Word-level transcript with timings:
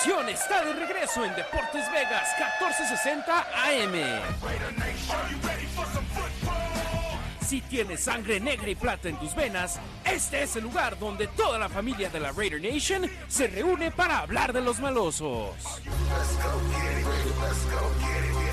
Nación 0.00 0.30
está 0.30 0.64
de 0.64 0.72
regreso 0.72 1.26
en 1.26 1.34
Deportes 1.34 1.92
Vegas 1.92 2.26
1460 2.38 3.46
AM. 3.66 4.22
Si 7.46 7.60
tienes 7.60 8.00
sangre 8.00 8.40
negra 8.40 8.70
y 8.70 8.74
plata 8.76 9.10
en 9.10 9.18
tus 9.18 9.34
venas, 9.34 9.78
este 10.06 10.44
es 10.44 10.56
el 10.56 10.62
lugar 10.62 10.98
donde 10.98 11.26
toda 11.26 11.58
la 11.58 11.68
familia 11.68 12.08
de 12.08 12.18
la 12.18 12.32
Raider 12.32 12.62
Nation 12.62 13.10
se 13.28 13.48
reúne 13.48 13.90
para 13.90 14.20
hablar 14.20 14.54
de 14.54 14.62
los 14.62 14.80
malosos. 14.80 15.54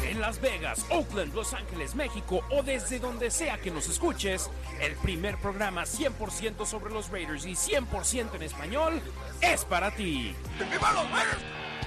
En 0.03 0.19
Las 0.19 0.41
Vegas, 0.41 0.85
Oakland, 0.89 1.33
Los 1.33 1.53
Ángeles, 1.53 1.95
México 1.95 2.41
o 2.51 2.61
desde 2.61 2.99
donde 2.99 3.31
sea 3.31 3.57
que 3.57 3.71
nos 3.71 3.87
escuches, 3.87 4.49
el 4.81 4.95
primer 4.97 5.37
programa 5.37 5.83
100% 5.83 6.65
sobre 6.65 6.93
los 6.93 7.09
Raiders 7.09 7.45
y 7.45 7.53
100% 7.53 8.35
en 8.35 8.43
español 8.43 9.01
es 9.41 9.63
para 9.63 9.91
ti. 9.91 10.35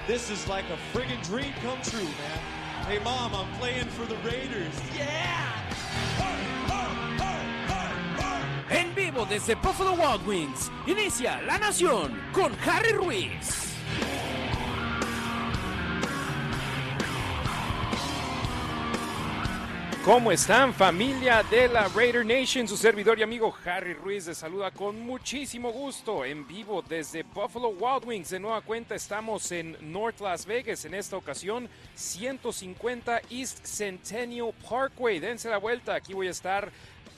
This 0.07 0.29
is 0.29 0.47
like 0.47 0.65
a 0.69 0.77
friggin' 0.97 1.21
dream 1.23 1.53
come 1.63 1.81
true, 1.83 2.03
man. 2.03 2.39
Hey, 2.87 2.99
mom, 3.03 3.33
I'm 3.35 3.47
playing 3.59 3.87
for 3.89 4.05
the 4.05 4.15
Raiders. 4.27 4.73
Yeah! 4.95 5.61
En 8.69 8.95
vivo 8.95 9.25
desde 9.25 9.55
Buffalo 9.55 9.93
Wild 9.93 10.25
Wings, 10.25 10.71
inicia 10.87 11.41
La 11.45 11.57
Nación 11.57 12.17
con 12.33 12.55
Harry 12.65 12.93
Ruiz. 12.93 13.70
¿Cómo 20.03 20.31
están 20.31 20.73
familia 20.73 21.43
de 21.43 21.67
la 21.67 21.87
Raider 21.87 22.25
Nation? 22.25 22.67
Su 22.67 22.75
servidor 22.75 23.19
y 23.19 23.21
amigo 23.21 23.53
Harry 23.63 23.93
Ruiz 23.93 24.25
les 24.25 24.39
saluda 24.39 24.71
con 24.71 24.99
muchísimo 24.99 25.71
gusto 25.71 26.25
en 26.25 26.47
vivo 26.47 26.81
desde 26.81 27.21
Buffalo 27.21 27.69
Wild 27.69 28.05
Wings. 28.05 28.31
De 28.31 28.39
nueva 28.39 28.61
cuenta 28.61 28.95
estamos 28.95 29.51
en 29.51 29.77
North 29.79 30.19
Las 30.19 30.47
Vegas, 30.47 30.85
en 30.85 30.95
esta 30.95 31.17
ocasión 31.17 31.69
150 31.93 33.21
East 33.29 33.63
Centennial 33.63 34.51
Parkway. 34.67 35.19
Dense 35.19 35.49
la 35.49 35.59
vuelta, 35.59 35.93
aquí 35.93 36.15
voy 36.15 36.29
a 36.29 36.31
estar 36.31 36.71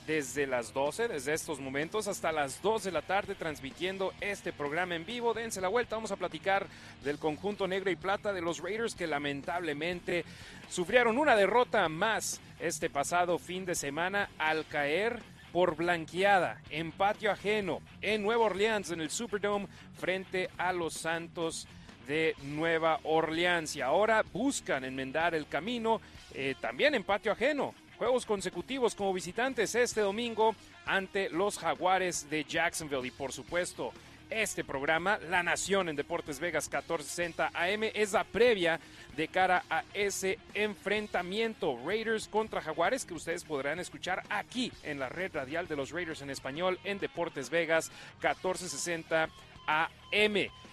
desde 0.05 0.47
las 0.47 0.73
12, 0.73 1.07
desde 1.07 1.33
estos 1.33 1.59
momentos 1.59 2.07
hasta 2.07 2.31
las 2.31 2.61
2 2.61 2.83
de 2.83 2.91
la 2.91 3.01
tarde 3.01 3.35
transmitiendo 3.35 4.13
este 4.21 4.51
programa 4.51 4.95
en 4.95 5.05
vivo. 5.05 5.33
Dense 5.33 5.61
la 5.61 5.67
vuelta, 5.67 5.95
vamos 5.95 6.11
a 6.11 6.17
platicar 6.17 6.67
del 7.03 7.19
conjunto 7.19 7.67
negro 7.67 7.89
y 7.89 7.95
plata 7.95 8.33
de 8.33 8.41
los 8.41 8.59
Raiders 8.59 8.95
que 8.95 9.07
lamentablemente 9.07 10.25
sufrieron 10.69 11.17
una 11.17 11.35
derrota 11.35 11.87
más 11.89 12.41
este 12.59 12.89
pasado 12.89 13.39
fin 13.39 13.65
de 13.65 13.75
semana 13.75 14.29
al 14.37 14.65
caer 14.67 15.21
por 15.51 15.75
blanqueada 15.75 16.61
en 16.69 16.91
patio 16.91 17.31
ajeno 17.31 17.81
en 18.01 18.23
Nueva 18.23 18.45
Orleans 18.45 18.89
en 18.91 19.01
el 19.01 19.11
Superdome 19.11 19.67
frente 19.97 20.49
a 20.57 20.73
los 20.73 20.95
Santos 20.95 21.67
de 22.07 22.35
Nueva 22.41 22.99
Orleans 23.03 23.75
y 23.75 23.81
ahora 23.81 24.23
buscan 24.33 24.83
enmendar 24.83 25.35
el 25.35 25.47
camino 25.47 26.01
eh, 26.33 26.55
también 26.59 26.95
en 26.95 27.03
patio 27.03 27.31
ajeno 27.31 27.73
juegos 28.03 28.25
consecutivos 28.25 28.95
como 28.95 29.13
visitantes 29.13 29.75
este 29.75 30.01
domingo 30.01 30.57
ante 30.85 31.29
los 31.29 31.57
Jaguares 31.57 32.29
de 32.29 32.43
Jacksonville. 32.43 33.07
Y 33.07 33.11
por 33.11 33.31
supuesto, 33.31 33.93
este 34.29 34.65
programa, 34.65 35.17
La 35.29 35.41
Nación 35.41 35.87
en 35.87 35.95
Deportes 35.95 36.37
Vegas 36.41 36.65
1460 36.65 37.51
AM, 37.53 37.83
es 37.93 38.11
la 38.11 38.25
previa 38.25 38.77
de 39.15 39.29
cara 39.29 39.63
a 39.69 39.85
ese 39.93 40.37
enfrentamiento 40.53 41.79
Raiders 41.85 42.27
contra 42.27 42.61
Jaguares 42.61 43.05
que 43.05 43.13
ustedes 43.13 43.45
podrán 43.45 43.79
escuchar 43.79 44.21
aquí 44.27 44.69
en 44.83 44.99
la 44.99 45.07
red 45.07 45.31
radial 45.33 45.69
de 45.69 45.77
los 45.77 45.91
Raiders 45.91 46.21
en 46.21 46.29
español 46.29 46.79
en 46.83 46.99
Deportes 46.99 47.49
Vegas 47.49 47.89
1460 48.15 49.23
AM. 49.23 49.31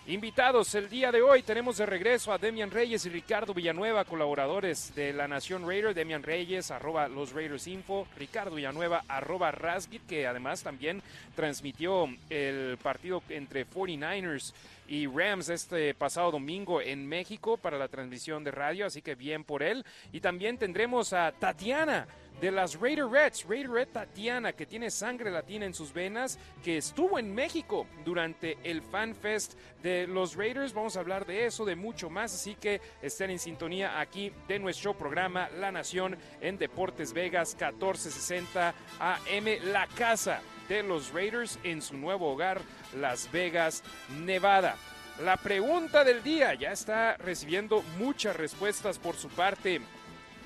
Invitados 0.07 0.75
el 0.75 0.89
día 0.89 1.13
de 1.13 1.23
hoy 1.23 1.43
tenemos 1.43 1.77
de 1.77 1.87
regreso 1.87 2.33
a 2.33 2.39
Demian 2.39 2.73
Reyes 2.73 3.07
y 3.07 3.11
Ricardo 3.11 3.55
Villanueva, 3.55 4.05
colaboradores 4.05 4.93
de 4.97 5.13
la 5.13 5.29
Nación 5.29 5.65
Raider. 5.65 5.95
Demian 5.95 6.25
Reyes, 6.25 6.73
arroba 6.73 7.07
los 7.07 7.33
Raiders 7.33 7.69
Info. 7.69 8.09
Ricardo 8.17 8.57
Villanueva, 8.57 9.05
arroba 9.07 9.53
Rasgit, 9.53 10.05
que 10.09 10.27
además 10.27 10.65
también 10.65 11.01
transmitió 11.37 12.09
el 12.29 12.77
partido 12.83 13.23
entre 13.29 13.69
49ers 13.69 14.53
y 14.91 15.07
Rams 15.07 15.49
este 15.49 15.95
pasado 15.95 16.33
domingo 16.33 16.83
en 16.83 17.07
México 17.07 17.57
para 17.57 17.79
la 17.79 17.87
transmisión 17.87 18.43
de 18.43 18.51
radio, 18.51 18.87
así 18.87 19.01
que 19.03 19.15
bien 19.15 19.45
por 19.45 19.63
él. 19.63 19.87
Y 20.13 20.21
también 20.21 20.59
tendremos 20.59 21.13
a 21.13 21.31
Tatiana 21.31 22.09
de 22.41 22.51
las 22.51 22.75
Raider 22.81 23.07
Reds, 23.07 23.47
Raider 23.49 23.71
Red 23.71 23.89
Tatiana, 23.89 24.53
que 24.53 24.67
tiene 24.67 24.91
sangre 24.91 25.31
latina 25.31 25.65
en 25.65 25.75
sus 25.75 25.93
venas, 25.93 26.41
que 26.65 26.77
estuvo 26.79 27.21
en 27.21 27.33
México 27.33 27.87
durante 28.05 28.59
el 28.65 28.83
Fan 28.83 29.15
Fest 29.15 29.55
de 29.81 30.09
los 30.09 30.35
Raiders. 30.35 30.75
Vamos 30.75 30.97
a 30.97 31.01
hablar 31.01 31.25
de 31.25 31.47
eso, 31.47 31.65
de 31.65 31.77
mucho 31.77 32.11
más, 32.11 32.35
así 32.35 32.57
que 32.57 32.81
estén 33.01 33.31
en 33.31 33.39
sintonía 33.39 34.01
aquí 34.01 34.33
de 34.49 34.59
nuestro 34.59 34.95
programa 34.95 35.49
La 35.51 35.71
Nación 35.71 36.17
en 36.41 36.59
Deportes 36.59 37.13
Vegas 37.13 37.55
1460 37.55 38.75
AM, 38.99 39.73
la 39.73 39.87
casa 39.87 40.41
de 40.71 40.85
los 40.85 41.13
Raiders 41.13 41.59
en 41.65 41.83
su 41.83 41.97
nuevo 41.97 42.31
hogar, 42.31 42.63
Las 42.95 43.31
Vegas, 43.33 43.83
Nevada. 44.25 44.77
La 45.25 45.37
pregunta 45.37 46.03
del 46.03 46.23
día 46.23 46.55
ya 46.55 46.73
está 46.73 47.17
recibiendo 47.17 47.83
muchas 47.99 48.37
respuestas 48.37 48.99
por 48.99 49.17
su 49.17 49.29
parte 49.29 49.81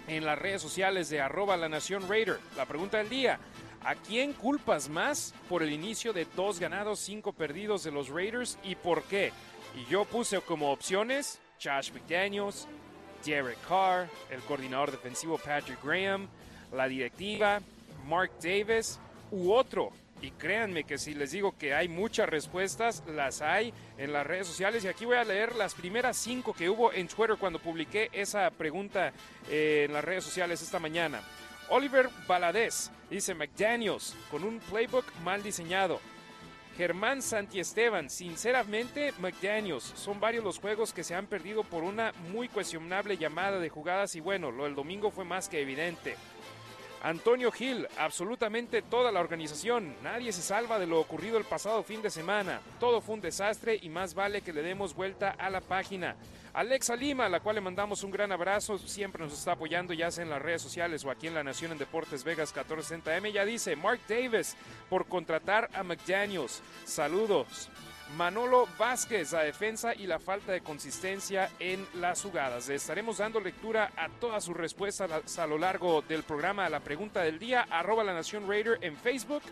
en 0.08 0.24
las 0.24 0.38
redes 0.38 0.62
sociales 0.62 1.08
de 1.08 1.20
arroba 1.20 1.56
la 1.56 1.68
nación 1.68 2.08
Raider. 2.08 2.40
La 2.56 2.66
pregunta 2.66 2.98
del 2.98 3.08
día, 3.08 3.38
¿a 3.84 3.94
quién 3.94 4.32
culpas 4.32 4.88
más 4.88 5.32
por 5.48 5.62
el 5.62 5.72
inicio 5.72 6.12
de 6.12 6.26
dos 6.36 6.58
ganados, 6.58 6.98
cinco 6.98 7.32
perdidos 7.32 7.84
de 7.84 7.92
los 7.92 8.08
Raiders 8.08 8.58
y 8.64 8.74
por 8.74 9.04
qué? 9.04 9.32
Y 9.76 9.90
yo 9.90 10.04
puse 10.04 10.40
como 10.40 10.72
opciones 10.72 11.40
Josh 11.62 11.92
McDaniels, 11.92 12.66
Derek 13.24 13.58
Carr, 13.68 14.08
el 14.30 14.40
coordinador 14.40 14.90
defensivo 14.90 15.38
Patrick 15.38 15.82
Graham, 15.82 16.28
la 16.72 16.88
directiva, 16.88 17.60
Mark 18.06 18.32
Davis 18.42 18.98
u 19.30 19.52
otro 19.52 19.92
y 20.24 20.30
créanme 20.30 20.84
que 20.84 20.96
si 20.96 21.14
les 21.14 21.32
digo 21.32 21.56
que 21.58 21.74
hay 21.74 21.86
muchas 21.86 22.28
respuestas, 22.28 23.02
las 23.06 23.42
hay 23.42 23.74
en 23.98 24.12
las 24.12 24.26
redes 24.26 24.46
sociales. 24.46 24.82
Y 24.82 24.88
aquí 24.88 25.04
voy 25.04 25.16
a 25.16 25.24
leer 25.24 25.54
las 25.54 25.74
primeras 25.74 26.16
cinco 26.16 26.54
que 26.54 26.70
hubo 26.70 26.92
en 26.92 27.08
Twitter 27.08 27.36
cuando 27.38 27.58
publiqué 27.58 28.08
esa 28.10 28.50
pregunta 28.50 29.12
eh, 29.50 29.84
en 29.86 29.92
las 29.92 30.02
redes 30.02 30.24
sociales 30.24 30.62
esta 30.62 30.78
mañana. 30.78 31.20
Oliver 31.68 32.08
Baladés 32.26 32.90
dice 33.10 33.34
McDaniels 33.34 34.16
con 34.30 34.44
un 34.44 34.60
playbook 34.60 35.04
mal 35.22 35.42
diseñado. 35.42 36.00
Germán 36.76 37.22
Santiesteban, 37.22 38.10
sinceramente, 38.10 39.12
McDaniels, 39.20 39.84
son 39.94 40.18
varios 40.18 40.42
los 40.42 40.58
juegos 40.58 40.92
que 40.92 41.04
se 41.04 41.14
han 41.14 41.26
perdido 41.26 41.62
por 41.62 41.84
una 41.84 42.12
muy 42.32 42.48
cuestionable 42.48 43.16
llamada 43.16 43.60
de 43.60 43.68
jugadas 43.68 44.16
y 44.16 44.20
bueno, 44.20 44.50
lo 44.50 44.64
del 44.64 44.74
domingo 44.74 45.10
fue 45.10 45.24
más 45.24 45.48
que 45.48 45.60
evidente. 45.60 46.16
Antonio 47.04 47.52
Gil, 47.52 47.86
absolutamente 47.98 48.80
toda 48.80 49.12
la 49.12 49.20
organización. 49.20 49.94
Nadie 50.02 50.32
se 50.32 50.40
salva 50.40 50.78
de 50.78 50.86
lo 50.86 50.98
ocurrido 50.98 51.36
el 51.36 51.44
pasado 51.44 51.82
fin 51.82 52.00
de 52.00 52.08
semana. 52.08 52.62
Todo 52.80 53.02
fue 53.02 53.16
un 53.16 53.20
desastre 53.20 53.78
y 53.82 53.90
más 53.90 54.14
vale 54.14 54.40
que 54.40 54.54
le 54.54 54.62
demos 54.62 54.94
vuelta 54.94 55.30
a 55.32 55.50
la 55.50 55.60
página. 55.60 56.16
Alexa 56.54 56.96
Lima, 56.96 57.26
a 57.26 57.28
la 57.28 57.40
cual 57.40 57.56
le 57.56 57.60
mandamos 57.60 58.04
un 58.04 58.10
gran 58.10 58.32
abrazo, 58.32 58.78
siempre 58.78 59.22
nos 59.22 59.34
está 59.34 59.52
apoyando 59.52 59.92
ya 59.92 60.10
sea 60.10 60.24
en 60.24 60.30
las 60.30 60.40
redes 60.40 60.62
sociales 60.62 61.04
o 61.04 61.10
aquí 61.10 61.26
en 61.26 61.34
la 61.34 61.44
Nación 61.44 61.72
en 61.72 61.78
Deportes 61.78 62.24
Vegas 62.24 62.54
1460M. 62.54 63.32
Ya 63.32 63.44
dice 63.44 63.76
Mark 63.76 64.00
Davis 64.08 64.56
por 64.88 65.06
contratar 65.06 65.68
a 65.74 65.82
McDaniels. 65.82 66.62
Saludos. 66.86 67.68
Manolo 68.16 68.68
Vázquez, 68.78 69.32
la 69.32 69.42
defensa 69.42 69.92
y 69.92 70.06
la 70.06 70.20
falta 70.20 70.52
de 70.52 70.60
consistencia 70.60 71.50
en 71.58 71.84
las 71.94 72.22
jugadas. 72.22 72.68
estaremos 72.68 73.18
dando 73.18 73.40
lectura 73.40 73.90
a 73.96 74.08
todas 74.08 74.44
sus 74.44 74.56
respuestas 74.56 75.38
a 75.38 75.46
lo 75.46 75.58
largo 75.58 76.00
del 76.02 76.22
programa 76.22 76.64
a 76.64 76.70
la 76.70 76.78
pregunta 76.78 77.22
del 77.22 77.40
día. 77.40 77.66
Arroba 77.68 78.04
la 78.04 78.14
Nación 78.14 78.48
Raider 78.48 78.78
en 78.82 78.96
Facebook, 78.96 79.42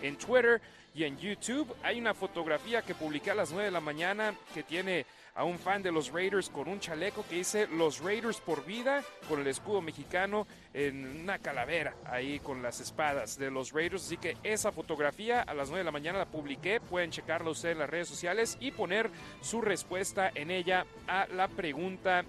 en 0.00 0.16
Twitter 0.16 0.62
y 0.94 1.04
en 1.04 1.18
YouTube. 1.18 1.74
Hay 1.82 2.00
una 2.00 2.14
fotografía 2.14 2.80
que 2.80 2.94
publiqué 2.94 3.32
a 3.32 3.34
las 3.34 3.50
9 3.50 3.66
de 3.66 3.70
la 3.70 3.80
mañana 3.80 4.34
que 4.54 4.62
tiene 4.62 5.04
a 5.36 5.44
un 5.44 5.58
fan 5.58 5.82
de 5.82 5.92
los 5.92 6.10
Raiders 6.12 6.48
con 6.48 6.66
un 6.68 6.80
chaleco 6.80 7.24
que 7.28 7.36
dice 7.36 7.66
los 7.68 8.00
Raiders 8.00 8.40
por 8.40 8.64
vida 8.64 9.04
con 9.28 9.40
el 9.40 9.46
escudo 9.46 9.82
mexicano 9.82 10.46
en 10.72 11.22
una 11.22 11.38
calavera 11.38 11.94
ahí 12.06 12.40
con 12.40 12.62
las 12.62 12.80
espadas 12.80 13.38
de 13.38 13.50
los 13.50 13.72
Raiders. 13.72 14.06
Así 14.06 14.16
que 14.16 14.36
esa 14.42 14.72
fotografía 14.72 15.42
a 15.42 15.54
las 15.54 15.68
9 15.68 15.80
de 15.80 15.84
la 15.84 15.92
mañana 15.92 16.18
la 16.18 16.26
publiqué. 16.26 16.80
Pueden 16.80 17.10
checarlo 17.10 17.50
ustedes 17.50 17.74
en 17.74 17.80
las 17.80 17.90
redes 17.90 18.08
sociales 18.08 18.56
y 18.60 18.70
poner 18.70 19.10
su 19.42 19.60
respuesta 19.60 20.30
en 20.34 20.50
ella 20.50 20.86
a 21.06 21.26
la 21.26 21.48
pregunta 21.48 22.24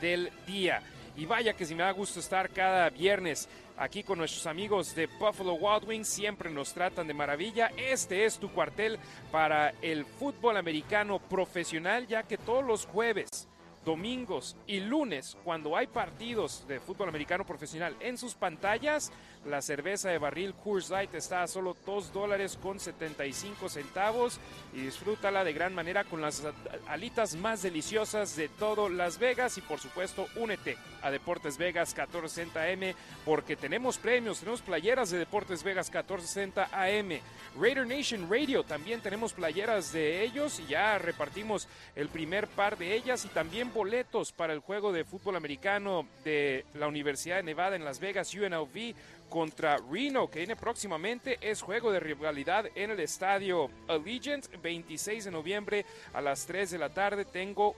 del 0.00 0.30
día. 0.46 0.82
Y 1.16 1.26
vaya 1.26 1.54
que 1.54 1.66
si 1.66 1.74
me 1.74 1.82
da 1.82 1.90
gusto 1.90 2.20
estar 2.20 2.50
cada 2.50 2.88
viernes 2.90 3.48
aquí 3.80 4.02
con 4.02 4.18
nuestros 4.18 4.46
amigos 4.46 4.94
de 4.94 5.06
Buffalo 5.06 5.54
Wild 5.54 5.88
Wings. 5.88 6.08
Siempre 6.08 6.50
nos 6.50 6.72
tratan 6.72 7.06
de 7.06 7.14
maravilla. 7.14 7.72
Este 7.76 8.26
es 8.26 8.38
tu 8.38 8.50
cuartel 8.52 8.98
para 9.32 9.70
el 9.80 10.04
fútbol 10.04 10.58
americano 10.58 11.18
profesional, 11.18 12.06
ya 12.06 12.22
que 12.22 12.36
todos 12.36 12.64
los 12.64 12.86
jueves 12.86 13.48
domingos 13.84 14.56
y 14.66 14.80
lunes, 14.80 15.38
cuando 15.42 15.74
hay 15.74 15.86
partidos 15.86 16.66
de 16.68 16.80
fútbol 16.80 17.08
americano 17.08 17.46
profesional 17.46 17.96
en 18.00 18.18
sus 18.18 18.34
pantallas, 18.34 19.10
La 19.46 19.62
cerveza 19.62 20.10
de 20.10 20.18
barril 20.18 20.52
Coors 20.52 20.90
Light 20.90 21.14
está 21.14 21.42
a 21.42 21.48
solo 21.48 21.74
2 21.86 22.12
dólares 22.12 22.58
con 22.62 22.78
75 22.78 23.70
centavos 23.70 24.38
y 24.74 24.82
disfrútala 24.82 25.44
de 25.44 25.54
gran 25.54 25.74
manera 25.74 26.04
con 26.04 26.20
las 26.20 26.42
alitas 26.86 27.36
más 27.36 27.62
deliciosas 27.62 28.36
de 28.36 28.50
todo 28.50 28.90
Las 28.90 29.18
Vegas 29.18 29.56
y 29.56 29.62
por 29.62 29.80
supuesto 29.80 30.26
únete 30.36 30.76
a 31.00 31.10
Deportes 31.10 31.56
Vegas 31.56 31.96
1460 31.96 32.62
AM 32.62 32.94
porque 33.24 33.56
tenemos 33.56 33.96
premios, 33.96 34.40
tenemos 34.40 34.60
playeras 34.60 35.10
de 35.10 35.18
Deportes 35.18 35.64
Vegas 35.64 35.86
1460 35.86 36.68
AM. 36.72 37.20
Raider 37.58 37.86
Nation 37.86 38.28
Radio 38.30 38.62
también 38.62 39.00
tenemos 39.00 39.32
playeras 39.32 39.90
de 39.90 40.22
ellos 40.22 40.60
y 40.60 40.66
ya 40.66 40.98
repartimos 40.98 41.66
el 41.96 42.10
primer 42.10 42.46
par 42.46 42.76
de 42.76 42.94
ellas 42.94 43.24
y 43.24 43.28
también 43.28 43.72
boletos 43.72 44.32
para 44.32 44.52
el 44.52 44.60
juego 44.60 44.92
de 44.92 45.04
fútbol 45.04 45.36
americano 45.36 46.06
de 46.24 46.66
la 46.74 46.88
Universidad 46.88 47.36
de 47.36 47.42
Nevada 47.44 47.74
en 47.74 47.86
Las 47.86 48.00
Vegas 48.00 48.34
UNLV 48.34 48.94
contra 49.30 49.78
Reno, 49.78 50.28
que 50.28 50.40
viene 50.40 50.56
próximamente. 50.56 51.38
Es 51.40 51.62
juego 51.62 51.90
de 51.90 52.00
rivalidad 52.00 52.66
en 52.74 52.90
el 52.90 53.00
estadio 53.00 53.70
Allegiant, 53.88 54.46
26 54.60 55.24
de 55.24 55.30
noviembre 55.30 55.86
a 56.12 56.20
las 56.20 56.44
3 56.44 56.72
de 56.72 56.78
la 56.78 56.90
tarde. 56.90 57.24
Tengo 57.24 57.74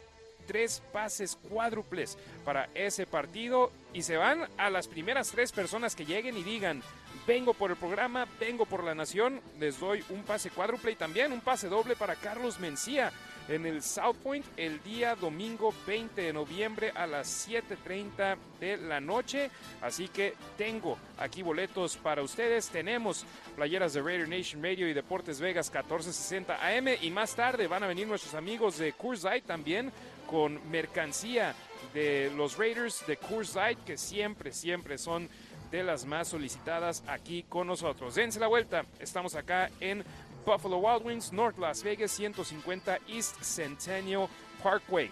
tres 0.47 0.83
pases 0.93 1.39
cuádruples 1.49 2.19
para 2.45 2.69
ese 2.75 3.07
partido 3.07 3.71
y 3.93 4.03
se 4.03 4.17
van 4.17 4.49
a 4.57 4.71
las 4.71 4.89
primeras 4.89 5.31
tres 5.31 5.53
personas 5.53 5.95
que 5.95 6.05
lleguen 6.05 6.37
y 6.37 6.43
digan, 6.43 6.83
vengo 7.27 7.55
por 7.55 7.71
el 7.71 7.77
programa, 7.77 8.27
vengo 8.41 8.67
por 8.67 8.83
la 8.83 8.95
nación, 8.95 9.41
les 9.61 9.79
doy 9.79 10.05
un 10.09 10.25
pase 10.25 10.51
cuádruple 10.51 10.91
y 10.91 10.97
también 10.97 11.33
un 11.33 11.41
pase 11.41 11.69
doble 11.69 11.95
para 11.95 12.17
Carlos 12.17 12.59
Mencía 12.59 13.13
en 13.49 13.67
el 13.67 13.83
South 13.83 14.17
Point 14.23 14.45
el 14.57 14.83
día 14.83 15.15
domingo 15.15 15.75
20 15.87 16.21
de 16.21 16.33
noviembre 16.33 16.93
a 16.95 17.07
las 17.07 17.49
7.30 17.49 18.37
de 18.61 18.77
la 18.77 19.01
noche. 19.01 19.51
Así 19.81 20.09
que 20.09 20.35
tengo 20.57 20.99
aquí 21.19 21.43
boletos 21.43 21.97
para 21.97 22.23
ustedes. 22.23 22.69
Tenemos 22.69 23.25
playeras 23.57 23.93
de 23.93 24.03
Raider 24.03 24.29
Nation 24.29 24.63
Radio 24.63 24.89
y 24.89 24.95
Deportes 24.95 25.41
Vegas 25.41 25.71
1460 25.71 26.67
AM 26.67 26.89
y 27.01 27.11
más 27.11 27.35
tarde 27.35 27.67
van 27.67 27.83
a 27.83 27.87
venir 27.87 28.07
nuestros 28.07 28.35
amigos 28.35 28.79
de 28.79 28.93
Coors 28.93 29.25
Light 29.25 29.45
también 29.45 29.93
con 30.27 30.71
mercancía 30.71 31.55
de 31.93 32.31
los 32.37 32.57
Raiders 32.57 33.05
de 33.07 33.17
Coors 33.17 33.55
Light 33.55 33.79
que 33.85 33.99
siempre, 33.99 34.53
siempre 34.53 34.97
son 34.97 35.29
de 35.71 35.83
las 35.83 36.05
más 36.05 36.29
solicitadas 36.29 37.03
aquí 37.09 37.45
con 37.49 37.67
nosotros. 37.67 38.15
Dense 38.15 38.39
la 38.39 38.47
vuelta, 38.47 38.85
estamos 39.01 39.35
acá 39.35 39.71
en 39.81 40.05
Buffalo 40.45 40.79
Wild 40.79 41.05
Wings, 41.05 41.33
North 41.33 41.59
Las 41.59 41.83
Vegas, 41.83 42.11
150 42.13 42.99
East 43.09 43.43
Centennial 43.43 44.29
Parkway. 44.63 45.11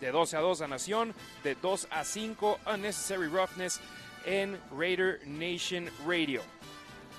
De 0.00 0.10
12 0.10 0.36
a 0.36 0.40
2 0.40 0.60
a 0.60 0.68
Nación, 0.68 1.14
de 1.42 1.54
2 1.54 1.88
a 1.90 2.04
5 2.04 2.58
Unnecessary 2.74 3.28
Roughness 3.28 3.80
en 4.26 4.58
Raider 4.76 5.20
Nation 5.26 5.88
Radio. 6.06 6.42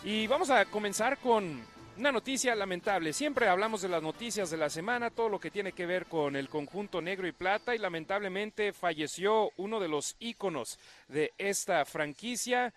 Y 0.04 0.28
vamos 0.28 0.50
a 0.50 0.66
comenzar 0.66 1.18
con 1.18 1.64
una 1.98 2.12
noticia 2.12 2.54
lamentable. 2.56 3.14
Siempre 3.14 3.48
hablamos 3.48 3.82
de 3.82 3.90
las 3.90 4.04
noticias 4.04 4.50
de 4.50 4.58
la 4.58 4.70
semana, 4.70 5.10
todo 5.10 5.30
lo 5.30 5.40
que 5.40 5.50
tiene 5.50 5.72
que 5.72 5.86
ver 5.86 6.06
con 6.08 6.36
el 6.36 6.50
conjunto 6.50 7.02
negro 7.02 7.28
y 7.28 7.32
plata 7.32 7.74
y 7.74 7.78
lamentablemente 7.78 8.74
falleció 8.74 9.52
uno 9.58 9.80
de 9.80 9.88
los 9.88 10.16
íconos 10.20 10.78
de 11.08 11.34
esta 11.38 11.86
franquicia, 11.86 12.74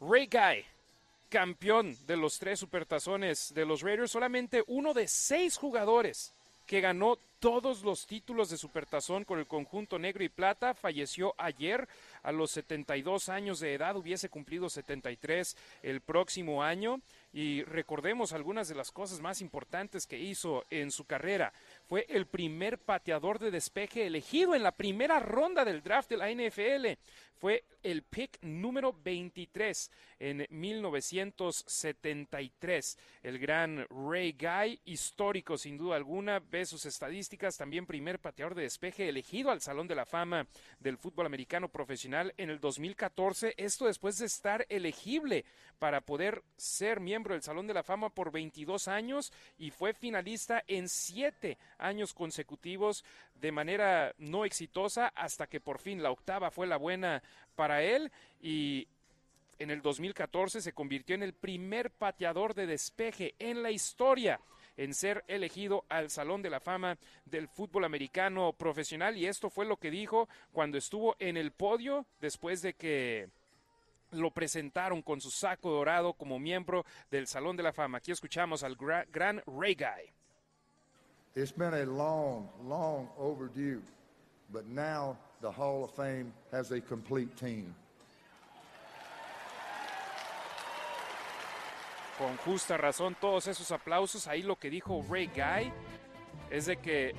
Ray 0.00 0.26
Guy, 0.26 0.64
campeón 1.32 1.96
de 2.06 2.18
los 2.18 2.38
tres 2.38 2.60
supertazones 2.60 3.54
de 3.54 3.64
los 3.64 3.80
Raiders, 3.80 4.10
solamente 4.10 4.62
uno 4.66 4.92
de 4.92 5.08
seis 5.08 5.56
jugadores 5.56 6.34
que 6.66 6.82
ganó 6.82 7.16
todos 7.40 7.82
los 7.82 8.06
títulos 8.06 8.50
de 8.50 8.58
supertazón 8.58 9.24
con 9.24 9.38
el 9.38 9.46
conjunto 9.46 9.98
negro 9.98 10.22
y 10.22 10.28
plata, 10.28 10.74
falleció 10.74 11.34
ayer 11.38 11.88
a 12.22 12.32
los 12.32 12.50
72 12.50 13.30
años 13.30 13.60
de 13.60 13.72
edad, 13.72 13.96
hubiese 13.96 14.28
cumplido 14.28 14.68
73 14.68 15.56
el 15.82 16.02
próximo 16.02 16.62
año 16.62 17.00
y 17.32 17.62
recordemos 17.64 18.34
algunas 18.34 18.68
de 18.68 18.74
las 18.74 18.92
cosas 18.92 19.22
más 19.22 19.40
importantes 19.40 20.06
que 20.06 20.18
hizo 20.18 20.64
en 20.68 20.90
su 20.90 21.06
carrera. 21.06 21.54
Fue 21.88 22.04
el 22.10 22.26
primer 22.26 22.76
pateador 22.76 23.38
de 23.38 23.50
despeje 23.50 24.06
elegido 24.06 24.54
en 24.54 24.62
la 24.62 24.72
primera 24.72 25.18
ronda 25.18 25.64
del 25.64 25.82
draft 25.82 26.10
de 26.10 26.18
la 26.18 26.30
NFL. 26.30 27.00
Fue 27.40 27.64
el 27.82 28.02
pick 28.02 28.38
número 28.42 28.94
23 29.02 29.90
en 30.18 30.46
1973. 30.50 32.98
El 33.22 33.38
gran 33.38 33.86
Ray 33.88 34.32
Guy, 34.32 34.80
histórico 34.84 35.56
sin 35.58 35.76
duda 35.76 35.96
alguna, 35.96 36.40
ve 36.40 36.64
sus 36.66 36.86
estadísticas, 36.86 37.56
también 37.56 37.86
primer 37.86 38.18
pateador 38.18 38.54
de 38.54 38.62
despeje 38.62 39.08
elegido 39.08 39.50
al 39.50 39.60
Salón 39.60 39.88
de 39.88 39.94
la 39.94 40.06
Fama 40.06 40.46
del 40.80 40.98
fútbol 40.98 41.26
americano 41.26 41.68
profesional 41.68 42.32
en 42.36 42.50
el 42.50 42.60
2014. 42.60 43.54
Esto 43.56 43.86
después 43.86 44.18
de 44.18 44.26
estar 44.26 44.66
elegible 44.68 45.44
para 45.78 46.00
poder 46.00 46.42
ser 46.56 47.00
miembro 47.00 47.34
del 47.34 47.42
Salón 47.42 47.66
de 47.66 47.74
la 47.74 47.82
Fama 47.82 48.10
por 48.10 48.30
22 48.30 48.88
años 48.88 49.32
y 49.58 49.70
fue 49.70 49.94
finalista 49.94 50.62
en 50.68 50.88
siete 50.88 51.58
años 51.78 52.14
consecutivos 52.14 53.04
de 53.42 53.50
manera 53.50 54.14
no 54.18 54.44
exitosa 54.44 55.08
hasta 55.08 55.48
que 55.48 55.60
por 55.60 55.80
fin 55.80 56.00
la 56.00 56.12
octava 56.12 56.52
fue 56.52 56.68
la 56.68 56.76
buena 56.76 57.22
para 57.56 57.82
él 57.82 58.12
y 58.40 58.86
en 59.58 59.70
el 59.70 59.82
2014 59.82 60.60
se 60.60 60.72
convirtió 60.72 61.16
en 61.16 61.24
el 61.24 61.34
primer 61.34 61.90
pateador 61.90 62.54
de 62.54 62.68
despeje 62.68 63.34
en 63.40 63.64
la 63.64 63.72
historia 63.72 64.40
en 64.76 64.94
ser 64.94 65.24
elegido 65.26 65.84
al 65.88 66.08
Salón 66.08 66.40
de 66.40 66.50
la 66.50 66.60
Fama 66.60 66.96
del 67.24 67.48
fútbol 67.48 67.84
americano 67.84 68.52
profesional 68.52 69.16
y 69.16 69.26
esto 69.26 69.50
fue 69.50 69.66
lo 69.66 69.76
que 69.76 69.90
dijo 69.90 70.28
cuando 70.52 70.78
estuvo 70.78 71.16
en 71.18 71.36
el 71.36 71.50
podio 71.50 72.06
después 72.20 72.62
de 72.62 72.74
que 72.74 73.28
lo 74.12 74.30
presentaron 74.30 75.02
con 75.02 75.20
su 75.20 75.32
saco 75.32 75.68
dorado 75.68 76.12
como 76.12 76.38
miembro 76.38 76.86
del 77.10 77.26
Salón 77.26 77.56
de 77.56 77.64
la 77.64 77.72
Fama. 77.72 77.98
Aquí 77.98 78.12
escuchamos 78.12 78.62
al 78.62 78.76
gra 78.76 79.04
gran 79.10 79.42
Ray 79.46 79.74
Guy. 79.74 80.21
It's 81.34 81.50
been 81.50 81.72
a 81.72 81.86
long, 81.86 82.50
long 82.62 83.08
overdue, 83.18 83.80
but 84.52 84.66
now 84.66 85.16
the 85.40 85.50
Hall 85.50 85.82
of 85.82 85.90
Fame 85.92 86.30
has 86.52 86.72
a 86.72 86.80
complete 86.80 87.34
team. 87.38 87.74
Con 92.18 92.36
justa 92.44 92.76
razón, 92.76 93.16
todos 93.18 93.46
esos 93.46 93.72
aplausos. 93.72 94.26
Ahí 94.26 94.42
lo 94.42 94.56
que 94.56 94.68
dijo 94.68 95.02
Ray 95.08 95.28
Guy 95.28 95.72
es 96.50 96.66
de 96.66 96.76
que 96.76 97.14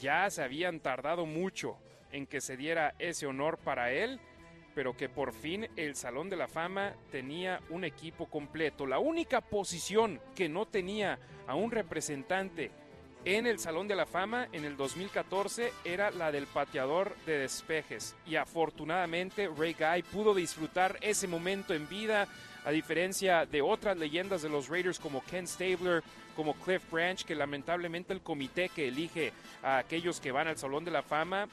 ya 0.00 0.28
se 0.28 0.42
habían 0.42 0.80
tardado 0.80 1.24
mucho 1.24 1.76
en 2.10 2.26
que 2.26 2.40
se 2.40 2.56
diera 2.56 2.96
ese 2.98 3.26
honor 3.26 3.58
para 3.58 3.92
él 3.92 4.20
pero 4.74 4.96
que 4.96 5.08
por 5.08 5.32
fin 5.32 5.66
el 5.74 5.96
Salón 5.96 6.30
de 6.30 6.36
la 6.36 6.46
Fama 6.46 6.94
tenía 7.10 7.60
un 7.68 7.82
equipo 7.82 8.26
completo. 8.26 8.86
La 8.86 9.00
única 9.00 9.40
posición 9.40 10.20
que 10.36 10.48
no 10.48 10.66
tenía 10.66 11.18
a 11.48 11.56
un 11.56 11.72
representante 11.72 12.70
en 13.36 13.46
el 13.46 13.58
Salón 13.58 13.86
de 13.88 13.94
la 13.94 14.06
Fama 14.06 14.48
en 14.52 14.64
el 14.64 14.78
2014 14.78 15.70
era 15.84 16.10
la 16.10 16.32
del 16.32 16.46
pateador 16.46 17.14
de 17.26 17.36
despejes. 17.40 18.16
Y 18.26 18.36
afortunadamente 18.36 19.50
Ray 19.54 19.74
Guy 19.78 20.02
pudo 20.02 20.34
disfrutar 20.34 20.96
ese 21.02 21.28
momento 21.28 21.74
en 21.74 21.86
vida, 21.90 22.26
a 22.64 22.70
diferencia 22.70 23.44
de 23.44 23.60
otras 23.60 23.98
leyendas 23.98 24.40
de 24.40 24.48
los 24.48 24.68
Raiders 24.68 24.98
como 24.98 25.22
Ken 25.24 25.46
Stabler, 25.46 26.02
como 26.34 26.54
Cliff 26.54 26.90
Branch, 26.90 27.22
que 27.22 27.34
lamentablemente 27.34 28.14
el 28.14 28.22
comité 28.22 28.70
que 28.70 28.88
elige 28.88 29.34
a 29.62 29.76
aquellos 29.76 30.20
que 30.20 30.32
van 30.32 30.48
al 30.48 30.56
Salón 30.56 30.86
de 30.86 30.90
la 30.90 31.02
Fama 31.02 31.48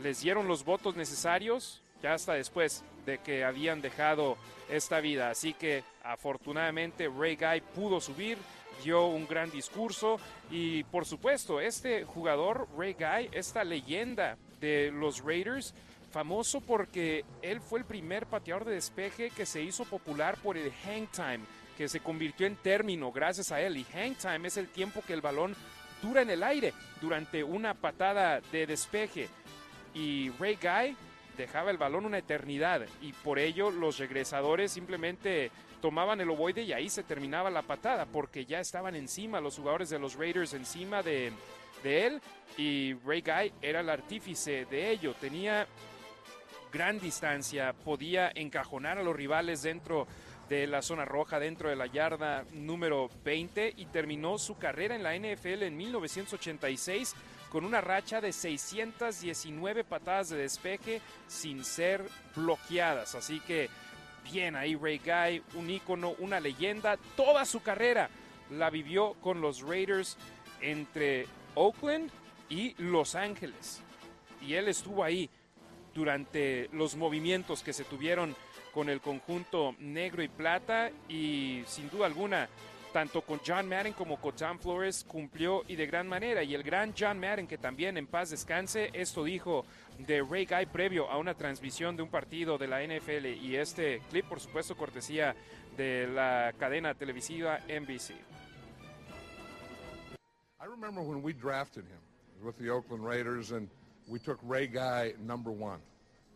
les 0.00 0.20
dieron 0.20 0.46
los 0.46 0.64
votos 0.64 0.94
necesarios, 0.94 1.82
ya 2.04 2.14
hasta 2.14 2.34
después 2.34 2.84
de 3.04 3.18
que 3.18 3.42
habían 3.42 3.80
dejado 3.80 4.36
esta 4.70 5.00
vida. 5.00 5.30
Así 5.30 5.54
que 5.54 5.82
afortunadamente 6.04 7.08
Ray 7.08 7.34
Guy 7.34 7.62
pudo 7.74 8.00
subir, 8.00 8.38
dio 8.82 9.06
un 9.06 9.26
gran 9.26 9.50
discurso 9.50 10.18
y 10.50 10.84
por 10.84 11.04
supuesto 11.04 11.60
este 11.60 12.04
jugador 12.04 12.68
Ray 12.76 12.94
Guy, 12.94 13.30
esta 13.32 13.64
leyenda 13.64 14.36
de 14.60 14.90
los 14.92 15.22
Raiders, 15.22 15.74
famoso 16.10 16.60
porque 16.60 17.24
él 17.42 17.60
fue 17.60 17.80
el 17.80 17.84
primer 17.84 18.26
pateador 18.26 18.64
de 18.64 18.74
despeje 18.74 19.30
que 19.30 19.46
se 19.46 19.62
hizo 19.62 19.84
popular 19.84 20.36
por 20.42 20.56
el 20.56 20.72
hang 20.84 21.08
time, 21.08 21.40
que 21.76 21.88
se 21.88 22.00
convirtió 22.00 22.46
en 22.46 22.56
término 22.56 23.10
gracias 23.10 23.50
a 23.50 23.60
él. 23.60 23.76
Y 23.76 23.84
hang 23.92 24.14
time 24.14 24.46
es 24.46 24.56
el 24.56 24.68
tiempo 24.68 25.02
que 25.06 25.12
el 25.12 25.20
balón 25.20 25.56
dura 26.00 26.22
en 26.22 26.30
el 26.30 26.42
aire 26.42 26.72
durante 27.00 27.42
una 27.42 27.74
patada 27.74 28.40
de 28.52 28.66
despeje. 28.66 29.28
Y 29.92 30.30
Ray 30.38 30.56
Guy 30.56 30.96
dejaba 31.36 31.70
el 31.70 31.78
balón 31.78 32.06
una 32.06 32.18
eternidad 32.18 32.82
y 33.02 33.12
por 33.12 33.38
ello 33.38 33.70
los 33.70 33.98
regresadores 33.98 34.70
simplemente 34.70 35.50
tomaban 35.84 36.18
el 36.18 36.30
ovoide 36.30 36.62
y 36.62 36.72
ahí 36.72 36.88
se 36.88 37.02
terminaba 37.02 37.50
la 37.50 37.60
patada 37.60 38.06
porque 38.06 38.46
ya 38.46 38.58
estaban 38.58 38.96
encima 38.96 39.38
los 39.38 39.58
jugadores 39.58 39.90
de 39.90 39.98
los 39.98 40.14
Raiders 40.14 40.54
encima 40.54 41.02
de, 41.02 41.30
de 41.82 42.06
él 42.06 42.22
y 42.56 42.94
Ray 43.04 43.20
Guy 43.20 43.52
era 43.60 43.80
el 43.80 43.90
artífice 43.90 44.64
de 44.64 44.90
ello, 44.90 45.12
tenía 45.20 45.66
gran 46.72 46.98
distancia, 46.98 47.74
podía 47.74 48.32
encajonar 48.34 48.96
a 48.96 49.02
los 49.02 49.14
rivales 49.14 49.60
dentro 49.60 50.06
de 50.48 50.66
la 50.66 50.80
zona 50.80 51.04
roja, 51.04 51.38
dentro 51.38 51.68
de 51.68 51.76
la 51.76 51.84
yarda 51.84 52.46
número 52.52 53.10
20 53.22 53.74
y 53.76 53.84
terminó 53.84 54.38
su 54.38 54.56
carrera 54.56 54.96
en 54.96 55.02
la 55.02 55.14
NFL 55.14 55.64
en 55.64 55.76
1986 55.76 57.14
con 57.50 57.66
una 57.66 57.82
racha 57.82 58.22
de 58.22 58.32
619 58.32 59.84
patadas 59.84 60.30
de 60.30 60.38
despeje 60.38 61.02
sin 61.28 61.62
ser 61.62 62.08
bloqueadas. 62.34 63.14
Así 63.14 63.38
que 63.40 63.68
Bien 64.24 64.56
ahí 64.56 64.74
Ray 64.74 64.98
Guy, 64.98 65.42
un 65.54 65.70
ícono, 65.70 66.14
una 66.18 66.40
leyenda, 66.40 66.96
toda 67.16 67.44
su 67.44 67.62
carrera 67.62 68.08
la 68.50 68.70
vivió 68.70 69.14
con 69.20 69.40
los 69.40 69.62
Raiders 69.62 70.16
entre 70.60 71.26
Oakland 71.54 72.10
y 72.48 72.74
Los 72.78 73.14
Ángeles. 73.14 73.82
Y 74.40 74.54
él 74.54 74.68
estuvo 74.68 75.04
ahí 75.04 75.30
durante 75.94 76.68
los 76.72 76.96
movimientos 76.96 77.62
que 77.62 77.72
se 77.72 77.84
tuvieron 77.84 78.34
con 78.72 78.88
el 78.88 79.00
conjunto 79.00 79.76
negro 79.78 80.22
y 80.22 80.28
plata 80.28 80.90
y 81.08 81.62
sin 81.66 81.88
duda 81.88 82.06
alguna 82.06 82.48
tanto 82.94 83.22
con 83.22 83.40
John 83.44 83.68
Madden 83.68 83.92
como 83.92 84.20
con 84.20 84.36
Tom 84.36 84.56
Flores 84.56 85.02
cumplió 85.02 85.64
y 85.66 85.74
de 85.74 85.84
gran 85.84 86.06
manera. 86.06 86.44
Y 86.44 86.54
el 86.54 86.62
gran 86.62 86.94
John 86.96 87.18
Madden, 87.18 87.48
que 87.48 87.58
también 87.58 87.96
en 87.96 88.06
paz 88.06 88.30
descanse, 88.30 88.90
esto 88.92 89.24
dijo 89.24 89.66
de 89.98 90.22
Ray 90.22 90.46
Guy 90.46 90.66
previo 90.66 91.10
a 91.10 91.18
una 91.18 91.34
transmisión 91.34 91.96
de 91.96 92.04
un 92.04 92.08
partido 92.08 92.56
de 92.56 92.68
la 92.68 92.86
NFL. 92.86 93.26
Y 93.42 93.56
este 93.56 94.00
clip, 94.10 94.26
por 94.28 94.38
supuesto, 94.38 94.76
cortesía 94.76 95.34
de 95.76 96.06
la 96.06 96.54
cadena 96.56 96.94
televisiva 96.94 97.58
NBC. 97.66 98.12
I 100.60 100.66
remember 100.70 101.02
when 101.02 101.20
we 101.20 101.32
drafted 101.32 101.82
him 101.86 102.46
with 102.46 102.56
the 102.58 102.70
Oakland 102.70 103.04
Raiders 103.04 103.50
and 103.50 103.68
we 104.06 104.20
took 104.20 104.38
Ray 104.44 104.68
Guy 104.68 105.14
number 105.18 105.50
one. 105.50 105.80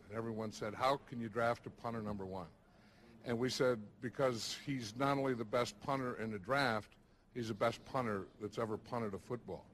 And 0.09 0.17
everyone 0.17 0.51
said, 0.51 0.73
how 0.73 0.99
can 1.09 1.21
you 1.21 1.29
draft 1.29 1.65
a 1.67 1.69
punter 1.69 2.01
number 2.01 2.25
one? 2.25 2.47
And 3.25 3.37
we 3.37 3.49
said, 3.49 3.79
because 4.01 4.57
he's 4.65 4.93
not 4.97 5.17
only 5.17 5.33
the 5.33 5.45
best 5.45 5.79
punter 5.81 6.15
in 6.21 6.31
the 6.31 6.39
draft, 6.39 6.95
he's 7.33 7.49
the 7.49 7.53
best 7.53 7.83
punter 7.85 8.23
that's 8.41 8.57
ever 8.57 8.77
punted 8.77 9.13
a 9.13 9.19
football. 9.19 9.65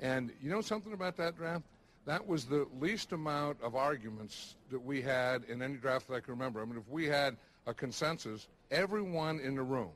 And 0.00 0.32
you 0.42 0.50
know 0.50 0.60
something 0.60 0.92
about 0.92 1.16
that 1.16 1.36
draft? 1.36 1.64
That 2.06 2.26
was 2.26 2.44
the 2.44 2.66
least 2.80 3.12
amount 3.12 3.58
of 3.62 3.74
arguments 3.74 4.56
that 4.70 4.82
we 4.84 5.00
had 5.00 5.44
in 5.44 5.62
any 5.62 5.76
draft 5.76 6.08
that 6.08 6.14
I 6.14 6.20
can 6.20 6.34
remember. 6.34 6.60
I 6.60 6.64
mean, 6.64 6.76
if 6.76 6.88
we 6.88 7.06
had 7.06 7.36
a 7.66 7.72
consensus, 7.72 8.46
everyone 8.70 9.40
in 9.40 9.54
the 9.54 9.62
room, 9.62 9.90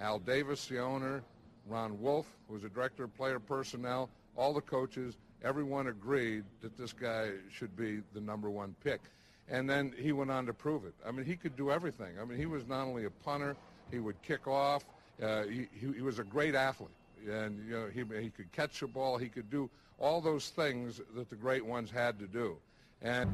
Al 0.00 0.18
Davis, 0.18 0.66
the 0.66 0.80
owner, 0.80 1.22
Ron 1.66 2.00
Wolf, 2.00 2.26
who 2.46 2.54
was 2.54 2.62
the 2.62 2.68
director 2.68 3.04
of 3.04 3.16
player 3.16 3.38
personnel, 3.38 4.10
all 4.36 4.52
the 4.52 4.60
coaches, 4.60 5.16
everyone 5.42 5.86
agreed 5.86 6.44
that 6.62 6.76
this 6.76 6.92
guy 6.92 7.30
should 7.50 7.76
be 7.76 8.00
the 8.12 8.20
number 8.20 8.50
one 8.50 8.74
pick. 8.82 9.00
And 9.48 9.70
then 9.70 9.94
he 9.96 10.12
went 10.12 10.30
on 10.30 10.46
to 10.46 10.52
prove 10.52 10.84
it. 10.84 10.94
I 11.06 11.12
mean, 11.12 11.24
he 11.24 11.36
could 11.36 11.56
do 11.56 11.70
everything. 11.70 12.18
I 12.20 12.24
mean, 12.24 12.38
he 12.38 12.46
was 12.46 12.66
not 12.66 12.84
only 12.84 13.04
a 13.04 13.10
punter, 13.10 13.56
he 13.90 14.00
would 14.00 14.20
kick 14.22 14.48
off. 14.48 14.84
Uh, 15.22 15.44
he, 15.44 15.68
he, 15.72 15.92
he, 15.94 16.02
was 16.02 16.18
a 16.18 16.24
great 16.24 16.54
athlete. 16.54 16.90
And, 17.28 17.64
you 17.66 17.72
know, 17.72 17.86
he, 17.86 18.22
he 18.22 18.30
could 18.30 18.50
catch 18.52 18.82
a 18.82 18.86
ball. 18.86 19.18
He 19.18 19.28
could 19.28 19.48
do 19.50 19.70
all 19.98 20.20
those 20.20 20.50
things 20.50 21.00
that 21.14 21.30
the 21.30 21.36
great 21.36 21.64
ones 21.64 21.90
had 21.90 22.18
to 22.18 22.26
do. 22.26 22.56
And... 23.02 23.30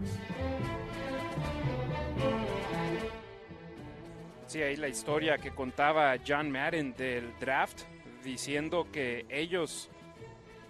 Sí, 4.46 4.62
ahí 4.62 4.76
la 4.76 4.88
historia 4.88 5.38
que 5.38 5.50
contaba 5.50 6.22
John 6.22 6.50
Madden 6.50 6.94
del 6.94 7.32
draft, 7.40 7.84
diciendo 8.22 8.86
que 8.92 9.24
ellos 9.30 9.88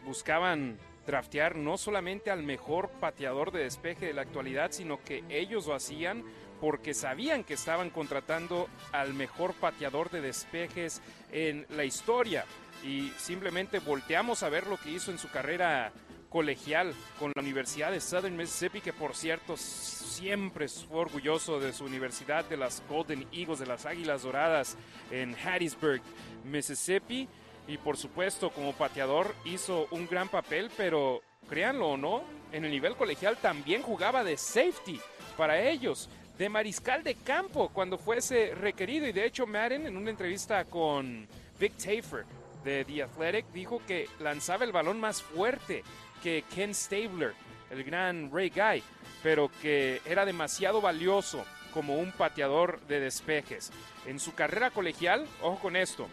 buscaban 0.04 0.78
draftear 1.06 1.56
no 1.56 1.76
solamente 1.78 2.30
al 2.30 2.42
mejor 2.42 2.90
pateador 3.00 3.52
de 3.52 3.64
despeje 3.64 4.06
de 4.06 4.14
la 4.14 4.22
actualidad, 4.22 4.72
sino 4.72 5.02
que 5.02 5.24
ellos 5.28 5.66
lo 5.66 5.74
hacían 5.74 6.24
porque 6.60 6.94
sabían 6.94 7.42
que 7.42 7.54
estaban 7.54 7.90
contratando 7.90 8.68
al 8.92 9.14
mejor 9.14 9.52
pateador 9.54 10.10
de 10.10 10.20
despejes 10.20 11.02
en 11.32 11.66
la 11.70 11.84
historia. 11.84 12.44
Y 12.84 13.10
simplemente 13.16 13.80
volteamos 13.80 14.42
a 14.42 14.48
ver 14.48 14.66
lo 14.66 14.76
que 14.76 14.90
hizo 14.90 15.10
en 15.10 15.18
su 15.18 15.28
carrera 15.28 15.92
colegial 16.28 16.94
con 17.18 17.32
la 17.34 17.42
Universidad 17.42 17.90
de 17.90 18.00
Southern 18.00 18.36
Mississippi, 18.36 18.80
que 18.80 18.92
por 18.92 19.14
cierto 19.14 19.56
siempre 19.56 20.68
fue 20.68 21.00
orgulloso 21.00 21.60
de 21.60 21.72
su 21.72 21.84
universidad, 21.84 22.44
de 22.44 22.56
las 22.56 22.82
Golden 22.88 23.26
Eagles, 23.32 23.58
de 23.58 23.66
las 23.66 23.84
Águilas 23.84 24.22
Doradas 24.22 24.76
en 25.10 25.34
Hattiesburg, 25.34 26.00
Mississippi 26.44 27.28
y 27.66 27.78
por 27.78 27.96
supuesto 27.96 28.50
como 28.50 28.72
pateador 28.72 29.34
hizo 29.44 29.86
un 29.90 30.06
gran 30.06 30.28
papel, 30.28 30.70
pero 30.76 31.22
créanlo 31.48 31.90
o 31.90 31.96
no, 31.96 32.22
en 32.52 32.64
el 32.64 32.70
nivel 32.70 32.96
colegial 32.96 33.36
también 33.36 33.82
jugaba 33.82 34.24
de 34.24 34.36
safety 34.36 35.00
para 35.36 35.60
ellos, 35.60 36.08
de 36.38 36.48
mariscal 36.48 37.02
de 37.02 37.14
campo 37.14 37.70
cuando 37.72 37.98
fuese 37.98 38.54
requerido 38.54 39.06
y 39.06 39.12
de 39.12 39.26
hecho 39.26 39.46
Madden 39.46 39.86
en 39.86 39.96
una 39.96 40.10
entrevista 40.10 40.64
con 40.64 41.28
Vic 41.58 41.76
Tafer 41.76 42.24
de 42.64 42.84
The 42.84 43.02
Athletic 43.02 43.46
dijo 43.52 43.82
que 43.86 44.08
lanzaba 44.20 44.64
el 44.64 44.72
balón 44.72 45.00
más 45.00 45.22
fuerte 45.22 45.82
que 46.22 46.44
Ken 46.54 46.74
Stabler, 46.74 47.34
el 47.70 47.84
gran 47.84 48.30
Ray 48.32 48.50
Guy, 48.50 48.82
pero 49.22 49.50
que 49.60 50.00
era 50.04 50.24
demasiado 50.24 50.80
valioso 50.80 51.44
como 51.72 51.98
un 51.98 52.12
pateador 52.12 52.80
de 52.82 53.00
despejes. 53.00 53.72
En 54.06 54.20
su 54.20 54.34
carrera 54.34 54.70
colegial, 54.70 55.26
ojo 55.40 55.58
con 55.58 55.76
esto, 55.76 56.08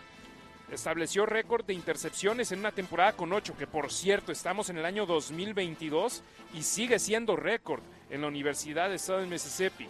estableció 0.72 1.26
récord 1.26 1.66
de 1.66 1.74
intercepciones 1.74 2.52
en 2.52 2.60
una 2.60 2.72
temporada 2.72 3.14
con 3.14 3.34
8, 3.34 3.56
que 3.58 3.68
por 3.68 3.92
cierto 3.92 4.32
estamos 4.32 4.70
en 4.70 4.78
el 4.78 4.86
año 4.86 5.06
2022 5.06 6.24
y 6.54 6.64
sigue 6.64 7.00
siendo 7.00 7.36
récord 7.36 7.82
en 8.10 8.22
la 8.22 8.28
Universidad 8.28 8.90
de 8.90 9.00
Southern 9.00 9.30
Mississippi. 9.30 9.88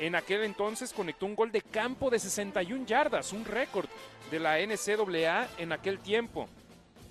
En 0.00 0.16
aquel 0.16 0.42
entonces 0.44 0.92
conectó 0.92 1.24
un 1.26 1.36
gol 1.36 1.52
de 1.52 1.62
campo 1.62 2.10
de 2.10 2.18
61 2.18 2.86
yardas, 2.86 3.32
un 3.32 3.44
récord 3.44 3.88
de 4.30 4.40
la 4.40 4.58
NCAA 4.58 5.48
en 5.58 5.72
aquel 5.72 6.00
tiempo. 6.00 6.48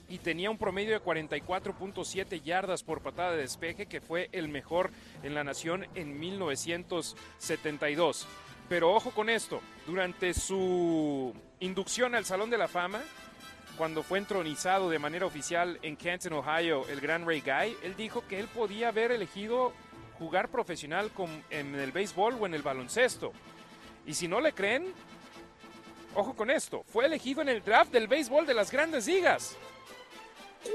Y 0.10 0.17
tenía 0.17 0.51
un 0.51 0.58
promedio 0.58 0.91
de 0.91 1.01
44.7 1.01 2.43
yardas 2.43 2.84
por 2.84 3.01
patada 3.01 3.32
de 3.32 3.38
despeje, 3.38 3.86
que 3.86 4.01
fue 4.01 4.27
el 4.34 4.50
mejor 4.50 4.91
en 5.24 5.34
la 5.34 5.46
nación 5.46 5.88
en 5.96 6.20
1972. 6.20 8.27
Pero 8.70 8.93
ojo 8.93 9.12
con 9.12 9.29
esto, 9.29 9.62
durante 9.86 10.34
su 10.34 11.34
inducción 11.60 12.15
al 12.15 12.25
Salón 12.25 12.50
de 12.50 12.58
la 12.58 12.67
Fama, 12.67 13.01
cuando 13.77 14.03
fue 14.03 14.20
entronizado 14.20 14.89
de 14.89 15.00
manera 15.00 15.25
oficial 15.25 15.79
en 15.82 15.96
Canton, 15.96 16.34
Ohio, 16.34 16.88
el 16.89 17.01
gran 17.01 17.25
Ray 17.25 17.41
Guy, 17.41 17.75
él 17.84 17.96
dijo 17.96 18.24
que 18.27 18.39
él 18.39 18.48
podía 18.48 18.89
haber 18.89 19.12
elegido 19.12 19.74
jugar 20.17 20.50
profesional 20.50 21.12
en 21.50 21.75
el 21.75 21.91
béisbol 21.91 22.38
o 22.39 22.46
en 22.46 22.53
el 22.53 22.62
baloncesto. 22.62 23.34
Y 24.05 24.13
si 24.13 24.27
no 24.27 24.39
le 24.41 24.53
creen, 24.53 24.93
ojo 26.15 26.36
con 26.36 26.50
esto, 26.50 26.84
fue 26.84 27.05
elegido 27.05 27.41
en 27.41 27.50
el 27.50 27.63
draft 27.63 27.91
del 27.91 28.08
béisbol 28.08 28.46
de 28.46 28.53
las 28.53 28.72
grandes 28.72 29.08
ligas. 29.08 29.58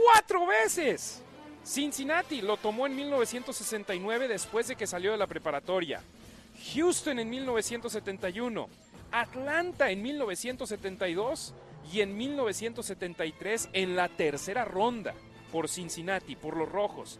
¡Cuatro 0.04 0.46
veces! 0.46 1.22
Cincinnati 1.64 2.40
lo 2.40 2.56
tomó 2.56 2.86
en 2.86 2.96
1969 2.96 4.28
después 4.28 4.68
de 4.68 4.76
que 4.76 4.86
salió 4.86 5.12
de 5.12 5.18
la 5.18 5.26
preparatoria. 5.26 6.02
Houston 6.74 7.18
en 7.18 7.30
1971, 7.30 8.68
Atlanta 9.12 9.90
en 9.90 10.02
1972 10.02 11.54
y 11.92 12.00
en 12.00 12.16
1973 12.16 13.70
en 13.72 13.96
la 13.96 14.08
tercera 14.08 14.64
ronda 14.64 15.14
por 15.52 15.68
Cincinnati, 15.68 16.36
por 16.36 16.56
los 16.56 16.70
Rojos. 16.70 17.18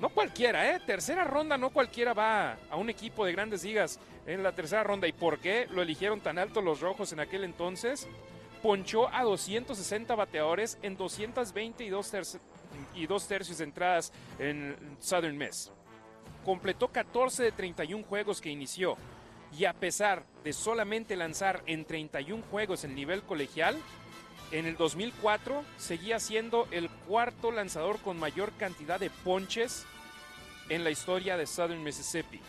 No 0.00 0.08
cualquiera, 0.08 0.74
¿eh? 0.74 0.80
Tercera 0.86 1.24
ronda, 1.24 1.58
no 1.58 1.70
cualquiera 1.70 2.14
va 2.14 2.56
a 2.70 2.76
un 2.76 2.88
equipo 2.88 3.26
de 3.26 3.32
grandes 3.32 3.64
ligas 3.64 4.00
en 4.26 4.42
la 4.42 4.52
tercera 4.52 4.82
ronda. 4.82 5.06
¿Y 5.06 5.12
por 5.12 5.40
qué 5.40 5.66
lo 5.70 5.82
eligieron 5.82 6.20
tan 6.20 6.38
alto 6.38 6.62
los 6.62 6.80
Rojos 6.80 7.12
en 7.12 7.20
aquel 7.20 7.44
entonces? 7.44 8.08
Ponchó 8.62 9.12
a 9.12 9.22
260 9.24 10.14
bateadores 10.14 10.78
en 10.82 10.96
222 10.96 12.12
y 12.94 13.06
dos 13.06 13.28
tercios 13.28 13.58
de 13.58 13.64
entradas 13.64 14.10
en 14.38 14.74
Southern 15.00 15.36
Miss 15.36 15.70
completó 16.44 16.88
14 16.88 17.42
de 17.42 17.52
31 17.52 18.04
juegos 18.04 18.40
que 18.40 18.50
inició 18.50 18.96
y 19.56 19.64
a 19.64 19.72
pesar 19.72 20.24
de 20.44 20.52
solamente 20.52 21.16
lanzar 21.16 21.62
en 21.66 21.84
31 21.84 22.42
juegos 22.50 22.84
en 22.84 22.94
nivel 22.94 23.22
colegial, 23.22 23.76
en 24.52 24.66
el 24.66 24.76
2004 24.76 25.64
seguía 25.76 26.18
siendo 26.18 26.66
el 26.70 26.88
cuarto 26.90 27.50
lanzador 27.50 27.98
con 27.98 28.18
mayor 28.18 28.52
cantidad 28.52 28.98
de 28.98 29.10
ponches 29.10 29.86
en 30.68 30.84
la 30.84 30.90
historia 30.90 31.36
de 31.36 31.46
Southern 31.46 31.82
Mississippi. 31.82 32.40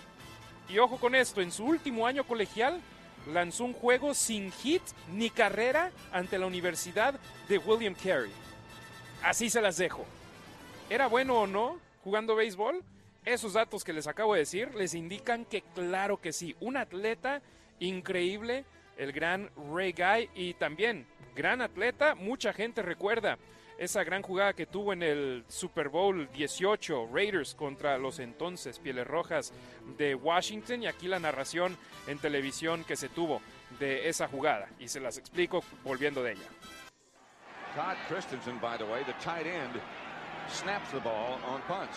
Y 0.70 0.78
ojo 0.80 0.98
con 0.98 1.16
esto, 1.16 1.42
en 1.42 1.52
su 1.52 1.66
último 1.66 2.08
año 2.08 2.24
colegial 2.24 2.82
lanzó 3.28 3.66
un 3.66 3.74
juego 3.74 4.14
sin 4.14 4.52
hit 4.52 4.82
ni 5.12 5.30
carrera 5.30 5.92
ante 6.12 6.40
la 6.40 6.48
Universidad 6.48 7.20
de 7.48 7.58
William 7.58 7.96
Carey. 7.96 8.32
Así 9.24 9.50
se 9.50 9.62
las 9.62 9.78
dejo. 9.78 10.06
¿Era 10.90 11.08
bueno 11.08 11.42
o 11.42 11.48
no 11.48 11.80
jugando 12.04 12.36
béisbol? 12.36 12.84
Esos 13.26 13.54
datos 13.54 13.84
que 13.84 13.94
les 13.94 14.08
acabo 14.08 14.34
de 14.34 14.40
decir 14.40 14.74
les 14.74 14.96
indican 14.96 15.46
que 15.46 15.62
claro 15.76 16.20
que 16.20 16.34
sí, 16.34 16.56
un 16.60 16.76
atleta 16.76 17.42
increíble, 17.80 18.66
el 18.98 19.12
gran 19.12 19.52
Ray 19.56 19.94
Guy 19.94 20.30
y 20.34 20.54
también 20.56 21.06
gran 21.36 21.62
atleta, 21.62 22.16
mucha 22.16 22.52
gente 22.52 22.82
recuerda 22.82 23.38
esa 23.78 24.04
gran 24.04 24.24
jugada 24.24 24.54
que 24.54 24.66
tuvo 24.66 24.94
en 24.94 25.04
el 25.04 25.44
Super 25.48 25.90
Bowl 25.90 26.30
18 26.32 27.10
Raiders 27.12 27.54
contra 27.54 27.98
los 28.00 28.20
entonces 28.20 28.80
Pieles 28.80 29.06
Rojas 29.06 29.54
de 29.98 30.16
Washington 30.16 30.84
y 30.84 30.88
aquí 30.88 31.08
la 31.08 31.20
narración 31.20 31.78
en 32.08 32.18
televisión 32.18 32.84
que 32.84 32.96
se 32.96 33.10
tuvo 33.10 33.42
de 33.80 34.10
esa 34.10 34.28
jugada 34.28 34.68
y 34.80 34.88
se 34.88 35.00
las 35.00 35.18
explico 35.18 35.64
volviendo 35.84 36.24
de 36.24 36.34
ella. 36.34 36.48
Todd 37.76 37.96
Christensen, 38.08 38.60
by 38.60 38.78
the 38.78 38.84
way, 38.84 39.04
the 39.06 39.14
tight 39.24 39.46
end, 39.46 39.80
snaps 40.50 40.90
the 40.92 41.00
ball 41.00 41.40
on 41.48 41.62
punch. 41.68 41.92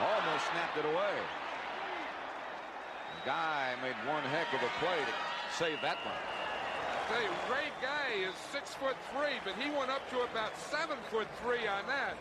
Almost 0.00 0.44
snapped 0.50 0.76
it 0.78 0.84
away. 0.84 1.16
Guy 3.24 3.74
made 3.80 3.96
one 4.10 4.22
heck 4.24 4.52
of 4.52 4.60
a 4.60 4.72
play 4.82 4.98
to 4.98 5.14
save 5.54 5.80
that 5.82 5.98
one. 6.04 6.18
Ray 7.52 7.70
Guy 7.80 8.26
is 8.26 8.34
six 8.50 8.74
foot 8.74 8.96
three, 9.12 9.38
but 9.44 9.54
he 9.60 9.70
went 9.70 9.90
up 9.90 10.02
to 10.10 10.20
about 10.20 10.56
seven 10.56 10.96
foot 11.10 11.28
three 11.42 11.68
on 11.68 11.86
that. 11.86 12.16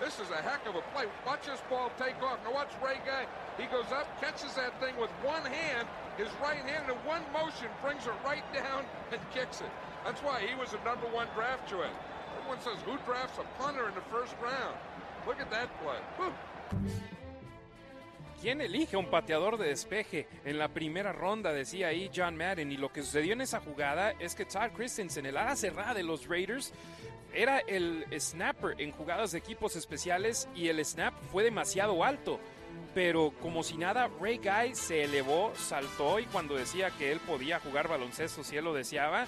This 0.00 0.20
is 0.20 0.30
a 0.30 0.40
heck 0.40 0.64
of 0.66 0.76
a 0.76 0.82
play. 0.94 1.06
Watch 1.26 1.46
this 1.46 1.60
ball 1.68 1.90
take 1.98 2.22
off. 2.22 2.38
Now 2.44 2.54
watch 2.54 2.70
Ray 2.82 2.98
Guy. 3.04 3.26
He 3.58 3.66
goes 3.66 3.90
up, 3.92 4.06
catches 4.20 4.54
that 4.54 4.78
thing 4.80 4.94
with 4.98 5.10
one 5.22 5.44
hand, 5.44 5.88
his 6.16 6.28
right 6.40 6.62
hand 6.62 6.88
in 6.88 6.96
one 7.04 7.22
motion, 7.32 7.66
brings 7.82 8.06
it 8.06 8.14
right 8.24 8.46
down 8.54 8.84
and 9.12 9.20
kicks 9.34 9.60
it. 9.60 9.70
That's 10.04 10.22
why 10.22 10.40
he 10.40 10.54
was 10.54 10.72
a 10.72 10.82
number 10.84 11.06
one 11.08 11.26
draft 11.34 11.68
choice. 11.68 11.90
Everyone 12.38 12.60
says, 12.62 12.78
who 12.86 12.96
drafts 13.04 13.38
a 13.38 13.62
punter 13.62 13.88
in 13.88 13.94
the 13.94 14.06
first 14.10 14.34
round? 14.40 14.76
Look 15.26 15.40
at 15.40 15.50
that 15.50 15.68
play. 15.82 15.98
Whew. 16.16 16.32
¿Quién 18.40 18.60
elige 18.60 18.96
un 18.96 19.06
pateador 19.06 19.58
de 19.58 19.68
despeje 19.68 20.28
en 20.44 20.58
la 20.58 20.68
primera 20.68 21.12
ronda? 21.12 21.52
Decía 21.52 21.88
ahí 21.88 22.08
John 22.14 22.36
Madden. 22.36 22.70
Y 22.70 22.76
lo 22.76 22.92
que 22.92 23.02
sucedió 23.02 23.32
en 23.32 23.40
esa 23.40 23.60
jugada 23.60 24.12
es 24.20 24.36
que 24.36 24.44
Todd 24.44 24.70
Christensen, 24.76 25.26
el 25.26 25.36
ala 25.36 25.56
cerrada 25.56 25.92
de 25.92 26.04
los 26.04 26.28
Raiders, 26.28 26.72
era 27.34 27.58
el 27.58 28.06
snapper 28.16 28.80
en 28.80 28.92
jugadas 28.92 29.32
de 29.32 29.38
equipos 29.38 29.74
especiales 29.74 30.48
y 30.54 30.68
el 30.68 30.84
snap 30.84 31.14
fue 31.32 31.42
demasiado 31.42 32.04
alto. 32.04 32.38
Pero 32.94 33.32
como 33.42 33.64
si 33.64 33.76
nada, 33.76 34.08
Ray 34.20 34.38
Guy 34.38 34.74
se 34.74 35.02
elevó, 35.02 35.52
saltó 35.56 36.20
y 36.20 36.26
cuando 36.26 36.54
decía 36.54 36.90
que 36.90 37.10
él 37.10 37.18
podía 37.20 37.58
jugar 37.58 37.88
baloncesto 37.88 38.44
si 38.44 38.56
él 38.56 38.64
lo 38.64 38.72
deseaba, 38.72 39.26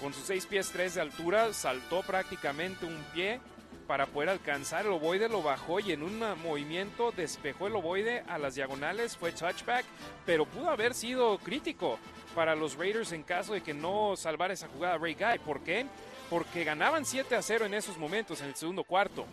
con 0.00 0.14
sus 0.14 0.24
6 0.24 0.46
pies 0.46 0.70
3 0.72 0.94
de 0.94 1.00
altura, 1.02 1.52
saltó 1.52 2.02
prácticamente 2.02 2.86
un 2.86 3.04
pie 3.12 3.40
para 3.88 4.04
poder 4.04 4.28
alcanzar 4.28 4.84
el 4.84 4.92
ovoide, 4.92 5.30
lo 5.30 5.42
bajó 5.42 5.80
y 5.80 5.92
en 5.92 6.02
un 6.02 6.22
movimiento 6.42 7.10
despejó 7.10 7.66
el 7.66 7.74
ovoide 7.74 8.22
a 8.28 8.36
las 8.36 8.54
diagonales, 8.54 9.16
fue 9.16 9.32
touchback, 9.32 9.86
pero 10.26 10.44
pudo 10.44 10.68
haber 10.68 10.92
sido 10.92 11.38
crítico 11.38 11.98
para 12.34 12.54
los 12.54 12.76
Raiders 12.76 13.12
en 13.12 13.22
caso 13.22 13.54
de 13.54 13.62
que 13.62 13.72
no 13.72 14.14
salvara 14.14 14.52
esa 14.52 14.68
jugada 14.68 14.98
Ray 14.98 15.14
Guy. 15.14 15.38
¿Por 15.38 15.62
qué? 15.62 15.86
Porque 16.28 16.64
ganaban 16.64 17.06
7 17.06 17.34
a 17.34 17.40
0 17.40 17.64
en 17.64 17.72
esos 17.72 17.96
momentos 17.96 18.42
en 18.42 18.48
el 18.48 18.54
segundo 18.54 18.84
cuarto. 18.84 19.24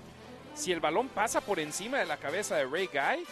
Si 0.53 0.71
el 0.71 0.79
balón 0.79 1.09
pasa 1.09 1.41
por 1.41 1.59
encima 1.59 1.99
de 1.99 2.05
la 2.05 2.15
cabeza 2.15 2.55
de 2.55 2.65
Ray 2.65 2.87
Guy, 2.87 3.25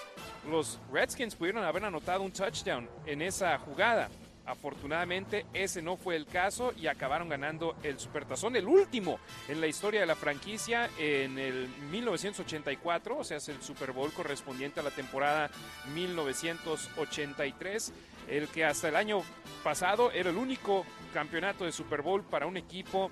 los 0.51 0.77
Redskins 0.91 1.35
pudieron 1.35 1.63
haber 1.63 1.85
anotado 1.85 2.21
un 2.21 2.33
touchdown 2.33 2.89
en 3.05 3.21
esa 3.21 3.57
jugada. 3.59 4.09
Afortunadamente 4.45 5.45
ese 5.53 5.81
no 5.81 5.95
fue 5.95 6.17
el 6.17 6.25
caso 6.25 6.73
y 6.77 6.87
acabaron 6.87 7.29
ganando 7.29 7.77
el 7.81 7.97
Supertazón, 7.97 8.57
el 8.57 8.67
último 8.67 9.17
en 9.47 9.61
la 9.61 9.67
historia 9.67 10.01
de 10.01 10.05
la 10.05 10.15
franquicia 10.15 10.89
en 10.97 11.39
el 11.39 11.69
1984, 11.91 13.17
o 13.17 13.23
sea, 13.23 13.37
es 13.37 13.47
el 13.47 13.61
Super 13.61 13.93
Bowl 13.93 14.11
correspondiente 14.11 14.81
a 14.81 14.83
la 14.83 14.91
temporada 14.91 15.49
1983, 15.93 17.93
el 18.27 18.49
que 18.49 18.65
hasta 18.65 18.89
el 18.89 18.97
año 18.97 19.23
pasado 19.63 20.11
era 20.11 20.29
el 20.29 20.35
único 20.35 20.85
campeonato 21.13 21.63
de 21.63 21.71
Super 21.71 22.01
Bowl 22.01 22.21
para 22.23 22.45
un 22.45 22.57
equipo 22.57 23.09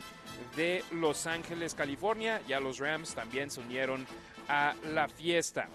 de 0.57 0.83
Los 0.91 1.27
Ángeles, 1.27 1.75
California. 1.75 2.41
Ya 2.47 2.59
los 2.59 2.79
Rams 2.79 3.15
también 3.15 3.49
se 3.49 3.61
unieron 3.61 4.05
a 4.49 4.75
la 4.93 5.07
fiesta. 5.07 5.69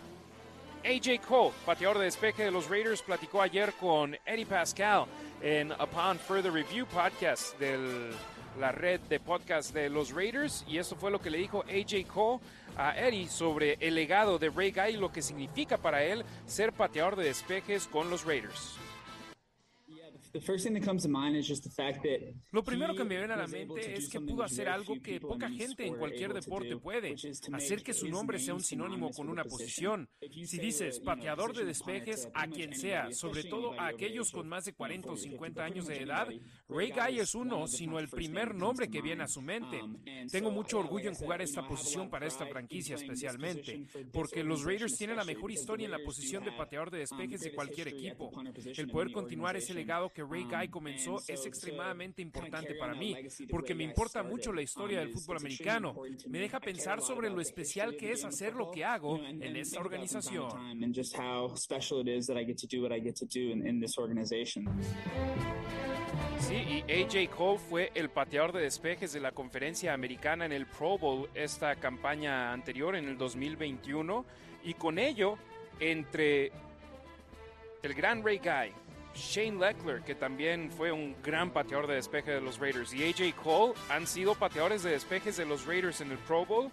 AJ 0.84 1.20
Cole, 1.26 1.54
pateador 1.64 1.98
de 1.98 2.04
despeje 2.04 2.44
de 2.44 2.50
los 2.50 2.68
Raiders, 2.68 3.02
platicó 3.02 3.42
ayer 3.42 3.72
con 3.72 4.16
Eddie 4.24 4.46
Pascal 4.46 5.06
en 5.42 5.72
Upon 5.72 6.18
Further 6.18 6.52
Review 6.52 6.86
podcast 6.86 7.58
de 7.58 8.10
la 8.58 8.72
red 8.72 9.00
de 9.08 9.20
podcast 9.20 9.74
de 9.74 9.90
los 9.90 10.12
Raiders 10.12 10.64
y 10.66 10.78
eso 10.78 10.96
fue 10.96 11.10
lo 11.10 11.20
que 11.20 11.30
le 11.30 11.38
dijo 11.38 11.64
AJ 11.68 12.06
Cole 12.06 12.40
a 12.76 12.98
Eddie 12.98 13.28
sobre 13.28 13.76
el 13.80 13.94
legado 13.94 14.38
de 14.38 14.50
Ray 14.50 14.72
Guy 14.72 14.94
y 14.94 14.96
lo 14.96 15.12
que 15.12 15.22
significa 15.22 15.76
para 15.76 16.02
él 16.02 16.24
ser 16.46 16.72
pateador 16.72 17.16
de 17.16 17.24
despejes 17.24 17.86
con 17.86 18.10
los 18.10 18.24
Raiders. 18.24 18.78
Lo 22.50 22.62
primero 22.64 22.94
que 22.94 23.04
me 23.04 23.16
viene 23.16 23.34
a 23.34 23.36
la 23.36 23.46
mente 23.46 23.94
es 23.94 24.08
que 24.08 24.20
pudo 24.20 24.42
hacer 24.42 24.68
algo 24.68 25.00
que 25.02 25.20
poca 25.20 25.48
gente 25.50 25.86
en 25.86 25.96
cualquier 25.96 26.32
deporte 26.32 26.76
puede, 26.76 27.14
hacer 27.52 27.82
que 27.82 27.92
su 27.92 28.08
nombre 28.08 28.38
sea 28.38 28.54
un 28.54 28.62
sinónimo 28.62 29.10
con 29.10 29.28
una 29.28 29.44
posición. 29.44 30.08
Si 30.20 30.58
dices 30.58 31.00
pateador 31.00 31.54
de 31.54 31.64
despejes 31.64 32.28
a 32.34 32.46
quien 32.46 32.74
sea, 32.74 33.12
sobre 33.12 33.44
todo 33.44 33.78
a 33.78 33.88
aquellos 33.88 34.30
con 34.30 34.48
más 34.48 34.64
de 34.64 34.72
40 34.72 35.10
o 35.10 35.16
50 35.16 35.64
años 35.64 35.86
de 35.86 36.02
edad, 36.02 36.28
Ray 36.68 36.90
Guy 36.90 37.20
es 37.20 37.34
uno, 37.34 37.66
sino 37.66 37.98
el 37.98 38.08
primer 38.08 38.54
nombre 38.54 38.88
que 38.88 39.02
viene 39.02 39.24
a 39.24 39.28
su 39.28 39.42
mente. 39.42 39.80
Tengo 40.30 40.50
mucho 40.50 40.78
orgullo 40.78 41.08
en 41.08 41.14
jugar 41.14 41.42
esta 41.42 41.66
posición 41.66 42.10
para 42.10 42.26
esta 42.26 42.46
franquicia 42.46 42.96
especialmente, 42.96 43.86
porque 44.12 44.42
los 44.42 44.64
Raiders 44.64 44.96
tienen 44.96 45.16
la 45.16 45.24
mejor 45.24 45.50
historia 45.50 45.86
en 45.86 45.92
la 45.92 45.98
posición 45.98 46.44
de 46.44 46.52
pateador 46.52 46.90
de 46.90 46.98
despejes 46.98 47.40
de 47.40 47.54
cualquier 47.54 47.88
equipo. 47.88 48.30
El 48.76 48.88
poder 48.88 49.12
continuar 49.12 49.56
ese 49.56 49.74
legado 49.74 50.10
que 50.10 50.22
Ray 50.26 50.44
Guy 50.44 50.68
comenzó 50.68 51.16
es 51.26 51.46
extremadamente 51.46 52.22
importante 52.22 52.74
para 52.74 52.94
mí, 52.94 53.16
porque 53.50 53.74
me 53.74 53.84
importa 53.84 54.22
mucho 54.22 54.52
la 54.52 54.62
historia 54.62 55.00
del 55.00 55.12
fútbol 55.12 55.38
americano. 55.38 55.94
Me 56.28 56.38
deja 56.38 56.60
pensar 56.60 57.00
sobre 57.00 57.30
lo 57.30 57.40
especial 57.40 57.96
que 57.96 58.12
es 58.12 58.24
hacer 58.24 58.54
lo 58.54 58.70
que 58.70 58.84
hago 58.84 59.18
en 59.18 59.56
esta 59.56 59.80
organización. 59.80 60.48
Sí, 66.40 66.54
y 66.54 66.92
AJ 66.92 67.30
Cole 67.34 67.58
fue 67.58 67.90
el 67.94 68.10
pateador 68.10 68.52
de 68.52 68.60
despejes 68.60 69.12
de 69.12 69.20
la 69.20 69.32
conferencia 69.32 69.94
americana 69.94 70.46
en 70.46 70.52
el 70.52 70.66
Pro 70.66 70.98
Bowl 70.98 71.28
esta 71.34 71.74
campaña 71.76 72.52
anterior 72.52 72.94
en 72.94 73.08
el 73.08 73.18
2021 73.18 74.24
y 74.64 74.74
con 74.74 74.98
ello 74.98 75.38
entre 75.80 76.52
el 77.82 77.94
gran 77.94 78.24
Ray 78.24 78.38
Guy, 78.38 78.72
Shane 79.16 79.58
Leckler, 79.58 80.02
que 80.02 80.14
también 80.14 80.70
fue 80.70 80.92
un 80.92 81.16
gran 81.22 81.50
pateador 81.50 81.86
de 81.86 81.94
despeje 81.94 82.30
de 82.30 82.40
los 82.40 82.58
Raiders, 82.58 82.92
y 82.92 83.02
AJ 83.02 83.34
Cole 83.42 83.74
han 83.88 84.06
sido 84.06 84.34
pateadores 84.34 84.82
de 84.82 84.90
despejes 84.90 85.36
de 85.36 85.46
los 85.46 85.66
Raiders 85.66 86.00
en 86.00 86.12
el 86.12 86.18
Pro 86.18 86.44
Bowl 86.44 86.70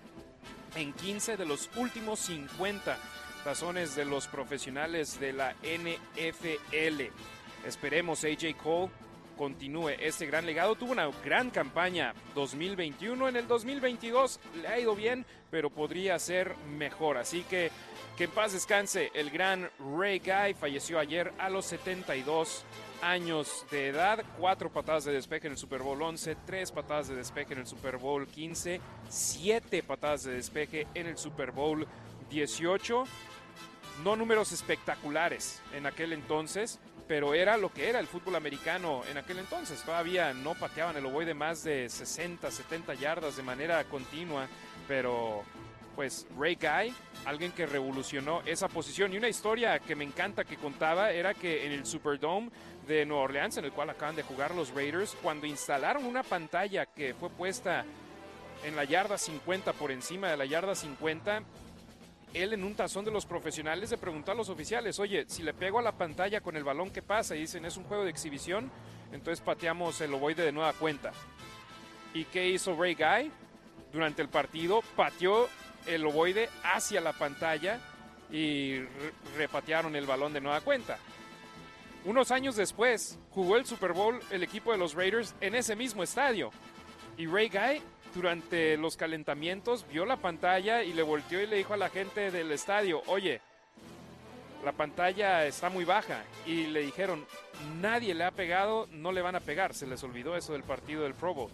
en 0.76 0.94
15 0.94 1.38
de 1.38 1.46
los 1.46 1.70
últimos 1.76 2.20
50 2.20 2.98
tazones 3.44 3.96
de 3.96 4.06
los 4.06 4.28
profesionales 4.28 5.20
de 5.20 5.34
la 5.34 5.56
NFL. 5.64 7.02
Esperemos 7.66 8.24
AJ 8.24 8.56
Cole 8.62 8.92
continúe 9.38 9.90
este 10.00 10.26
gran 10.26 10.46
legado. 10.46 10.76
Tuvo 10.76 10.92
una 10.92 11.10
gran 11.24 11.50
campaña 11.50 12.14
2021. 12.36 13.30
En 13.30 13.36
el 13.36 13.48
2022 13.48 14.40
le 14.62 14.68
ha 14.68 14.80
ido 14.80 14.96
bien, 14.96 15.26
pero 15.50 15.70
podría 15.70 16.18
ser 16.20 16.56
mejor. 16.78 17.18
Así 17.18 17.44
que 17.44 17.72
que 18.18 18.26
en 18.26 18.32
paz 18.32 18.54
descanse 18.54 19.12
el 19.14 19.32
gran 19.32 19.70
Ray 19.80 20.20
Guy. 20.20 20.54
Falleció 20.54 21.00
ayer 21.00 21.34
a 21.40 21.50
los 21.50 21.66
72 21.66 22.64
años 23.02 23.66
de 23.72 23.88
edad. 23.90 24.24
Cuatro 24.38 24.72
patadas 24.72 25.06
de 25.06 25.14
despeje 25.14 25.48
en 25.48 25.54
el 25.54 25.58
Super 25.58 25.82
Bowl 25.82 26.02
11, 26.02 26.36
tres 26.46 26.72
patadas 26.72 27.08
de 27.08 27.16
despeje 27.16 27.54
en 27.54 27.60
el 27.60 27.68
Super 27.68 27.98
Bowl 27.98 28.28
15, 28.28 28.80
siete 29.10 29.84
patadas 29.84 30.24
de 30.24 30.34
despeje 30.34 30.88
en 30.94 31.08
el 31.08 31.18
Super 31.18 31.52
Bowl 31.52 31.88
18. 32.30 33.04
No 34.04 34.16
números 34.16 34.52
espectaculares 34.52 35.62
en 35.74 35.86
aquel 35.86 36.14
entonces, 36.14 36.80
pero 37.08 37.34
era 37.34 37.58
lo 37.58 37.72
que 37.72 37.90
era 37.90 38.00
el 38.00 38.08
fútbol 38.08 38.36
americano 38.36 39.02
en 39.10 39.18
aquel 39.18 39.40
entonces. 39.40 39.82
Todavía 39.84 40.34
no 40.34 40.54
pateaban 40.56 40.96
el 40.98 41.06
ovoide 41.06 41.34
más 41.34 41.64
de 41.64 41.90
60, 41.90 42.50
70 42.50 42.94
yardas 42.96 43.38
de 43.38 43.44
manera 43.44 43.84
continua, 43.86 44.48
pero 44.88 45.44
pues 45.96 46.28
Ray 46.38 46.56
Guy, 46.56 46.94
alguien 47.26 47.52
que 47.52 47.66
revolucionó 47.66 48.42
esa 48.46 48.68
posición. 48.68 49.14
Y 49.14 49.18
una 49.18 49.30
historia 49.30 49.80
que 49.80 49.96
me 49.96 50.04
encanta 50.04 50.44
que 50.44 50.58
contaba 50.58 51.12
era 51.12 51.34
que 51.34 51.66
en 51.66 51.72
el 51.72 51.86
Superdome 51.86 52.52
de 52.88 53.06
Nueva 53.06 53.24
Orleans, 53.24 53.58
en 53.58 53.66
el 53.66 53.72
cual 53.72 53.90
acaban 53.90 54.16
de 54.16 54.24
jugar 54.24 54.54
los 54.54 54.72
Raiders, 54.74 55.16
cuando 55.22 55.46
instalaron 55.48 56.06
una 56.06 56.24
pantalla 56.24 56.86
que 56.86 57.14
fue 57.14 57.30
puesta 57.30 57.86
en 58.64 58.76
la 58.76 58.84
yarda 58.84 59.18
50, 59.18 59.74
por 59.74 59.92
encima 59.92 60.30
de 60.30 60.38
la 60.38 60.46
yarda 60.46 60.76
50, 60.76 61.44
él 62.34 62.54
en 62.54 62.64
un 62.64 62.76
tazón 62.76 63.06
de 63.06 63.12
los 63.12 63.26
profesionales 63.26 63.92
le 63.92 63.98
preguntó 63.98 64.32
a 64.32 64.36
los 64.36 64.50
oficiales, 64.50 65.00
oye, 65.00 65.26
si 65.28 65.44
le 65.44 65.54
pego 65.54 65.80
a 65.80 65.82
la 65.82 65.92
pantalla 65.92 66.42
con 66.42 66.56
el 66.56 66.64
balón, 66.64 66.90
¿qué 66.90 67.02
pasa? 67.02 67.36
Y 67.36 67.42
dicen, 67.42 67.66
es 67.66 67.78
un 67.78 67.84
juego 67.84 68.04
de 68.04 68.10
exhibición, 68.10 68.72
entonces 69.12 69.44
pateamos 69.44 70.02
el 70.02 70.14
ovoide 70.14 70.44
de 70.44 70.52
nueva 70.52 70.74
cuenta. 70.74 71.12
¿Y 72.14 72.26
qué 72.26 72.50
hizo 72.50 72.76
Ray 72.76 72.96
Guy? 72.96 73.32
Durante 73.92 74.24
el 74.24 74.30
partido 74.30 74.82
pateó 74.96 75.48
el 75.88 76.06
ovoide 76.06 76.50
hacia 76.64 77.02
la 77.02 77.14
pantalla 77.14 77.80
y 78.32 78.80
repatearon 79.38 79.96
el 79.96 80.06
balón 80.06 80.34
de 80.34 80.42
nueva 80.42 80.62
cuenta. 80.62 80.98
Unos 82.06 82.32
años 82.32 82.56
después 82.56 83.18
jugó 83.30 83.56
el 83.56 83.66
Super 83.66 83.94
Bowl 83.94 84.20
el 84.30 84.44
equipo 84.44 84.72
de 84.72 84.78
los 84.78 84.94
Raiders 84.94 85.36
en 85.40 85.56
ese 85.56 85.76
mismo 85.76 86.04
estadio. 86.04 86.52
Y 87.18 87.28
Ray 87.28 87.50
Guy 87.50 87.82
durante 88.14 88.78
los 88.78 88.98
calentamientos 88.98 89.86
vio 89.88 90.06
la 90.06 90.18
pantalla 90.18 90.84
y 90.84 90.94
le 90.94 91.02
volteó 91.02 91.42
y 91.42 91.48
le 91.48 91.58
dijo 91.58 91.74
a 91.74 91.78
la 91.78 91.90
gente 91.90 92.32
del 92.32 92.52
estadio, 92.52 93.02
oye, 93.08 93.42
la 94.64 94.72
pantalla 94.72 95.46
está 95.46 95.70
muy 95.70 95.86
baja. 95.86 96.24
Y 96.46 96.68
le 96.68 96.82
dijeron, 96.82 97.26
nadie 97.82 98.14
le 98.14 98.24
ha 98.24 98.32
pegado, 98.32 98.88
no 98.92 99.12
le 99.12 99.22
van 99.22 99.36
a 99.36 99.40
pegar. 99.40 99.74
Se 99.74 99.88
les 99.88 100.04
olvidó 100.04 100.36
eso 100.36 100.54
del 100.54 100.64
partido 100.64 101.04
del 101.04 101.14
Pro 101.14 101.34
Bowl. 101.34 101.52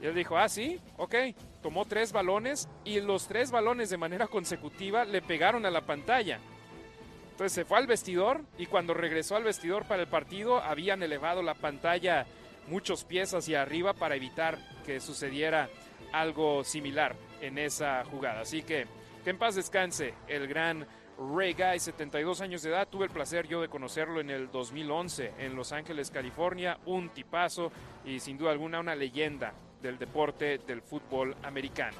Y 0.00 0.06
él 0.06 0.14
dijo, 0.14 0.36
ah, 0.36 0.48
sí, 0.48 0.80
ok. 0.96 1.14
Tomó 1.62 1.84
tres 1.84 2.12
balones 2.12 2.68
y 2.84 3.00
los 3.00 3.26
tres 3.26 3.50
balones 3.50 3.90
de 3.90 3.96
manera 3.96 4.26
consecutiva 4.26 5.04
le 5.04 5.22
pegaron 5.22 5.66
a 5.66 5.70
la 5.70 5.80
pantalla. 5.80 6.38
Entonces 7.30 7.52
se 7.52 7.64
fue 7.64 7.78
al 7.78 7.86
vestidor 7.86 8.42
y 8.56 8.66
cuando 8.66 8.94
regresó 8.94 9.36
al 9.36 9.44
vestidor 9.44 9.86
para 9.86 10.02
el 10.02 10.08
partido 10.08 10.58
habían 10.58 11.02
elevado 11.02 11.42
la 11.42 11.54
pantalla 11.54 12.26
muchos 12.68 13.04
pies 13.04 13.34
hacia 13.34 13.62
arriba 13.62 13.92
para 13.92 14.16
evitar 14.16 14.58
que 14.84 15.00
sucediera 15.00 15.68
algo 16.12 16.64
similar 16.64 17.14
en 17.40 17.58
esa 17.58 18.04
jugada. 18.04 18.40
Así 18.40 18.62
que 18.62 18.86
que 19.26 19.30
en 19.30 19.38
paz 19.38 19.56
descanse 19.56 20.14
el 20.28 20.46
gran 20.46 20.86
Ray 21.18 21.54
Guy, 21.54 21.80
72 21.80 22.40
años 22.42 22.62
de 22.62 22.70
edad. 22.70 22.86
Tuve 22.88 23.06
el 23.06 23.10
placer 23.10 23.48
yo 23.48 23.60
de 23.60 23.68
conocerlo 23.68 24.20
en 24.20 24.30
el 24.30 24.52
2011 24.52 25.32
en 25.38 25.56
Los 25.56 25.72
Ángeles, 25.72 26.12
California. 26.12 26.78
Un 26.86 27.08
tipazo 27.08 27.72
y 28.04 28.20
sin 28.20 28.38
duda 28.38 28.52
alguna 28.52 28.78
una 28.78 28.94
leyenda 28.94 29.52
del 29.82 29.98
deporte 29.98 30.58
del 30.58 30.82
fútbol 30.82 31.36
americano. 31.42 31.98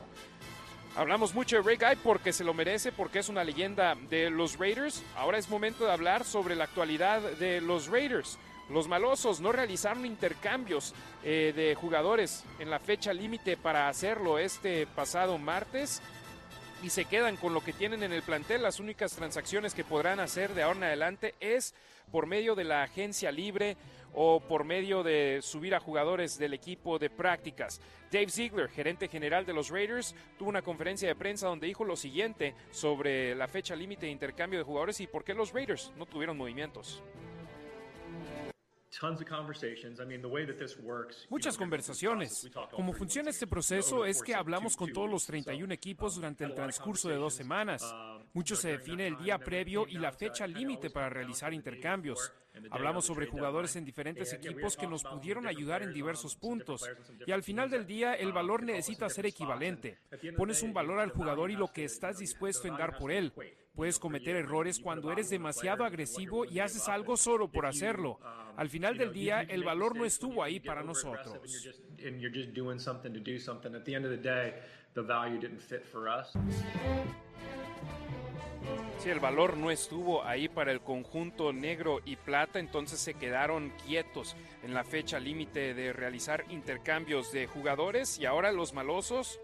Hablamos 0.96 1.34
mucho 1.34 1.56
de 1.56 1.62
Ray 1.62 1.76
Guy 1.76 2.02
porque 2.02 2.32
se 2.32 2.42
lo 2.42 2.54
merece, 2.54 2.90
porque 2.90 3.18
es 3.18 3.28
una 3.28 3.44
leyenda 3.44 3.94
de 4.08 4.30
los 4.30 4.58
Raiders. 4.58 5.02
Ahora 5.14 5.36
es 5.36 5.50
momento 5.50 5.84
de 5.84 5.92
hablar 5.92 6.24
sobre 6.24 6.56
la 6.56 6.64
actualidad 6.64 7.20
de 7.20 7.60
los 7.60 7.88
Raiders. 7.88 8.38
Los 8.70 8.88
malosos 8.88 9.40
no 9.40 9.52
realizaron 9.52 10.06
intercambios 10.06 10.94
eh, 11.22 11.52
de 11.54 11.74
jugadores 11.74 12.44
en 12.58 12.70
la 12.70 12.78
fecha 12.78 13.12
límite 13.12 13.56
para 13.56 13.88
hacerlo 13.88 14.38
este 14.38 14.86
pasado 14.86 15.36
martes 15.38 16.00
y 16.82 16.90
se 16.90 17.04
quedan 17.04 17.36
con 17.36 17.54
lo 17.54 17.62
que 17.62 17.72
tienen 17.72 18.02
en 18.02 18.12
el 18.12 18.22
plantel. 18.22 18.62
Las 18.62 18.80
únicas 18.80 19.12
transacciones 19.12 19.74
que 19.74 19.84
podrán 19.84 20.18
hacer 20.18 20.54
de 20.54 20.62
ahora 20.62 20.78
en 20.78 20.84
adelante 20.84 21.34
es 21.40 21.74
por 22.10 22.26
medio 22.26 22.54
de 22.54 22.64
la 22.64 22.82
agencia 22.82 23.30
libre 23.30 23.76
o 24.16 24.40
por 24.40 24.64
medio 24.64 25.02
de 25.02 25.38
subir 25.42 25.74
a 25.74 25.80
jugadores 25.80 26.38
del 26.38 26.54
equipo 26.54 26.98
de 26.98 27.10
prácticas. 27.10 27.80
Dave 28.10 28.30
Ziegler, 28.30 28.68
gerente 28.68 29.08
general 29.08 29.46
de 29.46 29.52
los 29.52 29.68
Raiders, 29.68 30.14
tuvo 30.38 30.48
una 30.48 30.62
conferencia 30.62 31.06
de 31.06 31.14
prensa 31.14 31.46
donde 31.46 31.66
dijo 31.66 31.84
lo 31.84 31.96
siguiente 31.96 32.54
sobre 32.70 33.34
la 33.34 33.46
fecha 33.46 33.76
límite 33.76 34.06
de 34.06 34.12
intercambio 34.12 34.58
de 34.58 34.64
jugadores 34.64 35.00
y 35.00 35.06
por 35.06 35.22
qué 35.22 35.34
los 35.34 35.52
Raiders 35.52 35.92
no 35.96 36.06
tuvieron 36.06 36.36
movimientos. 36.36 37.02
Muchas 41.28 41.56
conversaciones. 41.56 42.48
Cómo 42.72 42.92
funciona 42.92 43.30
este 43.30 43.46
proceso 43.46 44.04
es 44.04 44.22
que 44.22 44.34
hablamos 44.34 44.76
con 44.76 44.92
todos 44.92 45.10
los 45.10 45.26
31 45.26 45.72
equipos 45.74 46.14
durante 46.14 46.44
el 46.44 46.54
transcurso 46.54 47.08
de 47.08 47.16
dos 47.16 47.34
semanas. 47.34 47.82
Um, 47.82 48.24
Mucho 48.32 48.56
se 48.56 48.68
define 48.68 49.06
el 49.06 49.18
día 49.18 49.38
previo 49.38 49.86
y 49.88 49.98
la 49.98 50.12
fecha 50.12 50.46
límite 50.46 50.90
para 50.90 51.08
realizar 51.08 51.52
intercambios. 51.52 52.32
Hablamos 52.70 53.04
sobre 53.04 53.26
jugadores 53.26 53.76
en 53.76 53.84
diferentes 53.84 54.32
equipos 54.32 54.76
que 54.76 54.86
nos 54.86 55.04
pudieron 55.04 55.46
ayudar 55.46 55.82
en 55.82 55.92
diversos 55.92 56.36
puntos. 56.36 56.88
Y 57.26 57.32
al 57.32 57.42
final 57.42 57.70
del 57.70 57.86
día, 57.86 58.14
el 58.14 58.32
valor 58.32 58.62
necesita 58.62 59.08
ser 59.08 59.26
equivalente. 59.26 59.98
Pones 60.36 60.62
un 60.62 60.72
valor 60.72 61.00
al 61.00 61.10
jugador 61.10 61.50
y 61.50 61.56
lo 61.56 61.72
que 61.72 61.84
estás 61.84 62.18
dispuesto 62.18 62.68
en 62.68 62.76
dar 62.76 62.98
por 62.98 63.12
él. 63.12 63.32
Puedes 63.76 63.98
cometer 63.98 64.36
errores 64.36 64.80
cuando 64.80 65.12
eres 65.12 65.28
demasiado 65.28 65.84
agresivo 65.84 66.46
y 66.46 66.60
haces 66.60 66.88
algo 66.88 67.16
solo 67.18 67.48
por 67.48 67.66
hacerlo. 67.66 68.18
Al 68.56 68.70
final 68.70 68.96
del 68.96 69.12
día, 69.12 69.42
el 69.42 69.64
valor 69.64 69.94
no 69.94 70.06
estuvo 70.06 70.42
ahí 70.42 70.60
para 70.60 70.82
nosotros. 70.82 71.38
Si 78.98 79.10
el 79.10 79.20
valor 79.20 79.58
no 79.58 79.70
estuvo 79.70 80.24
ahí 80.24 80.48
para 80.48 80.72
el 80.72 80.80
conjunto 80.80 81.52
negro 81.52 82.00
y 82.06 82.16
plata, 82.16 82.58
entonces 82.58 82.98
se 82.98 83.12
quedaron 83.12 83.74
quietos 83.86 84.34
en 84.62 84.72
la 84.72 84.84
fecha 84.84 85.20
límite 85.20 85.74
de 85.74 85.92
realizar 85.92 86.44
intercambios 86.48 87.30
de 87.30 87.46
jugadores 87.46 88.18
y 88.18 88.24
ahora 88.24 88.52
los 88.52 88.72
malosos 88.72 89.38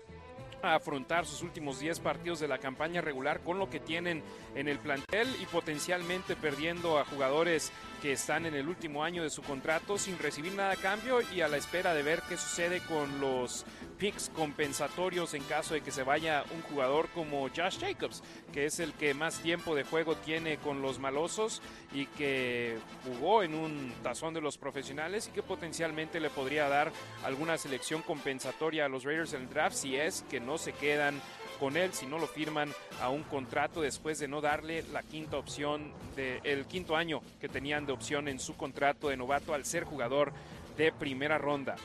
a 0.63 0.75
afrontar 0.75 1.27
sus 1.27 1.43
últimos 1.43 1.81
10 1.81 2.01
partidos 2.01 2.41
de 2.41 2.49
la 2.49 2.59
campaña 2.59 3.01
regular 3.01 3.41
con 3.41 3.59
lo 3.59 3.69
que 3.69 3.81
tienen 3.81 4.23
en 4.55 4.69
el 4.69 4.79
plantel 4.79 5.29
y 5.41 5.47
potencialmente 5.47 6.37
perdiendo 6.37 6.99
a 6.99 7.05
jugadores 7.05 7.73
que 8.03 8.13
están 8.13 8.47
en 8.47 8.55
el 8.55 8.69
último 8.69 9.05
año 9.05 9.23
de 9.23 9.31
su 9.31 9.43
contrato 9.43 9.97
sin 9.97 10.19
recibir 10.19 10.53
nada 10.55 10.73
a 10.73 10.77
cambio 10.77 11.21
y 11.33 11.41
a 11.41 11.47
la 11.47 11.57
espera 11.57 11.95
de 11.95 12.03
ver 12.03 12.21
qué 12.29 12.37
sucede 12.37 12.81
con 12.81 13.21
los 13.21 13.65
picks 13.97 14.29
compensatorios 14.35 15.35
en 15.35 15.45
caso 15.45 15.75
de 15.75 15.83
que 15.83 15.93
se 15.93 16.03
vaya 16.03 16.43
un 16.53 16.63
jugador 16.63 17.09
como 17.11 17.49
Josh 17.49 17.79
Jacobs, 17.79 18.25
que 18.53 18.67
es 18.67 18.81
el 18.81 18.93
que 18.95 19.15
más 19.15 19.39
tiempo 19.39 19.77
de 19.77 19.85
juego 19.85 20.17
tiene 20.17 20.57
con 20.57 20.83
los 20.83 20.99
malosos 20.99 21.63
y 21.95 22.07
que 22.07 22.77
jugó 23.05 23.45
en 23.45 23.55
un 23.55 23.95
tazón 24.03 24.35
de 24.35 24.41
los 24.41 24.59
profesionales 24.59 25.29
y 25.29 25.31
que 25.31 25.45
potencialmente 25.45 26.19
le 26.19 26.29
podría 26.29 26.69
dar 26.69 26.91
alguna 27.25 27.57
selección 27.57 28.03
compensatoria 28.03 28.87
a 28.87 28.89
los 28.89 29.05
Raiders 29.05 29.33
en 29.35 29.43
el 29.43 29.49
draft 29.49 29.77
si 29.77 29.95
es 29.95 30.25
que 30.29 30.41
no 30.41 30.59
se 30.59 30.73
quedan 30.73 31.21
con 31.63 31.77
él 31.77 31.93
si 31.93 32.07
no 32.07 32.19
lo 32.19 32.27
firman 32.27 32.75
a 33.01 33.09
un 33.09 33.23
contrato 33.23 33.83
después 33.83 34.19
de 34.19 34.27
no 34.27 34.41
darle 34.41 34.83
la 34.93 35.05
quinta 35.05 35.37
opción 35.37 35.93
del 36.17 36.41
el 36.43 36.67
quinto 36.67 36.97
año 36.97 37.23
que 37.41 37.49
tenían 37.49 37.87
de 37.87 37.93
opción 37.93 38.27
en 38.27 38.41
su 38.41 38.57
contrato 38.57 39.11
de 39.11 39.17
novato 39.17 39.55
al 39.55 39.65
ser 39.65 39.85
jugador 39.85 40.33
de 40.77 40.91
primera 40.91 41.39
ronda. 41.39 41.77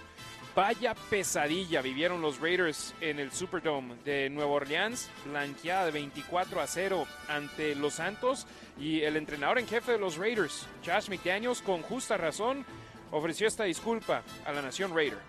Vaya 0.55 0.95
pesadilla 1.11 1.83
vivieron 1.83 2.23
los 2.23 2.39
Raiders 2.39 2.95
en 3.01 3.19
el 3.19 3.31
Superdome 3.31 3.93
de 4.03 4.31
Nueva 4.31 4.53
Orleans, 4.53 5.11
blanqueada 5.25 5.85
de 5.85 5.91
24 5.91 6.59
a 6.59 6.65
0 6.65 7.05
ante 7.27 7.75
los 7.75 7.93
Santos 7.93 8.47
y 8.79 9.01
el 9.01 9.15
entrenador 9.15 9.59
en 9.59 9.67
jefe 9.67 9.91
de 9.91 9.99
los 9.99 10.17
Raiders, 10.17 10.65
Josh 10.83 11.07
McDaniels, 11.07 11.61
con 11.61 11.83
justa 11.83 12.17
razón, 12.17 12.65
ofreció 13.11 13.47
esta 13.47 13.65
disculpa 13.65 14.23
a 14.43 14.51
la 14.51 14.63
nación 14.63 14.95
Raider. 14.95 15.19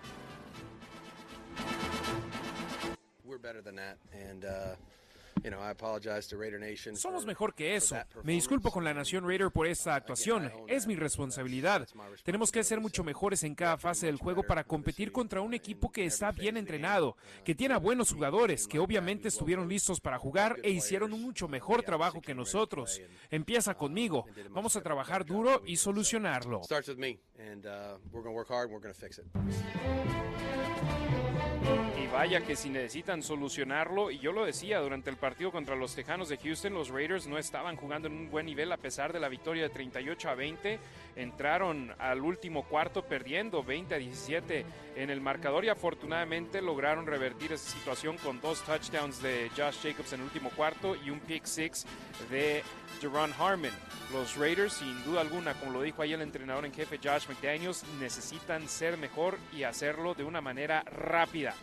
Somos 6.97 7.25
mejor 7.25 7.53
que 7.53 7.75
eso. 7.75 7.95
Me 8.23 8.33
disculpo 8.33 8.71
con 8.71 8.83
la 8.83 8.93
Nación 8.93 9.25
Raider 9.27 9.51
por 9.51 9.67
esta 9.67 9.95
actuación. 9.95 10.51
Es 10.67 10.87
mi 10.87 10.95
responsabilidad. 10.95 11.87
Tenemos 12.23 12.51
que 12.51 12.63
ser 12.63 12.79
mucho 12.79 13.03
mejores 13.03 13.43
en 13.43 13.55
cada 13.55 13.77
fase 13.77 14.07
del 14.07 14.17
juego 14.17 14.43
para 14.43 14.63
competir 14.63 15.11
contra 15.11 15.41
un 15.41 15.53
equipo 15.53 15.91
que 15.91 16.05
está 16.05 16.31
bien 16.31 16.57
entrenado, 16.57 17.15
que 17.43 17.55
tiene 17.55 17.77
buenos 17.77 18.11
jugadores, 18.11 18.67
que 18.67 18.79
obviamente 18.79 19.27
estuvieron 19.27 19.67
listos 19.69 19.99
para 19.99 20.17
jugar 20.17 20.57
e 20.63 20.71
hicieron 20.71 21.13
un 21.13 21.21
mucho 21.21 21.47
mejor 21.47 21.83
trabajo 21.83 22.21
que 22.21 22.33
nosotros. 22.33 23.01
Empieza 23.29 23.75
conmigo. 23.75 24.25
Vamos 24.49 24.75
a 24.75 24.81
trabajar 24.81 25.25
duro 25.25 25.61
y 25.65 25.77
solucionarlo. 25.77 26.61
Vaya 32.11 32.41
que 32.41 32.55
si 32.55 32.69
necesitan 32.69 33.21
solucionarlo, 33.21 34.09
y 34.09 34.17
yo 34.17 34.31
lo 34.31 34.43
decía 34.43 34.79
durante 34.79 35.11
el 35.11 35.15
partido 35.17 35.51
contra 35.51 35.75
los 35.75 35.93
Tejanos 35.93 36.27
de 36.27 36.37
Houston, 36.37 36.73
los 36.73 36.89
Raiders 36.89 37.27
no 37.27 37.37
estaban 37.37 37.75
jugando 37.75 38.07
en 38.07 38.15
un 38.15 38.31
buen 38.31 38.47
nivel 38.47 38.71
a 38.71 38.77
pesar 38.77 39.13
de 39.13 39.19
la 39.19 39.29
victoria 39.29 39.63
de 39.63 39.69
38 39.69 40.29
a 40.29 40.33
20. 40.35 40.79
Entraron 41.15 41.93
al 41.99 42.21
último 42.21 42.63
cuarto 42.63 43.03
perdiendo 43.03 43.63
20 43.63 43.93
a 43.93 43.97
17 43.99 44.65
en 44.95 45.09
el 45.11 45.21
marcador 45.21 45.63
y 45.65 45.69
afortunadamente 45.69 46.63
lograron 46.63 47.05
revertir 47.05 47.53
esa 47.53 47.69
situación 47.69 48.17
con 48.17 48.41
dos 48.41 48.63
touchdowns 48.63 49.21
de 49.21 49.51
Josh 49.55 49.77
Jacobs 49.83 50.11
en 50.11 50.21
el 50.21 50.25
último 50.25 50.49
cuarto 50.49 50.95
y 50.95 51.11
un 51.11 51.19
pick 51.19 51.45
six 51.45 51.85
de 52.31 52.63
Jerron 52.99 53.33
Harmon. 53.39 53.71
Los 54.11 54.35
Raiders, 54.35 54.73
sin 54.73 55.03
duda 55.03 55.21
alguna, 55.21 55.53
como 55.53 55.71
lo 55.71 55.83
dijo 55.83 56.01
ahí 56.01 56.13
el 56.13 56.21
entrenador 56.21 56.65
en 56.65 56.73
jefe 56.73 56.99
Josh 57.01 57.27
McDaniels, 57.29 57.85
necesitan 57.99 58.67
ser 58.67 58.97
mejor 58.97 59.37
y 59.55 59.63
hacerlo 59.63 60.15
de 60.15 60.23
una 60.23 60.41
manera 60.41 60.81
rápida. 60.81 61.53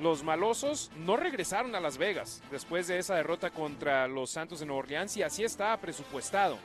Los 0.00 0.24
malosos 0.24 0.90
no 0.96 1.16
regresaron 1.16 1.74
a 1.74 1.80
Las 1.80 1.98
Vegas 1.98 2.42
después 2.50 2.88
de 2.88 2.98
esa 2.98 3.14
derrota 3.14 3.50
contra 3.50 4.08
los 4.08 4.30
Santos 4.30 4.60
de 4.60 4.66
Nueva 4.66 4.80
Orleans 4.80 5.16
y 5.16 5.22
así 5.22 5.44
estaba 5.44 5.76
presupuestado. 5.76 6.58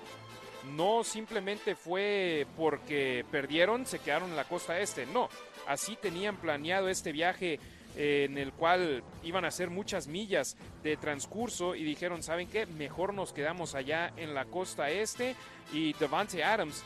No 0.75 1.03
simplemente 1.03 1.75
fue 1.75 2.47
porque 2.57 3.25
perdieron, 3.31 3.85
se 3.85 3.99
quedaron 3.99 4.31
en 4.31 4.35
la 4.35 4.45
costa 4.45 4.79
este, 4.79 5.05
no. 5.05 5.29
Así 5.67 5.95
tenían 5.95 6.37
planeado 6.37 6.89
este 6.89 7.11
viaje 7.11 7.59
eh, 7.95 8.25
en 8.29 8.37
el 8.37 8.53
cual 8.53 9.03
iban 9.23 9.45
a 9.45 9.49
hacer 9.49 9.69
muchas 9.69 10.07
millas 10.07 10.57
de 10.83 10.97
transcurso 10.97 11.75
y 11.75 11.83
dijeron, 11.83 12.23
¿saben 12.23 12.47
qué? 12.47 12.65
Mejor 12.65 13.13
nos 13.13 13.33
quedamos 13.33 13.75
allá 13.75 14.13
en 14.17 14.33
la 14.33 14.45
costa 14.45 14.89
este 14.89 15.35
y 15.73 15.93
Devante 15.93 16.43
Adams 16.43 16.83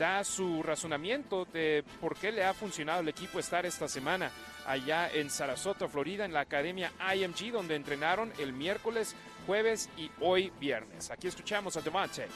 da 0.00 0.24
su 0.24 0.62
razonamiento 0.62 1.44
de 1.44 1.84
por 2.00 2.16
qué 2.16 2.32
le 2.32 2.42
ha 2.42 2.54
funcionado 2.54 3.02
el 3.02 3.08
equipo 3.08 3.38
estar 3.38 3.66
esta 3.66 3.86
semana 3.86 4.30
allá 4.66 5.10
en 5.12 5.28
Sarasota, 5.28 5.88
Florida, 5.88 6.24
en 6.24 6.32
la 6.32 6.40
academia 6.40 6.90
IMG, 7.14 7.52
donde 7.52 7.76
entrenaron 7.76 8.32
el 8.38 8.54
miércoles, 8.54 9.14
jueves 9.46 9.90
y 9.98 10.10
hoy 10.20 10.52
viernes. 10.58 11.10
Aquí 11.10 11.28
escuchamos 11.28 11.76
a 11.76 11.82
Devante. 11.82 12.28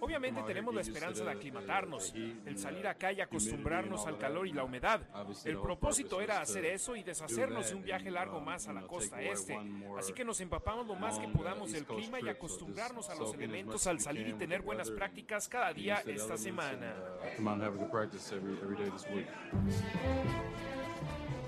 Obviamente 0.00 0.42
tenemos 0.42 0.74
la 0.74 0.80
esperanza 0.80 1.24
de 1.24 1.30
aclimatarnos, 1.30 2.14
el 2.14 2.58
salir 2.58 2.86
acá 2.86 3.12
y 3.12 3.20
acostumbrarnos 3.20 4.06
al 4.06 4.18
calor 4.18 4.46
y 4.46 4.52
la 4.52 4.64
humedad. 4.64 5.00
El 5.44 5.58
propósito 5.58 6.20
era 6.20 6.40
hacer 6.40 6.64
eso 6.64 6.96
y 6.96 7.02
deshacernos 7.02 7.70
de 7.70 7.76
un 7.76 7.82
viaje 7.82 8.10
largo 8.10 8.40
más 8.40 8.68
a 8.68 8.72
la 8.72 8.82
costa 8.82 9.20
este. 9.22 9.58
Así 9.98 10.12
que 10.12 10.24
nos 10.24 10.40
empapamos 10.40 10.86
lo 10.86 10.94
más 10.94 11.18
que 11.18 11.28
podamos 11.28 11.72
del 11.72 11.84
clima 11.84 12.20
y 12.20 12.28
acostumbrarnos 12.28 13.10
a 13.10 13.14
los 13.14 13.34
elementos 13.34 13.86
al 13.86 14.00
salir 14.00 14.28
y 14.28 14.32
tener 14.34 14.62
buenas 14.62 14.90
prácticas 14.90 15.48
cada 15.48 15.72
día 15.72 16.02
esta 16.06 16.36
semana. 16.36 16.94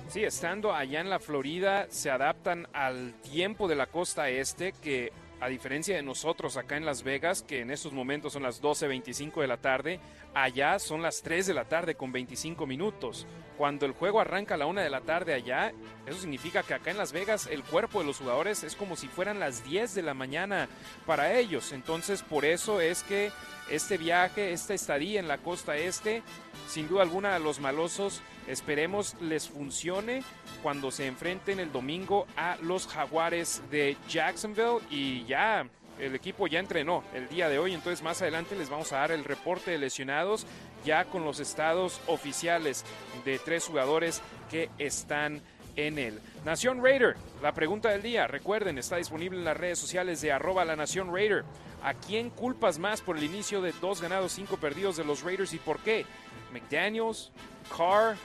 Sí, 0.09 0.23
estando 0.23 0.73
allá 0.73 1.01
en 1.01 1.11
la 1.11 1.19
Florida, 1.19 1.87
se 1.91 2.11
adaptan 2.11 2.69
al 2.73 3.15
tiempo 3.23 3.67
de 3.67 3.75
la 3.75 3.87
costa 3.87 4.29
este, 4.29 4.73
que 4.73 5.13
a 5.41 5.49
diferencia 5.49 5.97
de 5.97 6.03
nosotros 6.03 6.57
acá 6.57 6.77
en 6.77 6.87
Las 6.87 7.03
Vegas, 7.03 7.43
que 7.43 7.61
en 7.61 7.71
estos 7.71 7.93
momentos 7.93 8.33
son 8.33 8.43
las 8.43 8.63
12.25 8.63 9.41
de 9.41 9.47
la 9.47 9.59
tarde, 9.59 10.01
allá 10.35 10.79
son 10.79 11.03
las 11.03 11.23
3 11.23 11.47
de 11.47 11.55
la 11.55 11.65
tarde 11.65 11.95
con 11.95 12.13
25 12.13 12.67
minutos. 12.67 13.27
Cuando 13.59 13.87
el 13.87 13.93
juego 13.93 14.21
arranca 14.21 14.55
a 14.55 14.59
la 14.59 14.67
1 14.67 14.81
de 14.81 14.91
la 14.91 15.01
tarde 15.01 15.35
allá, 15.35 15.73
eso 16.07 16.21
significa 16.21 16.63
que 16.63 16.75
acá 16.75 16.91
en 16.91 16.99
Las 16.99 17.13
Vegas 17.13 17.47
el 17.51 17.65
cuerpo 17.65 18.01
de 18.01 18.07
los 18.07 18.19
jugadores 18.19 18.65
es 18.65 18.75
como 18.75 18.97
si 18.97 19.09
fueran 19.09 19.41
las 19.41 19.65
10 19.65 19.95
de 19.95 20.03
la 20.03 20.15
mañana 20.15 20.69
para 21.07 21.39
ellos. 21.39 21.73
Entonces 21.73 22.23
por 22.23 22.45
eso 22.45 22.81
es 22.81 23.03
que 23.03 23.31
este 23.71 23.99
viaje, 23.99 24.53
esta 24.53 24.75
estadía 24.75 25.21
en 25.21 25.29
la 25.29 25.39
costa 25.39 25.77
este, 25.77 26.23
sin 26.69 26.89
duda 26.89 27.03
alguna 27.03 27.39
los 27.39 27.61
malosos 27.61 28.23
esperemos 28.47 29.15
les 29.21 29.49
funcione 29.49 30.23
cuando 30.63 30.91
se 30.91 31.07
enfrenten 31.07 31.61
el 31.61 31.73
domingo 31.73 32.27
a 32.37 32.57
los 32.63 32.87
jaguares 32.87 33.63
de 33.71 33.97
Jacksonville 34.09 34.81
y 34.91 35.25
ya 35.25 35.67
el 35.99 36.15
equipo 36.15 36.47
ya 36.47 36.61
entrenó 36.61 37.03
el 37.15 37.29
día 37.29 37.49
de 37.49 37.59
hoy, 37.59 37.73
entonces 37.73 38.03
más 38.03 38.21
adelante 38.21 38.55
les 38.55 38.69
vamos 38.69 38.93
a 38.93 38.99
dar 38.99 39.13
el 39.13 39.25
reporte 39.25 39.71
de 39.71 39.79
lesionados 39.79 40.47
ya 40.85 41.05
con 41.07 41.25
los 41.25 41.41
estados 41.41 42.01
oficiales 42.07 42.85
de 43.25 43.39
tres 43.39 43.65
jugadores 43.65 44.21
que 44.51 44.71
están 44.79 45.41
en 45.77 45.99
él. 45.99 46.21
Nación 46.45 46.83
Raider, 46.83 47.17
la 47.43 47.53
pregunta 47.53 47.91
del 47.91 48.03
día, 48.03 48.27
recuerden, 48.27 48.79
está 48.79 48.97
disponible 48.97 49.39
en 49.39 49.45
las 49.45 49.57
redes 49.57 49.79
sociales 49.79 50.21
de 50.21 50.33
arroba 50.33 50.65
la 50.65 50.77
Nación 50.77 51.13
Raider. 51.13 51.45
¿A 51.83 51.95
quién 51.95 52.31
culpas 52.31 52.79
más 52.79 53.01
por 53.01 53.17
el 53.17 53.25
inicio 53.25 53.61
de 53.61 53.73
dos 53.81 54.01
ganados, 54.01 54.33
cinco 54.33 54.57
perdidos 54.57 54.97
de 54.97 55.05
los 55.05 55.23
Raiders 55.23 55.53
y 55.53 55.59
por 55.59 55.79
qué? 55.81 56.05
¿McDaniels, 56.53 57.31
Carr, 57.77 58.17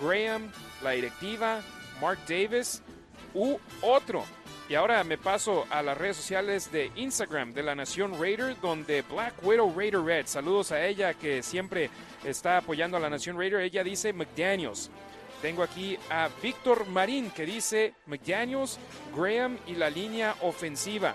Graham, 0.00 0.50
la 0.82 0.90
directiva, 0.92 1.60
Mark 2.00 2.18
Davis 2.28 2.82
u 3.34 3.58
otro? 3.82 4.24
Y 4.68 4.74
ahora 4.74 5.02
me 5.02 5.16
paso 5.16 5.66
a 5.70 5.82
las 5.82 5.96
redes 5.96 6.18
sociales 6.18 6.70
de 6.70 6.92
Instagram 6.94 7.54
de 7.54 7.62
la 7.62 7.74
Nación 7.74 8.20
Raider, 8.20 8.60
donde 8.60 9.00
Black 9.02 9.34
Widow 9.42 9.72
Raider 9.74 10.02
Red, 10.02 10.26
saludos 10.26 10.72
a 10.72 10.84
ella 10.84 11.14
que 11.14 11.42
siempre 11.42 11.88
está 12.22 12.58
apoyando 12.58 12.98
a 12.98 13.00
la 13.00 13.08
Nación 13.08 13.38
Raider, 13.38 13.60
ella 13.60 13.82
dice 13.82 14.12
McDaniels. 14.12 14.90
Tengo 15.40 15.62
aquí 15.62 15.96
a 16.10 16.28
Víctor 16.42 16.86
Marín 16.86 17.30
que 17.30 17.46
dice 17.46 17.94
McDaniels, 18.06 18.78
Graham 19.16 19.56
y 19.66 19.74
la 19.74 19.88
línea 19.88 20.34
ofensiva. 20.42 21.14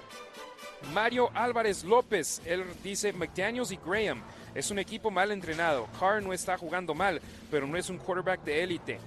Mario 0.92 1.30
Álvarez 1.36 1.84
López, 1.84 2.42
él 2.46 2.66
dice 2.84 3.14
McDaniels 3.14 3.72
y 3.72 3.78
Graham. 3.86 4.24
Es 4.56 4.72
un 4.72 4.80
equipo 4.80 5.10
mal 5.10 5.32
entrenado. 5.32 5.88
Carr 6.00 6.22
no 6.22 6.34
está 6.34 6.58
jugando 6.58 6.94
mal, 6.94 7.22
pero 7.50 7.68
no 7.68 7.78
es 7.78 7.90
un 7.90 7.98
quarterback 7.98 8.44
de 8.44 8.64
élite. 8.64 9.00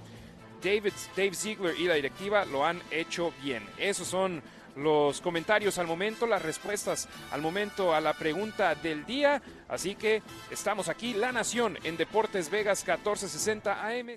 David, 0.63 0.93
Dave 1.17 1.35
Ziegler 1.35 1.79
y 1.79 1.85
la 1.85 1.95
directiva 1.95 2.45
lo 2.45 2.65
han 2.65 2.81
hecho 2.91 3.33
bien. 3.43 3.63
Esos 3.79 4.09
son 4.09 4.43
los 4.77 5.21
comentarios 5.21 5.79
al 5.79 5.87
momento, 5.87 6.27
las 6.27 6.43
respuestas 6.43 7.09
al 7.33 7.41
momento 7.41 7.95
a 7.95 8.01
la 8.01 8.13
pregunta 8.13 8.75
del 8.75 9.05
día. 9.07 9.43
Así 9.69 9.95
que 9.95 10.23
estamos 10.51 10.89
aquí, 10.89 11.15
La 11.15 11.33
Nación, 11.33 11.79
en 11.85 11.97
Deportes 11.97 12.51
Vegas 12.51 12.85
1460 12.87 13.87
AM. 13.87 14.11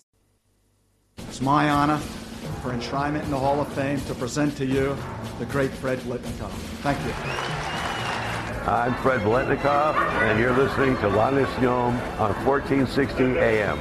It's 1.28 1.42
my 1.42 1.70
honor 1.70 2.00
for 2.64 2.74
enshrinement 2.74 3.24
in 3.26 3.32
the 3.32 3.38
Hall 3.38 3.60
of 3.60 3.68
Fame 3.74 4.00
to 4.08 4.16
present 4.16 4.56
to 4.58 4.66
you 4.66 4.96
the 5.40 5.46
great 5.46 5.72
Fred 5.72 6.00
Blitnikoff. 6.00 6.52
Thank 6.82 6.98
you. 7.06 7.79
I'm 8.70 8.94
Fred 9.02 9.22
Blitnikoff, 9.22 9.96
and 9.96 10.40
you're 10.40 10.56
listening 10.56 10.96
to 10.98 11.08
La 11.08 11.32
Nacion 11.32 11.90
on 12.20 12.46
1460 12.46 13.40
AM. 13.40 13.80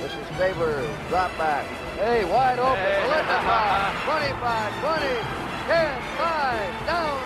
This 0.00 0.10
is 0.10 0.36
Favors, 0.36 0.90
drop 1.08 1.30
back. 1.38 1.64
Hey, 1.94 2.24
wide 2.24 2.58
open, 2.58 2.74
hey. 2.74 3.04
25, 4.04 4.80
20, 4.82 5.06
10, 5.70 6.02
5, 6.18 6.86
down. 6.86 7.22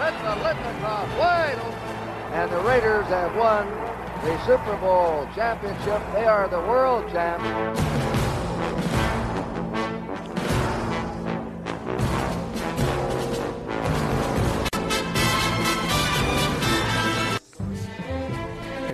That's 0.00 0.16
the 0.24 0.32
Litnikoff, 0.48 1.18
wide 1.18 1.58
open. 1.58 2.32
And 2.32 2.50
the 2.50 2.60
Raiders 2.60 3.04
have 3.08 3.36
won 3.36 3.68
the 4.24 4.46
Super 4.46 4.78
Bowl 4.78 5.28
championship. 5.34 6.00
They 6.14 6.24
are 6.24 6.48
the 6.48 6.60
world 6.60 7.12
champs. 7.12 8.25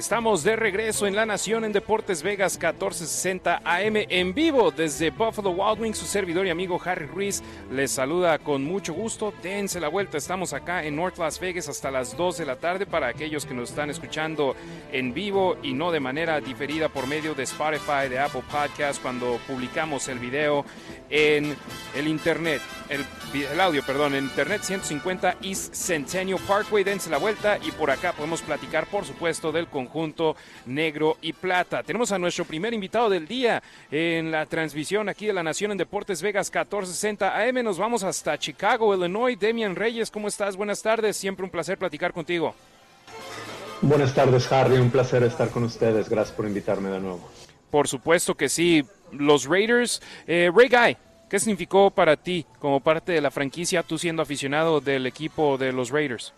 Estamos 0.02 0.42
de 0.42 0.56
regreso 0.56 1.06
en 1.06 1.14
La 1.14 1.24
Nación 1.24 1.64
en 1.64 1.70
Deportes 1.70 2.24
Vegas 2.24 2.54
1460 2.54 3.62
AM 3.64 3.94
en 4.08 4.34
vivo 4.34 4.72
desde 4.72 5.10
Buffalo 5.10 5.50
Wild 5.50 5.80
Wings. 5.80 5.98
Su 5.98 6.06
servidor 6.06 6.44
y 6.44 6.50
amigo 6.50 6.80
Harry 6.84 7.06
Ruiz 7.06 7.40
les 7.70 7.92
saluda 7.92 8.40
con 8.40 8.64
mucho 8.64 8.94
gusto. 8.94 9.32
Dense 9.44 9.78
la 9.78 9.86
vuelta. 9.86 10.18
Estamos 10.18 10.54
acá 10.54 10.82
en 10.82 10.96
North 10.96 11.18
Las 11.18 11.38
Vegas 11.38 11.68
hasta 11.68 11.92
las 11.92 12.16
2 12.16 12.38
de 12.38 12.46
la 12.46 12.56
tarde 12.56 12.84
para 12.84 13.06
aquellos 13.06 13.46
que 13.46 13.54
nos 13.54 13.70
están 13.70 13.90
escuchando 13.90 14.56
en 14.90 15.14
vivo 15.14 15.56
y 15.62 15.72
no 15.72 15.92
de 15.92 16.00
manera 16.00 16.40
diferida 16.40 16.88
por 16.88 17.06
medio 17.06 17.36
de 17.36 17.44
Spotify, 17.44 18.08
de 18.10 18.18
Apple 18.18 18.42
Podcast, 18.50 19.00
cuando 19.00 19.38
publicamos 19.46 20.08
el 20.08 20.18
video 20.18 20.64
en 21.10 21.54
el 21.94 22.08
internet, 22.08 22.60
el, 22.88 23.60
audio, 23.60 23.84
perdón, 23.84 24.16
en 24.16 24.24
internet 24.24 24.62
150 24.64 25.36
East 25.42 25.74
Centennial 25.76 26.40
Parkway. 26.40 26.82
Dense 26.82 27.08
la 27.08 27.18
vuelta 27.18 27.58
y 27.62 27.70
por 27.70 27.92
acá 27.92 28.12
podemos 28.12 28.42
platicar, 28.42 28.88
por 28.88 29.04
supuesto, 29.04 29.52
del 29.52 29.68
conjunto 29.68 29.91
negro 30.66 31.16
y 31.20 31.32
plata. 31.32 31.82
Tenemos 31.82 32.12
a 32.12 32.18
nuestro 32.18 32.44
primer 32.44 32.72
invitado 32.74 33.10
del 33.10 33.26
día 33.26 33.62
en 33.90 34.30
la 34.30 34.46
transmisión 34.46 35.08
aquí 35.08 35.26
de 35.26 35.32
la 35.32 35.42
Nación 35.42 35.72
en 35.72 35.78
Deportes 35.78 36.22
Vegas 36.22 36.48
1460 36.48 37.38
AM. 37.38 37.62
Nos 37.62 37.78
vamos 37.78 38.02
hasta 38.02 38.38
Chicago, 38.38 38.94
Illinois. 38.94 39.38
Demian 39.38 39.76
Reyes, 39.76 40.10
¿cómo 40.10 40.28
estás? 40.28 40.56
Buenas 40.56 40.82
tardes. 40.82 41.16
Siempre 41.16 41.44
un 41.44 41.50
placer 41.50 41.78
platicar 41.78 42.12
contigo. 42.12 42.54
Buenas 43.80 44.14
tardes, 44.14 44.50
Harry. 44.52 44.76
Un 44.76 44.90
placer 44.90 45.22
estar 45.24 45.50
con 45.50 45.64
ustedes. 45.64 46.08
Gracias 46.08 46.36
por 46.36 46.46
invitarme 46.46 46.88
de 46.88 47.00
nuevo. 47.00 47.28
Por 47.70 47.88
supuesto 47.88 48.34
que 48.34 48.48
sí. 48.48 48.84
Los 49.12 49.46
Raiders, 49.46 50.00
eh, 50.26 50.50
Ray 50.54 50.68
Guy, 50.68 50.96
¿qué 51.28 51.38
significó 51.38 51.90
para 51.90 52.16
ti 52.16 52.46
como 52.58 52.80
parte 52.80 53.12
de 53.12 53.20
la 53.20 53.30
franquicia, 53.30 53.82
tú 53.82 53.98
siendo 53.98 54.22
aficionado 54.22 54.80
del 54.80 55.06
equipo 55.06 55.58
de 55.58 55.72
los 55.72 55.90
Raiders? 55.90 56.32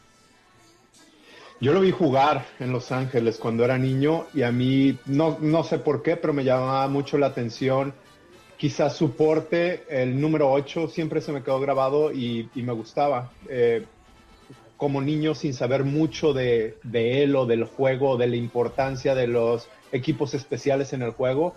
Yo 1.65 1.73
lo 1.73 1.81
vi 1.81 1.93
jugar 1.93 2.45
en 2.61 2.73
Los 2.73 2.93
Ángeles 2.93 3.39
cuando 3.39 3.65
era 3.65 3.79
niño 3.79 4.27
y 4.35 4.43
a 4.43 4.53
mí 4.53 4.99
no, 5.07 5.39
no 5.41 5.65
sé 5.65 5.79
por 5.79 6.03
qué, 6.03 6.15
pero 6.15 6.35
me 6.35 6.45
llamaba 6.45 6.87
mucho 6.89 7.17
la 7.17 7.29
atención. 7.29 7.95
Quizás 8.59 8.95
su 8.95 9.13
porte, 9.13 9.85
el 9.89 10.21
número 10.21 10.53
8, 10.53 10.89
siempre 10.89 11.23
se 11.23 11.33
me 11.33 11.43
quedó 11.43 11.59
grabado 11.61 12.13
y, 12.13 12.51
me 12.55 12.75
gustaba. 12.75 13.33
Eh, 13.49 13.87
como 14.77 15.01
niño, 15.01 15.35
sin 15.35 15.55
saber 15.55 15.85
mucho 15.85 16.35
de, 16.35 16.77
de, 16.83 17.23
él 17.23 17.35
o 17.35 17.47
del 17.47 17.65
juego, 17.65 18.19
de 18.19 18.27
la 18.27 18.37
importancia 18.37 19.15
de 19.15 19.27
los 19.27 19.67
equipos 19.91 20.35
especiales 20.35 20.93
en 20.93 21.01
el 21.01 21.13
juego, 21.13 21.55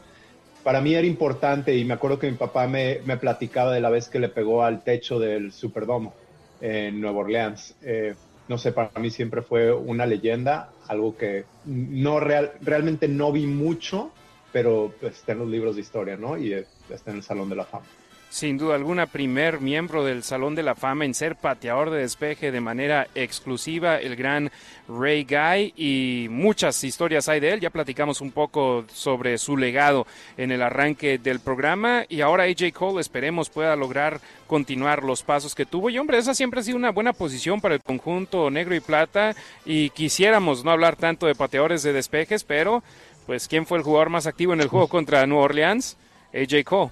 para 0.63 0.80
mí 0.80 0.96
era 0.96 1.06
importante 1.06 1.76
y 1.76 1.84
me 1.84 1.96
acuerdo 1.96 2.17
que 2.17 2.32
mi 2.32 2.38
papá 2.38 2.65
me, 2.65 3.02
me 3.04 3.17
platicaba 3.17 3.74
de 3.74 3.82
la 3.82 3.89
vez 3.89 4.08
que 4.08 4.20
le 4.20 4.30
pegó 4.30 4.63
al 4.63 4.86
techo 4.86 5.20
del 5.20 5.52
Superdomo 5.52 6.13
en 6.62 7.02
Nueva 7.02 7.20
Orleans. 7.20 7.76
Eh, 7.82 8.15
no 8.47 8.57
sé, 8.57 8.71
para 8.71 8.91
mí 8.99 9.10
siempre 9.10 9.41
fue 9.41 9.73
una 9.73 10.05
leyenda, 10.05 10.69
algo 10.88 11.17
que 11.17 11.45
no 11.65 12.19
real, 12.19 12.53
realmente 12.62 13.07
no 13.07 13.31
vi 13.31 13.45
mucho, 13.45 14.12
pero 14.51 14.93
pues, 14.99 15.15
está 15.15 15.33
en 15.33 15.39
los 15.39 15.49
libros 15.49 15.75
de 15.75 15.81
historia, 15.81 16.17
¿no? 16.17 16.38
Y 16.38 16.53
está 16.53 17.12
en 17.12 17.17
el 17.17 17.23
Salón 17.23 17.49
de 17.49 17.55
la 17.55 17.65
Fama 17.65 17.86
sin 18.30 18.58
duda 18.58 18.76
alguna 18.76 19.06
primer 19.06 19.62
miembro 19.62 20.04
del 20.04 20.24
Salón 20.24 20.56
de 20.56 20.63
la 20.63 20.76
Fama 20.76 21.06
en 21.06 21.13
ser 21.13 21.36
pateador 21.36 21.90
de 21.90 22.00
despeje 22.00 22.52
de 22.52 22.62
manera 22.62 23.08
exclusiva, 23.16 23.98
el 23.98 24.16
gran 24.16 24.52
Ray 24.88 25.24
Guy, 25.24 25.74
y 25.76 26.28
muchas 26.30 26.84
historias 26.84 27.30
hay 27.30 27.40
de 27.40 27.54
él. 27.54 27.60
Ya 27.60 27.70
platicamos 27.70 28.22
un 28.22 28.32
poco 28.32 28.86
sobre 28.94 29.38
su 29.38 29.58
legado 29.58 30.06
en 30.38 30.52
el 30.52 30.62
arranque 30.62 31.18
del 31.18 31.40
programa 31.40 32.06
y 32.10 32.22
ahora 32.22 32.44
AJ 32.44 32.74
Cole 32.74 33.02
esperemos 33.02 33.50
pueda 33.50 33.76
lograr 33.76 34.20
continuar 34.48 35.04
los 35.04 35.24
pasos 35.24 35.56
que 35.56 35.66
tuvo. 35.66 35.90
Y 35.90 35.98
hombre, 35.98 36.18
esa 36.18 36.34
siempre 36.34 36.60
ha 36.60 36.63
sido 36.63 36.78
una 36.78 36.92
buena 36.92 37.13
posición 37.13 37.62
para 37.62 37.76
el 37.76 37.82
conjunto 37.82 38.50
negro 38.50 38.76
y 38.76 38.80
plata 38.80 39.36
y 39.66 39.90
quisiéramos 39.92 40.63
no 40.63 40.72
hablar 40.72 40.96
tanto 40.96 41.28
de 41.28 41.36
pateadores 41.36 41.84
de 41.84 41.94
despejes, 41.94 42.44
pero 42.44 42.84
pues 43.26 43.48
¿quién 43.48 43.66
fue 43.66 43.78
el 43.78 43.84
jugador 43.84 44.10
más 44.10 44.28
activo 44.28 44.54
en 44.54 44.62
el 44.62 44.68
juego 44.68 44.88
contra 44.88 45.26
New 45.26 45.38
Orleans? 45.38 45.98
AJ 46.34 46.63
Cole. 46.63 46.92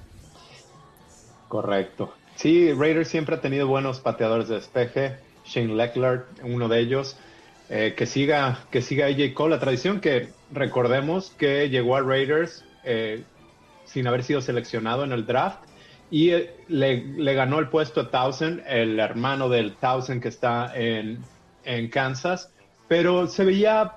Correcto. 1.48 2.14
Sí, 2.36 2.74
Raiders 2.74 3.08
siempre 3.08 3.36
ha 3.36 3.42
tenido 3.42 3.68
buenos 3.68 4.00
pateadores 4.00 4.48
de 4.48 4.56
despeje. 4.56 5.18
Shane 5.46 5.74
Leckler, 5.74 6.26
uno 6.44 6.68
de 6.68 6.80
ellos. 6.80 7.18
Eh, 7.70 7.96
que 7.98 8.06
siga 8.06 8.60
que 8.72 8.82
siga 8.82 9.08
AJ 9.08 9.34
Cole. 9.34 9.56
La 9.56 9.60
tradición 9.60 10.00
que 10.00 10.30
recordemos 10.52 11.32
que 11.38 11.70
llegó 11.70 11.96
a 11.96 12.02
Raiders 12.02 12.64
eh, 12.84 13.24
sin 13.86 14.08
haber 14.08 14.24
sido 14.24 14.42
seleccionado 14.42 15.04
en 15.04 15.12
el 15.12 15.26
draft 15.26 15.60
y 16.12 16.30
eh, 16.32 16.54
le, 16.68 17.34
ganó 17.34 17.60
el 17.60 17.70
puesto 17.70 18.02
a 18.02 18.12
Townsend, 18.12 18.62
el 18.68 19.00
hermano 19.00 19.50
del 19.50 19.76
Townsend 19.76 20.22
que 20.22 20.30
está 20.30 20.72
en, 20.76 21.20
en 21.64 21.90
Kansas. 21.90 22.52
Pero 22.88 23.28
se 23.28 23.44
veía 23.44 23.94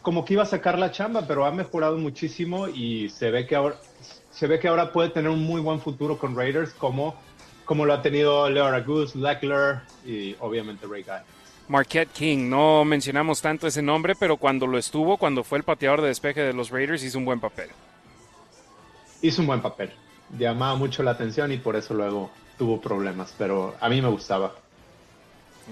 como 0.00 0.24
que 0.24 0.34
iba 0.34 0.42
a 0.42 0.46
sacar 0.46 0.78
la 0.78 0.90
chamba, 0.90 1.26
pero 1.26 1.44
ha 1.44 1.52
mejorado 1.52 1.98
muchísimo 1.98 2.68
y 2.68 3.10
se 3.10 3.30
ve 3.30 3.46
que 3.46 3.56
ahora, 3.56 3.76
se 4.32 4.46
ve 4.46 4.58
que 4.58 4.68
ahora 4.68 4.92
puede 4.92 5.10
tener 5.10 5.30
un 5.30 5.44
muy 5.44 5.60
buen 5.60 5.80
futuro 5.80 6.18
con 6.18 6.34
Raiders 6.36 6.72
como, 6.72 7.14
como 7.64 7.84
lo 7.84 7.92
ha 7.92 8.02
tenido 8.02 8.48
Leo 8.50 8.64
Aragus, 8.64 9.14
Leckler 9.14 9.80
y 10.04 10.34
obviamente 10.40 10.86
Ray 10.86 11.02
Guy. 11.02 11.20
Marquette 11.68 12.10
King, 12.10 12.48
no 12.48 12.84
mencionamos 12.84 13.40
tanto 13.40 13.66
ese 13.66 13.82
nombre, 13.82 14.14
pero 14.14 14.36
cuando 14.36 14.66
lo 14.66 14.78
estuvo, 14.78 15.16
cuando 15.16 15.44
fue 15.44 15.58
el 15.58 15.64
pateador 15.64 16.00
de 16.00 16.08
despeje 16.08 16.40
de 16.40 16.52
los 16.52 16.70
Raiders, 16.70 17.04
hizo 17.04 17.18
un 17.18 17.24
buen 17.24 17.40
papel. 17.40 17.70
Hizo 19.20 19.42
un 19.42 19.46
buen 19.46 19.60
papel. 19.60 19.92
Llamaba 20.36 20.74
mucho 20.74 21.02
la 21.02 21.12
atención 21.12 21.52
y 21.52 21.58
por 21.58 21.76
eso 21.76 21.94
luego 21.94 22.30
tuvo 22.58 22.80
problemas, 22.80 23.34
pero 23.38 23.76
a 23.80 23.88
mí 23.88 24.00
me 24.02 24.08
gustaba. 24.08 24.52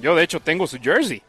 Yo 0.00 0.14
de 0.14 0.22
hecho 0.22 0.38
tengo 0.38 0.66
su 0.66 0.78
jersey 0.78 1.22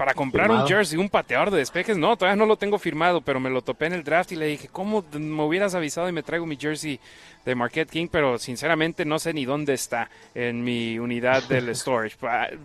para 0.00 0.14
comprar 0.14 0.50
un 0.50 0.66
jersey, 0.66 0.98
un 0.98 1.10
pateador 1.10 1.50
de 1.50 1.58
despejes. 1.58 1.98
No, 1.98 2.16
todavía 2.16 2.34
no 2.34 2.46
lo 2.46 2.56
tengo 2.56 2.78
firmado, 2.78 3.20
pero 3.20 3.38
me 3.38 3.50
lo 3.50 3.60
topé 3.60 3.84
en 3.84 3.92
el 3.92 4.02
draft 4.02 4.32
y 4.32 4.36
le 4.36 4.46
dije, 4.46 4.66
¿cómo 4.66 5.04
me 5.12 5.42
hubieras 5.42 5.74
avisado 5.74 6.08
y 6.08 6.12
me 6.12 6.22
traigo 6.22 6.46
mi 6.46 6.56
jersey 6.56 6.98
de 7.44 7.54
Marquette 7.54 7.90
King? 7.90 8.06
Pero 8.10 8.38
sinceramente 8.38 9.04
no 9.04 9.18
sé 9.18 9.34
ni 9.34 9.44
dónde 9.44 9.74
está 9.74 10.08
en 10.34 10.64
mi 10.64 10.98
unidad 10.98 11.42
del 11.42 11.68
storage. 11.76 12.16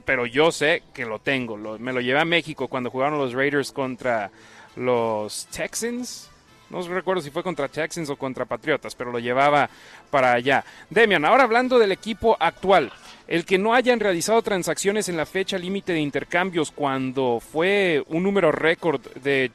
Pero 0.06 0.26
yo 0.26 0.50
sé 0.50 0.84
que 0.94 1.04
lo 1.04 1.20
tengo. 1.20 1.58
me 1.58 1.92
lo 1.92 2.00
llevé 2.00 2.22
a 2.22 2.26
México 2.26 2.70
cuando 2.70 2.90
jugaron 2.90 3.20
los 3.20 3.34
Raiders 3.34 3.74
contra 3.74 4.32
los 4.78 5.48
Texans. 5.48 6.32
No 6.70 6.82
recuerdo 6.82 7.22
si 7.22 7.30
fue 7.30 7.44
contra 7.44 7.68
Texans 7.68 8.10
o 8.10 8.16
contra 8.16 8.46
Patriotas, 8.46 8.96
pero 8.96 9.12
lo 9.12 9.20
llevaba 9.20 9.70
para 10.10 10.34
allá. 10.34 10.64
Demian, 10.90 11.26
ahora 11.26 11.44
hablando 11.44 11.78
del 11.78 11.92
equipo 11.92 12.36
actual, 12.40 12.92
el 13.28 13.46
que 13.46 13.58
no 13.58 13.74
hayan 13.74 14.00
realizado 14.00 14.42
transacciones 14.42 15.10
en 15.10 15.18
la 15.18 15.26
fecha 15.26 15.58
límite 15.58 15.94
de 15.94 16.00
intercambios 16.00 16.72
cuando 16.72 17.40
fue 17.40 18.04
un 18.08 18.24
número 18.24 18.52
récord 18.52 19.02
de 19.16 19.52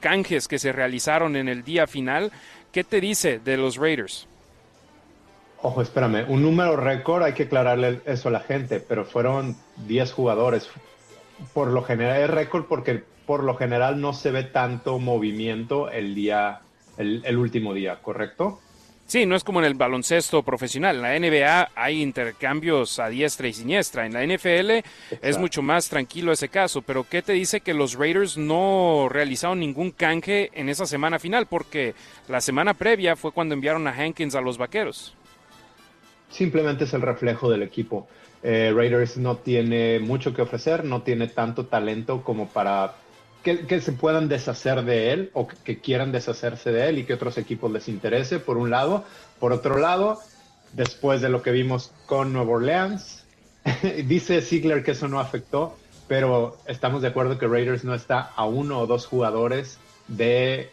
canjes 0.00 0.48
que 0.48 0.58
se 0.58 0.72
realizaron 0.72 1.36
en 1.36 1.48
el 1.48 1.64
día 1.64 1.86
final, 1.86 2.32
¿qué 2.70 2.84
te 2.84 3.00
dice 3.00 3.38
de 3.38 3.56
los 3.56 3.76
Raiders? 3.76 4.26
Ojo, 5.60 5.80
espérame, 5.80 6.24
un 6.28 6.42
número 6.42 6.76
récord 6.76 7.22
hay 7.22 7.34
que 7.34 7.44
aclararle 7.44 8.00
eso 8.04 8.28
a 8.28 8.32
la 8.32 8.40
gente, 8.40 8.80
pero 8.80 9.04
fueron 9.04 9.56
10 9.86 10.12
jugadores. 10.12 10.68
Por 11.54 11.68
lo 11.68 11.82
general 11.82 12.20
es 12.22 12.30
récord 12.30 12.64
porque 12.64 13.04
por 13.26 13.44
lo 13.44 13.54
general 13.56 14.00
no 14.00 14.12
se 14.12 14.30
ve 14.30 14.44
tanto 14.44 14.98
movimiento 14.98 15.90
el 15.90 16.14
día, 16.14 16.60
el 16.98 17.36
último 17.36 17.74
día, 17.74 18.00
¿correcto? 18.02 18.60
Sí, 19.12 19.26
no 19.26 19.36
es 19.36 19.44
como 19.44 19.58
en 19.58 19.66
el 19.66 19.74
baloncesto 19.74 20.42
profesional. 20.42 20.96
En 20.96 21.02
la 21.02 21.18
NBA 21.18 21.72
hay 21.74 22.00
intercambios 22.00 22.98
a 22.98 23.10
diestra 23.10 23.46
y 23.46 23.52
siniestra. 23.52 24.06
En 24.06 24.14
la 24.14 24.24
NFL 24.24 24.88
es 25.20 25.38
mucho 25.38 25.60
más 25.60 25.90
tranquilo 25.90 26.32
ese 26.32 26.48
caso. 26.48 26.80
Pero 26.80 27.04
¿qué 27.06 27.20
te 27.20 27.34
dice 27.34 27.60
que 27.60 27.74
los 27.74 27.94
Raiders 27.94 28.38
no 28.38 29.08
realizaron 29.10 29.60
ningún 29.60 29.90
canje 29.90 30.50
en 30.54 30.70
esa 30.70 30.86
semana 30.86 31.18
final? 31.18 31.44
Porque 31.44 31.94
la 32.26 32.40
semana 32.40 32.72
previa 32.72 33.14
fue 33.14 33.32
cuando 33.32 33.54
enviaron 33.54 33.86
a 33.86 33.90
Hankins 33.90 34.34
a 34.34 34.40
los 34.40 34.56
Vaqueros. 34.56 35.14
Simplemente 36.30 36.84
es 36.84 36.94
el 36.94 37.02
reflejo 37.02 37.50
del 37.50 37.62
equipo. 37.62 38.08
Eh, 38.42 38.72
Raiders 38.74 39.18
no 39.18 39.36
tiene 39.36 40.00
mucho 40.00 40.32
que 40.32 40.40
ofrecer, 40.40 40.84
no 40.84 41.02
tiene 41.02 41.28
tanto 41.28 41.66
talento 41.66 42.22
como 42.22 42.48
para 42.48 42.94
que, 43.42 43.80
se 43.80 43.92
puedan 43.92 44.28
deshacer 44.28 44.84
de 44.84 45.12
él 45.12 45.30
o 45.34 45.46
que, 45.46 45.78
quieran 45.78 46.12
deshacerse 46.12 46.70
de 46.70 46.88
él 46.88 46.98
y 46.98 47.04
que 47.04 47.14
otros 47.14 47.36
equipos 47.38 47.70
les 47.70 47.88
interese, 47.88 48.38
por 48.38 48.56
un 48.56 48.70
lado. 48.70 49.04
Por 49.38 49.52
otro 49.52 49.78
lado, 49.78 50.20
después 50.72 51.20
de 51.20 51.28
lo 51.28 51.42
que 51.42 51.50
vimos 51.50 51.92
con 52.06 52.32
Nueva 52.32 52.52
Orleans, 52.52 53.24
dice 54.06 54.40
Ziegler 54.40 54.82
que 54.84 54.92
eso 54.92 55.08
no 55.08 55.20
afectó, 55.20 55.76
pero 56.08 56.56
estamos 56.66 57.02
de 57.02 57.08
acuerdo 57.08 57.38
que 57.38 57.46
Raiders 57.46 57.84
no 57.84 57.94
está 57.94 58.20
a 58.20 58.44
uno 58.44 58.80
o 58.80 58.86
dos 58.86 59.06
jugadores 59.06 59.78
de 60.08 60.70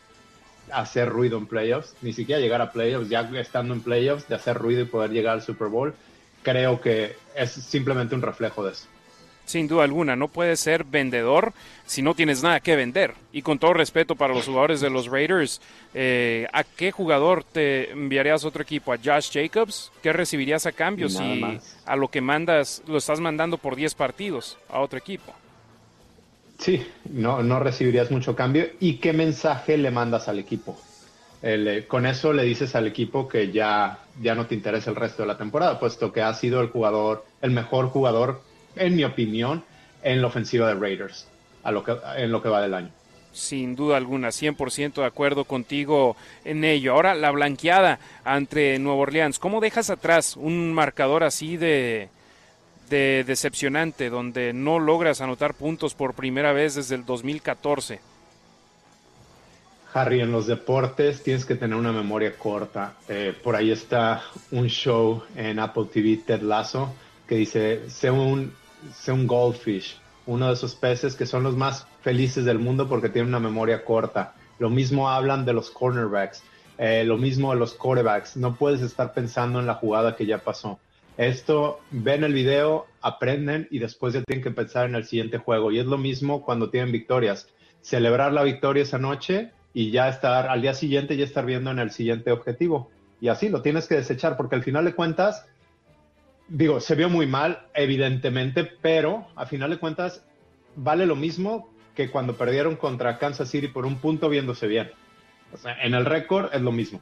hacer 0.72 1.10
ruido 1.10 1.38
en 1.38 1.48
playoffs, 1.48 1.96
ni 2.02 2.14
siquiera 2.14 2.40
llegar 2.40 2.62
a 2.62 2.72
playoffs, 2.72 3.10
ya 3.10 3.22
estando 3.40 3.74
en 3.74 3.82
playoffs, 3.82 4.28
de 4.28 4.36
hacer 4.36 4.58
ruido 4.58 4.82
y 4.82 4.86
poder 4.86 5.12
llegar 5.12 5.34
al 5.34 5.42
Super 5.42 5.68
Bowl. 5.68 5.96
Creo 6.44 6.80
que 6.80 7.16
es 7.36 7.52
simplemente 7.52 8.16
un 8.16 8.22
reflejo 8.22 8.64
de 8.64 8.74
eso 8.74 8.88
sin 9.50 9.68
duda 9.68 9.84
alguna. 9.84 10.16
No 10.16 10.28
puedes 10.28 10.60
ser 10.60 10.84
vendedor 10.84 11.54
si 11.86 12.02
no 12.02 12.14
tienes 12.14 12.44
nada 12.44 12.60
que 12.60 12.76
vender. 12.76 13.16
Y 13.34 13.42
con 13.42 13.58
todo 13.58 13.74
respeto 13.74 14.16
para 14.16 14.34
los 14.34 14.46
jugadores 14.46 14.80
de 14.80 14.90
los 14.90 15.08
Raiders, 15.08 15.60
eh, 15.94 16.48
¿a 16.54 16.64
qué 16.64 16.92
jugador 16.92 17.44
te 17.44 17.92
enviarías 17.92 18.46
a 18.46 18.48
otro 18.48 18.62
equipo? 18.62 18.94
¿A 18.94 18.98
Josh 18.98 19.32
Jacobs? 19.32 19.92
¿Qué 20.04 20.14
recibirías 20.14 20.66
a 20.66 20.72
cambio 20.72 21.10
si 21.10 21.60
a 21.86 21.96
lo 21.96 22.10
que 22.10 22.22
mandas 22.22 22.84
lo 22.88 22.98
estás 22.98 23.20
mandando 23.20 23.58
por 23.58 23.76
10 23.76 23.96
partidos 23.96 24.58
a 24.70 24.80
otro 24.80 25.00
equipo? 25.00 25.34
Sí, 26.60 26.86
no, 27.10 27.42
no 27.42 27.60
recibirías 27.60 28.12
mucho 28.12 28.36
cambio. 28.36 28.68
¿Y 28.80 28.96
qué 28.96 29.14
mensaje 29.14 29.78
le 29.78 29.90
mandas 29.92 30.28
al 30.28 30.40
equipo? 30.40 30.78
Eh, 31.42 31.86
con 31.88 32.06
eso 32.06 32.34
le 32.34 32.44
dices 32.44 32.76
al 32.76 32.86
equipo 32.86 33.28
que 33.28 33.52
ya, 33.52 34.00
ya 34.22 34.36
no 34.36 34.46
te 34.46 34.56
interesa 34.56 34.90
el 34.90 34.98
resto 34.98 35.24
de 35.24 35.28
la 35.28 35.38
temporada, 35.38 35.80
puesto 35.80 36.12
que 36.12 36.22
ha 36.22 36.34
sido 36.34 36.60
el 36.62 36.68
jugador, 36.68 37.26
el 37.42 37.52
mejor 37.52 37.88
jugador 37.88 38.42
en 38.76 38.96
mi 38.96 39.04
opinión, 39.04 39.64
en 40.04 40.22
la 40.22 40.28
ofensiva 40.28 40.68
de 40.68 40.76
Raiders 40.76 41.28
a 41.64 41.72
lo 41.72 41.84
que, 41.84 41.96
en 42.18 42.32
lo 42.32 42.42
que 42.42 42.50
va 42.50 42.62
del 42.62 42.74
año. 42.74 42.90
Sin 43.32 43.76
duda 43.76 43.98
alguna, 43.98 44.30
100% 44.30 44.96
de 44.96 45.06
acuerdo 45.06 45.46
contigo 45.46 46.16
en 46.44 46.64
ello. 46.64 46.94
Ahora, 46.94 47.14
la 47.14 47.32
blanqueada 47.32 48.00
ante 48.24 48.80
Nueva 48.80 49.02
Orleans. 49.02 49.38
¿Cómo 49.38 49.62
dejas 49.62 49.90
atrás 49.90 50.36
un 50.36 50.74
marcador 50.74 51.24
así 51.24 51.56
de, 51.56 52.10
de 52.90 53.24
decepcionante, 53.26 54.10
donde 54.10 54.52
no 54.52 54.80
logras 54.80 55.22
anotar 55.22 55.54
puntos 55.54 55.94
por 55.94 56.16
primera 56.16 56.54
vez 56.54 56.76
desde 56.76 56.96
el 56.96 57.06
2014? 57.06 58.00
Harry, 59.94 60.22
en 60.22 60.32
los 60.32 60.48
deportes 60.48 61.24
tienes 61.24 61.46
que 61.46 61.56
tener 61.56 61.76
una 61.76 61.92
memoria 61.92 62.36
corta. 62.36 62.94
Eh, 63.08 63.34
por 63.44 63.56
ahí 63.56 63.72
está 63.72 64.24
un 64.52 64.68
show 64.68 65.24
en 65.36 65.60
Apple 65.60 65.86
TV, 65.92 66.20
Ted 66.26 66.42
Lasso, 66.42 66.94
que 67.30 67.36
dice, 67.36 67.88
sé 67.92 68.10
un, 68.10 68.52
sé 68.92 69.12
un 69.12 69.28
goldfish, 69.28 70.00
uno 70.26 70.48
de 70.48 70.54
esos 70.54 70.74
peces 70.74 71.16
que 71.16 71.28
son 71.28 71.44
los 71.44 71.56
más 71.56 71.86
felices 72.02 72.44
del 72.44 72.58
mundo 72.58 72.90
porque 72.90 73.10
tienen 73.10 73.30
una 73.30 73.40
memoria 73.40 73.86
corta. 73.86 74.34
Lo 74.58 74.72
mismo 74.72 75.12
hablan 75.12 75.46
de 75.46 75.54
los 75.54 75.70
cornerbacks, 75.70 76.42
eh, 76.80 77.04
lo 77.06 77.18
mismo 77.18 77.54
de 77.54 77.60
los 77.60 77.76
quarterbacks. 77.76 78.36
No 78.36 78.56
puedes 78.56 78.82
estar 78.82 79.14
pensando 79.14 79.60
en 79.60 79.68
la 79.68 79.76
jugada 79.76 80.16
que 80.16 80.26
ya 80.26 80.40
pasó. 80.40 80.80
Esto, 81.18 81.82
ven 81.92 82.24
el 82.24 82.34
video, 82.34 82.88
aprenden 83.00 83.68
y 83.70 83.78
después 83.78 84.16
ya 84.16 84.24
tienen 84.24 84.44
que 84.44 84.52
pensar 84.52 84.88
en 84.88 84.96
el 84.96 85.06
siguiente 85.06 85.38
juego. 85.38 85.72
Y 85.72 85.78
es 85.78 85.86
lo 85.86 86.00
mismo 86.00 86.42
cuando 86.44 86.72
tienen 86.72 86.92
victorias. 86.92 87.48
Celebrar 87.82 88.34
la 88.34 88.42
victoria 88.42 88.82
esa 88.82 88.98
noche 88.98 89.52
y 89.72 89.92
ya 89.92 90.10
estar 90.10 90.48
al 90.48 90.64
día 90.64 90.74
siguiente 90.74 91.16
ya 91.16 91.26
estar 91.26 91.46
viendo 91.46 91.70
en 91.70 91.78
el 91.78 91.92
siguiente 91.92 92.32
objetivo. 92.32 92.90
Y 93.22 93.28
así 93.28 93.50
lo 93.50 93.62
tienes 93.62 93.88
que 93.88 93.96
desechar 93.96 94.36
porque 94.36 94.56
al 94.56 94.64
final 94.64 94.86
de 94.86 94.96
cuentas 94.96 95.46
digo, 96.50 96.80
se 96.80 96.96
vio 96.96 97.10
muy 97.10 97.28
mal, 97.28 97.68
evidentemente, 97.74 98.64
pero 98.64 99.28
a 99.36 99.46
final 99.46 99.70
de 99.70 99.78
cuentas 99.78 100.26
vale 100.76 101.06
lo 101.06 101.16
mismo 101.16 101.70
que 101.96 102.10
cuando 102.10 102.36
perdieron 102.36 102.76
contra 102.76 103.18
Kansas 103.18 103.50
City 103.50 103.68
por 103.68 103.86
un 103.86 103.98
punto 103.98 104.30
viéndose 104.30 104.68
bien. 104.68 104.92
O 105.54 105.58
sea, 105.58 105.82
en 105.84 105.94
el 105.94 106.06
récord 106.06 106.54
es 106.54 106.62
lo 106.62 106.72
mismo. 106.72 107.02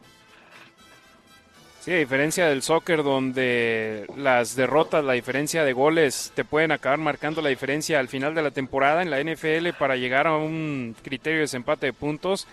Sí, 1.82 1.94
a 1.94 1.98
diferencia 1.98 2.48
del 2.48 2.64
soccer 2.64 3.02
donde 3.02 4.08
las 4.18 4.58
derrotas, 4.58 5.06
la 5.06 5.14
diferencia 5.14 5.64
de 5.64 5.72
goles 5.72 6.34
te 6.36 6.44
pueden 6.44 6.74
acabar 6.74 7.00
marcando 7.00 7.42
la 7.42 7.48
diferencia 7.48 8.00
al 8.00 8.10
final 8.10 8.36
de 8.36 8.42
la 8.42 8.52
temporada 8.52 9.02
en 9.02 9.10
la 9.10 9.24
NFL 9.24 9.70
para 9.80 9.96
llegar 9.96 10.28
a 10.28 10.36
un 10.36 10.96
criterio 11.02 11.38
de 11.38 11.44
desempate 11.44 11.86
de 11.86 11.94
puntos 11.94 12.46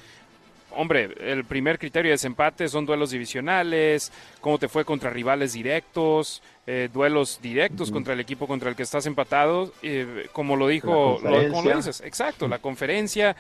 hombre, 0.77 1.15
el 1.21 1.45
primer 1.45 1.79
criterio 1.79 2.11
de 2.11 2.15
desempate 2.15 2.69
son 2.69 2.87
duelos 2.87 3.11
divisionales, 3.11 4.13
cómo 4.41 4.59
te 4.59 4.69
fue 4.69 4.85
contra 4.85 5.11
rivales 5.11 5.53
directos, 5.53 6.43
eh, 6.67 6.89
duelos 6.93 7.41
directos 7.43 7.91
contra 7.91 8.15
el 8.15 8.21
equipo 8.21 8.47
contra 8.47 8.71
el 8.71 8.77
que 8.77 8.83
estás 8.83 9.07
empatado, 9.07 9.73
eh, 9.83 10.29
como 10.33 10.57
lo 10.57 10.69
dijo, 10.69 11.19
como 11.21 11.63
lo 11.63 11.77
dices, 11.77 12.01
exacto, 12.01 12.49
la 12.49 12.59
conferencia, 12.59 13.37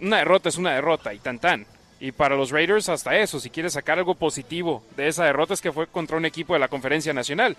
una 0.00 0.18
derrota 0.18 0.48
es 0.48 0.56
una 0.56 0.72
derrota 0.74 1.14
y 1.14 1.18
tan 1.18 1.38
tan. 1.38 1.66
Y 2.00 2.12
para 2.12 2.34
los 2.34 2.50
Raiders 2.50 2.88
hasta 2.88 3.16
eso, 3.18 3.38
si 3.38 3.50
quieres 3.50 3.74
sacar 3.74 3.98
algo 3.98 4.14
positivo 4.14 4.82
de 4.96 5.08
esa 5.08 5.24
derrota 5.24 5.52
es 5.52 5.60
que 5.60 5.70
fue 5.70 5.86
contra 5.86 6.16
un 6.16 6.24
equipo 6.24 6.54
de 6.54 6.60
la 6.60 6.68
conferencia 6.68 7.12
nacional. 7.12 7.56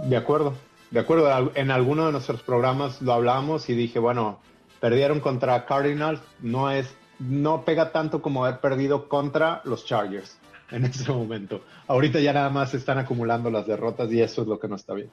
De 0.00 0.16
acuerdo, 0.16 0.54
de 0.90 1.00
acuerdo, 1.00 1.52
en 1.54 1.70
alguno 1.70 2.06
de 2.06 2.12
nuestros 2.12 2.42
programas 2.42 3.00
lo 3.00 3.14
hablamos 3.14 3.70
y 3.70 3.74
dije, 3.74 3.98
bueno, 3.98 4.40
Perdieron 4.82 5.20
contra 5.20 5.64
Cardinals, 5.64 6.20
no 6.40 6.68
es, 6.68 6.92
no 7.20 7.64
pega 7.64 7.92
tanto 7.92 8.20
como 8.20 8.44
haber 8.44 8.58
perdido 8.58 9.08
contra 9.08 9.62
los 9.64 9.86
Chargers 9.86 10.40
en 10.72 10.84
ese 10.86 11.12
momento. 11.12 11.60
Ahorita 11.86 12.18
ya 12.18 12.32
nada 12.32 12.50
más 12.50 12.74
están 12.74 12.98
acumulando 12.98 13.48
las 13.48 13.64
derrotas 13.64 14.10
y 14.10 14.20
eso 14.20 14.42
es 14.42 14.48
lo 14.48 14.58
que 14.58 14.66
no 14.66 14.74
está 14.74 14.94
bien. 14.94 15.08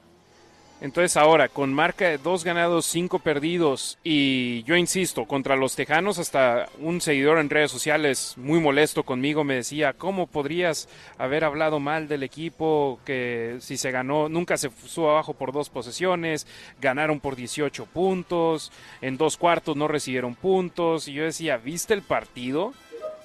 Entonces 0.80 1.18
ahora, 1.18 1.48
con 1.48 1.74
marca 1.74 2.08
de 2.08 2.16
dos 2.16 2.42
ganados, 2.42 2.86
cinco 2.86 3.18
perdidos, 3.18 3.98
y 4.02 4.62
yo 4.62 4.76
insisto, 4.76 5.26
contra 5.26 5.54
los 5.54 5.76
Tejanos, 5.76 6.18
hasta 6.18 6.68
un 6.78 7.02
seguidor 7.02 7.38
en 7.38 7.50
redes 7.50 7.70
sociales 7.70 8.34
muy 8.38 8.60
molesto 8.60 9.02
conmigo 9.02 9.44
me 9.44 9.56
decía, 9.56 9.92
¿cómo 9.92 10.26
podrías 10.26 10.88
haber 11.18 11.44
hablado 11.44 11.80
mal 11.80 12.08
del 12.08 12.22
equipo 12.22 12.98
que 13.04 13.58
si 13.60 13.76
se 13.76 13.90
ganó, 13.90 14.30
nunca 14.30 14.56
se 14.56 14.70
subió 14.86 15.10
abajo 15.10 15.34
por 15.34 15.52
dos 15.52 15.68
posesiones, 15.68 16.46
ganaron 16.80 17.20
por 17.20 17.36
18 17.36 17.84
puntos, 17.84 18.72
en 19.02 19.18
dos 19.18 19.36
cuartos 19.36 19.76
no 19.76 19.86
recibieron 19.86 20.34
puntos, 20.34 21.08
y 21.08 21.12
yo 21.12 21.24
decía, 21.24 21.58
¿viste 21.58 21.92
el 21.92 22.02
partido? 22.02 22.72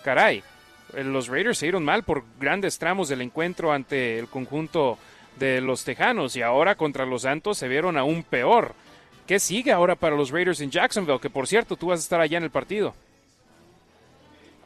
Caray, 0.03 0.43
los 0.93 1.27
Raiders 1.27 1.57
se 1.57 1.67
dieron 1.67 1.85
mal 1.85 2.03
por 2.03 2.23
grandes 2.39 2.77
tramos 2.77 3.09
del 3.09 3.21
encuentro 3.21 3.71
ante 3.71 4.19
el 4.19 4.27
conjunto 4.27 4.97
de 5.39 5.61
los 5.61 5.83
Tejanos 5.83 6.35
y 6.35 6.41
ahora 6.41 6.75
contra 6.75 7.05
los 7.05 7.23
Santos 7.23 7.57
se 7.57 7.67
vieron 7.67 7.97
aún 7.97 8.23
peor. 8.23 8.73
¿Qué 9.27 9.39
sigue 9.39 9.71
ahora 9.71 9.95
para 9.95 10.15
los 10.15 10.29
Raiders 10.29 10.61
en 10.61 10.69
Jacksonville? 10.69 11.19
Que 11.19 11.29
por 11.29 11.47
cierto, 11.47 11.75
tú 11.75 11.87
vas 11.87 11.99
a 11.99 12.03
estar 12.03 12.21
allá 12.21 12.37
en 12.37 12.43
el 12.43 12.51
partido. 12.51 12.93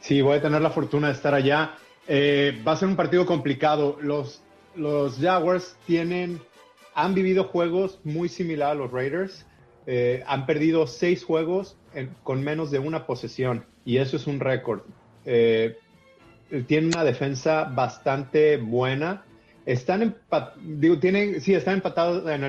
Sí, 0.00 0.20
voy 0.20 0.38
a 0.38 0.42
tener 0.42 0.60
la 0.60 0.70
fortuna 0.70 1.08
de 1.08 1.14
estar 1.14 1.34
allá. 1.34 1.74
Eh, 2.06 2.60
va 2.66 2.72
a 2.72 2.76
ser 2.76 2.88
un 2.88 2.96
partido 2.96 3.24
complicado. 3.24 3.98
Los, 4.00 4.42
los 4.74 5.18
Jaguars 5.18 5.76
tienen, 5.86 6.40
han 6.94 7.14
vivido 7.14 7.44
juegos 7.44 8.00
muy 8.04 8.28
similares 8.28 8.72
a 8.72 8.82
los 8.82 8.90
Raiders. 8.90 9.46
Eh, 9.86 10.22
han 10.26 10.46
perdido 10.46 10.86
seis 10.86 11.24
juegos 11.24 11.76
con 12.22 12.44
menos 12.44 12.70
de 12.70 12.78
una 12.78 13.06
posesión 13.06 13.64
y 13.84 13.96
eso 13.96 14.16
es 14.16 14.26
un 14.26 14.40
récord. 14.40 14.82
Eh, 15.24 15.78
tienen 16.66 16.88
una 16.94 17.04
defensa 17.04 17.64
bastante 17.64 18.56
buena 18.56 19.24
están, 19.66 20.16
digo, 20.60 20.98
tienen, 20.98 21.40
sí, 21.40 21.54
están 21.54 21.74
empatados 21.74 22.28
en 22.28 22.44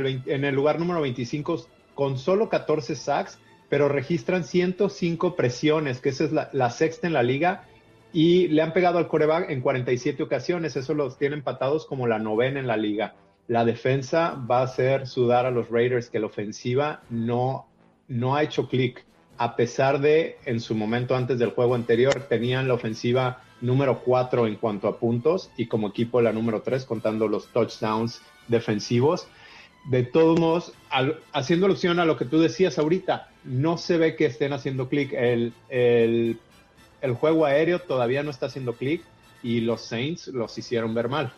el, 0.45 0.55
lugar 0.55 0.79
número 0.79 1.01
25 1.01 1.67
con 1.95 2.17
solo 2.17 2.49
14 2.49 2.95
sacks, 2.95 3.39
pero 3.69 3.89
registran 3.89 4.43
105 4.43 5.35
presiones, 5.35 5.99
que 5.99 6.09
esa 6.09 6.23
es 6.25 6.31
la, 6.31 6.69
sexta 6.69 7.07
en 7.07 7.13
la 7.13 7.23
liga, 7.23 7.65
y 8.13 8.47
le 8.49 8.61
han 8.61 8.73
pegado 8.73 8.97
al 8.97 9.07
coreback 9.07 9.49
en 9.49 9.61
47 9.61 10.23
ocasiones, 10.23 10.75
eso 10.75 10.93
los 10.93 11.17
tiene 11.17 11.35
empatados 11.35 11.85
como 11.85 12.07
la 12.07 12.19
novena 12.19 12.59
en 12.59 12.67
la 12.67 12.77
liga. 12.77 13.15
La 13.47 13.65
defensa 13.65 14.35
va 14.49 14.59
a 14.59 14.63
hacer 14.63 15.07
sudar 15.07 15.45
a 15.45 15.51
los 15.51 15.69
Raiders 15.69 16.09
que 16.09 16.19
la 16.19 16.27
ofensiva 16.27 17.03
no, 17.09 17.67
no 18.07 18.35
ha 18.35 18.43
hecho 18.43 18.67
clic, 18.67 19.05
a 19.37 19.55
pesar 19.55 19.99
de 19.99 20.37
en 20.45 20.59
su 20.59 20.75
momento 20.75 21.15
antes 21.15 21.39
del 21.39 21.51
juego 21.51 21.75
anterior 21.75 22.27
tenían 22.29 22.67
la 22.67 22.75
ofensiva 22.75 23.41
número 23.61 23.99
4 23.99 24.47
en 24.47 24.55
cuanto 24.55 24.87
a 24.87 24.97
puntos 24.97 25.51
y 25.55 25.67
como 25.67 25.89
equipo 25.89 26.21
la 26.21 26.33
número 26.33 26.61
3 26.61 26.85
contando 26.85 27.27
los 27.27 27.47
touchdowns 27.47 28.21
defensivos. 28.47 29.27
De 29.85 30.03
todos 30.03 30.39
modos, 30.39 30.73
haciendo 31.33 31.65
alusión 31.65 31.99
a 31.99 32.05
lo 32.05 32.17
que 32.17 32.25
tú 32.25 32.39
decías 32.39 32.77
ahorita, 32.77 33.29
no 33.43 33.77
se 33.77 33.97
ve 33.97 34.15
que 34.15 34.27
estén 34.27 34.53
haciendo 34.53 34.89
clic. 34.89 35.11
El, 35.13 35.53
el, 35.69 36.39
el, 37.01 37.13
juego 37.13 37.45
aéreo 37.45 37.79
todavía 37.79 38.21
no 38.21 38.29
está 38.29 38.45
haciendo 38.45 38.73
clic 38.73 39.01
y 39.41 39.61
los 39.61 39.81
Saints 39.81 40.27
los 40.27 40.55
hicieron 40.57 40.93
ver 40.93 41.09
mal. 41.09 41.33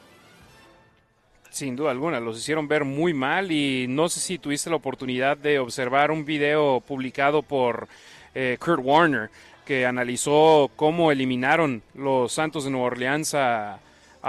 Sin 1.52 1.76
duda 1.76 1.92
alguna, 1.92 2.20
los 2.20 2.38
hicieron 2.38 2.68
ver 2.68 2.84
muy 2.84 3.14
mal 3.14 3.52
y 3.52 3.86
no 3.88 4.10
sé 4.10 4.20
si 4.20 4.40
tuviste 4.40 4.70
la 4.70 4.76
oportunidad 4.76 5.38
de 5.38 5.60
observar 5.60 6.12
un 6.12 6.26
video 6.26 6.82
publicado 6.82 7.44
por 7.44 7.88
eh, 8.34 8.58
Kurt 8.60 8.82
Warner 8.84 9.30
que 9.66 9.86
analizó 9.86 10.70
cómo 10.76 11.12
eliminaron 11.12 11.82
los 11.94 12.34
Santos 12.34 12.66
de 12.66 12.72
Nueva 12.72 12.88
Orleans 12.88 13.34
a, 13.34 13.80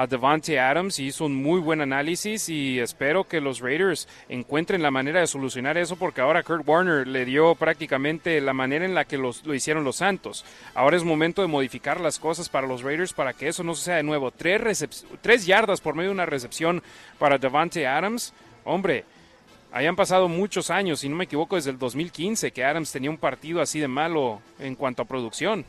Devante 0.09 0.59
Adams 0.59 0.99
y 0.99 1.07
hizo 1.07 1.25
un 1.25 1.37
muy 1.37 1.61
buen 1.61 1.81
análisis 1.81 2.49
y 2.49 2.81
espero 2.81 3.29
que 3.29 3.41
los 3.41 3.61
Raiders 3.61 4.09
encuentren 4.29 4.83
la 4.83 4.91
manera 4.91 5.21
de 5.21 5.29
solucionar 5.29 5.79
eso 5.79 5.95
porque 5.95 6.21
ahora 6.21 6.43
Kurt 6.43 6.67
Warner 6.67 7.07
le 7.07 7.25
dio 7.25 7.55
prácticamente 7.55 8.41
la 8.41 8.53
manera 8.53 8.85
en 8.85 8.95
la 8.95 9.05
que 9.05 9.19
los, 9.19 9.47
lo 9.47 9.55
hicieron 9.55 9.85
los 9.85 9.95
Santos. 9.95 10.45
Ahora 10.75 10.97
es 10.97 11.05
momento 11.05 11.43
de 11.43 11.49
modificar 11.49 12.01
las 12.01 12.19
cosas 12.19 12.49
para 12.49 12.67
los 12.67 12.83
Raiders 12.83 13.13
para 13.13 13.35
que 13.35 13.47
eso 13.47 13.63
no 13.63 13.77
suceda 13.77 13.95
de 13.95 14.03
nuevo. 14.03 14.33
Tres, 14.33 14.85
tres 15.21 15.47
yardas 15.47 15.81
por 15.81 15.95
medio 15.95 16.09
de 16.09 16.15
una 16.15 16.27
recepción 16.27 16.83
para 17.21 17.39
Devante 17.39 17.87
Adams. 17.87 18.35
Hombre, 18.65 19.05
Hayan 19.75 19.97
pasado 19.97 20.29
muchos 20.29 20.71
años, 20.71 21.01
si 21.01 21.09
no 21.09 21.17
me 21.17 21.25
equivoco, 21.25 21.57
desde 21.57 21.73
el 21.73 21.79
2015 21.81 22.53
que 22.53 22.63
Adams 22.63 22.93
tenía 22.93 23.11
un 23.11 23.19
partido 23.19 23.61
así 23.61 23.81
de 23.81 23.89
malo 23.89 24.41
en 24.61 24.77
cuanto 24.77 25.03
a 25.03 25.05
producción. 25.05 25.65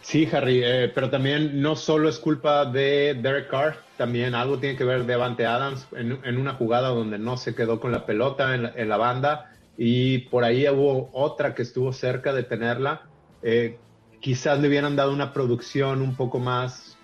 Sí, 0.00 0.26
Harry, 0.32 0.62
eh, 0.64 0.90
pero 0.94 1.10
también 1.10 1.60
no 1.60 1.76
solo 1.76 2.08
es 2.08 2.18
culpa 2.18 2.64
de 2.64 3.12
Derek 3.20 3.50
Carr, 3.50 3.76
también 3.98 4.34
algo 4.34 4.58
tiene 4.58 4.78
que 4.78 4.84
ver 4.84 5.04
Devante 5.04 5.44
Adams 5.44 5.86
en, 5.92 6.38
una 6.38 6.54
jugada 6.54 6.88
donde 6.88 7.18
no 7.18 7.36
se 7.36 7.54
quedó 7.54 7.78
con 7.80 7.92
la 7.92 8.06
pelota 8.06 8.54
en 8.54 8.88
la, 8.88 8.96
banda 8.96 9.52
y 9.76 10.20
por 10.30 10.42
ahí 10.42 10.66
hubo 10.66 11.10
otra 11.12 11.54
que 11.54 11.60
estuvo 11.60 11.92
cerca 11.92 12.32
de 12.32 12.44
tenerla. 12.44 13.02
Eh, 13.42 13.76
quizás 14.20 14.58
le 14.58 14.68
hubieran 14.68 14.96
dado 14.96 15.12
una 15.12 15.34
producción 15.34 16.00
un 16.00 16.16
poco 16.16 16.38
más 16.38 16.96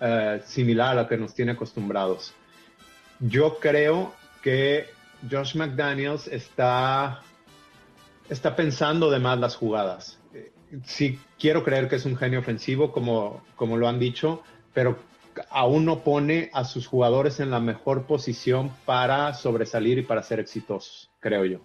eh, 0.00 0.42
similar 0.44 0.90
a 0.90 1.02
la 1.02 1.08
que 1.08 1.18
nos 1.18 1.34
tiene 1.34 1.52
acostumbrados. 1.52 2.34
Yo 3.20 3.60
creo 3.60 4.12
que 4.44 4.90
Josh 5.30 5.56
McDaniels 5.56 6.28
está, 6.28 7.22
está 8.28 8.54
pensando 8.54 9.10
de 9.10 9.18
más 9.18 9.38
las 9.40 9.56
jugadas. 9.56 10.18
Sí, 10.84 11.18
quiero 11.38 11.64
creer 11.64 11.88
que 11.88 11.96
es 11.96 12.04
un 12.04 12.14
genio 12.14 12.40
ofensivo, 12.40 12.92
como, 12.92 13.42
como 13.56 13.78
lo 13.78 13.88
han 13.88 13.98
dicho, 13.98 14.42
pero 14.74 14.98
aún 15.48 15.86
no 15.86 16.00
pone 16.00 16.50
a 16.52 16.64
sus 16.64 16.86
jugadores 16.86 17.40
en 17.40 17.50
la 17.50 17.58
mejor 17.58 18.02
posición 18.02 18.70
para 18.84 19.32
sobresalir 19.32 19.98
y 19.98 20.02
para 20.02 20.22
ser 20.22 20.40
exitosos, 20.40 21.10
creo 21.20 21.46
yo. 21.46 21.60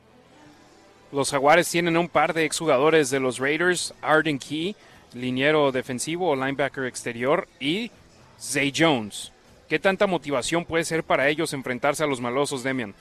Los 1.12 1.32
Jaguares 1.32 1.70
tienen 1.70 1.98
un 1.98 2.08
par 2.08 2.34
de 2.34 2.46
exjugadores 2.46 3.10
de 3.10 3.20
los 3.20 3.40
Raiders, 3.40 3.94
Arden 4.02 4.40
Key, 4.40 4.76
liniero 5.14 5.74
defensivo 5.74 6.30
o 6.30 6.36
linebacker 6.36 6.86
exterior, 6.86 7.46
y 7.60 7.92
Zay 8.40 8.72
Jones, 8.74 9.34
¿Qué 9.70 9.78
tanta 9.78 10.08
motivación 10.08 10.66
puede 10.66 10.84
ser 10.84 11.04
para 11.04 11.30
ellos 11.30 11.54
enfrentarse 11.54 12.04
a 12.04 12.08
los 12.08 12.20
malosos, 12.20 12.64
Demian? 12.64 12.96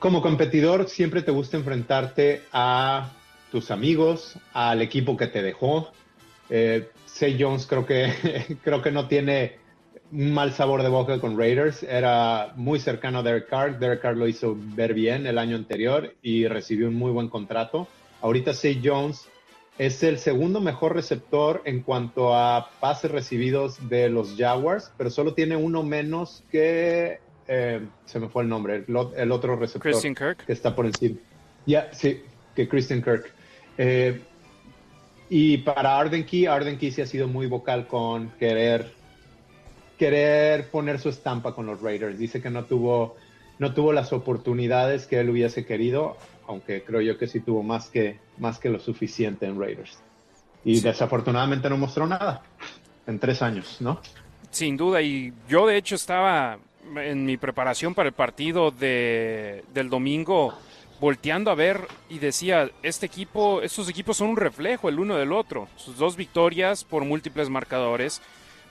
Como 0.00 0.20
competidor 0.20 0.88
siempre 0.88 1.22
te 1.22 1.30
gusta 1.30 1.56
enfrentarte 1.56 2.42
a 2.52 3.12
tus 3.52 3.70
amigos, 3.70 4.36
al 4.52 4.82
equipo 4.82 5.16
que 5.16 5.28
te 5.28 5.40
dejó. 5.40 5.92
Eh, 6.50 6.90
Say 7.06 7.36
Jones 7.38 7.66
creo 7.68 7.86
que, 7.86 8.58
creo 8.64 8.82
que 8.82 8.90
no 8.90 9.06
tiene 9.06 9.58
un 10.10 10.34
mal 10.34 10.52
sabor 10.52 10.82
de 10.82 10.88
boca 10.88 11.20
con 11.20 11.38
Raiders. 11.38 11.84
Era 11.84 12.54
muy 12.56 12.80
cercano 12.80 13.20
a 13.20 13.22
Derek 13.22 13.48
Carr. 13.48 13.78
Derek 13.78 14.00
Carr 14.00 14.16
lo 14.16 14.26
hizo 14.26 14.56
ver 14.58 14.94
bien 14.94 15.28
el 15.28 15.38
año 15.38 15.54
anterior 15.54 16.12
y 16.22 16.48
recibió 16.48 16.88
un 16.88 16.96
muy 16.96 17.12
buen 17.12 17.28
contrato. 17.28 17.86
Ahorita 18.20 18.52
Say 18.52 18.80
Jones 18.82 19.28
es 19.78 20.02
el 20.02 20.18
segundo 20.18 20.60
mejor 20.60 20.94
receptor 20.94 21.62
en 21.64 21.82
cuanto 21.82 22.34
a 22.34 22.70
pases 22.80 23.10
recibidos 23.10 23.88
de 23.88 24.08
los 24.08 24.36
Jaguars, 24.36 24.92
pero 24.96 25.10
solo 25.10 25.34
tiene 25.34 25.56
uno 25.56 25.82
menos 25.82 26.44
que. 26.50 27.20
Eh, 27.48 27.80
se 28.04 28.20
me 28.20 28.28
fue 28.28 28.44
el 28.44 28.48
nombre, 28.48 28.84
el, 28.86 29.32
otro 29.32 29.56
receptor. 29.56 29.90
Christian 29.92 30.14
Kirk. 30.14 30.46
Que 30.46 30.52
está 30.52 30.74
por 30.74 30.86
encima. 30.86 31.16
Ya, 31.66 31.92
sí, 31.92 32.22
que 32.54 32.68
Christian 32.68 33.02
Kirk. 33.02 33.32
Eh, 33.78 34.20
y 35.28 35.58
para 35.58 35.98
Arden 35.98 36.24
Key, 36.24 36.46
Arden 36.46 36.78
Key 36.78 36.92
sí 36.92 37.02
ha 37.02 37.06
sido 37.06 37.26
muy 37.26 37.46
vocal 37.46 37.86
con 37.86 38.30
querer, 38.38 38.92
querer 39.98 40.68
poner 40.68 41.00
su 41.00 41.08
estampa 41.08 41.54
con 41.54 41.66
los 41.66 41.80
Raiders. 41.80 42.18
Dice 42.18 42.40
que 42.40 42.50
no 42.50 42.64
tuvo, 42.64 43.16
no 43.58 43.74
tuvo 43.74 43.92
las 43.92 44.12
oportunidades 44.12 45.06
que 45.06 45.20
él 45.20 45.30
hubiese 45.30 45.64
querido 45.64 46.16
aunque 46.46 46.82
creo 46.82 47.00
yo 47.00 47.18
que 47.18 47.26
sí 47.26 47.40
tuvo 47.40 47.62
más 47.62 47.88
que, 47.88 48.18
más 48.42 48.58
que 48.58 48.68
lo 48.68 48.78
suficiente 48.78 49.46
en 49.46 49.58
Raiders. 49.58 49.98
Y 50.64 50.80
desafortunadamente 50.80 51.70
no 51.70 51.78
mostró 51.78 52.06
nada 52.06 52.42
en 53.06 53.18
tres 53.18 53.40
años, 53.40 53.78
¿no? 53.80 54.00
Sin 54.50 54.76
duda, 54.76 55.00
y 55.00 55.32
yo 55.48 55.66
de 55.66 55.78
hecho 55.78 55.94
estaba 55.94 56.58
en 56.96 57.24
mi 57.24 57.38
preparación 57.38 57.94
para 57.94 58.08
el 58.08 58.14
partido 58.14 58.70
de, 58.70 59.64
del 59.72 59.88
domingo 59.88 60.54
volteando 61.00 61.50
a 61.50 61.56
ver 61.56 61.88
y 62.08 62.20
decía, 62.20 62.70
este 62.84 63.06
equipo, 63.06 63.60
estos 63.62 63.88
equipos 63.88 64.18
son 64.18 64.28
un 64.28 64.36
reflejo 64.36 64.88
el 64.88 65.00
uno 65.00 65.16
del 65.16 65.32
otro. 65.32 65.68
Sus 65.76 65.96
dos 65.96 66.16
victorias 66.16 66.84
por 66.84 67.04
múltiples 67.04 67.48
marcadores, 67.50 68.22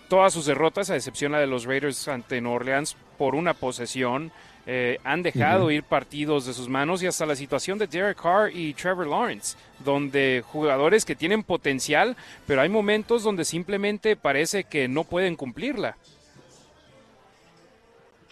todas 0.08 0.32
sus 0.32 0.46
derrotas, 0.46 0.90
a 0.90 0.96
excepción 0.96 1.34
la 1.34 1.40
de 1.40 1.48
los 1.48 1.66
Raiders 1.66 2.08
ante 2.08 2.40
New 2.40 2.52
Orleans 2.54 2.96
por 3.18 3.36
una 3.36 3.54
posesión. 3.54 4.32
Eh, 4.68 5.00
han 5.04 5.24
dejado 5.24 5.72
ir 5.72 5.84
partidos 5.84 6.46
de 6.46 6.54
sus 6.54 6.70
manos 6.70 7.02
y 7.02 7.08
hasta 7.08 7.26
la 7.26 7.36
situación 7.36 7.80
de 7.80 7.88
Derek 7.88 8.22
Carr 8.22 8.52
y 8.54 8.74
Trevor 8.74 9.08
Lawrence, 9.08 9.58
donde 9.80 10.44
jugadores 10.46 11.04
que 11.04 11.16
tienen 11.16 11.44
potencial, 11.44 12.16
pero 12.46 12.62
hay 12.62 12.70
momentos 12.70 13.24
donde 13.24 13.44
simplemente 13.44 14.16
parece 14.16 14.66
que 14.66 14.88
no 14.88 15.04
pueden 15.04 15.36
cumplirla. 15.36 15.98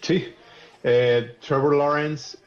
Sí, 0.02 0.34
eh, 0.84 1.36
Trevor 1.46 1.76
Lawrence 1.76 2.38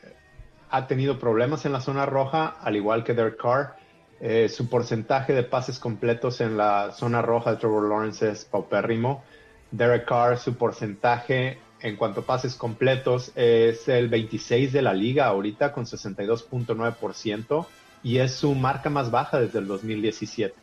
ha 0.71 0.87
tenido 0.87 1.19
problemas 1.19 1.67
en 1.67 1.73
la 1.73 1.81
zona 1.81 2.07
roja, 2.07 2.57
al 2.63 2.77
igual 2.77 3.05
que 3.05 3.15
Derek 3.15 3.37
Carr. 3.37 3.77
Eh, 4.21 4.49
su 4.49 4.69
porcentaje 4.69 5.33
de 5.33 5.43
pases 5.43 5.81
completos 5.81 6.41
en 6.41 6.57
la 6.57 6.93
zona 6.93 7.21
roja 7.21 7.51
de 7.51 7.57
Trevor 7.57 7.89
Lawrence 7.89 8.31
es 8.31 8.45
paupérrimo. 8.45 9.25
Derek 9.73 10.07
Carr, 10.07 10.39
su 10.39 10.55
porcentaje 10.55 11.59
en 11.83 11.97
cuanto 11.97 12.21
a 12.21 12.25
pases 12.25 12.55
completos 12.55 13.33
es 13.35 13.89
el 13.89 14.09
26 14.09 14.73
de 14.73 14.83
la 14.83 14.95
liga 14.95 15.27
ahorita 15.27 15.73
con 15.73 15.85
62.9% 15.85 17.67
y 18.03 18.19
es 18.19 18.33
su 18.33 18.55
marca 18.55 18.89
más 18.91 19.11
baja 19.11 19.41
desde 19.41 19.59
el 19.59 19.67
2017. 19.67 20.55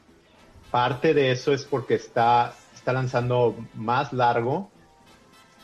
Parte 0.71 1.13
de 1.13 1.31
eso 1.31 1.53
es 1.53 1.65
porque 1.65 1.95
está, 1.95 2.53
está 2.73 2.93
lanzando 2.93 3.55
más 3.75 4.13
largo 4.13 4.71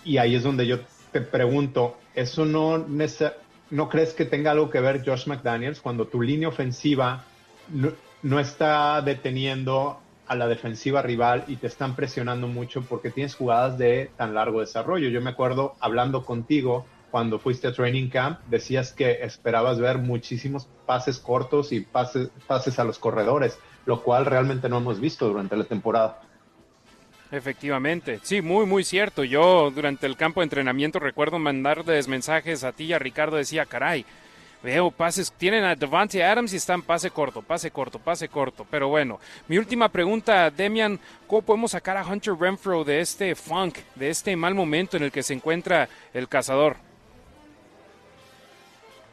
y 0.04 0.18
ahí 0.18 0.36
es 0.36 0.44
donde 0.44 0.68
yo 0.68 0.80
te 1.12 1.22
pregunto, 1.22 1.98
¿eso 2.14 2.46
no, 2.46 2.86
no 3.70 3.90
crees 3.90 4.14
que 4.14 4.26
tenga 4.26 4.52
algo 4.52 4.70
que 4.70 4.82
ver 4.82 5.04
Josh 5.06 5.28
McDaniels 5.28 5.80
cuando 5.80 6.08
tu 6.08 6.22
línea 6.22 6.50
ofensiva 6.50 7.24
no, 7.70 7.94
no 8.22 8.40
está 8.40 9.02
deteniendo 9.02 10.02
a 10.28 10.36
la 10.36 10.48
defensiva 10.48 11.02
rival 11.02 11.44
y 11.48 11.58
te 11.58 11.68
están 11.68 11.96
presionando 11.96 12.48
mucho 12.48 12.82
porque 12.82 13.12
tienes 13.12 13.36
jugadas 13.36 13.78
de 13.78 14.12
tan 14.18 14.34
largo 14.34 14.62
desarrollo. 14.62 15.10
Yo 15.10 15.22
me 15.22 15.30
acuerdo 15.30 15.76
hablando 15.80 16.26
contigo 16.26 16.86
cuando 17.12 17.40
fuiste 17.40 17.68
a 17.68 17.74
Training 17.74 18.10
Camp, 18.10 18.40
decías 18.50 18.92
que 18.92 19.24
esperabas 19.24 19.80
ver 19.80 20.00
muchísimos 20.00 20.68
pases 20.86 21.20
cortos 21.20 21.72
y 21.72 21.82
pases, 21.82 22.30
pases 22.48 22.78
a 22.80 22.84
los 22.84 23.00
corredores, 23.00 23.58
lo 23.86 24.02
cual 24.04 24.26
realmente 24.26 24.68
no 24.68 24.80
hemos 24.80 25.00
visto 25.00 25.28
durante 25.28 25.56
la 25.56 25.64
temporada. 25.64 26.22
Efectivamente, 27.32 28.20
sí, 28.22 28.42
muy, 28.42 28.66
muy 28.66 28.84
cierto. 28.84 29.24
Yo 29.24 29.72
durante 29.72 30.06
el 30.06 30.16
campo 30.16 30.42
de 30.42 30.46
entrenamiento 30.46 31.00
recuerdo 31.00 31.40
mandarles 31.40 32.08
mensajes 32.08 32.64
a 32.64 32.72
ti 32.72 32.86
y 32.86 32.94
a 32.94 33.00
Ricardo, 33.00 33.38
decía, 33.38 33.66
caray, 33.66 34.06
Veo 34.66 34.90
pases, 34.90 35.32
tienen 35.32 35.64
a 35.64 35.76
Devante 35.76 36.24
Adams 36.24 36.52
y 36.52 36.56
están 36.56 36.82
pase 36.82 37.12
corto, 37.12 37.44
pase 37.44 37.70
corto, 37.70 38.00
pase 38.00 38.28
corto. 38.28 38.66
Pero 38.72 38.88
bueno, 38.88 39.20
mi 39.48 39.60
última 39.60 39.90
pregunta, 39.90 40.50
Demian, 40.50 41.00
¿cómo 41.28 41.44
podemos 41.44 41.70
sacar 41.70 41.98
a 41.98 42.04
Hunter 42.04 42.34
Renfro 42.34 42.84
de 42.84 43.00
este 43.00 43.36
funk, 43.36 43.78
de 43.94 44.10
este 44.10 44.36
mal 44.36 44.56
momento 44.56 44.98
en 44.98 45.04
el 45.04 45.12
que 45.12 45.22
se 45.22 45.36
encuentra 45.36 45.88
el 46.16 46.28
cazador? 46.28 46.78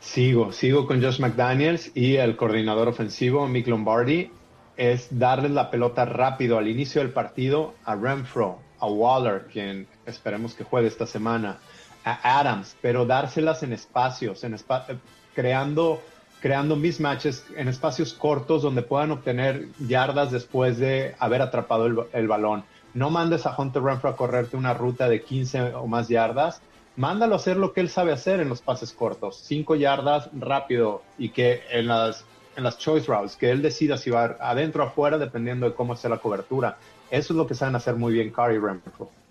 Sigo, 0.01 0.53
sigo 0.53 0.87
con 0.87 1.03
Josh 1.03 1.21
McDaniels 1.21 1.93
y 1.95 2.17
el 2.17 2.35
coordinador 2.35 2.89
ofensivo, 2.89 3.47
Mick 3.47 3.67
Lombardi, 3.67 4.31
es 4.79 5.07
darle 5.11 5.51
la 5.51 5.71
pelota 5.71 6.07
rápido 6.07 6.57
al 6.57 6.67
inicio 6.67 7.03
del 7.03 7.13
partido 7.13 7.75
a 7.85 7.95
Renfro, 7.95 8.59
a 8.79 8.87
Waller, 8.87 9.49
quien 9.53 9.87
esperemos 10.07 10.55
que 10.55 10.65
juegue 10.65 10.89
esta 10.89 11.07
semana, 11.07 11.59
a 12.05 12.41
Adams, 12.41 12.75
pero 12.81 13.05
dárselas 13.05 13.63
en 13.63 13.75
espacios, 13.75 14.45
en 14.45 14.55
espacios 14.55 14.97
creando, 15.35 16.01
creando 16.41 16.77
mismatches 16.77 17.47
en 17.57 17.69
espacios 17.69 18.13
cortos 18.13 18.63
donde 18.63 18.83
puedan 18.83 19.11
obtener 19.11 19.69
yardas 19.79 20.31
después 20.31 20.79
de 20.79 21.15
haber 21.19 21.43
atrapado 21.43 22.09
el, 22.13 22.29
balón. 22.29 22.65
No 22.95 23.11
mandes 23.11 23.47
a 23.47 23.55
Hunter 23.57 23.83
Renfro 23.83 24.11
a 24.11 24.17
correrte 24.17 24.57
una 24.57 24.75
ruta 24.75 25.09
de 25.09 25.23
15 25.23 25.75
o 25.75 25.87
más 25.87 26.09
yardas. 26.09 26.61
Mándalo 26.97 27.35
a 27.35 27.37
hacer 27.37 27.57
lo 27.57 27.73
que 27.73 27.81
él 27.81 27.89
sabe 27.89 28.13
hacer 28.13 28.41
en 28.41 28.51
los 28.51 28.61
pases 28.61 28.93
cortos. 28.93 29.41
5 29.45 29.77
yardas 29.77 30.29
rápido 30.35 31.03
y 31.17 31.31
que 31.31 31.63
en 31.71 31.87
las, 31.89 32.25
en 32.57 32.65
las 32.65 32.77
choice 32.79 33.07
routes, 33.07 33.37
que 33.37 33.51
él 33.51 33.63
decida 33.63 33.97
si 33.97 34.11
va 34.11 34.37
adentro 34.41 34.85
o 34.85 34.87
afuera 34.87 35.17
dependiendo 35.17 35.67
de 35.67 35.75
cómo 35.75 35.97
sea 35.97 36.11
la 36.11 36.19
cobertura. 36.19 36.77
Eso 37.11 37.33
es 37.33 37.37
lo 37.37 37.47
que 37.47 37.55
saben 37.55 37.77
hacer 37.77 37.97
muy 37.97 38.13
bien 38.13 38.31
Curry 38.31 38.59
Renfro. 38.59 39.22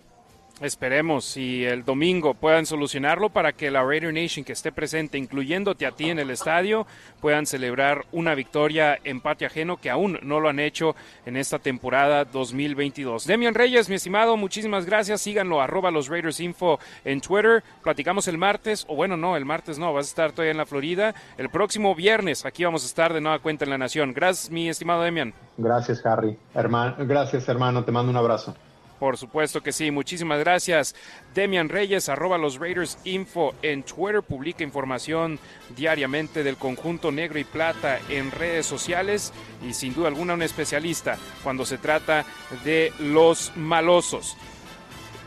Esperemos 0.62 1.26
si 1.26 1.66
el 1.66 1.84
domingo 1.84 2.36
puedan 2.36 2.68
solucionarlo 2.68 3.30
para 3.30 3.52
que 3.52 3.72
la 3.72 3.84
Raider 3.84 4.14
Nation 4.14 4.46
que 4.46 4.54
esté 4.54 4.72
presente, 4.72 5.18
incluyéndote 5.18 5.88
a 5.88 5.92
ti 5.92 6.12
en 6.12 6.20
el 6.20 6.30
estadio, 6.30 6.86
puedan 7.20 7.48
celebrar 7.48 8.06
una 8.12 8.36
victoria 8.36 9.00
en 9.04 9.22
patio 9.22 9.48
ajeno 9.48 9.78
que 9.78 9.90
aún 9.90 10.20
no 10.22 10.40
lo 10.40 10.50
han 10.50 10.60
hecho 10.60 10.96
en 11.26 11.36
esta 11.36 11.58
temporada 11.58 12.26
2022. 12.26 13.26
Demian 13.26 13.56
Reyes, 13.56 13.90
mi 13.90 13.96
estimado, 13.96 14.38
muchísimas 14.38 14.86
gracias. 14.86 15.22
Síganlo, 15.22 15.62
arroba 15.62 15.90
los 15.90 16.10
Raiders 16.10 16.40
Info 16.40 16.80
en 17.06 17.22
Twitter. 17.22 17.64
Platicamos 17.82 18.28
el 18.28 18.38
martes, 18.38 18.86
o 18.88 18.96
bueno, 18.96 19.18
no, 19.18 19.36
el 19.36 19.46
martes 19.46 19.80
no, 19.80 19.92
vas 19.94 20.06
a 20.06 20.10
estar 20.10 20.32
todavía 20.32 20.52
en 20.52 20.58
la 20.58 20.68
Florida. 20.68 21.16
El 21.40 21.50
próximo 21.50 21.96
viernes 21.96 22.46
aquí 22.46 22.64
vamos 22.64 22.84
a 22.84 22.86
estar 22.86 23.14
de 23.14 23.22
nueva 23.22 23.40
cuenta 23.40 23.66
en 23.66 23.72
la 23.72 23.80
Nación. 23.80 24.14
Gracias, 24.14 24.52
mi 24.52 24.70
estimado 24.70 25.02
Demian. 25.02 25.34
Gracias, 25.58 26.06
Harry. 26.06 26.38
Hermano, 26.54 26.98
gracias, 27.00 27.50
hermano. 27.50 27.84
Te 27.84 27.92
mando 27.92 28.12
un 28.12 28.18
abrazo. 28.18 28.56
Por 29.02 29.18
supuesto 29.18 29.64
que 29.64 29.72
sí, 29.72 29.90
muchísimas 29.90 30.38
gracias. 30.38 30.94
Demian 31.34 31.70
Reyes, 31.70 32.08
arroba 32.08 32.38
los 32.38 32.60
Raiders 32.60 33.00
Info 33.04 33.56
en 33.64 33.82
Twitter, 33.82 34.22
publica 34.22 34.64
información 34.64 35.40
diariamente 35.76 36.44
del 36.44 36.56
conjunto 36.56 37.12
negro 37.12 37.40
y 37.40 37.44
plata 37.44 38.00
en 38.10 38.30
redes 38.30 38.68
sociales 38.68 39.34
y 39.68 39.74
sin 39.74 39.96
duda 39.96 40.08
alguna 40.08 40.36
un 40.36 40.44
especialista 40.44 41.18
cuando 41.44 41.66
se 41.66 41.80
trata 41.80 42.26
de 42.64 42.94
los 43.00 43.52
malosos. 43.56 44.38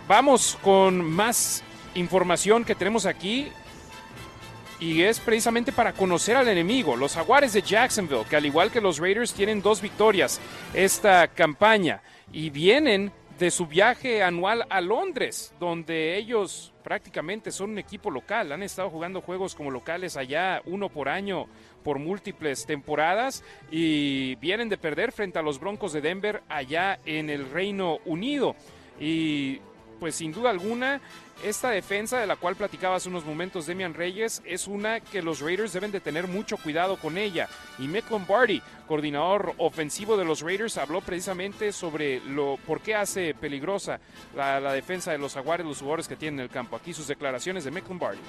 Vamos 0.07 0.57
con 0.63 1.05
más 1.05 1.65
información 1.97 2.65
que 2.65 2.77
tenemos 2.77 3.07
aquí 3.07 3.49
y 4.79 5.03
es 5.03 5.19
precisamente 5.19 5.73
para 5.73 5.95
conocer 5.95 6.37
al 6.37 6.47
enemigo, 6.47 6.95
los 6.95 7.15
Jaguares 7.15 7.53
de 7.53 7.63
Jacksonville, 7.63 8.25
que 8.31 8.37
al 8.37 8.47
igual 8.47 8.71
que 8.71 8.81
los 8.81 8.99
Raiders 8.99 9.33
tienen 9.33 9.61
dos 9.61 9.81
victorias 9.81 10.41
esta 10.75 11.27
campaña 11.27 12.03
y 12.33 12.51
vienen 12.51 13.11
de 13.39 13.51
su 13.51 13.67
viaje 13.67 14.23
anual 14.23 14.65
a 14.71 14.81
Londres, 14.81 15.55
donde 15.59 16.17
ellos 16.17 16.73
prácticamente 16.83 17.51
son 17.51 17.71
un 17.71 17.79
equipo 17.79 18.11
local. 18.11 18.53
Han 18.53 18.63
estado 18.63 18.91
jugando 18.91 19.21
juegos 19.21 19.55
como 19.55 19.71
locales 19.71 20.17
allá, 20.17 20.63
uno 20.67 20.89
por 20.89 21.09
año, 21.09 21.47
por 21.83 21.99
múltiples 21.99 22.65
temporadas, 22.67 23.43
y 23.71 24.37
vienen 24.37 24.69
de 24.69 24.79
perder 24.79 25.11
frente 25.11 25.39
a 25.39 25.43
los 25.43 25.59
Broncos 25.59 25.93
de 25.93 26.01
Denver 26.01 26.43
allá 26.49 27.01
en 27.05 27.29
el 27.29 27.51
Reino 27.51 27.99
Unido. 28.05 28.55
Y 29.01 29.61
pues 29.99 30.15
sin 30.15 30.33
duda 30.33 30.51
alguna 30.51 31.01
esta 31.45 31.71
defensa 31.71 32.19
de 32.19 32.27
la 32.27 32.37
cual 32.37 32.57
platicaba 32.57 32.97
hace 32.97 33.11
unos 33.11 33.27
momentos 33.27 33.67
Demian 33.67 33.93
Reyes 33.93 34.43
es 34.47 34.67
una 34.67 35.01
que 35.01 35.21
los 35.21 35.41
Raiders 35.41 35.75
deben 35.75 35.93
de 35.93 36.01
tener 36.01 36.27
mucho 36.27 36.57
cuidado 36.57 36.97
con 36.97 37.19
ella. 37.19 37.49
Y 37.79 37.87
Mick 37.87 38.11
Lombardi, 38.11 38.63
coordinador 38.89 39.53
ofensivo 39.59 40.17
de 40.17 40.25
los 40.25 40.41
Raiders, 40.41 40.79
habló 40.79 41.03
precisamente 41.03 41.71
sobre 41.73 42.21
lo 42.21 42.57
por 42.67 42.81
qué 42.81 42.95
hace 42.95 43.35
peligrosa 43.35 44.01
la, 44.35 44.73
defensa 44.73 45.13
de 45.13 45.19
los 45.19 45.35
Jaguares, 45.35 45.67
los 45.67 45.81
jugadores 45.81 46.09
que 46.09 46.17
tienen 46.17 46.41
en 46.41 46.45
el 46.45 46.51
campo. 46.51 46.77
Aquí 46.77 46.95
sus 46.95 47.09
declaraciones 47.09 47.65
de 47.65 47.71
Mick 47.71 47.89
Lombardi. 47.89 48.21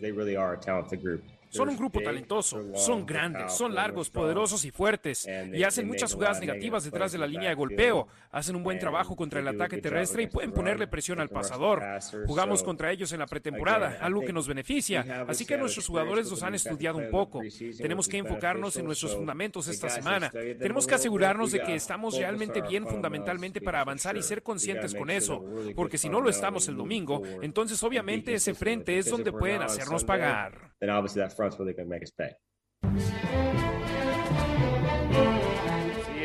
They 0.00 0.10
really 0.10 0.34
are 0.34 0.54
a 0.54 0.58
talented 0.58 1.00
group. 1.00 1.22
Son 1.50 1.68
un 1.68 1.76
grupo 1.76 2.00
talentoso, 2.00 2.74
son 2.76 3.04
grandes, 3.04 3.52
son 3.52 3.74
largos, 3.74 4.08
poderosos 4.08 4.64
y 4.64 4.70
fuertes, 4.70 5.28
y 5.52 5.62
hacen 5.64 5.86
muchas 5.86 6.14
jugadas 6.14 6.40
negativas 6.40 6.84
detrás 6.84 7.10
de 7.12 7.18
la 7.18 7.26
línea 7.26 7.48
de 7.48 7.56
golpeo, 7.56 8.06
hacen 8.30 8.54
un 8.54 8.62
buen 8.62 8.78
trabajo 8.78 9.16
contra 9.16 9.40
el 9.40 9.48
ataque 9.48 9.78
terrestre 9.78 10.22
y 10.22 10.26
pueden 10.28 10.52
ponerle 10.52 10.86
presión 10.86 11.20
al 11.20 11.28
pasador. 11.28 11.82
Jugamos 12.26 12.62
contra 12.62 12.92
ellos 12.92 13.12
en 13.12 13.18
la 13.18 13.26
pretemporada, 13.26 13.98
algo 14.00 14.20
que 14.20 14.32
nos 14.32 14.46
beneficia, 14.46 15.24
así 15.28 15.44
que 15.44 15.58
nuestros 15.58 15.86
jugadores 15.86 16.30
los 16.30 16.42
han 16.42 16.54
estudiado 16.54 16.98
un 16.98 17.10
poco. 17.10 17.40
Tenemos 17.76 18.08
que 18.08 18.18
enfocarnos 18.18 18.76
en 18.76 18.84
nuestros 18.84 19.16
fundamentos 19.16 19.66
esta 19.68 19.88
semana. 19.88 20.30
Tenemos 20.30 20.86
que 20.86 20.94
asegurarnos 20.94 21.50
de 21.52 21.62
que 21.62 21.74
estamos 21.74 22.16
realmente 22.16 22.60
bien 22.60 22.86
fundamentalmente 22.86 23.60
para 23.60 23.80
avanzar 23.80 24.16
y 24.16 24.22
ser 24.22 24.42
conscientes 24.42 24.94
con 24.94 25.10
eso, 25.10 25.44
porque 25.74 25.98
si 25.98 26.08
no 26.08 26.20
lo 26.20 26.30
estamos 26.30 26.68
el 26.68 26.76
domingo, 26.76 27.22
entonces 27.42 27.82
obviamente 27.82 28.34
ese 28.34 28.54
frente 28.54 28.98
es 28.98 29.10
donde 29.10 29.32
pueden 29.32 29.62
hacernos 29.62 30.04
pagar 30.04 30.69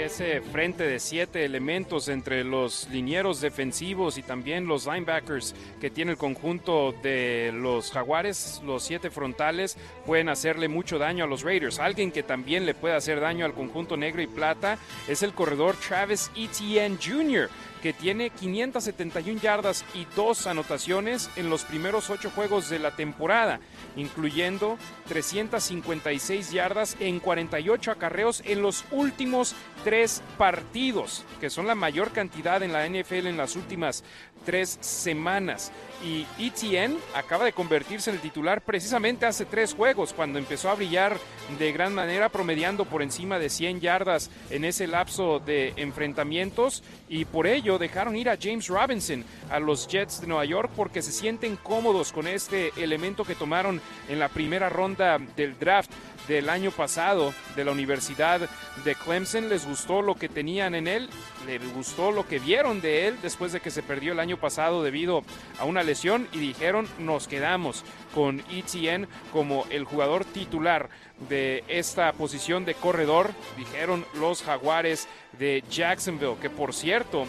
ese 0.05 0.39
frente 0.41 0.83
de 0.83 0.99
siete 0.99 1.45
elementos 1.45 2.09
entre 2.09 2.43
los 2.43 2.87
linieros 2.91 3.41
defensivos 3.41 4.17
y 4.17 4.23
también 4.23 4.67
los 4.67 4.85
linebackers 4.85 5.55
que 5.81 5.89
tiene 5.89 6.11
el 6.11 6.17
conjunto 6.17 6.93
de 7.03 7.51
los 7.53 7.91
Jaguares, 7.91 8.61
los 8.63 8.83
siete 8.83 9.09
frontales, 9.09 9.77
pueden 10.05 10.29
hacerle 10.29 10.67
mucho 10.67 10.99
daño 10.99 11.23
a 11.23 11.27
los 11.27 11.41
Raiders. 11.41 11.79
Alguien 11.79 12.11
que 12.11 12.23
también 12.23 12.65
le 12.65 12.75
puede 12.75 12.95
hacer 12.95 13.19
daño 13.19 13.45
al 13.45 13.53
conjunto 13.53 13.97
negro 13.97 14.21
y 14.21 14.27
plata 14.27 14.77
es 15.07 15.23
el 15.23 15.33
corredor 15.33 15.75
Travis 15.75 16.31
Etienne 16.35 16.97
Jr., 17.03 17.49
que 17.81 17.93
tiene 17.93 18.29
571 18.31 19.39
yardas 19.41 19.85
y 19.93 20.07
dos 20.15 20.47
anotaciones 20.47 21.29
en 21.35 21.49
los 21.49 21.65
primeros 21.65 22.09
ocho 22.09 22.31
juegos 22.31 22.69
de 22.69 22.79
la 22.79 22.95
temporada, 22.95 23.59
incluyendo 23.95 24.77
356 25.07 26.51
yardas 26.51 26.97
en 26.99 27.19
48 27.19 27.91
acarreos 27.91 28.41
en 28.45 28.61
los 28.61 28.85
últimos 28.91 29.55
tres 29.83 30.21
partidos, 30.37 31.23
que 31.39 31.49
son 31.49 31.67
la 31.67 31.75
mayor 31.75 32.11
cantidad 32.11 32.61
en 32.63 32.73
la 32.73 32.87
NFL 32.87 33.27
en 33.27 33.37
las 33.37 33.55
últimas 33.55 34.03
tres 34.45 34.77
semanas. 34.81 35.71
Y 36.03 36.25
ETN 36.37 36.97
acaba 37.15 37.45
de 37.45 37.53
convertirse 37.53 38.09
en 38.09 38.17
el 38.17 38.21
titular 38.21 38.61
precisamente 38.61 39.25
hace 39.25 39.45
tres 39.45 39.73
juegos, 39.73 40.13
cuando 40.13 40.37
empezó 40.37 40.69
a 40.69 40.75
brillar 40.75 41.17
de 41.57 41.71
gran 41.71 41.95
manera, 41.95 42.29
promediando 42.29 42.85
por 42.85 43.01
encima 43.01 43.39
de 43.39 43.49
100 43.49 43.79
yardas 43.79 44.29
en 44.49 44.65
ese 44.65 44.87
lapso 44.87 45.39
de 45.39 45.73
enfrentamientos. 45.77 46.83
Y 47.09 47.25
por 47.25 47.47
ello 47.47 47.79
dejaron 47.79 48.15
ir 48.15 48.29
a 48.29 48.37
James 48.39 48.67
Robinson 48.67 49.23
a 49.49 49.59
los 49.59 49.87
Jets 49.87 50.21
de 50.21 50.27
Nueva 50.27 50.45
York 50.45 50.71
porque 50.75 51.01
se 51.01 51.11
sienten 51.11 51.55
cómodos 51.55 52.11
con 52.11 52.27
este 52.27 52.71
elemento 52.77 53.23
que 53.23 53.35
tomaron 53.35 53.81
en 54.07 54.19
la 54.19 54.29
primera 54.29 54.69
ronda 54.69 55.17
del 55.35 55.57
draft 55.57 55.89
del 56.27 56.49
año 56.49 56.71
pasado 56.71 57.33
de 57.55 57.65
la 57.65 57.71
Universidad 57.71 58.49
de 58.83 58.95
Clemson. 58.95 59.49
Les 59.49 59.65
gustó 59.65 60.01
lo 60.01 60.15
que 60.15 60.29
tenían 60.29 60.75
en 60.75 60.87
él, 60.87 61.09
les 61.45 61.73
gustó 61.73 62.11
lo 62.11 62.27
que 62.27 62.39
vieron 62.39 62.81
de 62.81 63.07
él 63.07 63.17
después 63.21 63.51
de 63.51 63.59
que 63.59 63.71
se 63.71 63.83
perdió 63.83 64.13
el 64.13 64.19
año 64.19 64.37
pasado 64.37 64.83
debido 64.83 65.23
a 65.59 65.65
una 65.65 65.83
lesión 65.83 66.27
y 66.31 66.39
dijeron 66.39 66.87
nos 66.99 67.27
quedamos 67.27 67.83
con 68.13 68.43
ETN 68.51 69.07
como 69.31 69.65
el 69.69 69.83
jugador 69.83 70.25
titular 70.25 70.89
de 71.29 71.63
esta 71.67 72.11
posición 72.13 72.65
de 72.65 72.75
corredor, 72.75 73.31
dijeron 73.57 74.05
los 74.15 74.43
jaguares 74.43 75.07
de 75.39 75.63
Jacksonville, 75.69 76.37
que 76.41 76.49
por 76.49 76.73
cierto 76.73 77.27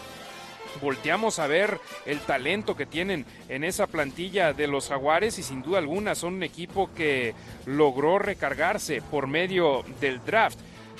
volteamos 0.81 1.39
a 1.39 1.47
ver 1.47 1.79
el 2.05 2.19
talento 2.19 2.75
que 2.75 2.85
tienen 2.85 3.25
en 3.49 3.63
esa 3.63 3.87
plantilla 3.87 4.53
de 4.53 4.67
los 4.67 4.89
Jaguares 4.89 5.39
y 5.39 5.43
sin 5.43 5.61
duda 5.61 5.79
alguna 5.79 6.15
son 6.15 6.35
un 6.35 6.43
equipo 6.43 6.89
que 6.93 7.33
logró 7.65 8.19
recargarse 8.19 9.01
por 9.01 9.27
medio 9.27 9.83
del 9.99 10.23
draft. 10.25 10.59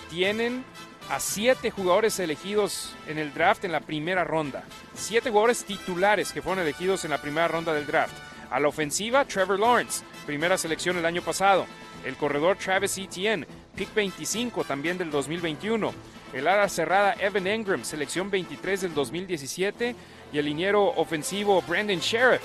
Tienen 0.09 0.63
a 1.09 1.19
siete 1.19 1.71
jugadores 1.71 2.19
elegidos 2.19 2.93
en 3.07 3.17
el 3.17 3.33
draft 3.33 3.63
en 3.63 3.71
la 3.71 3.79
primera 3.79 4.23
ronda. 4.23 4.63
Siete 4.93 5.29
jugadores 5.29 5.63
titulares 5.63 6.31
que 6.31 6.41
fueron 6.41 6.63
elegidos 6.63 7.05
en 7.05 7.11
la 7.11 7.21
primera 7.21 7.47
ronda 7.47 7.73
del 7.73 7.87
draft. 7.87 8.15
A 8.49 8.59
la 8.59 8.67
ofensiva, 8.67 9.25
Trevor 9.25 9.59
Lawrence, 9.59 10.03
primera 10.25 10.57
selección 10.57 10.97
el 10.97 11.05
año 11.05 11.21
pasado. 11.21 11.65
El 12.05 12.15
corredor 12.15 12.57
Travis 12.57 12.97
Etienne, 12.97 13.45
pick 13.75 13.93
25 13.93 14.63
también 14.63 14.97
del 14.97 15.11
2021 15.11 16.16
el 16.33 16.47
ala 16.47 16.69
cerrada 16.69 17.15
Evan 17.19 17.47
Engram, 17.47 17.83
selección 17.83 18.29
23 18.29 18.81
del 18.81 18.93
2017, 18.93 19.95
y 20.33 20.37
el 20.37 20.45
liniero 20.45 20.85
ofensivo 20.85 21.61
Brandon 21.61 21.99
Sheriff, 21.99 22.41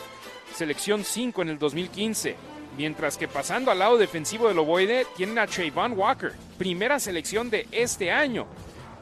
selección 0.54 1.04
5 1.04 1.42
en 1.42 1.48
el 1.48 1.58
2015. 1.58 2.36
Mientras 2.76 3.18
que 3.18 3.28
pasando 3.28 3.70
al 3.70 3.80
lado 3.80 3.98
defensivo 3.98 4.48
del 4.48 4.58
ovoide, 4.58 5.06
tienen 5.16 5.38
a 5.38 5.46
Trayvon 5.46 5.92
Walker, 5.92 6.32
primera 6.56 6.98
selección 6.98 7.50
de 7.50 7.66
este 7.70 8.10
año. 8.10 8.46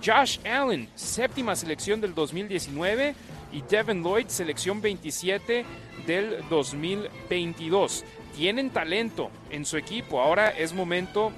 Josh 0.04 0.38
Allen, 0.46 0.88
séptima 0.94 1.54
selección 1.54 2.00
del 2.00 2.14
2019. 2.14 3.14
Y 3.52 3.62
Devin 3.62 4.02
Lloyd, 4.02 4.28
selección 4.28 4.80
27 4.80 5.64
del 6.06 6.48
2022. 6.48 8.04
Tienen 8.36 8.70
talento 8.70 9.30
en 9.50 9.64
su 9.64 9.76
equipo. 9.76 10.20
Ahora 10.20 10.50
es 10.50 10.72
momento 10.72 11.32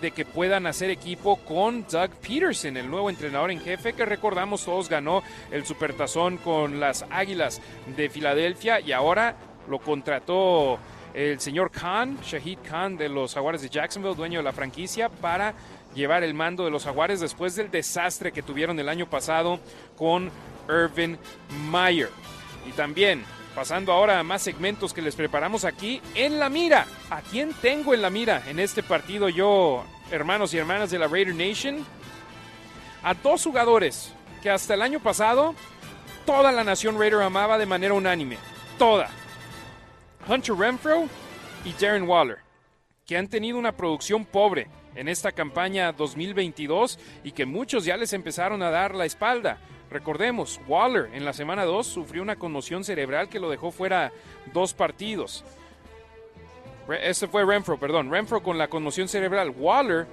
de 0.00 0.10
que 0.12 0.24
puedan 0.24 0.66
hacer 0.66 0.90
equipo 0.90 1.36
con 1.36 1.84
Doug 1.90 2.10
Peterson, 2.20 2.76
el 2.76 2.90
nuevo 2.90 3.10
entrenador 3.10 3.50
en 3.50 3.60
jefe 3.60 3.92
que 3.92 4.04
recordamos 4.04 4.64
todos 4.64 4.88
ganó 4.88 5.22
el 5.50 5.66
Supertazón 5.66 6.36
con 6.36 6.80
las 6.80 7.04
Águilas 7.10 7.60
de 7.96 8.08
Filadelfia 8.08 8.80
y 8.80 8.92
ahora 8.92 9.36
lo 9.68 9.78
contrató 9.78 10.78
el 11.14 11.40
señor 11.40 11.70
Khan, 11.70 12.18
Shahid 12.22 12.58
Khan 12.68 12.96
de 12.96 13.08
los 13.08 13.34
Jaguares 13.34 13.62
de 13.62 13.68
Jacksonville, 13.68 14.14
dueño 14.14 14.38
de 14.38 14.44
la 14.44 14.52
franquicia, 14.52 15.08
para 15.08 15.54
llevar 15.94 16.22
el 16.22 16.34
mando 16.34 16.64
de 16.64 16.70
los 16.70 16.84
Jaguares 16.84 17.20
después 17.20 17.56
del 17.56 17.70
desastre 17.70 18.32
que 18.32 18.42
tuvieron 18.42 18.78
el 18.78 18.88
año 18.88 19.10
pasado 19.10 19.58
con 19.96 20.30
Irvin 20.68 21.18
Meyer. 21.70 22.10
Y 22.68 22.72
también 22.72 23.24
Pasando 23.54 23.92
ahora 23.92 24.18
a 24.18 24.22
más 24.22 24.42
segmentos 24.42 24.94
que 24.94 25.02
les 25.02 25.16
preparamos 25.16 25.64
aquí 25.64 26.00
en 26.14 26.38
la 26.38 26.48
mira. 26.48 26.86
¿A 27.10 27.20
quién 27.20 27.52
tengo 27.60 27.94
en 27.94 28.02
la 28.02 28.10
mira 28.10 28.42
en 28.46 28.60
este 28.60 28.82
partido 28.82 29.28
yo, 29.28 29.84
hermanos 30.10 30.54
y 30.54 30.58
hermanas 30.58 30.90
de 30.90 30.98
la 30.98 31.08
Raider 31.08 31.34
Nation? 31.34 31.84
A 33.02 33.14
dos 33.14 33.44
jugadores 33.44 34.12
que 34.42 34.50
hasta 34.50 34.74
el 34.74 34.82
año 34.82 35.00
pasado 35.00 35.54
toda 36.24 36.52
la 36.52 36.62
nación 36.62 36.98
Raider 36.98 37.22
amaba 37.22 37.58
de 37.58 37.66
manera 37.66 37.94
unánime. 37.94 38.38
Toda. 38.78 39.10
Hunter 40.28 40.54
Renfro 40.54 41.08
y 41.64 41.72
Darren 41.72 42.08
Waller, 42.08 42.38
que 43.06 43.16
han 43.16 43.28
tenido 43.28 43.58
una 43.58 43.72
producción 43.72 44.24
pobre 44.24 44.68
en 44.94 45.08
esta 45.08 45.32
campaña 45.32 45.92
2022 45.92 46.98
y 47.24 47.32
que 47.32 47.46
muchos 47.46 47.84
ya 47.84 47.96
les 47.96 48.12
empezaron 48.12 48.62
a 48.62 48.70
dar 48.70 48.94
la 48.94 49.06
espalda. 49.06 49.58
Recordemos, 49.90 50.60
Waller 50.68 51.10
en 51.14 51.24
la 51.24 51.32
semana 51.32 51.64
2 51.64 51.86
sufrió 51.86 52.22
una 52.22 52.36
conmoción 52.36 52.84
cerebral 52.84 53.28
que 53.28 53.40
lo 53.40 53.50
dejó 53.50 53.72
fuera 53.72 54.12
dos 54.52 54.72
partidos. 54.72 55.44
Este 57.02 57.26
fue 57.26 57.44
Renfro, 57.44 57.78
perdón. 57.78 58.10
Renfro 58.10 58.42
con 58.42 58.56
la 58.56 58.68
conmoción 58.68 59.08
cerebral. 59.08 59.50
Waller 59.50 60.06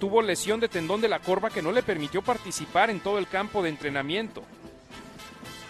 tuvo 0.00 0.22
lesión 0.22 0.60
de 0.60 0.68
tendón 0.68 1.00
de 1.00 1.08
la 1.08 1.20
corva 1.20 1.50
que 1.50 1.62
no 1.62 1.72
le 1.72 1.82
permitió 1.82 2.22
participar 2.22 2.90
en 2.90 3.00
todo 3.00 3.18
el 3.18 3.28
campo 3.28 3.62
de 3.62 3.68
entrenamiento. 3.68 4.42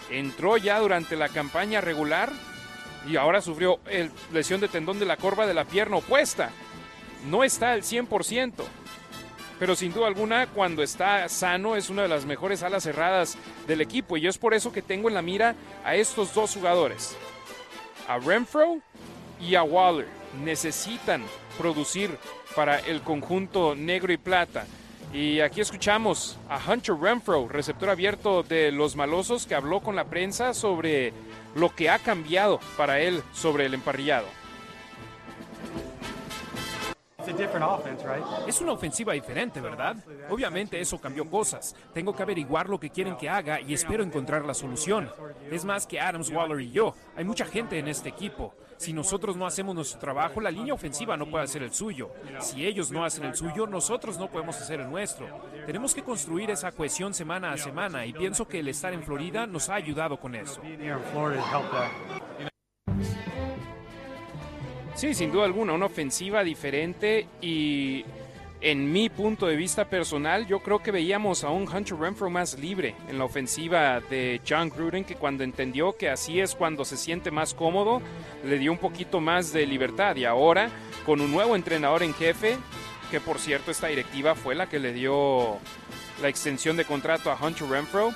Entró 0.09 0.57
ya 0.57 0.79
durante 0.79 1.15
la 1.15 1.29
campaña 1.29 1.81
regular 1.81 2.31
y 3.07 3.17
ahora 3.17 3.41
sufrió 3.41 3.79
lesión 4.31 4.61
de 4.61 4.69
tendón 4.69 4.99
de 4.99 5.05
la 5.05 5.17
corva 5.17 5.45
de 5.45 5.53
la 5.53 5.65
pierna 5.65 5.97
opuesta. 5.97 6.49
No 7.29 7.43
está 7.43 7.73
al 7.73 7.83
100% 7.83 8.53
pero 9.59 9.75
sin 9.75 9.93
duda 9.93 10.07
alguna 10.07 10.47
cuando 10.47 10.83
está 10.83 11.27
sano 11.29 11.75
es 11.75 11.89
una 11.89 12.03
de 12.03 12.07
las 12.07 12.25
mejores 12.25 12.63
alas 12.63 12.83
cerradas 12.83 13.37
del 13.67 13.81
equipo 13.81 14.17
y 14.17 14.27
es 14.27 14.37
por 14.37 14.53
eso 14.53 14.71
que 14.71 14.81
tengo 14.81 15.07
en 15.09 15.15
la 15.15 15.21
mira 15.21 15.55
a 15.83 15.95
estos 15.95 16.33
dos 16.33 16.53
jugadores, 16.53 17.15
a 18.07 18.17
Renfro 18.17 18.79
y 19.39 19.55
a 19.55 19.63
Waller. 19.63 20.07
Necesitan 20.43 21.23
producir 21.57 22.17
para 22.55 22.79
el 22.79 23.01
conjunto 23.01 23.75
negro 23.75 24.11
y 24.11 24.17
plata. 24.17 24.65
Y 25.13 25.41
aquí 25.41 25.61
escuchamos 25.61 26.39
a 26.49 26.59
Hunter 26.59 26.95
Renfro, 26.95 27.47
receptor 27.47 27.89
abierto 27.89 28.41
de 28.41 28.71
los 28.71 28.95
malosos, 28.95 29.45
que 29.45 29.53
habló 29.53 29.81
con 29.81 29.95
la 29.95 30.05
prensa 30.05 30.55
sobre 30.55 31.13
lo 31.55 31.75
que 31.75 31.91
ha 31.91 31.99
cambiado 31.99 32.59
para 32.77 32.99
él 32.99 33.21
sobre 33.31 33.67
el 33.67 33.75
emparrillado. 33.75 34.25
Es 38.47 38.61
una 38.61 38.73
ofensiva 38.73 39.13
diferente, 39.13 39.61
¿verdad? 39.61 39.97
Obviamente 40.29 40.79
eso 40.79 40.99
cambió 40.99 41.29
cosas. 41.29 41.75
Tengo 41.93 42.15
que 42.15 42.23
averiguar 42.23 42.69
lo 42.69 42.79
que 42.79 42.89
quieren 42.89 43.15
que 43.15 43.29
haga 43.29 43.61
y 43.61 43.73
espero 43.73 44.03
encontrar 44.03 44.45
la 44.45 44.53
solución. 44.53 45.09
Es 45.49 45.65
más 45.65 45.87
que 45.87 45.99
Adams, 45.99 46.29
Waller 46.29 46.61
y 46.61 46.71
yo. 46.71 46.95
Hay 47.15 47.23
mucha 47.23 47.45
gente 47.45 47.77
en 47.79 47.87
este 47.87 48.09
equipo. 48.09 48.53
Si 48.77 48.91
nosotros 48.91 49.37
no 49.37 49.45
hacemos 49.45 49.75
nuestro 49.75 49.99
trabajo, 49.99 50.41
la 50.41 50.51
línea 50.51 50.73
ofensiva 50.73 51.15
no 51.15 51.29
puede 51.29 51.45
hacer 51.45 51.63
el 51.63 51.73
suyo. 51.73 52.11
Si 52.39 52.65
ellos 52.65 52.91
no 52.91 53.05
hacen 53.05 53.23
el 53.25 53.35
suyo, 53.35 53.65
nosotros 53.65 54.17
no 54.17 54.29
podemos 54.29 54.59
hacer 54.59 54.81
el 54.81 54.89
nuestro. 54.89 55.27
Tenemos 55.65 55.93
que 55.93 56.03
construir 56.03 56.51
esa 56.51 56.71
cohesión 56.71 57.13
semana 57.13 57.53
a 57.53 57.57
semana 57.57 58.05
y 58.05 58.13
pienso 58.13 58.47
que 58.47 58.59
el 58.59 58.67
estar 58.67 58.93
en 58.93 59.03
Florida 59.03 59.47
nos 59.47 59.69
ha 59.69 59.75
ayudado 59.75 60.19
con 60.19 60.35
eso. 60.35 60.61
Sí, 64.95 65.13
sin 65.15 65.31
duda 65.31 65.45
alguna, 65.45 65.73
una 65.73 65.87
ofensiva 65.87 66.43
diferente 66.43 67.27
y 67.41 68.05
en 68.61 68.93
mi 68.93 69.09
punto 69.09 69.45
de 69.45 69.57
vista 69.57 69.89
personal, 69.89 70.47
yo 70.47 70.59
creo 70.59 70.79
que 70.79 70.91
veíamos 70.91 71.43
a 71.43 71.49
un 71.49 71.67
Hunter 71.67 71.97
Renfro 71.97 72.29
más 72.29 72.57
libre 72.57 72.95
en 73.09 73.17
la 73.17 73.25
ofensiva 73.25 73.99
de 73.99 74.39
John 74.47 74.69
Gruden, 74.69 75.03
que 75.03 75.15
cuando 75.15 75.43
entendió 75.43 75.97
que 75.97 76.09
así 76.09 76.39
es 76.39 76.55
cuando 76.55 76.85
se 76.85 76.95
siente 76.95 77.29
más 77.29 77.53
cómodo, 77.53 78.01
le 78.45 78.57
dio 78.59 78.71
un 78.71 78.77
poquito 78.77 79.19
más 79.19 79.51
de 79.51 79.65
libertad. 79.65 80.15
Y 80.15 80.23
ahora, 80.23 80.69
con 81.05 81.19
un 81.19 81.31
nuevo 81.31 81.57
entrenador 81.57 82.03
en 82.03 82.13
jefe, 82.13 82.55
que 83.11 83.19
por 83.19 83.39
cierto 83.39 83.69
esta 83.69 83.87
directiva 83.87 84.33
fue 84.33 84.55
la 84.55 84.69
que 84.69 84.79
le 84.79 84.93
dio 84.93 85.57
la 86.21 86.29
extensión 86.29 86.77
de 86.77 86.85
contrato 86.85 87.31
a 87.31 87.37
Hunter 87.43 87.67
Renfro, 87.67 88.13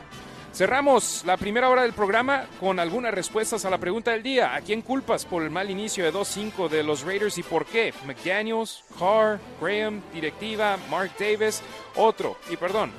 Cerramos 0.53 1.24
la 1.26 1.38
primera 1.38 1.69
hora 1.69 1.84
del 1.84 1.93
programa 1.93 2.45
con 2.59 2.78
algunas 2.78 3.13
respuestas 3.13 3.63
a 3.63 3.69
la 3.69 3.78
pregunta 3.78 4.11
del 4.11 4.22
día. 4.22 4.53
¿A 4.53 4.59
quién 4.59 4.82
culpas 4.82 5.26
por 5.26 5.43
el 5.43 5.49
mal 5.49 5.69
inicio 5.69 6.03
de 6.03 6.11
2-5 6.11 6.67
de 6.67 6.84
los 6.84 7.03
Raiders 7.03 7.38
y 7.38 7.43
por 7.43 7.65
qué? 7.65 7.93
McDaniels, 8.05 8.84
Carr, 8.99 9.39
Graham, 9.61 10.01
directiva, 10.13 10.78
Mark 10.89 11.11
Davis, 11.17 11.61
otro. 11.95 12.38
Y 12.49 12.57
perdón, 12.57 12.91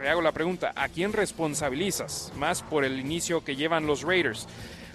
rehago 0.00 0.20
la 0.20 0.32
pregunta, 0.32 0.72
¿a 0.74 0.88
quién 0.88 1.12
responsabilizas 1.12 2.32
más 2.36 2.62
por 2.62 2.84
el 2.84 2.98
inicio 2.98 3.44
que 3.44 3.54
llevan 3.54 3.86
los 3.86 4.02
Raiders? 4.02 4.48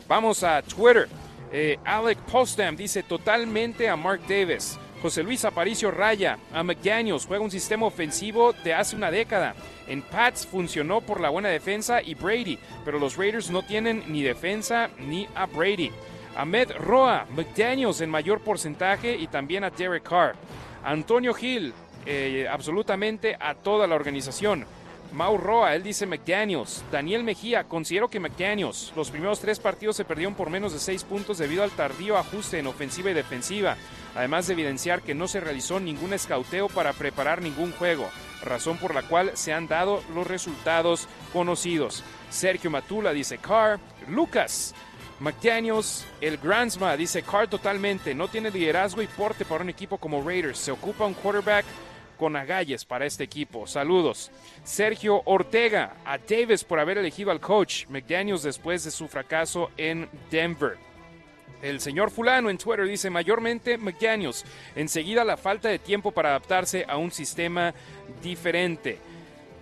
Vamos 0.10 0.44
a 0.44 0.62
Twitter. 0.62 1.08
Eh, 1.54 1.80
Alec 1.86 2.18
Postam 2.20 2.76
dice 2.76 3.04
totalmente 3.04 3.88
a 3.88 3.96
Mark 3.96 4.22
Davis. 4.28 4.78
José 5.02 5.24
Luis 5.24 5.44
Aparicio 5.46 5.90
Raya, 5.90 6.38
a 6.54 6.62
McDaniels, 6.62 7.26
juega 7.26 7.44
un 7.44 7.50
sistema 7.50 7.88
ofensivo 7.88 8.54
de 8.64 8.76
hace 8.76 8.96
una 8.96 9.10
década. 9.10 9.56
En 9.88 10.04
Pats 10.04 10.46
funcionó 10.46 11.02
por 11.02 11.20
la 11.20 11.30
buena 11.30 11.50
defensa 11.50 12.04
y 12.04 12.14
Brady, 12.14 12.60
pero 12.86 13.00
los 13.00 13.18
Raiders 13.18 13.50
no 13.50 13.64
tienen 13.64 14.04
ni 14.08 14.22
defensa 14.22 14.92
ni 15.00 15.28
a 15.34 15.48
Brady. 15.48 15.92
Ahmed 16.36 16.72
Roa, 16.78 17.26
McDaniels 17.36 18.02
en 18.02 18.12
mayor 18.12 18.42
porcentaje 18.42 19.16
y 19.16 19.26
también 19.26 19.64
a 19.64 19.72
Derek 19.72 20.04
Carr. 20.04 20.36
Antonio 20.84 21.36
Hill, 21.40 21.74
eh, 22.06 22.48
absolutamente 22.50 23.36
a 23.40 23.56
toda 23.56 23.88
la 23.88 23.96
organización. 23.96 24.66
Mau 25.14 25.38
Roa, 25.38 25.76
él 25.76 25.84
dice 25.84 26.06
McDaniels. 26.06 26.84
Daniel 26.90 27.24
Mejía, 27.24 27.66
considero 27.66 28.08
que 28.08 28.20
McDaniels. 28.20 28.94
Los 28.96 29.12
primeros 29.12 29.42
tres 29.42 29.60
partidos 29.60 29.98
se 29.98 30.06
perdieron 30.06 30.36
por 30.36 30.50
menos 30.50 30.72
de 30.72 30.80
seis 30.80 31.04
puntos 31.04 31.38
debido 31.38 31.64
al 31.64 31.72
tardío 31.72 32.18
ajuste 32.18 32.60
en 32.60 32.68
ofensiva 32.68 33.12
y 33.12 33.14
defensiva, 33.14 33.76
además 34.16 34.48
de 34.48 34.54
evidenciar 34.54 35.02
que 35.02 35.16
no 35.16 35.28
se 35.28 35.40
realizó 35.40 35.80
ningún 35.80 36.14
escauteo 36.14 36.68
para 36.70 36.94
preparar 36.94 37.42
ningún 37.42 37.72
juego, 37.72 38.10
razón 38.44 38.78
por 38.78 38.94
la 38.94 39.04
cual 39.04 39.32
se 39.36 39.54
han 39.54 39.68
dado 39.68 40.04
los 40.14 40.28
resultados 40.28 41.08
conocidos. 41.34 42.04
Sergio 42.30 42.70
Matula 42.70 43.14
dice 43.14 43.38
Carr. 43.38 43.80
Lucas. 44.08 44.74
McDaniels, 45.20 46.08
el 46.20 46.38
Grandsma, 46.38 46.98
dice 46.98 47.22
Carr 47.22 47.48
totalmente, 47.48 48.16
no 48.16 48.28
tiene 48.28 48.50
liderazgo 48.50 49.04
y 49.04 49.08
porte 49.08 49.46
para 49.46 49.64
un 49.64 49.70
equipo 49.70 50.00
como 50.00 50.28
Raiders. 50.28 50.58
Se 50.58 50.72
ocupa 50.72 51.06
un 51.06 51.14
quarterback 51.14 51.66
con 52.18 52.36
agalles 52.36 52.86
para 52.86 53.06
este 53.06 53.24
equipo. 53.24 53.68
Saludos. 53.68 54.32
Sergio 54.64 55.22
Ortega, 55.26 55.98
a 56.06 56.18
Davis 56.18 56.64
por 56.64 56.80
haber 56.80 56.98
elegido 56.98 57.32
al 57.32 57.40
coach. 57.40 57.86
McDaniels 57.88 58.44
después 58.44 58.84
de 58.84 58.92
su 58.92 59.08
fracaso 59.08 59.72
en 59.78 60.10
Denver. 60.30 60.78
El 61.62 61.80
señor 61.80 62.12
fulano 62.12 62.50
en 62.50 62.58
Twitter 62.58 62.88
dice 62.88 63.10
mayormente 63.10 63.78
McDaniels. 63.78 64.46
Enseguida 64.76 65.24
la 65.24 65.38
falta 65.38 65.70
de 65.70 65.80
tiempo 65.80 66.12
para 66.12 66.30
adaptarse 66.30 66.86
a 66.88 66.98
un 66.98 67.12
sistema 67.12 67.74
diferente. 68.22 68.98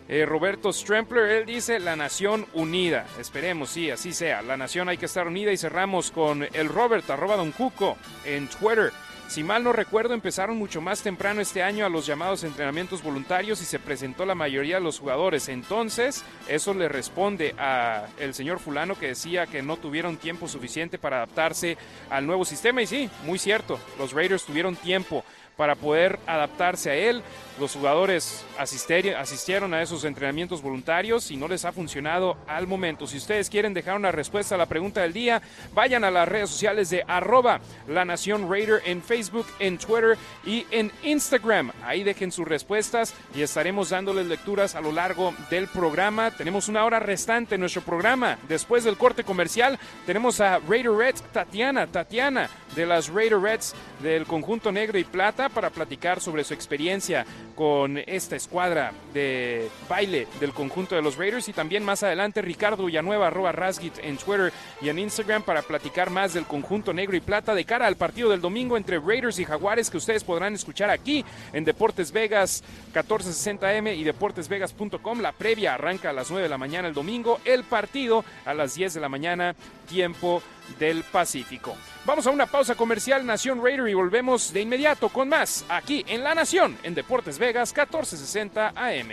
Eh, 0.08 0.26
Roberto 0.26 0.74
Strempler, 0.74 1.30
él 1.30 1.45
dice 1.45 1.80
la 1.80 1.95
nación 1.95 2.47
unida. 2.54 3.06
Esperemos, 3.20 3.70
sí, 3.70 3.91
así 3.91 4.12
sea. 4.12 4.41
La 4.41 4.58
nación 4.58 4.89
hay 4.89 4.97
que 4.97 5.06
estar 5.06 5.28
unida 5.28 5.52
y 5.52 5.58
cerramos 5.58 6.10
con 6.10 6.47
el 6.52 6.68
Robert, 6.68 7.08
arroba 7.10 7.36
Don 7.36 7.52
Cuco, 7.52 7.95
en 8.26 8.47
Twitter. 8.47 8.91
Si 9.30 9.43
mal 9.43 9.63
no 9.63 9.73
recuerdo, 9.73 10.15
empezaron 10.15 10.57
mucho 10.57 10.82
más 10.82 11.03
temprano 11.03 11.39
este 11.39 11.61
año 11.61 11.86
a 11.86 11.89
los 11.89 12.07
llamados 12.07 12.43
entrenamientos 12.43 13.03
voluntarios 13.03 13.61
y 13.61 13.65
se 13.65 13.77
presentó 13.77 14.25
la 14.25 14.34
mayoría 14.34 14.77
de 14.77 14.82
los 14.82 14.97
jugadores. 14.97 15.49
Entonces, 15.49 16.23
eso 16.47 16.73
le 16.73 16.89
responde 16.89 17.53
a 17.59 18.07
el 18.17 18.34
señor 18.34 18.57
fulano 18.57 18.97
que 18.97 19.09
decía 19.09 19.45
que 19.45 19.61
no 19.61 19.77
tuvieron 19.77 20.17
tiempo 20.17 20.47
suficiente 20.47 20.97
para 20.97 21.17
adaptarse 21.17 21.77
al 22.09 22.25
nuevo 22.25 22.43
sistema. 22.43 22.82
Y 22.82 22.88
sí, 22.88 23.07
muy 23.23 23.38
cierto, 23.38 23.80
los 23.99 24.13
Raiders 24.13 24.45
tuvieron 24.45 24.75
tiempo 24.75 25.23
para 25.55 25.75
poder 25.75 26.17
adaptarse 26.25 26.89
a 26.89 26.95
él. 26.95 27.21
Los 27.60 27.74
jugadores 27.74 28.45
asistieron 28.57 29.74
a 29.74 29.82
esos 29.82 30.05
entrenamientos 30.05 30.62
voluntarios 30.62 31.30
y 31.30 31.36
no 31.36 31.49
les 31.49 31.66
ha 31.66 31.74
funcionado 31.74 32.38
al 32.47 32.68
momento. 32.68 33.05
Si 33.05 33.18
ustedes 33.18 33.49
quieren 33.49 33.74
dejar 33.74 33.97
una 33.97 34.14
respuesta 34.14 34.55
a 34.55 34.57
la 34.57 34.66
pregunta 34.66 35.01
del 35.01 35.12
día, 35.12 35.41
vayan 35.74 36.05
a 36.05 36.12
las 36.12 36.26
redes 36.26 36.51
sociales 36.51 36.89
de 36.89 37.03
arroba 37.05 37.60
la 37.89 38.05
Nación 38.05 38.49
Raider 38.49 38.82
en 38.86 39.03
Facebook, 39.03 39.45
en 39.60 39.78
Twitter 39.78 40.18
y 40.45 40.66
en 40.72 40.89
Instagram. 41.03 41.74
Ahí 41.84 42.03
dejen 42.03 42.32
sus 42.32 42.47
respuestas 42.47 43.14
y 43.36 43.41
estaremos 43.41 43.89
dándoles 43.89 44.28
lecturas 44.28 44.76
a 44.76 44.82
lo 44.82 44.93
largo 44.93 45.34
del 45.49 45.68
programa. 45.68 46.32
Tenemos 46.32 46.70
una 46.70 46.86
hora 46.86 46.99
restante 46.99 47.55
en 47.55 47.62
nuestro 47.62 47.82
programa. 47.82 48.39
Después 48.47 48.86
del 48.86 48.95
corte 48.95 49.26
comercial, 49.26 49.78
tenemos 50.05 50.39
a 50.39 50.60
Raider 50.60 50.93
Reds 50.93 51.24
Tatiana, 51.34 51.88
Tatiana 51.88 52.49
de 52.74 52.86
las 52.86 53.10
Raider 53.10 53.39
Reds 53.39 53.76
del 54.01 54.26
conjunto 54.26 54.72
negro 54.72 54.97
y 54.97 55.03
plata 55.03 55.49
para 55.49 55.70
platicar 55.70 56.22
sobre 56.22 56.45
su 56.45 56.53
experiencia 56.53 57.26
con 57.60 57.97
esta 57.97 58.38
escuadra 58.38 58.93
de 59.14 59.68
baile 59.89 60.30
del 60.39 60.53
conjunto 60.53 60.95
de 60.95 61.01
los 61.01 61.18
Raiders 61.18 61.49
y 61.49 61.51
también 61.51 61.84
más 61.84 62.03
adelante 62.03 62.41
Ricardo 62.41 62.86
Villanueva 62.86 63.28
arroba 63.28 63.51
Rasgit 63.51 63.99
en 64.01 64.16
Twitter 64.16 64.53
y 64.80 64.88
en 64.88 64.97
Instagram 64.97 65.43
para 65.43 65.62
platicar 65.62 66.10
más 66.10 66.34
del 66.34 66.45
conjunto 66.45 66.93
negro 66.93 67.18
y 67.18 67.20
plata 67.20 67.53
de 67.53 67.66
cara 67.66 67.86
al 67.86 67.97
partido 67.97 68.30
del 68.30 68.39
domingo 68.39 68.78
entre 68.78 68.97
Raiders 68.97 69.39
y 69.39 69.43
Jaguares 69.43 69.89
que 69.89 69.97
ustedes 69.97 70.24
podrán 70.24 70.53
escuchar 70.53 70.89
aquí 70.89 71.26
en 71.51 71.66
Deportes 71.66 72.14
Vegas 72.14 72.64
1460M 72.93 73.93
y 73.97 74.05
deportesvegas.com. 74.05 75.20
La 75.20 75.34
previa 75.34 75.74
arranca 75.74 76.12
a 76.12 76.14
las 76.14 76.32
9 76.32 76.43
de 76.43 76.49
la 76.49 76.57
mañana 76.57 76.88
el 76.88 76.93
domingo, 76.93 77.41
el 77.43 77.66
partido 77.66 78.24
a 78.45 78.53
las 78.53 78.76
10 78.76 78.93
de 78.93 79.01
la 79.01 79.10
mañana 79.10 79.53
tiempo 79.89 80.41
del 80.78 81.03
Pacífico. 81.03 81.76
Vamos 82.05 82.28
a 82.28 82.32
una 82.32 82.45
pausa 82.45 82.76
comercial 82.76 83.26
Nación 83.26 83.63
Raider 83.63 83.88
y 83.89 83.93
volvemos 83.93 84.53
de 84.53 84.61
inmediato 84.61 85.09
con 85.09 85.30
más 85.30 85.65
aquí 85.70 86.03
en 86.07 86.24
La 86.24 86.36
Nación 86.36 86.78
en 86.84 86.95
Deportes 86.95 87.39
Vegas 87.39 87.74
1460 87.76 88.74
AM. 88.76 89.11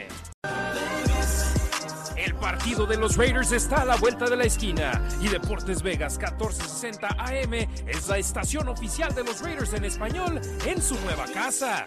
El 2.17 2.35
partido 2.35 2.87
de 2.87 2.97
los 2.97 3.17
Raiders 3.17 3.53
está 3.53 3.83
a 3.83 3.85
la 3.85 3.97
vuelta 3.97 4.25
de 4.25 4.37
la 4.37 4.45
esquina 4.45 5.01
y 5.21 5.29
Deportes 5.29 5.83
Vegas 5.83 6.19
1460 6.19 7.09
AM 7.09 7.55
es 7.87 8.09
la 8.09 8.19
estación 8.19 8.69
oficial 8.69 9.15
de 9.15 9.23
los 9.23 9.41
Raiders 9.43 9.75
en 9.75 9.85
español 9.85 10.41
en 10.65 10.81
su 10.81 10.99
nueva 11.03 11.27
casa. 11.27 11.87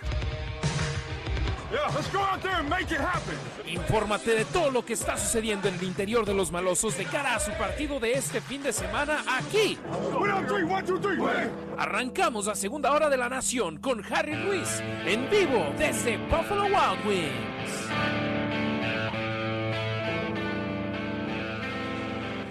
Infórmate 3.68 4.32
de 4.34 4.46
todo 4.46 4.72
lo 4.72 4.84
que 4.84 4.94
está 4.94 5.18
sucediendo 5.18 5.68
en 5.68 5.76
el 5.76 5.84
interior 5.84 6.26
de 6.26 6.34
los 6.34 6.52
malosos 6.52 6.98
de 6.98 7.06
cara 7.06 7.36
a 7.36 7.40
su 7.40 7.52
partido 7.52 8.00
de 8.00 8.14
este 8.14 8.42
fin 8.42 8.64
de 8.64 8.74
semana 8.74 9.24
aquí. 9.28 9.78
Arrancamos 11.78 12.48
la 12.48 12.56
segunda 12.56 12.92
hora 12.92 13.10
de 13.10 13.18
la 13.18 13.30
nación 13.30 13.78
con 13.78 14.04
Harry 14.12 14.34
Ruiz 14.34 14.82
en 15.06 15.30
vivo 15.30 15.72
desde 15.78 16.18
Buffalo 16.18 16.64
Wild 16.64 17.06
Wings. 17.06 17.89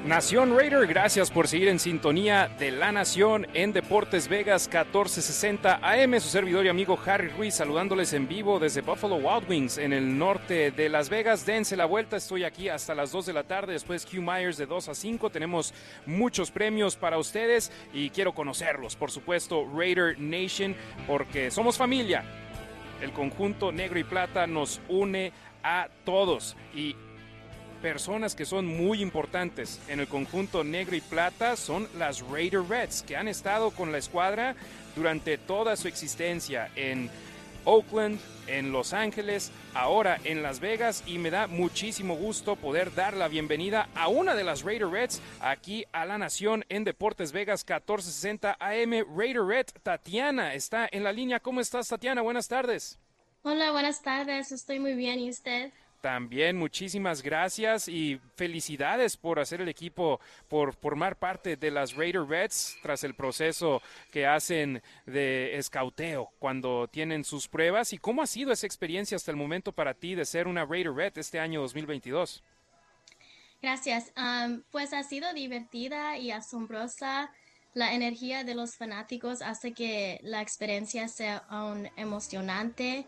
Nación 0.09 0.57
Raider, 0.57 0.87
gracias 0.87 1.31
por 1.31 1.49
seguir 1.49 1.69
en 1.69 1.79
sintonía 1.79 2.49
de 2.59 2.71
la 2.71 2.91
Nación 2.93 3.47
en 3.53 3.75
Deportes 3.75 4.27
Vegas 4.27 4.67
1460 4.67 5.81
AM. 5.83 6.19
Su 6.19 6.31
servidor 6.31 6.65
y 6.65 6.71
amigo 6.71 6.99
Harry 7.05 7.29
Ruiz 7.29 7.57
saludándoles 7.57 8.15
en 8.15 8.27
vivo 8.27 8.59
desde 8.59 8.81
Buffalo 8.81 9.17
Wild 9.17 9.51
Wings 9.51 9.77
en 9.77 9.93
el 9.93 10.17
norte 10.17 10.71
de 10.71 10.89
Las 10.89 11.11
Vegas. 11.11 11.45
Dense 11.45 11.77
la 11.77 11.85
vuelta, 11.85 12.17
estoy 12.17 12.45
aquí 12.45 12.71
hasta 12.71 12.95
las 12.95 13.13
2 13.13 13.27
de 13.27 13.33
la 13.35 13.43
tarde. 13.43 13.75
Después 13.75 14.07
Q 14.07 14.23
Myers 14.23 14.57
de 14.57 14.65
2 14.65 14.89
a 14.89 14.95
5. 14.95 15.29
Tenemos 15.29 15.75
muchos 16.07 16.51
premios 16.51 16.97
para 16.97 17.19
ustedes 17.19 17.71
y 17.93 18.09
quiero 18.09 18.33
conocerlos. 18.33 18.97
Por 18.97 19.11
supuesto, 19.11 19.69
Raider 19.77 20.19
Nation, 20.19 20.75
porque 21.07 21.51
somos 21.51 21.77
familia. 21.77 22.25
El 23.03 23.13
conjunto 23.13 23.73
negro 23.73 23.99
y 23.99 24.05
plata 24.05 24.47
nos 24.47 24.81
une 24.89 25.35
a 25.63 25.89
todos 26.07 26.57
y 26.75 26.97
personas 27.79 28.35
que 28.35 28.45
son 28.45 28.67
muy 28.67 29.01
importantes 29.01 29.81
en 29.89 30.01
el 30.01 30.09
conjunto 30.09 30.65
negro 30.65 30.97
y 30.97 31.01
plata 31.01 31.57
son 31.57 31.89
las 31.97 32.21
Raider 32.21 32.63
Reds, 32.63 33.03
que 33.03 33.17
han 33.17 33.29
estado 33.29 33.71
con 33.71 33.93
la 33.93 33.99
escuadra 33.99 34.55
durante 34.95 35.39
toda 35.39 35.77
su 35.77 35.89
existencia 35.89 36.71
en 36.77 37.11
Oakland, 37.65 38.19
en 38.47 38.73
Los 38.73 38.93
Ángeles, 38.93 39.53
ahora 39.75 40.19
en 40.25 40.43
Las 40.43 40.61
Vegas 40.61 41.05
y 41.07 41.19
me 41.19 41.31
da 41.31 41.47
muchísimo 41.47 42.17
gusto 42.17 42.57
poder 42.57 42.95
dar 42.95 43.15
la 43.15 43.29
bienvenida 43.29 43.89
a 43.95 44.09
una 44.09 44.35
de 44.35 44.45
las 44.45 44.63
Raider 44.63 44.89
Reds 44.89 45.21
aquí 45.41 45.85
a 45.93 46.07
la 46.07 46.19
Nación 46.19 46.65
en 46.69 46.85
Deportes 46.85 47.33
Vegas 47.33 47.65
1460 47.65 48.57
AM. 48.59 49.05
Raider 49.17 49.45
Red, 49.45 49.67
Tatiana 49.83 50.55
está 50.55 50.89
en 50.91 51.05
la 51.05 51.13
línea. 51.13 51.41
¿Cómo 51.41 51.61
estás, 51.61 51.89
Tatiana? 51.89 52.23
Buenas 52.23 52.49
tardes. 52.49 52.99
Hola, 53.43 53.71
buenas 53.71 54.03
tardes. 54.03 54.51
Estoy 54.51 54.79
muy 54.79 54.95
bien. 54.95 55.21
¿Y 55.21 55.31
usted? 55.31 55.73
También 56.01 56.57
muchísimas 56.57 57.23
gracias 57.23 57.89
y 57.89 58.21
felicidades 58.37 59.17
por 59.17 59.41
hacer 59.41 59.61
el 59.61 59.69
equipo, 59.69 60.21
por 60.47 60.75
formar 60.75 61.17
parte 61.17 61.57
de 61.57 61.73
las 61.73 61.95
Raider 61.95 62.25
Reds 62.25 62.79
tras 62.83 63.03
el 63.03 63.15
proceso 63.15 63.83
que 64.13 64.25
hacen 64.25 64.81
de 65.07 65.57
escauteo 65.57 66.31
cuando 66.39 66.87
tienen 66.87 67.25
sus 67.25 67.49
pruebas. 67.49 67.93
¿Y 67.93 67.99
cómo 67.99 68.23
ha 68.23 68.29
sido 68.29 68.53
esa 68.53 68.67
experiencia 68.67 69.17
hasta 69.17 69.33
el 69.33 69.37
momento 69.37 69.73
para 69.73 69.93
ti 69.93 70.15
de 70.15 70.25
ser 70.25 70.47
una 70.47 70.65
Raider 70.65 70.93
Red 70.93 71.19
este 71.19 71.41
año 71.41 71.61
2022? 71.63 72.45
Gracias. 73.61 74.13
pues 74.71 74.93
ha 74.93 75.03
sido 75.03 75.33
divertida 75.33 76.17
y 76.17 76.31
asombrosa. 76.31 77.33
La 77.75 77.93
energía 77.93 78.45
de 78.45 78.55
los 78.55 78.77
fanáticos 78.77 79.43
hace 79.43 79.73
que 79.73 80.21
la 80.23 80.43
experiencia 80.43 81.09
sea 81.09 81.39
aún 81.49 81.89
emocionante 81.97 83.05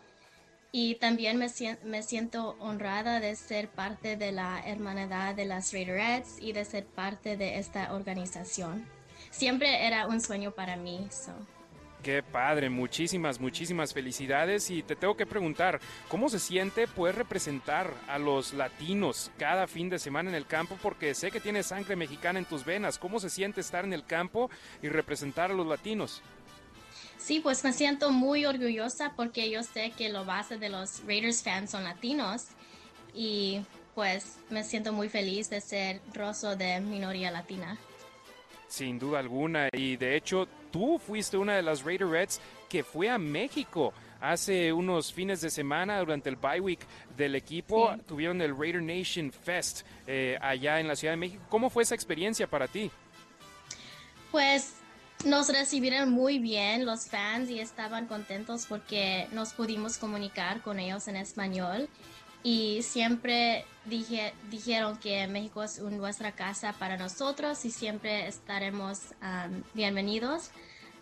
y 0.73 0.95
también 0.97 1.39
me, 1.39 2.03
siento 2.03 2.57
honrada 2.61 3.21
de 3.21 3.35
ser 3.35 3.69
parte 3.69 4.17
de 4.17 4.33
la 4.33 4.61
hermandad 4.65 5.35
de 5.35 5.45
las 5.45 5.73
Raiderettes 5.73 6.37
y 6.41 6.53
de 6.53 6.65
ser 6.65 6.87
parte 6.87 7.37
de 7.37 7.59
esta 7.59 7.93
organización. 7.93 8.87
Siempre 9.31 9.87
era 9.87 10.07
un 10.07 10.21
sueño 10.21 10.53
para 10.53 10.77
mí. 10.77 11.09
Qué 12.03 12.23
padre, 12.23 12.71
muchísimas, 12.71 13.39
muchísimas 13.39 13.93
felicidades 13.93 14.71
y 14.71 14.83
te 14.83 14.97
tengo 14.97 15.17
que 15.17 15.27
preguntar, 15.27 15.81
¿cómo 16.09 16.31
se 16.31 16.39
siente 16.39 16.87
poder 16.87 17.17
representar 17.17 17.93
a 18.09 18.19
los 18.19 18.55
latinos 18.55 19.31
cada 19.39 19.67
fin 19.67 19.91
de 19.91 19.99
semana 19.99 20.31
en 20.31 20.37
el 20.37 20.47
campo? 20.47 20.79
Porque 20.83 21.15
sé 21.15 21.31
que 21.31 21.41
tienes 21.41 21.67
sangre 21.67 21.97
mexicana 21.97 22.39
en 22.39 22.47
tus 22.47 22.65
venas, 22.65 22.99
¿cómo 22.99 23.21
se 23.21 23.29
siente 23.29 23.61
estar 23.61 23.85
en 23.85 23.93
el 23.93 24.07
campo 24.07 24.51
y 24.83 24.89
representar 24.89 25.51
a 25.51 25.55
los 25.55 25.67
latinos? 25.67 26.23
Sí, 27.31 27.39
pues 27.39 27.63
me 27.63 27.73
siento 27.73 28.11
muy 28.11 28.45
orgullosa 28.45 29.13
porque 29.15 29.49
yo 29.53 29.63
sé 29.63 29.93
que 29.97 30.09
la 30.09 30.25
base 30.25 30.59
de 30.59 30.69
los 30.69 31.01
Raiders 31.07 31.45
fans 31.45 31.71
son 31.71 31.85
latinos 31.85 32.49
y 33.15 33.61
pues 33.95 34.41
me 34.51 34.65
siento 34.65 34.93
muy 34.93 35.09
feliz 35.09 35.49
de 35.49 35.61
ser 35.61 36.01
roso 36.13 36.57
de 36.57 36.81
minoría 36.81 37.31
latina. 37.31 37.79
Sin 38.67 38.99
duda 38.99 39.21
alguna 39.21 39.69
y 39.73 39.97
de 39.97 40.17
hecho 40.17 40.49
tú 40.73 40.99
fuiste 40.99 41.37
una 41.37 41.55
de 41.55 41.63
las 41.63 41.85
Raider 41.85 42.09
Reds 42.09 42.41
que 42.69 42.83
fue 42.83 43.09
a 43.09 43.17
México 43.17 43.95
hace 44.21 44.73
unos 44.73 45.13
fines 45.13 45.41
de 45.41 45.51
semana 45.51 46.01
durante 46.01 46.31
el 46.31 46.35
bye 46.35 46.59
week 46.59 46.81
del 47.17 47.37
equipo. 47.37 47.95
Tuvieron 48.09 48.43
el 48.43 48.59
Raider 48.59 48.83
Nation 48.83 49.31
Fest 49.31 49.87
eh, 50.05 50.37
allá 50.43 50.81
en 50.81 50.89
la 50.89 50.97
Ciudad 50.97 51.13
de 51.13 51.19
México. 51.19 51.45
¿Cómo 51.49 51.71
fue 51.71 51.85
esa 51.85 51.95
experiencia 51.95 52.49
para 52.49 52.67
ti? 52.67 52.91
Pues 54.33 54.80
nos 55.25 55.49
recibieron 55.49 56.11
muy 56.11 56.39
bien 56.39 56.87
los 56.87 57.07
fans 57.07 57.51
y 57.51 57.61
estaban 57.61 58.07
contentos 58.07 58.67
porque 58.67 59.29
nos 59.33 59.53
pudimos 59.53 59.99
comunicar 59.99 60.63
con 60.63 60.79
ellos 60.79 61.09
en 61.09 61.17
español 61.17 61.89
y 62.43 62.83
siempre 62.83 63.67
dije, 63.85 64.33
dijeron 64.51 64.97
que 64.97 65.27
México 65.27 65.63
es 65.63 65.79
nuestra 65.81 66.33
casa 66.33 66.73
para 66.79 66.97
nosotros 66.97 67.65
y 67.65 67.71
siempre 67.71 68.27
estaremos 68.27 69.15
bienvenidos. 69.75 70.51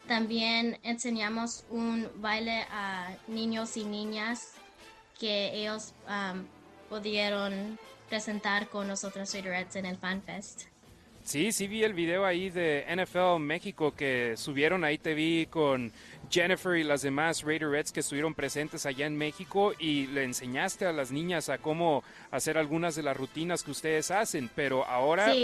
También 0.08 0.78
enseñamos 0.82 1.64
un 1.70 2.08
baile 2.16 2.66
a 2.72 3.14
niños 3.28 3.76
y 3.76 3.84
niñas 3.84 4.54
que 5.20 5.54
ellos 5.54 5.92
pudieron 6.88 7.78
presentar 8.08 8.68
con 8.68 8.88
nosotros 8.88 9.32
en 9.34 9.86
el 9.86 9.96
FanFest. 9.96 10.77
Sí, 11.28 11.52
sí 11.52 11.66
vi 11.66 11.84
el 11.84 11.92
video 11.92 12.24
ahí 12.24 12.48
de 12.48 12.86
NFL 12.88 13.38
México 13.38 13.94
que 13.94 14.34
subieron, 14.38 14.82
ahí 14.82 14.96
te 14.96 15.12
vi 15.12 15.44
con 15.44 15.92
Jennifer 16.30 16.74
y 16.74 16.84
las 16.84 17.02
demás 17.02 17.42
Raiderettes 17.42 17.92
que 17.92 18.00
estuvieron 18.00 18.32
presentes 18.32 18.86
allá 18.86 19.04
en 19.04 19.14
México 19.14 19.74
y 19.78 20.06
le 20.06 20.24
enseñaste 20.24 20.86
a 20.86 20.92
las 20.94 21.12
niñas 21.12 21.50
a 21.50 21.58
cómo 21.58 22.02
hacer 22.30 22.56
algunas 22.56 22.94
de 22.94 23.02
las 23.02 23.14
rutinas 23.14 23.62
que 23.62 23.72
ustedes 23.72 24.10
hacen, 24.10 24.48
pero 24.54 24.86
ahora 24.86 25.34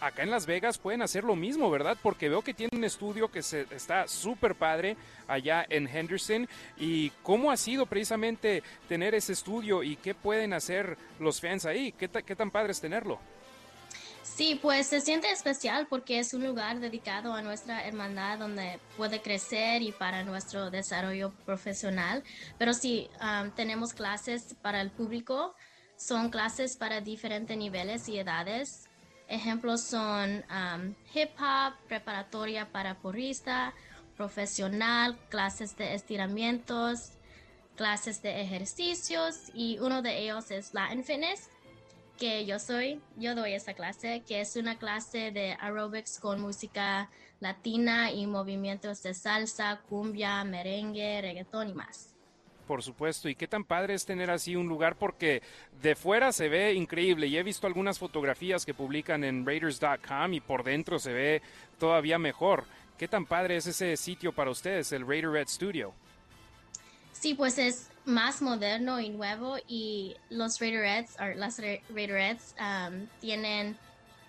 acá 0.00 0.24
en 0.24 0.32
Las 0.32 0.46
Vegas 0.46 0.78
pueden 0.78 1.00
hacer 1.00 1.22
lo 1.22 1.36
mismo, 1.36 1.70
¿verdad? 1.70 1.96
Porque 2.02 2.28
veo 2.28 2.42
que 2.42 2.52
tienen 2.52 2.78
un 2.78 2.84
estudio 2.84 3.30
que 3.30 3.44
se, 3.44 3.68
está 3.70 4.08
súper 4.08 4.56
padre 4.56 4.96
allá 5.28 5.64
en 5.70 5.86
Henderson 5.86 6.48
y 6.76 7.10
cómo 7.22 7.52
ha 7.52 7.56
sido 7.56 7.86
precisamente 7.86 8.64
tener 8.88 9.14
ese 9.14 9.34
estudio 9.34 9.84
y 9.84 9.94
qué 9.94 10.12
pueden 10.12 10.52
hacer 10.54 10.98
los 11.20 11.40
fans 11.40 11.66
ahí, 11.66 11.92
qué, 11.92 12.08
qué 12.08 12.34
tan 12.34 12.50
padre 12.50 12.72
es 12.72 12.80
tenerlo. 12.80 13.20
Sí, 14.32 14.58
pues 14.62 14.86
se 14.86 15.02
siente 15.02 15.30
especial 15.30 15.86
porque 15.88 16.18
es 16.18 16.32
un 16.32 16.46
lugar 16.46 16.80
dedicado 16.80 17.34
a 17.34 17.42
nuestra 17.42 17.86
hermandad 17.86 18.38
donde 18.38 18.80
puede 18.96 19.20
crecer 19.20 19.82
y 19.82 19.92
para 19.92 20.24
nuestro 20.24 20.70
desarrollo 20.70 21.32
profesional. 21.44 22.22
Pero 22.56 22.72
sí, 22.72 23.10
tenemos 23.54 23.92
clases 23.92 24.54
para 24.62 24.80
el 24.80 24.90
público, 24.90 25.54
son 25.96 26.30
clases 26.30 26.76
para 26.78 27.02
diferentes 27.02 27.54
niveles 27.54 28.08
y 28.08 28.18
edades. 28.18 28.88
Ejemplos 29.28 29.82
son 29.82 30.42
hip 31.12 31.30
hop, 31.38 31.74
preparatoria 31.86 32.72
para 32.72 32.94
porrista, 32.94 33.74
profesional, 34.16 35.18
clases 35.28 35.76
de 35.76 35.94
estiramientos, 35.94 37.12
clases 37.76 38.22
de 38.22 38.40
ejercicios 38.40 39.50
y 39.52 39.78
uno 39.80 40.00
de 40.00 40.18
ellos 40.18 40.50
es 40.50 40.72
Latin 40.72 41.04
Fitness 41.04 41.50
que 42.20 42.44
yo 42.44 42.58
soy, 42.58 43.00
yo 43.16 43.34
doy 43.34 43.54
esa 43.54 43.72
clase, 43.72 44.22
que 44.28 44.42
es 44.42 44.54
una 44.54 44.78
clase 44.78 45.32
de 45.32 45.56
aerobics 45.58 46.20
con 46.20 46.38
música 46.38 47.10
latina 47.40 48.12
y 48.12 48.26
movimientos 48.26 49.02
de 49.02 49.14
salsa, 49.14 49.80
cumbia, 49.88 50.44
merengue, 50.44 51.22
reggaetón 51.22 51.70
y 51.70 51.74
más. 51.74 52.14
Por 52.66 52.82
supuesto, 52.82 53.30
y 53.30 53.34
qué 53.34 53.48
tan 53.48 53.64
padre 53.64 53.94
es 53.94 54.04
tener 54.04 54.30
así 54.30 54.54
un 54.54 54.68
lugar 54.68 54.96
porque 54.96 55.42
de 55.80 55.96
fuera 55.96 56.30
se 56.30 56.50
ve 56.50 56.74
increíble 56.74 57.26
y 57.26 57.38
he 57.38 57.42
visto 57.42 57.66
algunas 57.66 57.98
fotografías 57.98 58.66
que 58.66 58.74
publican 58.74 59.24
en 59.24 59.46
Raiders.com 59.46 60.34
y 60.34 60.40
por 60.40 60.62
dentro 60.62 60.98
se 60.98 61.14
ve 61.14 61.42
todavía 61.78 62.18
mejor. 62.18 62.66
¿Qué 62.98 63.08
tan 63.08 63.24
padre 63.24 63.56
es 63.56 63.66
ese 63.66 63.96
sitio 63.96 64.32
para 64.32 64.50
ustedes, 64.50 64.92
el 64.92 65.06
Raider 65.06 65.30
Red 65.30 65.48
Studio? 65.48 65.94
Sí, 67.12 67.32
pues 67.32 67.56
es 67.56 67.89
más 68.04 68.42
moderno 68.42 69.00
y 69.00 69.10
nuevo 69.10 69.56
y 69.68 70.16
los 70.30 70.58
Raiderettes, 70.60 71.16
las 71.36 71.58
Raiderettes 71.58 72.54
um, 72.58 73.06
tienen 73.20 73.76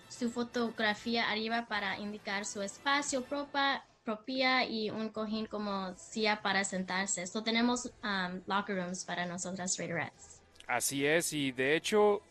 su 0.08 0.30
fotografía 0.30 1.30
arriba 1.30 1.66
para 1.66 1.98
indicar 1.98 2.44
su 2.44 2.62
espacio 2.62 3.24
propia, 3.24 3.84
propia 4.04 4.64
y 4.64 4.90
un 4.90 5.08
cojín 5.08 5.46
como 5.46 5.96
silla 5.96 6.42
para 6.42 6.64
sentarse. 6.64 7.26
So 7.26 7.42
tenemos 7.42 7.86
um, 8.04 8.42
locker 8.46 8.76
rooms 8.76 9.04
para 9.04 9.26
nosotras 9.26 9.76
Raiderettes. 9.78 10.40
Así 10.66 11.04
es, 11.06 11.32
y 11.32 11.52
de 11.52 11.76
hecho, 11.76 12.22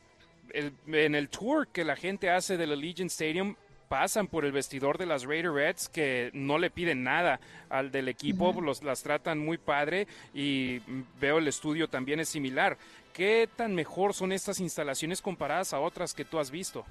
en 0.54 1.16
el 1.16 1.30
tour 1.30 1.68
que 1.68 1.84
la 1.84 1.96
gente 1.96 2.30
hace 2.30 2.58
del 2.58 2.72
Allegiant 2.72 3.12
Stadium, 3.12 3.56
pasan 3.92 4.28
por 4.28 4.46
el 4.46 4.54
vestidor 4.54 4.98
de 4.98 5.06
las 5.06 5.26
Raider 5.26 5.52
Reds 5.52 5.90
que 5.90 6.32
no 6.34 6.58
le 6.58 6.70
piden 6.70 7.04
nada 7.04 7.42
al 7.70 7.92
del 7.92 8.08
equipo, 8.08 8.54
los, 8.62 8.84
las 8.84 9.04
tratan 9.04 9.38
muy 9.38 9.58
padre 9.58 10.08
y 10.34 10.80
veo 11.20 11.40
el 11.40 11.48
estudio 11.50 11.90
también 11.90 12.22
es 12.22 12.30
similar. 12.30 12.78
¿Qué 13.12 13.50
tan 13.54 13.76
mejor 13.76 14.14
son 14.14 14.32
estas 14.32 14.62
instalaciones 14.62 15.22
comparadas 15.22 15.74
a 15.74 15.82
otras 15.82 16.14
que 16.14 16.24
tú 16.24 16.40
has 16.40 16.52
visto? 16.52 16.86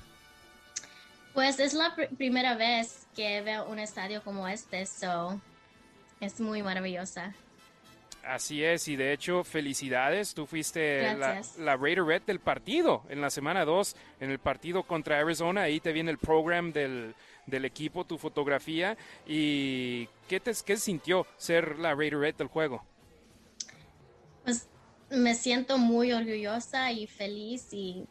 Pues 1.32 1.58
es 1.58 1.72
la 1.72 1.96
primera 2.18 2.54
vez 2.54 3.06
que 3.16 3.40
veo 3.40 3.66
un 3.70 3.78
estadio 3.78 4.22
como 4.22 4.46
este, 4.46 4.84
so 4.84 5.40
es 6.20 6.38
muy 6.38 6.62
maravillosa. 6.62 7.32
Así 8.24 8.62
es, 8.62 8.86
y 8.88 8.96
de 8.96 9.12
hecho, 9.12 9.44
felicidades. 9.44 10.34
Tú 10.34 10.46
fuiste 10.46 11.14
la, 11.16 11.42
la, 11.58 11.76
Raider 11.76 12.04
Red 12.04 12.22
del 12.22 12.38
partido 12.38 13.02
en 13.08 13.20
la 13.20 13.30
semana 13.30 13.64
2, 13.64 13.96
en 14.20 14.30
el 14.30 14.38
partido 14.38 14.82
contra 14.82 15.18
Arizona. 15.18 15.62
Ahí 15.62 15.80
te 15.80 15.92
viene 15.92 16.10
el 16.10 16.18
program 16.18 16.72
del, 16.72 17.14
del 17.46 17.64
equipo, 17.64 18.04
tu 18.04 18.18
fotografía. 18.18 18.96
¿Y 19.26 20.06
qué, 20.28 20.40
te, 20.40 20.52
qué 20.64 20.76
sintió 20.76 21.26
ser 21.36 21.78
la 21.78 21.94
Raider 21.94 22.18
Red 22.18 22.34
del 22.36 22.48
juego? 22.48 22.84
Pues 24.44 24.68
me 25.10 25.34
siento 25.34 25.78
muy 25.78 26.12
orgullosa 26.12 26.92
y 26.92 27.06
feliz 27.06 27.68
y 27.72 28.06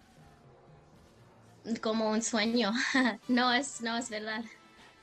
como 1.82 2.10
un 2.10 2.22
sueño. 2.22 2.72
no, 3.28 3.53
es, 3.53 3.82
no 3.82 3.97
es 3.97 4.10
verdad. 4.10 4.43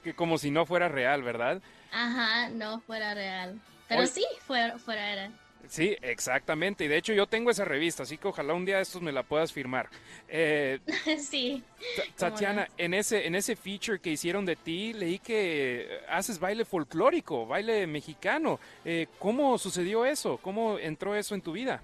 Que 0.02 0.14
como 0.14 0.38
si 0.38 0.50
no 0.50 0.66
fuera 0.66 0.88
real, 0.88 1.22
¿verdad? 1.22 1.62
Ajá, 1.92 2.48
no 2.50 2.80
fuera 2.80 3.14
real. 3.14 3.61
Pero 3.89 4.07
sí, 4.07 4.24
fuera, 4.47 4.78
fuera 4.78 5.30
Sí, 5.68 5.97
exactamente. 6.01 6.84
Y 6.84 6.89
de 6.89 6.97
hecho 6.97 7.12
yo 7.12 7.26
tengo 7.26 7.51
esa 7.51 7.64
revista, 7.64 8.05
así 8.05 8.18
que 8.18 8.28
ojalá 8.28 8.55
un 8.55 8.64
día 8.64 8.76
de 8.76 8.82
estos 8.82 9.03
me 9.03 9.12
la 9.12 9.22
puedas 9.22 9.53
firmar. 9.53 9.89
Eh, 10.28 10.80
sí. 11.18 11.62
Tatiana, 12.16 12.68
en 12.76 12.95
ese, 12.95 13.26
en 13.26 13.34
ese 13.34 13.57
feature 13.57 13.99
que 13.99 14.11
hicieron 14.11 14.45
de 14.47 14.57
ti, 14.57 14.93
leí 14.93 15.18
que 15.18 16.01
haces 16.09 16.39
baile 16.39 16.64
folclórico, 16.64 17.47
baile 17.47 17.87
mexicano. 17.87 18.61
Eh, 18.84 19.09
¿Cómo 19.18 19.59
sucedió 19.59 20.05
eso? 20.05 20.39
¿Cómo 20.39 20.78
entró 20.78 21.14
eso 21.14 21.34
en 21.34 21.43
tu 21.43 21.53
vida? 21.53 21.82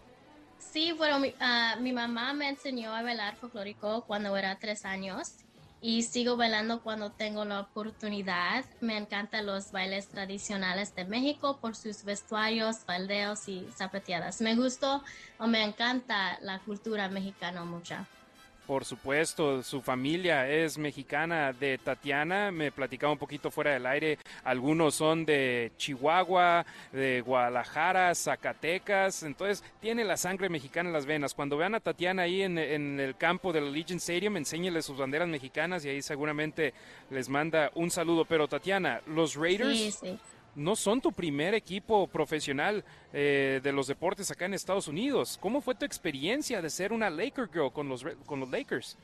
Sí, 0.59 0.93
bueno, 0.93 1.19
mi, 1.19 1.35
ah, 1.41 1.77
mi 1.81 1.93
mamá 1.93 2.33
me 2.35 2.49
enseñó 2.49 2.95
a 2.95 3.03
bailar 3.03 3.37
folclórico 3.37 4.05
cuando 4.07 4.37
era 4.37 4.57
tres 4.59 4.85
años 4.85 5.35
y 5.83 6.03
sigo 6.03 6.37
bailando 6.37 6.81
cuando 6.81 7.11
tengo 7.11 7.45
la 7.45 7.61
oportunidad. 7.61 8.65
Me 8.81 8.97
encantan 8.97 9.47
los 9.47 9.73
bailes 9.73 10.09
tradicionales 10.09 10.95
de 10.95 11.05
México 11.05 11.59
por 11.61 11.75
sus 11.75 12.05
vestuarios, 12.05 12.79
faldeos 12.79 13.49
y 13.49 13.67
zapateadas. 13.77 14.41
Me 14.41 14.55
gusta 14.55 15.03
o 15.39 15.47
me 15.49 15.65
encanta 15.65 16.39
la 16.41 16.61
cultura 16.61 17.09
mexicana 17.09 17.65
mucho. 17.65 17.97
Por 18.67 18.85
supuesto, 18.85 19.63
su 19.63 19.83
familia 19.83 20.49
es 20.49 20.79
mexicana 20.79 21.53
de 21.53 21.79
Tatiana. 21.79 22.53
Me 22.53 22.71
platicaba 22.71 23.13
un 23.13 23.19
poquito 23.19 23.51
fuera 23.51 23.73
del 23.73 23.87
aire. 23.87 24.19
Algunos 24.45 24.95
son 24.95 25.25
de 25.27 25.73
Chihuahua, 25.77 26.65
de 26.93 27.23
Guadalajara, 27.23 28.15
Zacatecas. 28.15 29.25
Entonces, 29.25 29.65
tiene 29.81 30.05
la 30.05 30.17
sangre 30.17 30.49
mexicana 30.49 30.91
en 30.91 30.93
las 30.93 31.07
venas. 31.07 31.35
Cuando 31.35 31.57
vean 31.57 31.75
a 31.75 31.81
Tatiana 31.81 32.23
ahí 32.23 32.43
en, 32.43 32.57
el 32.59 33.17
campo 33.17 33.53
del 33.53 33.73
Legion 33.73 33.99
Stadium, 33.99 34.37
enséñeles 34.37 34.87
sus 34.87 34.97
banderas 34.97 35.29
mexicanas 35.29 35.85
y 35.85 35.89
ahí 35.89 36.01
seguramente 36.01 36.73
les 37.11 37.29
manda 37.29 37.73
un 37.75 37.91
saludo. 37.91 38.25
Pero, 38.25 38.47
Tatiana, 38.47 39.01
los 39.07 39.35
Raiders 39.35 40.01
no 40.55 40.77
son 40.77 41.01
tu 41.01 41.13
primer 41.13 41.55
equipo 41.55 42.07
profesional 42.07 42.85
eh, 43.13 43.61
de 43.63 43.73
los 43.73 43.87
deportes 43.87 44.31
acá 44.31 44.47
en 44.47 44.55
Estados 44.55 44.89
Unidos. 44.89 45.39
¿Cómo 45.41 45.61
fue 45.61 45.75
tu 45.75 45.85
experiencia 45.85 46.61
de 46.61 46.71
ser 46.71 46.93
una 46.93 47.11
Laker 47.11 47.49
Girl 47.53 47.73
con 47.73 47.89
los, 47.89 48.05
con 48.27 48.41
los 48.41 48.51
Lakers? 48.51 48.97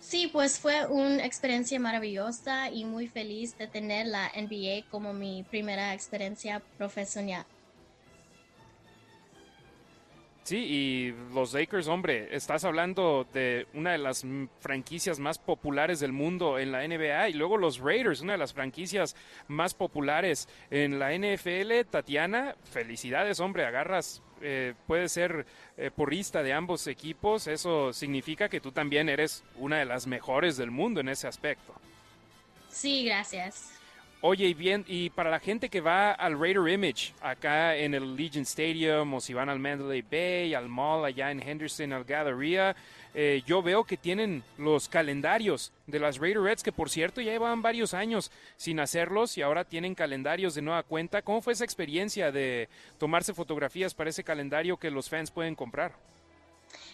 Sí, 0.00 0.28
pues 0.32 0.58
fue 0.58 0.86
una 0.86 1.24
experiencia 1.26 1.78
maravillosa 1.78 2.70
y 2.70 2.84
muy 2.84 3.06
feliz 3.06 3.56
de 3.58 3.66
tener 3.66 4.06
la 4.06 4.30
NBA 4.34 4.88
como 4.90 5.12
mi 5.12 5.42
primera 5.42 5.92
experiencia 5.92 6.62
profesional. 6.78 7.44
Sí, 10.50 10.56
y 10.56 11.14
los 11.32 11.54
Lakers, 11.54 11.86
hombre, 11.86 12.34
estás 12.34 12.64
hablando 12.64 13.24
de 13.32 13.68
una 13.72 13.92
de 13.92 13.98
las 13.98 14.26
franquicias 14.58 15.20
más 15.20 15.38
populares 15.38 16.00
del 16.00 16.12
mundo 16.12 16.58
en 16.58 16.72
la 16.72 16.84
NBA 16.84 17.28
y 17.28 17.34
luego 17.34 17.56
los 17.56 17.78
Raiders, 17.78 18.20
una 18.20 18.32
de 18.32 18.38
las 18.40 18.52
franquicias 18.52 19.14
más 19.46 19.74
populares 19.74 20.48
en 20.72 20.98
la 20.98 21.12
NFL. 21.16 21.88
Tatiana, 21.88 22.56
felicidades, 22.64 23.38
hombre, 23.38 23.64
agarras, 23.64 24.24
eh, 24.40 24.74
puedes 24.88 25.12
ser 25.12 25.46
eh, 25.76 25.92
porrista 25.94 26.42
de 26.42 26.52
ambos 26.52 26.88
equipos, 26.88 27.46
eso 27.46 27.92
significa 27.92 28.48
que 28.48 28.60
tú 28.60 28.72
también 28.72 29.08
eres 29.08 29.44
una 29.54 29.78
de 29.78 29.84
las 29.84 30.08
mejores 30.08 30.56
del 30.56 30.72
mundo 30.72 30.98
en 30.98 31.10
ese 31.10 31.28
aspecto. 31.28 31.76
Sí, 32.70 33.04
gracias. 33.04 33.79
Oye, 34.22 34.48
y 34.48 34.54
bien, 34.54 34.84
y 34.86 35.08
para 35.08 35.30
la 35.30 35.40
gente 35.40 35.70
que 35.70 35.80
va 35.80 36.12
al 36.12 36.38
Raider 36.38 36.68
Image, 36.68 37.14
acá 37.22 37.74
en 37.74 37.94
el 37.94 38.16
Legion 38.16 38.42
Stadium, 38.42 39.14
o 39.14 39.20
si 39.20 39.32
van 39.32 39.48
al 39.48 39.58
Mandalay 39.58 40.02
Bay, 40.02 40.52
al 40.52 40.68
mall 40.68 41.06
allá 41.06 41.30
en 41.30 41.40
Henderson, 41.40 41.94
al 41.94 42.04
Galleria, 42.04 42.76
eh, 43.14 43.42
yo 43.46 43.62
veo 43.62 43.84
que 43.84 43.96
tienen 43.96 44.44
los 44.58 44.90
calendarios 44.90 45.72
de 45.86 46.00
las 46.00 46.18
Raider 46.18 46.42
Reds, 46.42 46.62
que 46.62 46.70
por 46.70 46.90
cierto 46.90 47.22
ya 47.22 47.32
llevan 47.32 47.62
varios 47.62 47.94
años 47.94 48.30
sin 48.58 48.78
hacerlos 48.78 49.38
y 49.38 49.42
ahora 49.42 49.64
tienen 49.64 49.94
calendarios 49.94 50.54
de 50.54 50.60
nueva 50.60 50.82
cuenta. 50.82 51.22
¿Cómo 51.22 51.40
fue 51.40 51.54
esa 51.54 51.64
experiencia 51.64 52.30
de 52.30 52.68
tomarse 52.98 53.32
fotografías 53.32 53.94
para 53.94 54.10
ese 54.10 54.22
calendario 54.22 54.76
que 54.76 54.90
los 54.90 55.08
fans 55.08 55.30
pueden 55.30 55.54
comprar? 55.54 55.94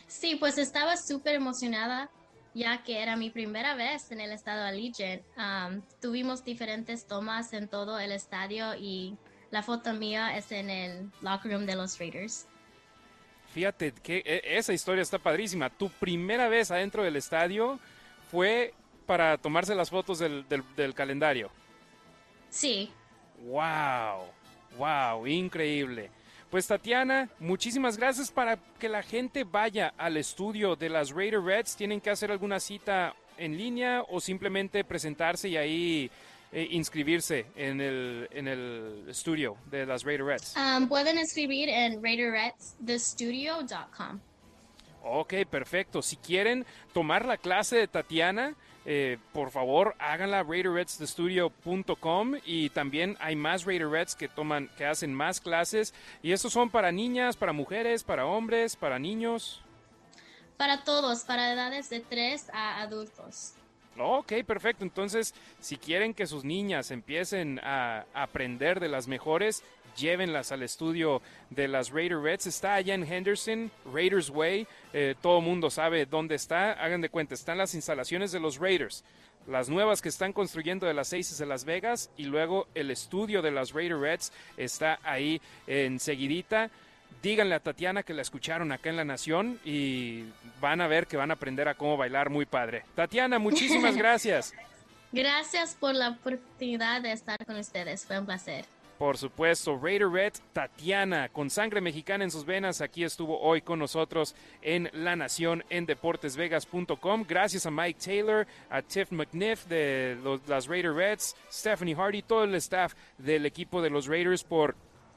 Sí, 0.06 0.36
pues 0.36 0.58
estaba 0.58 0.96
súper 0.96 1.34
emocionada 1.34 2.08
ya 2.56 2.82
que 2.82 3.02
era 3.02 3.16
mi 3.16 3.28
primera 3.28 3.74
vez 3.74 4.10
en 4.10 4.20
el 4.20 4.32
estado 4.32 4.64
Allegiant. 4.64 5.22
Um, 5.36 5.82
tuvimos 6.00 6.42
diferentes 6.42 7.06
tomas 7.06 7.52
en 7.52 7.68
todo 7.68 8.00
el 8.00 8.12
estadio 8.12 8.74
y 8.74 9.14
la 9.50 9.62
foto 9.62 9.92
mía 9.92 10.38
es 10.38 10.50
en 10.52 10.70
el 10.70 11.10
locker 11.20 11.52
room 11.52 11.66
de 11.66 11.76
los 11.76 11.98
Raiders. 11.98 12.46
Fíjate 13.52 13.92
que 14.02 14.22
e, 14.24 14.56
esa 14.56 14.72
historia 14.72 15.02
está 15.02 15.18
padrísima. 15.18 15.68
Tu 15.68 15.90
primera 15.90 16.48
vez 16.48 16.70
adentro 16.70 17.02
del 17.02 17.16
estadio 17.16 17.78
fue 18.30 18.72
para 19.04 19.36
tomarse 19.36 19.74
las 19.74 19.90
fotos 19.90 20.18
del, 20.18 20.46
del 20.48 20.94
calendario. 20.94 21.50
Sí. 22.48 22.90
¡Wow! 23.44 24.30
¡Wow! 24.78 25.26
Increíble. 25.26 26.10
Pues 26.56 26.68
Tatiana, 26.68 27.28
muchísimas 27.38 27.98
gracias 27.98 28.30
para 28.30 28.56
que 28.56 28.88
la 28.88 29.02
gente 29.02 29.44
vaya 29.44 29.92
al 29.98 30.16
estudio 30.16 30.74
de 30.74 30.88
las 30.88 31.10
Raider 31.10 31.42
Reds. 31.42 31.76
¿Tienen 31.76 32.00
que 32.00 32.08
hacer 32.08 32.32
alguna 32.32 32.60
cita 32.60 33.14
en 33.36 33.58
línea 33.58 34.02
o 34.08 34.20
simplemente 34.20 34.82
presentarse 34.82 35.50
y 35.50 35.58
ahí 35.58 36.10
eh, 36.52 36.66
inscribirse 36.70 37.44
en 37.56 37.82
el, 37.82 38.26
en 38.30 38.48
el 38.48 39.04
estudio 39.06 39.58
de 39.66 39.84
las 39.84 40.02
Raider 40.02 40.24
Reds? 40.24 40.54
Um, 40.56 40.88
pueden 40.88 41.18
escribir 41.18 41.68
en 41.68 42.02
raiderredsthestudio.com. 42.02 44.20
Ok, 45.02 45.34
perfecto. 45.50 46.00
Si 46.00 46.16
quieren 46.16 46.64
tomar 46.94 47.26
la 47.26 47.36
clase 47.36 47.76
de 47.76 47.86
Tatiana, 47.86 48.56
eh, 48.88 49.18
por 49.32 49.50
favor 49.50 49.96
háganla 49.98 50.44
RaiderRedsTheStudio.com 50.44 52.34
y 52.44 52.70
también 52.70 53.16
hay 53.18 53.34
más 53.34 53.64
Raider 53.64 53.88
Reds 53.88 54.14
que 54.14 54.28
toman, 54.28 54.70
que 54.76 54.86
hacen 54.86 55.12
más 55.12 55.40
clases 55.40 55.92
y 56.22 56.30
estos 56.30 56.52
son 56.52 56.70
para 56.70 56.92
niñas, 56.92 57.36
para 57.36 57.52
mujeres, 57.52 58.04
para 58.04 58.26
hombres, 58.26 58.76
para 58.76 59.00
niños. 59.00 59.60
Para 60.56 60.84
todos, 60.84 61.24
para 61.24 61.52
edades 61.52 61.90
de 61.90 61.98
3 61.98 62.50
a 62.52 62.80
adultos. 62.80 63.54
Ok, 63.98 64.32
perfecto. 64.46 64.84
Entonces, 64.84 65.34
si 65.58 65.76
quieren 65.78 66.14
que 66.14 66.26
sus 66.26 66.44
niñas 66.44 66.90
empiecen 66.90 67.58
a 67.62 68.04
aprender 68.14 68.78
de 68.78 68.88
las 68.88 69.08
mejores, 69.08 69.64
llévenlas 69.96 70.52
al 70.52 70.62
estudio 70.62 71.22
de 71.50 71.68
las 71.68 71.90
Raider 71.90 72.18
Reds. 72.18 72.46
Está 72.46 72.74
allá 72.74 72.94
en 72.94 73.10
Henderson, 73.10 73.70
Raiders 73.92 74.30
Way. 74.30 74.66
Eh, 74.92 75.14
todo 75.20 75.40
mundo 75.40 75.70
sabe 75.70 76.06
dónde 76.06 76.34
está. 76.34 76.72
Hagan 76.72 77.00
de 77.00 77.08
cuenta, 77.08 77.34
están 77.34 77.58
las 77.58 77.74
instalaciones 77.74 78.32
de 78.32 78.40
los 78.40 78.58
Raiders. 78.58 79.04
Las 79.46 79.68
nuevas 79.68 80.02
que 80.02 80.08
están 80.08 80.32
construyendo 80.32 80.86
de 80.86 80.94
las 80.94 81.12
Aces 81.12 81.38
de 81.38 81.46
Las 81.46 81.64
Vegas 81.64 82.10
y 82.16 82.24
luego 82.24 82.66
el 82.74 82.90
estudio 82.90 83.42
de 83.42 83.52
las 83.52 83.72
Raider 83.72 83.98
Reds 83.98 84.32
está 84.56 84.98
ahí 85.04 85.40
enseguidita 85.66 86.70
díganle 87.22 87.54
a 87.54 87.60
Tatiana 87.60 88.02
que 88.02 88.14
la 88.14 88.22
escucharon 88.22 88.72
acá 88.72 88.90
en 88.90 88.96
La 88.96 89.04
Nación 89.04 89.58
y 89.64 90.24
van 90.60 90.80
a 90.80 90.86
ver 90.86 91.06
que 91.06 91.16
van 91.16 91.30
a 91.30 91.34
aprender 91.34 91.68
a 91.68 91.74
cómo 91.74 91.96
bailar 91.96 92.30
muy 92.30 92.46
padre. 92.46 92.84
Tatiana, 92.94 93.38
muchísimas 93.38 93.96
gracias. 93.96 94.54
Gracias 95.12 95.74
por 95.74 95.94
la 95.94 96.10
oportunidad 96.10 97.00
de 97.00 97.12
estar 97.12 97.44
con 97.46 97.56
ustedes, 97.56 98.04
fue 98.04 98.18
un 98.18 98.26
placer. 98.26 98.64
Por 98.98 99.18
supuesto, 99.18 99.78
Raider 99.78 100.08
Red, 100.08 100.32
Tatiana, 100.54 101.28
con 101.28 101.50
sangre 101.50 101.82
mexicana 101.82 102.24
en 102.24 102.30
sus 102.30 102.46
venas, 102.46 102.80
aquí 102.80 103.04
estuvo 103.04 103.38
hoy 103.40 103.60
con 103.60 103.78
nosotros 103.78 104.34
en 104.62 104.88
La 104.94 105.16
Nación 105.16 105.64
en 105.68 105.84
deportesvegas.com. 105.84 107.24
Gracias 107.28 107.66
a 107.66 107.70
Mike 107.70 108.00
Taylor, 108.02 108.46
a 108.70 108.80
Tiff 108.80 109.12
McNiff 109.12 109.66
de 109.66 110.16
las 110.46 110.66
Raider 110.66 110.94
Reds, 110.94 111.36
Stephanie 111.52 111.94
Hardy, 111.94 112.22
todo 112.22 112.44
el 112.44 112.54
staff 112.54 112.94
del 113.18 113.44
equipo 113.44 113.82
de 113.82 113.90
los 113.90 114.06
Raiders 114.06 114.42
por 114.42 114.74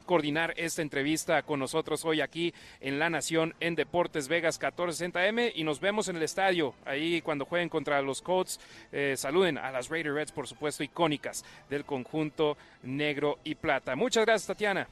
coordinar 0.09 0.55
esta 0.57 0.81
entrevista 0.81 1.43
con 1.43 1.59
nosotros 1.59 2.03
hoy 2.03 2.19
aquí 2.19 2.51
en 2.81 2.97
La 2.97 3.11
Nación 3.11 3.53
en 3.59 3.75
Deportes 3.75 4.27
Vegas 4.27 4.59
1460M 4.59 5.51
y 5.53 5.63
nos 5.63 5.79
vemos 5.79 6.09
en 6.09 6.15
el 6.15 6.23
estadio 6.23 6.73
ahí 6.83 7.21
cuando 7.21 7.45
jueguen 7.45 7.69
contra 7.69 8.01
los 8.01 8.19
Colts. 8.23 8.59
Eh, 8.91 9.13
saluden 9.15 9.59
a 9.59 9.69
las 9.69 9.87
Raider 9.87 10.15
Reds, 10.15 10.31
por 10.31 10.47
supuesto, 10.47 10.81
icónicas 10.83 11.45
del 11.69 11.85
conjunto 11.85 12.57
negro 12.81 13.37
y 13.43 13.53
plata. 13.53 13.95
Muchas 13.95 14.25
gracias, 14.25 14.47
Tatiana. 14.47 14.87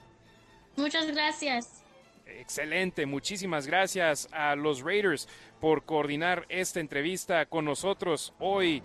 Muchas 0.76 1.08
gracias. 1.08 1.84
Excelente, 2.28 3.08
muchísimas 3.08 3.66
gracias 3.66 4.30
a 4.32 4.56
los 4.56 4.84
Raiders 4.84 5.28
por 5.60 5.84
coordinar 5.84 6.46
esta 6.48 6.80
entrevista 6.80 7.48
con 7.48 7.66
nosotros 7.66 8.36
hoy 8.38 8.84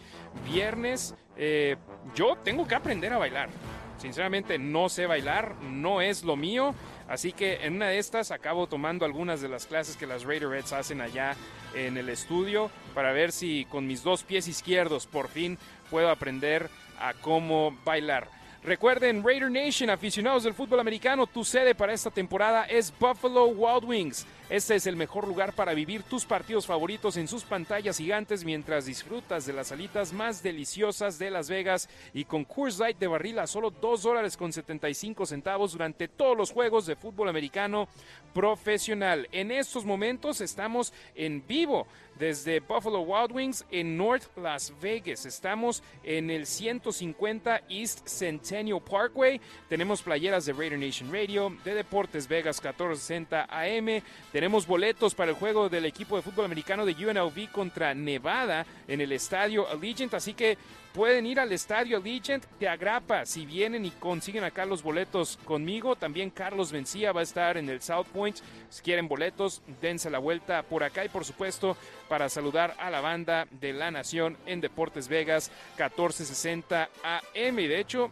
viernes. 0.50 1.14
Eh, 1.36 1.76
yo 2.14 2.38
tengo 2.42 2.66
que 2.66 2.74
aprender 2.74 3.12
a 3.12 3.18
bailar. 3.18 3.50
Sinceramente 4.02 4.58
no 4.58 4.88
sé 4.88 5.06
bailar, 5.06 5.54
no 5.62 6.00
es 6.00 6.24
lo 6.24 6.34
mío. 6.34 6.74
Así 7.08 7.32
que 7.32 7.64
en 7.64 7.76
una 7.76 7.86
de 7.86 7.98
estas 7.98 8.32
acabo 8.32 8.66
tomando 8.66 9.04
algunas 9.04 9.40
de 9.40 9.48
las 9.48 9.64
clases 9.64 9.96
que 9.96 10.08
las 10.08 10.24
Raider 10.24 10.48
Reds 10.48 10.72
hacen 10.72 11.00
allá 11.00 11.36
en 11.72 11.96
el 11.96 12.08
estudio 12.08 12.68
para 12.96 13.12
ver 13.12 13.30
si 13.30 13.64
con 13.66 13.86
mis 13.86 14.02
dos 14.02 14.24
pies 14.24 14.48
izquierdos 14.48 15.06
por 15.06 15.28
fin 15.28 15.56
puedo 15.88 16.10
aprender 16.10 16.68
a 16.98 17.14
cómo 17.14 17.78
bailar. 17.84 18.28
Recuerden, 18.64 19.24
Raider 19.24 19.50
Nation, 19.50 19.90
aficionados 19.90 20.44
del 20.44 20.54
fútbol 20.54 20.78
americano, 20.78 21.26
tu 21.26 21.44
sede 21.44 21.74
para 21.74 21.92
esta 21.92 22.12
temporada 22.12 22.64
es 22.66 22.94
Buffalo 22.96 23.46
Wild 23.46 23.84
Wings. 23.84 24.24
Este 24.48 24.76
es 24.76 24.86
el 24.86 24.94
mejor 24.94 25.26
lugar 25.26 25.52
para 25.52 25.74
vivir 25.74 26.04
tus 26.04 26.24
partidos 26.24 26.64
favoritos 26.66 27.16
en 27.16 27.26
sus 27.26 27.42
pantallas 27.42 27.98
gigantes 27.98 28.44
mientras 28.44 28.86
disfrutas 28.86 29.46
de 29.46 29.52
las 29.52 29.68
salitas 29.68 30.12
más 30.12 30.44
deliciosas 30.44 31.18
de 31.18 31.30
Las 31.30 31.48
Vegas 31.48 31.88
y 32.14 32.24
con 32.24 32.44
Coors 32.44 32.78
Light 32.78 32.98
de 32.98 33.08
barril 33.08 33.40
a 33.40 33.48
solo 33.48 33.70
2 33.70 34.02
dólares 34.02 34.36
con 34.36 34.52
75 34.52 35.26
centavos 35.26 35.72
durante 35.72 36.06
todos 36.06 36.36
los 36.36 36.52
juegos 36.52 36.86
de 36.86 36.94
fútbol 36.94 37.30
americano 37.30 37.88
profesional. 38.32 39.26
En 39.32 39.50
estos 39.50 39.84
momentos 39.84 40.40
estamos 40.40 40.92
en 41.16 41.44
vivo 41.48 41.88
desde 42.18 42.60
Buffalo 42.60 43.00
Wild 43.00 43.32
Wings 43.32 43.64
en 43.70 43.96
North 43.96 44.24
Las 44.36 44.72
Vegas. 44.80 45.26
Estamos 45.26 45.82
en 46.02 46.30
el 46.30 46.46
150 46.46 47.62
East 47.68 48.06
Centennial 48.06 48.80
Parkway. 48.80 49.40
Tenemos 49.68 50.02
playeras 50.02 50.44
de 50.46 50.52
Raider 50.52 50.78
Nation 50.78 51.12
Radio, 51.12 51.56
de 51.64 51.74
Deportes 51.74 52.28
Vegas 52.28 52.62
1460 52.62 53.46
AM. 53.50 54.02
Tenemos 54.32 54.66
boletos 54.66 55.14
para 55.14 55.30
el 55.30 55.36
juego 55.36 55.68
del 55.68 55.84
equipo 55.84 56.16
de 56.16 56.22
fútbol 56.22 56.44
americano 56.44 56.86
de 56.86 56.92
UNLV 56.92 57.50
contra 57.50 57.94
Nevada 57.94 58.66
en 58.88 59.00
el 59.00 59.12
estadio 59.12 59.68
Allegiant, 59.68 60.14
así 60.14 60.34
que 60.34 60.58
pueden 60.92 61.26
ir 61.26 61.40
al 61.40 61.52
estadio 61.52 61.96
Allegiant, 61.96 62.44
te 62.58 62.68
agrapa 62.68 63.24
si 63.26 63.46
vienen 63.46 63.84
y 63.84 63.90
consiguen 63.90 64.44
acá 64.44 64.64
los 64.66 64.82
boletos 64.82 65.38
conmigo. 65.44 65.96
También 65.96 66.30
Carlos 66.30 66.72
Vencía 66.72 67.12
va 67.12 67.20
a 67.20 67.24
estar 67.24 67.56
en 67.56 67.68
el 67.68 67.80
South 67.80 68.06
Point. 68.12 68.38
Si 68.68 68.82
quieren 68.82 69.08
boletos, 69.08 69.62
dense 69.80 70.10
la 70.10 70.18
vuelta 70.18 70.62
por 70.62 70.84
acá 70.84 71.04
y 71.04 71.08
por 71.08 71.24
supuesto 71.24 71.76
para 72.08 72.28
saludar 72.28 72.74
a 72.78 72.90
la 72.90 73.00
banda 73.00 73.46
de 73.50 73.72
la 73.72 73.90
Nación 73.90 74.36
en 74.46 74.60
Deportes 74.60 75.08
Vegas 75.08 75.50
1460 75.78 76.88
AM. 77.02 77.58
Y 77.58 77.66
de 77.66 77.80
hecho, 77.80 78.10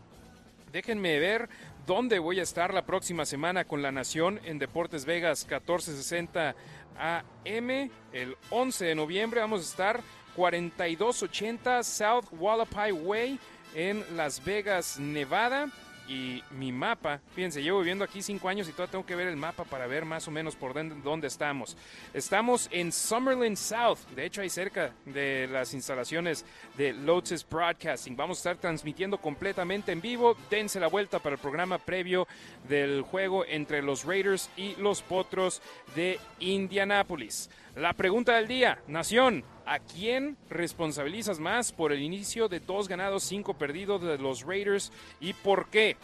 déjenme 0.72 1.18
ver 1.18 1.49
dónde 1.87 2.18
voy 2.18 2.41
a 2.41 2.45
estar 2.45 2.72
la 2.72 2.87
próxima 2.87 3.26
semana 3.26 3.64
con 3.64 3.83
la 3.83 3.93
Nación 3.93 4.41
en 4.45 4.59
Deportes 4.59 5.05
Vegas 5.05 5.45
1460 5.45 6.55
AM. 6.99 7.91
El 8.12 8.37
11 8.51 8.85
de 8.85 8.95
noviembre 8.95 9.41
vamos 9.41 9.61
a 9.61 9.70
estar 9.70 10.01
4280 10.41 11.82
South 11.82 12.24
Wallapai 12.32 12.93
Way 12.93 13.38
en 13.74 14.03
Las 14.16 14.43
Vegas, 14.43 14.99
Nevada. 14.99 15.68
Y 16.09 16.43
mi 16.51 16.72
mapa, 16.72 17.20
fíjense, 17.36 17.62
llevo 17.62 17.78
viviendo 17.78 18.03
aquí 18.03 18.20
cinco 18.20 18.49
años 18.49 18.66
y 18.68 18.72
todavía 18.72 18.91
tengo 18.91 19.07
que 19.07 19.14
ver 19.14 19.28
el 19.28 19.36
mapa 19.36 19.62
para 19.62 19.86
ver 19.86 20.05
más 20.05 20.26
o 20.26 20.32
menos 20.32 20.57
por 20.57 20.74
dónde, 20.74 21.28
estamos. 21.28 21.76
Estamos 22.12 22.68
en 22.72 22.91
Summerlin 22.91 23.57
South, 23.57 23.99
de 24.16 24.24
hecho 24.24 24.41
ahí 24.41 24.51
cerca 24.51 24.93
de 25.05 25.47
las 25.47 25.72
instalaciones 25.72 26.45
de 26.76 26.95
Lotus 26.95 27.47
Broadcasting. 27.49 28.16
Vamos 28.16 28.38
a 28.38 28.41
estar 28.41 28.57
transmitiendo 28.57 29.18
completamente 29.18 29.93
en 29.93 30.01
vivo. 30.01 30.36
Dense 30.51 30.80
la 30.80 30.88
vuelta 30.88 31.20
para 31.20 31.36
el 31.36 31.41
programa 31.41 31.78
previo 31.78 32.26
del 32.66 33.03
juego 33.03 33.45
entre 33.45 33.80
los 33.80 34.05
Raiders 34.05 34.51
y 34.57 34.74
los 34.76 35.03
Potros 35.03 35.62
de 35.95 36.18
Indianápolis. 36.41 37.51
La 37.76 37.93
pregunta 37.93 38.34
del 38.34 38.49
día, 38.49 38.80
Nación, 38.88 39.45
¿a 39.71 39.79
quién 39.79 40.37
responsabilizas 40.49 41.39
más 41.39 41.71
por 41.71 41.93
el 41.93 42.03
inicio 42.03 42.49
de 42.49 42.59
dos 42.59 42.89
ganados, 42.89 43.23
cinco 43.23 43.55
perdidos 43.55 44.03
de 44.03 44.18
los 44.18 44.43
Raiders 44.43 44.91
y 45.21 45.33
por 45.33 45.68
qué? 45.68 45.97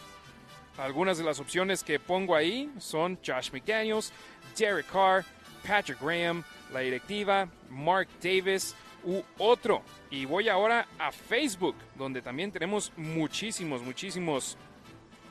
Algunas 0.77 1.17
de 1.17 1.25
las 1.25 1.41
opciones 1.41 1.83
que 1.83 1.99
pongo 1.99 2.33
ahí 2.33 2.71
son 2.79 3.19
Josh 3.25 3.51
McDaniels, 3.51 4.13
Derek 4.57 4.85
Carr, 4.89 5.25
Patrick 5.67 5.99
Graham, 5.99 6.45
la 6.71 6.79
directiva, 6.79 7.49
Mark 7.69 8.07
Davis 8.23 8.73
u 9.03 9.21
otro. 9.37 9.81
Y 10.11 10.23
voy 10.23 10.47
ahora 10.47 10.87
a 10.97 11.11
Facebook, 11.11 11.75
donde 11.97 12.21
también 12.21 12.53
tenemos 12.53 12.93
muchísimos, 12.95 13.81
muchísimos 13.81 14.55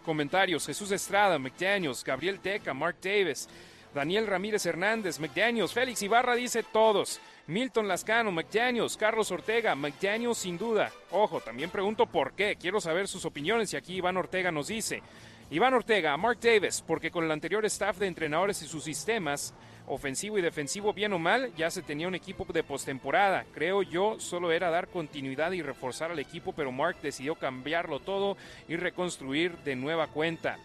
comentarios. 0.05 0.67
Jesús 0.67 0.91
Estrada, 0.91 1.39
McDaniels, 1.39 2.05
Gabriel 2.05 2.39
Teca, 2.39 2.75
Mark 2.75 2.97
Davis. 3.01 3.49
Daniel 3.97 4.27
Ramírez 4.27 4.67
Hernández, 4.67 5.19
McDaniels, 5.19 5.73
Félix 5.73 6.03
Ibarra 6.03 6.35
dice 6.35 6.63
todos. 6.63 7.19
Milton 7.47 7.89
Lascano, 7.89 8.31
McDaniels, 8.31 8.95
Carlos 8.95 9.31
Ortega, 9.31 9.75
McDaniels 9.75 10.37
sin 10.37 10.59
duda. 10.59 10.93
Ojo, 11.11 11.41
también 11.41 11.71
pregunto 11.71 12.05
por 12.05 12.35
qué. 12.35 12.57
Quiero 12.61 12.79
saber 12.79 13.09
sus 13.09 13.25
opiniones 13.25 13.73
y 13.73 13.79
aquí 13.79 13.95
Iván 13.95 14.19
Ortega 14.19 14.53
nos 14.53 14.69
dice. 14.69 15.03
Iván 15.51 15.73
Ortega, 15.73 16.15
Mark 16.19 16.39
Davis, 16.43 16.85
porque 16.87 17.11
con 17.11 17.25
el 17.25 17.31
anterior 17.31 17.65
staff 17.65 17.97
de 17.97 18.07
entrenadores 18.07 18.61
y 18.61 18.67
sus 18.67 18.85
sistemas, 18.85 19.55
ofensivo 19.87 20.37
y 20.37 20.43
defensivo, 20.43 20.93
bien 20.93 21.15
o 21.15 21.19
mal, 21.19 21.55
ya 21.57 21.71
se 21.71 21.81
tenía 21.81 22.07
un 22.07 22.17
equipo 22.17 22.45
de 22.53 22.65
postemporada. 22.65 23.47
Creo 23.55 23.81
yo, 23.81 24.21
solo 24.21 24.53
era 24.53 24.69
dar 24.69 24.89
continuidad 24.89 25.53
y 25.53 25.63
reforzar 25.63 26.11
al 26.11 26.19
equipo, 26.19 26.53
pero 26.53 26.71
Mark 26.71 26.99
decidió 27.01 27.37
cambiarlo 27.37 28.01
todo 28.01 28.37
y 28.69 28.77
reconstruir 28.77 29.57
de 29.59 29.75
nueva 29.75 30.09
cuenta. 30.09 30.59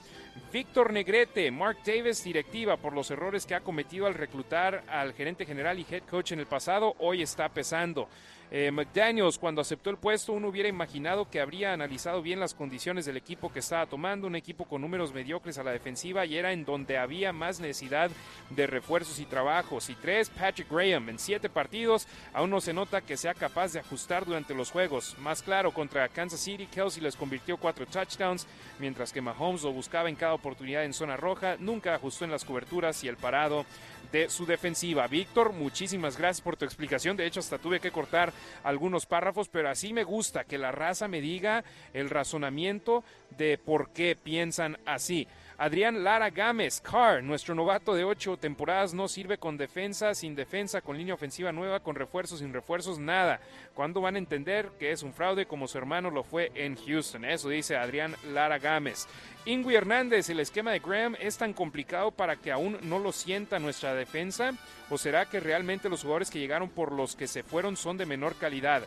Víctor 0.51 0.91
Negrete, 0.91 1.49
Mark 1.51 1.79
Davis, 1.85 2.23
directiva 2.23 2.77
por 2.77 2.93
los 2.93 3.09
errores 3.11 3.45
que 3.45 3.55
ha 3.55 3.61
cometido 3.61 4.05
al 4.05 4.13
reclutar 4.13 4.83
al 4.87 5.13
gerente 5.13 5.45
general 5.45 5.79
y 5.79 5.85
head 5.89 6.03
coach 6.09 6.31
en 6.31 6.39
el 6.39 6.45
pasado, 6.45 6.95
hoy 6.99 7.21
está 7.21 7.49
pesando. 7.49 8.07
Eh, 8.53 8.69
McDaniels, 8.69 9.37
cuando 9.37 9.61
aceptó 9.61 9.89
el 9.89 9.95
puesto, 9.95 10.33
uno 10.33 10.49
hubiera 10.49 10.67
imaginado 10.67 11.29
que 11.29 11.39
habría 11.39 11.71
analizado 11.71 12.21
bien 12.21 12.41
las 12.41 12.53
condiciones 12.53 13.05
del 13.05 13.15
equipo 13.15 13.49
que 13.49 13.59
estaba 13.59 13.85
tomando, 13.85 14.27
un 14.27 14.35
equipo 14.35 14.65
con 14.65 14.81
números 14.81 15.13
mediocres 15.13 15.57
a 15.57 15.63
la 15.63 15.71
defensiva 15.71 16.25
y 16.25 16.35
era 16.35 16.51
en 16.51 16.65
donde 16.65 16.97
había 16.97 17.31
más 17.31 17.61
necesidad 17.61 18.11
de 18.49 18.67
refuerzos 18.67 19.19
y 19.19 19.25
trabajos. 19.25 19.89
Y 19.89 19.95
tres, 19.95 20.29
Patrick 20.29 20.69
Graham, 20.69 21.07
en 21.07 21.17
siete 21.17 21.47
partidos, 21.47 22.09
aún 22.33 22.49
no 22.49 22.59
se 22.59 22.73
nota 22.73 22.99
que 22.99 23.15
sea 23.15 23.33
capaz 23.33 23.71
de 23.71 23.79
ajustar 23.79 24.25
durante 24.25 24.53
los 24.53 24.69
juegos. 24.69 25.17
Más 25.19 25.41
claro, 25.41 25.71
contra 25.71 26.09
Kansas 26.09 26.41
City, 26.41 26.67
Kelsey 26.67 27.01
les 27.01 27.15
convirtió 27.15 27.55
cuatro 27.55 27.85
touchdowns, 27.85 28.45
mientras 28.79 29.13
que 29.13 29.21
Mahomes 29.21 29.63
lo 29.63 29.71
buscaba 29.71 30.09
en 30.09 30.17
cada 30.17 30.33
oportunidad 30.33 30.83
en 30.83 30.91
zona 30.91 31.15
roja, 31.15 31.55
nunca 31.57 31.95
ajustó 31.95 32.25
en 32.25 32.31
las 32.31 32.43
coberturas 32.43 33.01
y 33.05 33.07
el 33.07 33.15
parado 33.15 33.65
de 34.11 34.29
su 34.29 34.45
defensiva. 34.45 35.07
Víctor, 35.07 35.53
muchísimas 35.53 36.17
gracias 36.17 36.41
por 36.41 36.57
tu 36.57 36.65
explicación. 36.65 37.17
De 37.17 37.25
hecho, 37.25 37.39
hasta 37.39 37.57
tuve 37.57 37.79
que 37.79 37.91
cortar 37.91 38.33
algunos 38.63 39.05
párrafos, 39.05 39.49
pero 39.49 39.69
así 39.69 39.93
me 39.93 40.03
gusta 40.03 40.43
que 40.43 40.57
la 40.57 40.71
raza 40.71 41.07
me 41.07 41.21
diga 41.21 41.63
el 41.93 42.09
razonamiento 42.09 43.03
de 43.37 43.57
por 43.57 43.89
qué 43.91 44.15
piensan 44.15 44.77
así. 44.85 45.27
Adrián 45.57 46.03
Lara 46.03 46.29
Gámez, 46.29 46.81
Carr, 46.81 47.23
nuestro 47.23 47.53
novato 47.55 47.93
de 47.93 48.03
ocho 48.03 48.37
temporadas, 48.37 48.93
no 48.93 49.07
sirve 49.07 49.37
con 49.37 49.57
defensa, 49.57 50.15
sin 50.15 50.35
defensa, 50.35 50.81
con 50.81 50.97
línea 50.97 51.13
ofensiva 51.13 51.51
nueva, 51.51 51.79
con 51.81 51.95
refuerzos, 51.95 52.39
sin 52.39 52.53
refuerzos, 52.53 52.99
nada. 52.99 53.39
¿Cuándo 53.73 54.01
van 54.01 54.15
a 54.15 54.19
entender 54.19 54.69
que 54.79 54.91
es 54.91 55.03
un 55.03 55.13
fraude 55.13 55.45
como 55.45 55.67
su 55.67 55.77
hermano 55.77 56.09
lo 56.09 56.23
fue 56.23 56.51
en 56.55 56.75
Houston? 56.75 57.25
Eso 57.25 57.49
dice 57.49 57.77
Adrián 57.77 58.15
Lara 58.31 58.59
Gámez. 58.59 59.07
Ingui 59.45 59.75
Hernández, 59.75 60.29
el 60.29 60.39
esquema 60.39 60.71
de 60.71 60.79
Graham 60.79 61.15
es 61.19 61.37
tan 61.37 61.53
complicado 61.53 62.11
para 62.11 62.35
que 62.35 62.51
aún 62.51 62.77
no 62.83 62.99
lo 62.99 63.11
sienta 63.11 63.59
nuestra 63.59 63.95
defensa, 63.95 64.53
o 64.89 64.97
será 64.97 65.25
que 65.25 65.39
realmente 65.39 65.89
los 65.89 66.01
jugadores 66.01 66.29
que 66.29 66.39
llegaron 66.39 66.69
por 66.69 66.91
los 66.91 67.15
que 67.15 67.27
se 67.27 67.43
fueron 67.43 67.75
son 67.75 67.97
de 67.97 68.05
menor 68.05 68.35
calidad? 68.35 68.83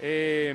Eh, 0.00 0.54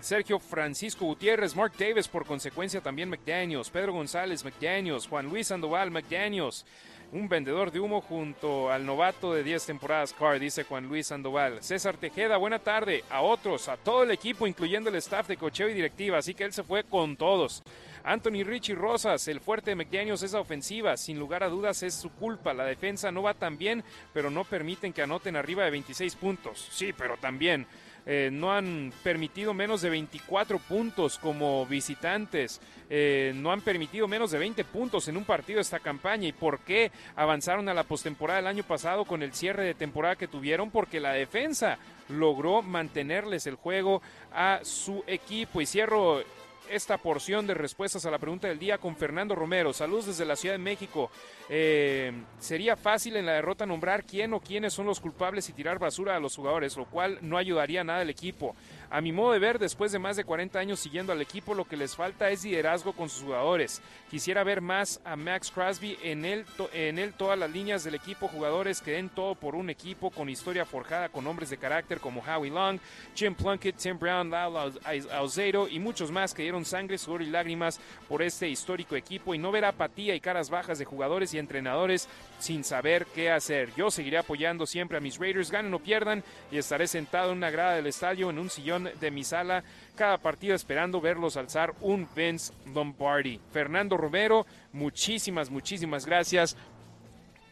Sergio 0.00 0.38
Francisco 0.38 1.04
Gutiérrez, 1.04 1.54
Mark 1.54 1.72
Davis, 1.78 2.08
por 2.08 2.24
consecuencia 2.24 2.80
también 2.80 3.10
McDaniels, 3.10 3.68
Pedro 3.68 3.92
González, 3.92 4.44
McDaniels, 4.44 5.06
Juan 5.06 5.28
Luis 5.28 5.48
Sandoval, 5.48 5.90
McDaniels, 5.90 6.64
un 7.12 7.28
vendedor 7.28 7.70
de 7.70 7.80
humo 7.80 8.00
junto 8.00 8.70
al 8.70 8.86
novato 8.86 9.34
de 9.34 9.42
10 9.42 9.66
temporadas, 9.66 10.14
Carr, 10.14 10.38
dice 10.38 10.64
Juan 10.64 10.88
Luis 10.88 11.08
Sandoval. 11.08 11.62
César 11.62 11.98
Tejeda, 11.98 12.38
buena 12.38 12.60
tarde 12.60 13.04
a 13.10 13.20
otros, 13.20 13.68
a 13.68 13.76
todo 13.76 14.04
el 14.04 14.10
equipo, 14.10 14.46
incluyendo 14.46 14.88
el 14.88 14.96
staff 14.96 15.28
de 15.28 15.36
cocheo 15.36 15.68
y 15.68 15.74
directiva, 15.74 16.16
así 16.16 16.32
que 16.34 16.44
él 16.44 16.52
se 16.54 16.62
fue 16.62 16.84
con 16.84 17.16
todos. 17.18 17.62
Anthony 18.02 18.42
Richie 18.44 18.74
Rosas, 18.74 19.28
el 19.28 19.40
fuerte 19.40 19.72
de 19.72 19.76
McDaniels 19.76 20.22
es 20.22 20.32
ofensiva, 20.32 20.96
sin 20.96 21.18
lugar 21.18 21.42
a 21.42 21.50
dudas 21.50 21.82
es 21.82 21.92
su 21.92 22.10
culpa. 22.10 22.54
La 22.54 22.64
defensa 22.64 23.12
no 23.12 23.22
va 23.22 23.34
tan 23.34 23.58
bien, 23.58 23.84
pero 24.14 24.30
no 24.30 24.44
permiten 24.44 24.94
que 24.94 25.02
anoten 25.02 25.36
arriba 25.36 25.64
de 25.64 25.70
26 25.72 26.16
puntos. 26.16 26.68
Sí, 26.70 26.94
pero 26.96 27.18
también. 27.18 27.66
Eh, 28.06 28.30
no 28.32 28.52
han 28.52 28.92
permitido 29.02 29.54
menos 29.54 29.82
de 29.82 29.90
24 29.90 30.58
puntos 30.58 31.18
como 31.18 31.66
visitantes, 31.66 32.60
eh, 32.88 33.32
no 33.36 33.52
han 33.52 33.60
permitido 33.60 34.08
menos 34.08 34.30
de 34.30 34.38
20 34.38 34.64
puntos 34.64 35.06
en 35.08 35.16
un 35.16 35.24
partido 35.24 35.60
esta 35.60 35.80
campaña. 35.80 36.26
¿Y 36.28 36.32
por 36.32 36.60
qué 36.60 36.90
avanzaron 37.16 37.68
a 37.68 37.74
la 37.74 37.84
postemporada 37.84 38.40
el 38.40 38.46
año 38.46 38.64
pasado 38.64 39.04
con 39.04 39.22
el 39.22 39.32
cierre 39.32 39.64
de 39.64 39.74
temporada 39.74 40.16
que 40.16 40.28
tuvieron? 40.28 40.70
Porque 40.70 41.00
la 41.00 41.12
defensa 41.12 41.78
logró 42.08 42.62
mantenerles 42.62 43.46
el 43.46 43.54
juego 43.54 44.02
a 44.32 44.60
su 44.62 45.04
equipo. 45.06 45.60
Y 45.60 45.66
cierro 45.66 46.22
esta 46.70 46.98
porción 46.98 47.46
de 47.46 47.54
respuestas 47.54 48.06
a 48.06 48.10
la 48.10 48.18
pregunta 48.18 48.48
del 48.48 48.58
día 48.58 48.78
con 48.78 48.96
Fernando 48.96 49.34
Romero. 49.34 49.72
Saludos 49.72 50.06
desde 50.06 50.24
la 50.24 50.36
Ciudad 50.36 50.54
de 50.54 50.58
México. 50.58 51.10
Eh, 51.48 52.12
sería 52.38 52.76
fácil 52.76 53.16
en 53.16 53.26
la 53.26 53.32
derrota 53.32 53.66
nombrar 53.66 54.04
quién 54.04 54.32
o 54.34 54.40
quiénes 54.40 54.72
son 54.72 54.86
los 54.86 55.00
culpables 55.00 55.48
y 55.48 55.52
tirar 55.52 55.78
basura 55.78 56.16
a 56.16 56.20
los 56.20 56.36
jugadores, 56.36 56.76
lo 56.76 56.86
cual 56.86 57.18
no 57.22 57.36
ayudaría 57.36 57.82
nada 57.82 58.00
al 58.00 58.10
equipo. 58.10 58.54
A 58.92 59.00
mi 59.00 59.12
modo 59.12 59.32
de 59.32 59.38
ver, 59.38 59.60
después 59.60 59.92
de 59.92 60.00
más 60.00 60.16
de 60.16 60.24
40 60.24 60.58
años 60.58 60.80
siguiendo 60.80 61.12
al 61.12 61.22
equipo, 61.22 61.54
lo 61.54 61.64
que 61.64 61.76
les 61.76 61.94
falta 61.94 62.28
es 62.30 62.42
liderazgo 62.42 62.92
con 62.92 63.08
sus 63.08 63.22
jugadores. 63.22 63.80
Quisiera 64.10 64.42
ver 64.42 64.60
más 64.60 65.00
a 65.04 65.14
Max 65.14 65.52
Crosby 65.52 65.96
en 66.02 66.24
él, 66.24 66.44
en 66.72 66.98
él 66.98 67.14
todas 67.14 67.38
las 67.38 67.52
líneas 67.52 67.84
del 67.84 67.94
equipo, 67.94 68.26
jugadores 68.26 68.80
que 68.80 68.90
den 68.90 69.08
todo 69.08 69.36
por 69.36 69.54
un 69.54 69.70
equipo 69.70 70.10
con 70.10 70.28
historia 70.28 70.64
forjada 70.64 71.08
con 71.08 71.24
hombres 71.28 71.50
de 71.50 71.58
carácter 71.58 72.00
como 72.00 72.20
Howie 72.20 72.50
Long, 72.50 72.80
Jim 73.14 73.32
Plunkett, 73.36 73.76
Tim 73.76 73.96
Brown, 73.96 74.28
Lalo 74.28 74.72
Alzeiro 75.12 75.68
y 75.68 75.78
muchos 75.78 76.10
más 76.10 76.34
que 76.34 76.42
dieron 76.42 76.64
sangre, 76.64 76.98
sudor 76.98 77.22
y 77.22 77.26
lágrimas 77.26 77.80
por 78.08 78.22
este 78.22 78.48
histórico 78.48 78.96
equipo 78.96 79.36
y 79.36 79.38
no 79.38 79.52
ver 79.52 79.66
apatía 79.66 80.16
y 80.16 80.20
caras 80.20 80.50
bajas 80.50 80.80
de 80.80 80.84
jugadores 80.84 81.32
y 81.32 81.38
entrenadores 81.38 82.08
sin 82.40 82.64
saber 82.64 83.06
qué 83.14 83.30
hacer. 83.30 83.72
Yo 83.76 83.92
seguiré 83.92 84.18
apoyando 84.18 84.66
siempre 84.66 84.98
a 84.98 85.00
mis 85.00 85.18
Raiders, 85.18 85.52
ganen 85.52 85.72
o 85.74 85.78
pierdan, 85.78 86.24
y 86.50 86.58
estaré 86.58 86.88
sentado 86.88 87.30
en 87.30 87.38
una 87.38 87.50
grada 87.50 87.76
del 87.76 87.86
estadio 87.86 88.30
en 88.30 88.38
un 88.40 88.50
sillón 88.50 88.79
de 88.84 89.10
mi 89.10 89.24
sala 89.24 89.62
cada 89.96 90.18
partido 90.18 90.54
esperando 90.54 91.00
verlos 91.00 91.36
alzar 91.36 91.74
un 91.80 92.08
Vince 92.14 92.52
Lombardi. 92.74 93.40
Fernando 93.52 93.96
Romero, 93.96 94.46
muchísimas, 94.72 95.50
muchísimas 95.50 96.06
gracias 96.06 96.56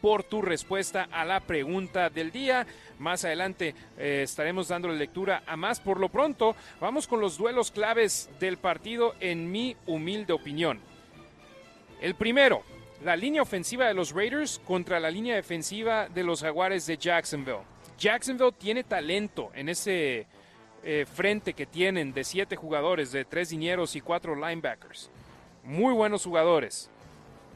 por 0.01 0.23
tu 0.23 0.41
respuesta 0.41 1.07
a 1.11 1.25
la 1.25 1.39
pregunta 1.41 2.09
del 2.09 2.31
día. 2.31 2.65
Más 2.97 3.25
adelante 3.25 3.75
eh, 3.97 4.21
estaremos 4.23 4.67
dándole 4.67 4.95
lectura 4.95 5.43
a 5.45 5.55
más. 5.57 5.79
Por 5.79 5.99
lo 5.99 6.09
pronto, 6.09 6.55
vamos 6.79 7.07
con 7.07 7.21
los 7.21 7.37
duelos 7.37 7.71
claves 7.71 8.29
del 8.39 8.57
partido 8.57 9.15
en 9.19 9.51
mi 9.51 9.75
humilde 9.85 10.33
opinión. 10.33 10.79
El 12.01 12.15
primero, 12.15 12.63
la 13.03 13.15
línea 13.15 13.41
ofensiva 13.41 13.87
de 13.87 13.93
los 13.93 14.11
Raiders 14.11 14.59
contra 14.65 14.99
la 14.99 15.11
línea 15.11 15.35
defensiva 15.35 16.07
de 16.09 16.23
los 16.23 16.41
Jaguares 16.41 16.85
de 16.85 16.97
Jacksonville. 16.97 17.59
Jacksonville 17.97 18.53
tiene 18.53 18.83
talento 18.83 19.51
en 19.53 19.69
ese 19.69 20.25
eh, 20.83 21.05
frente 21.11 21.53
que 21.53 21.65
tienen 21.65 22.13
de 22.13 22.23
siete 22.23 22.55
jugadores, 22.55 23.11
de 23.11 23.25
tres 23.25 23.49
dineros 23.49 23.95
y 23.95 24.01
cuatro 24.01 24.35
linebackers. 24.35 25.09
Muy 25.63 25.93
buenos 25.93 26.23
jugadores. 26.23 26.89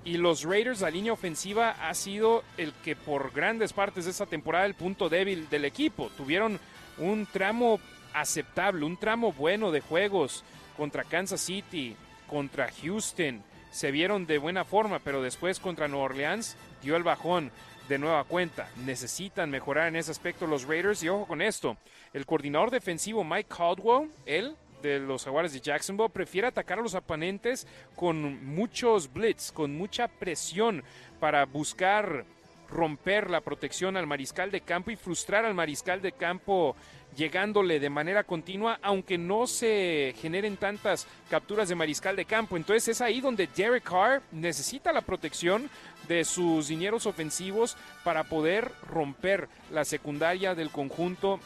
Y 0.06 0.18
los 0.18 0.44
Raiders, 0.44 0.82
la 0.82 0.90
línea 0.90 1.14
ofensiva 1.14 1.72
ha 1.80 1.94
sido 1.94 2.44
el 2.58 2.74
que 2.84 2.96
por 2.96 3.32
grandes 3.32 3.72
partes 3.72 4.06
de 4.06 4.12
esta 4.12 4.26
temporada 4.26 4.66
el 4.66 4.76
punto 4.76 5.08
débil 5.08 5.50
del 5.50 5.64
equipo. 5.64 6.10
Tuvieron 6.18 6.60
un 6.98 7.26
tramo 7.26 7.80
aceptable, 8.14 8.86
un 8.86 8.98
tramo 8.98 9.32
bueno 9.32 9.72
de 9.72 9.80
juegos 9.80 10.44
contra 10.76 11.06
Kansas 11.06 11.40
City, 11.40 11.96
contra 12.28 12.70
Houston. 12.82 13.44
Se 13.72 13.92
vieron 13.92 14.26
de 14.26 14.38
buena 14.38 14.66
forma, 14.66 15.00
pero 15.00 15.22
después 15.22 15.60
contra 15.60 15.88
Nueva 15.88 16.06
Orleans 16.06 16.58
dio 16.82 16.98
el 16.98 17.04
bajón 17.04 17.52
de 17.88 17.98
nueva 17.98 18.24
cuenta. 18.24 18.70
Necesitan 18.86 19.50
mejorar 19.50 19.88
en 19.88 19.96
ese 19.96 20.12
aspecto 20.12 20.48
los 20.48 20.66
Raiders 20.66 21.04
y 21.04 21.10
ojo 21.10 21.26
con 21.26 21.42
esto. 21.42 21.78
El 22.14 22.26
coordinador 22.26 22.72
defensivo 22.72 23.24
Mike 23.24 23.50
Caldwell, 23.56 24.10
él 24.26 24.56
de 24.82 25.00
los 25.00 25.24
Jaguares 25.24 25.54
de 25.54 25.62
Jacksonville 25.62 26.10
prefiere 26.10 26.48
atacar 26.48 26.80
a 26.80 26.82
los 26.82 26.94
oponentes 26.94 27.66
con 27.96 28.46
muchos 28.46 29.12
blitz, 29.12 29.52
con 29.52 29.76
mucha 29.76 30.08
presión 30.08 30.84
para 31.20 31.46
buscar 31.46 32.26
romper 32.70 33.30
la 33.30 33.42
protección 33.42 33.96
al 33.96 34.08
mariscal 34.08 34.52
de 34.52 34.62
campo 34.62 34.92
y 34.92 34.96
frustrar 34.96 35.46
al 35.46 35.54
mariscal 35.54 36.02
de 36.02 36.12
campo 36.12 36.76
llegándole 37.16 37.80
de 37.80 37.90
manera 37.90 38.24
continua, 38.24 38.80
aunque 38.82 39.18
no 39.18 39.46
se 39.46 40.16
generen 40.18 40.58
tantas 40.58 41.08
capturas 41.30 41.70
de 41.70 41.76
mariscal 41.76 42.16
de 42.16 42.26
campo. 42.26 42.58
Entonces 42.58 42.88
es 42.88 43.02
ahí 43.02 43.22
donde 43.22 43.48
Derek 43.56 43.84
Carr 43.84 44.22
necesita 44.32 44.92
la 44.92 45.02
protección 45.02 45.70
de 46.08 46.26
sus 46.26 46.68
dineros 46.68 47.06
ofensivos 47.06 47.78
para 48.04 48.24
poder 48.24 48.72
romper 48.88 49.48
la 49.72 49.86
secundaria 49.86 50.56
del 50.56 50.70
conjunto 50.70 51.40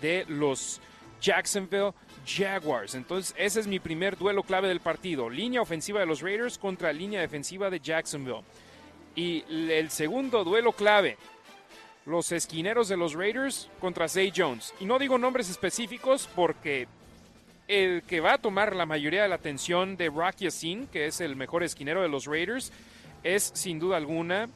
de 0.00 0.24
los 0.28 0.80
Jacksonville 1.20 1.92
Jaguars. 2.26 2.94
Entonces, 2.94 3.34
ese 3.38 3.60
es 3.60 3.66
mi 3.66 3.78
primer 3.78 4.16
duelo 4.16 4.42
clave 4.42 4.68
del 4.68 4.80
partido. 4.80 5.28
Línea 5.28 5.62
ofensiva 5.62 6.00
de 6.00 6.06
los 6.06 6.20
Raiders 6.20 6.58
contra 6.58 6.92
línea 6.92 7.20
defensiva 7.20 7.70
de 7.70 7.80
Jacksonville. 7.80 8.42
Y 9.14 9.44
el 9.50 9.90
segundo 9.90 10.44
duelo 10.44 10.72
clave, 10.72 11.16
los 12.06 12.32
esquineros 12.32 12.88
de 12.88 12.96
los 12.96 13.14
Raiders 13.14 13.68
contra 13.80 14.08
Zay 14.08 14.32
Jones. 14.34 14.72
Y 14.80 14.84
no 14.84 14.98
digo 14.98 15.18
nombres 15.18 15.50
específicos 15.50 16.28
porque 16.34 16.86
el 17.68 18.02
que 18.02 18.20
va 18.20 18.34
a 18.34 18.38
tomar 18.38 18.74
la 18.74 18.86
mayoría 18.86 19.22
de 19.22 19.28
la 19.28 19.36
atención 19.36 19.96
de 19.96 20.08
Rocky 20.08 20.46
Asin, 20.46 20.86
que 20.88 21.06
es 21.06 21.20
el 21.20 21.36
mejor 21.36 21.62
esquinero 21.62 22.02
de 22.02 22.08
los 22.08 22.26
Raiders, 22.26 22.72
es 23.22 23.50
sin 23.54 23.78
duda 23.78 23.96
alguna 23.96 24.48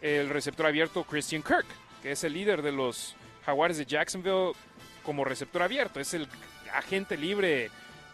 el 0.00 0.28
receptor 0.28 0.66
abierto 0.66 1.04
Christian 1.04 1.42
Kirk, 1.42 1.66
que 2.02 2.12
es 2.12 2.24
el 2.24 2.34
líder 2.34 2.62
de 2.62 2.72
los 2.72 3.14
Jaguares 3.46 3.78
de 3.78 3.86
Jacksonville 3.86 4.52
como 5.02 5.24
receptor 5.24 5.62
abierto. 5.62 6.00
Es 6.00 6.14
el 6.14 6.28
agente 6.72 7.16
libre 7.16 7.70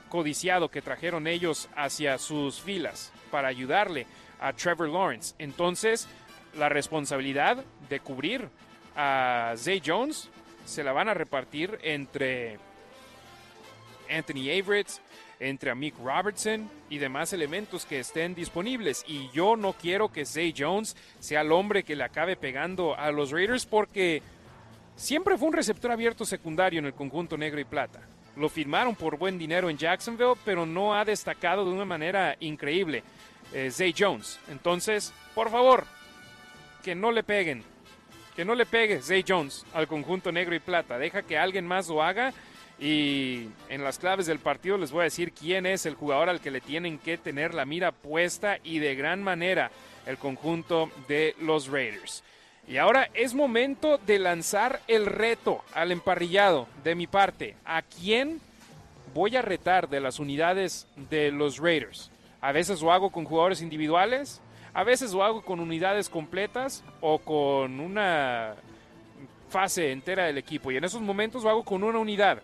codiciado 0.08 0.70
que 0.70 0.82
trajeron 0.82 1.26
ellos 1.26 1.68
hacia 1.76 2.18
sus 2.18 2.60
filas 2.60 3.12
para 3.30 3.48
ayudarle 3.48 4.06
a 4.40 4.52
Trevor 4.52 4.88
Lawrence. 4.88 5.34
Entonces, 5.38 6.08
la 6.56 6.68
responsabilidad 6.68 7.64
de 7.88 8.00
cubrir 8.00 8.48
a 8.96 9.54
Zay 9.56 9.82
Jones 9.84 10.28
se 10.64 10.84
la 10.84 10.92
van 10.92 11.08
a 11.08 11.14
repartir 11.14 11.78
entre 11.82 12.58
Anthony 14.10 14.50
Averett, 14.50 14.88
entre 15.40 15.74
Mick 15.74 15.98
Robertson 15.98 16.70
y 16.90 16.98
demás 16.98 17.32
elementos 17.32 17.86
que 17.86 17.98
estén 17.98 18.34
disponibles. 18.34 19.04
Y 19.08 19.30
yo 19.30 19.56
no 19.56 19.72
quiero 19.72 20.12
que 20.12 20.26
Zay 20.26 20.54
Jones 20.56 20.96
sea 21.18 21.40
el 21.40 21.50
hombre 21.50 21.82
que 21.82 21.96
le 21.96 22.04
acabe 22.04 22.36
pegando 22.36 22.94
a 22.96 23.10
los 23.10 23.30
Raiders 23.30 23.66
porque 23.66 24.22
siempre 24.94 25.38
fue 25.38 25.48
un 25.48 25.54
receptor 25.54 25.90
abierto 25.90 26.24
secundario 26.24 26.78
en 26.78 26.86
el 26.86 26.94
conjunto 26.94 27.36
negro 27.36 27.58
y 27.58 27.64
plata. 27.64 28.00
Lo 28.36 28.48
firmaron 28.48 28.94
por 28.94 29.18
buen 29.18 29.38
dinero 29.38 29.68
en 29.70 29.78
Jacksonville, 29.78 30.34
pero 30.44 30.64
no 30.64 30.94
ha 30.94 31.04
destacado 31.04 31.64
de 31.64 31.72
una 31.72 31.84
manera 31.84 32.36
increíble 32.38 33.02
eh, 33.52 33.70
Zay 33.70 33.94
Jones. 33.96 34.38
Entonces, 34.50 35.12
por 35.34 35.50
favor, 35.50 35.84
que 36.82 36.94
no 36.94 37.10
le 37.10 37.22
peguen. 37.22 37.64
Que 38.36 38.44
no 38.44 38.54
le 38.54 38.66
pegue 38.66 39.02
Zay 39.02 39.24
Jones 39.26 39.66
al 39.74 39.88
conjunto 39.88 40.30
negro 40.30 40.54
y 40.54 40.60
plata. 40.60 40.98
Deja 40.98 41.22
que 41.22 41.36
alguien 41.36 41.66
más 41.66 41.88
lo 41.88 42.02
haga. 42.02 42.32
Y 42.80 43.50
en 43.68 43.84
las 43.84 43.98
claves 43.98 44.24
del 44.24 44.38
partido 44.38 44.78
les 44.78 44.90
voy 44.90 45.02
a 45.02 45.04
decir 45.04 45.32
quién 45.32 45.66
es 45.66 45.84
el 45.84 45.94
jugador 45.94 46.30
al 46.30 46.40
que 46.40 46.50
le 46.50 46.62
tienen 46.62 46.98
que 46.98 47.18
tener 47.18 47.52
la 47.52 47.66
mira 47.66 47.92
puesta 47.92 48.58
y 48.64 48.78
de 48.78 48.94
gran 48.94 49.22
manera 49.22 49.70
el 50.06 50.16
conjunto 50.16 50.90
de 51.06 51.36
los 51.40 51.68
Raiders. 51.68 52.24
Y 52.66 52.78
ahora 52.78 53.10
es 53.12 53.34
momento 53.34 53.98
de 53.98 54.18
lanzar 54.18 54.80
el 54.88 55.04
reto 55.04 55.62
al 55.74 55.92
emparrillado 55.92 56.68
de 56.82 56.94
mi 56.94 57.06
parte. 57.06 57.56
¿A 57.66 57.82
quién 57.82 58.40
voy 59.12 59.36
a 59.36 59.42
retar 59.42 59.88
de 59.90 60.00
las 60.00 60.18
unidades 60.18 60.86
de 61.10 61.32
los 61.32 61.58
Raiders? 61.58 62.10
A 62.40 62.52
veces 62.52 62.80
lo 62.80 62.92
hago 62.92 63.10
con 63.10 63.26
jugadores 63.26 63.60
individuales, 63.60 64.40
a 64.72 64.84
veces 64.84 65.12
lo 65.12 65.22
hago 65.22 65.42
con 65.42 65.60
unidades 65.60 66.08
completas 66.08 66.82
o 67.02 67.18
con 67.18 67.80
una 67.80 68.54
fase 69.50 69.92
entera 69.92 70.24
del 70.24 70.38
equipo. 70.38 70.70
Y 70.70 70.76
en 70.76 70.84
esos 70.84 71.02
momentos 71.02 71.42
lo 71.42 71.50
hago 71.50 71.64
con 71.64 71.82
una 71.82 71.98
unidad. 71.98 72.40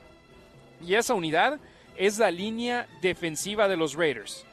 Y 0.80 0.94
esa 0.94 1.14
unidad 1.14 1.58
es 1.96 2.18
la 2.18 2.30
línea 2.30 2.86
defensiva 3.00 3.68
de 3.68 3.76
los 3.76 3.94
Raiders. 3.94 4.44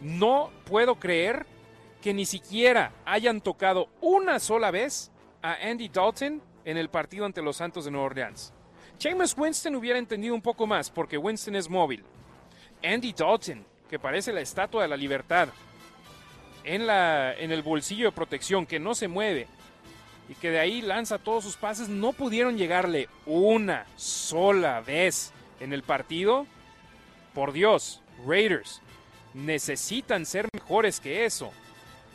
No 0.00 0.50
puedo 0.64 0.96
creer 0.96 1.46
que 2.02 2.14
ni 2.14 2.26
siquiera 2.26 2.92
hayan 3.04 3.40
tocado 3.40 3.88
una 4.00 4.38
sola 4.38 4.70
vez 4.70 5.10
a 5.42 5.54
Andy 5.54 5.88
Dalton 5.88 6.42
en 6.64 6.76
el 6.76 6.88
partido 6.88 7.24
ante 7.24 7.42
los 7.42 7.56
Santos 7.56 7.84
de 7.84 7.90
Nueva 7.90 8.06
Orleans. 8.06 8.52
James 9.00 9.34
Winston 9.36 9.76
hubiera 9.76 9.98
entendido 9.98 10.34
un 10.34 10.42
poco 10.42 10.66
más 10.66 10.90
porque 10.90 11.18
Winston 11.18 11.56
es 11.56 11.68
móvil. 11.68 12.04
Andy 12.82 13.12
Dalton 13.12 13.64
que 13.88 13.98
parece 13.98 14.32
la 14.32 14.40
estatua 14.40 14.82
de 14.82 14.88
la 14.88 14.96
libertad, 14.96 15.48
en, 16.64 16.86
la, 16.86 17.34
en 17.34 17.52
el 17.52 17.62
bolsillo 17.62 18.06
de 18.06 18.12
protección, 18.12 18.66
que 18.66 18.80
no 18.80 18.94
se 18.94 19.08
mueve 19.08 19.46
y 20.28 20.34
que 20.34 20.50
de 20.50 20.58
ahí 20.58 20.82
lanza 20.82 21.18
todos 21.18 21.44
sus 21.44 21.56
pases, 21.56 21.88
no 21.88 22.12
pudieron 22.12 22.56
llegarle 22.56 23.08
una 23.26 23.86
sola 23.96 24.80
vez 24.80 25.32
en 25.60 25.72
el 25.72 25.82
partido. 25.82 26.46
Por 27.34 27.52
Dios, 27.52 28.02
Raiders 28.26 28.82
necesitan 29.34 30.26
ser 30.26 30.48
mejores 30.52 31.00
que 31.00 31.24
eso. 31.24 31.52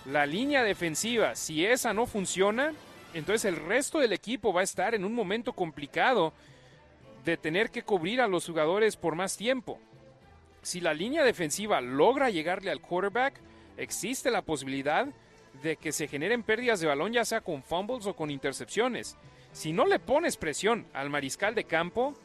La 0.06 0.26
línea 0.26 0.64
defensiva, 0.64 1.36
si 1.36 1.66
esa 1.66 1.94
no 1.94 2.08
funciona, 2.08 2.74
entonces 3.14 3.46
el 3.46 3.56
resto 3.56 4.00
del 4.00 4.14
equipo 4.14 4.52
va 4.52 4.62
a 4.62 4.66
estar 4.66 4.96
en 4.96 5.06
un 5.06 5.14
momento 5.14 5.54
complicado 5.54 6.34
de 7.24 7.38
tener 7.38 7.70
que 7.70 7.84
cubrir 7.84 8.20
a 8.20 8.28
los 8.28 8.48
jugadores 8.48 8.96
por 8.96 9.16
más 9.16 9.38
tiempo 9.38 9.80
si 10.62 10.80
la 10.80 10.94
línea 10.94 11.24
defensiva 11.24 11.82
logra 11.82 12.30
llegarle 12.30 12.72
al 12.72 12.82
quarterback, 12.82 13.40
existe 13.78 14.30
la 14.30 14.44
posibilidad 14.44 15.08
de 15.62 15.78
que 15.78 15.92
se 15.92 16.08
generen 16.08 16.44
pérdidas 16.44 16.80
de 16.80 16.88
balón, 16.88 17.14
ya 17.14 17.26
sea 17.26 17.42
con 17.42 17.64
fumbles 17.64 18.06
o 18.06 18.16
con 18.16 18.32
intercepciones. 18.32 19.18
Si 19.52 19.74
no 19.74 19.86
le 19.86 20.00
pones 20.00 20.38
presión 20.38 20.88
al 20.94 21.10
mariscal 21.10 21.56
de 21.56 21.66
campo, 21.66 22.16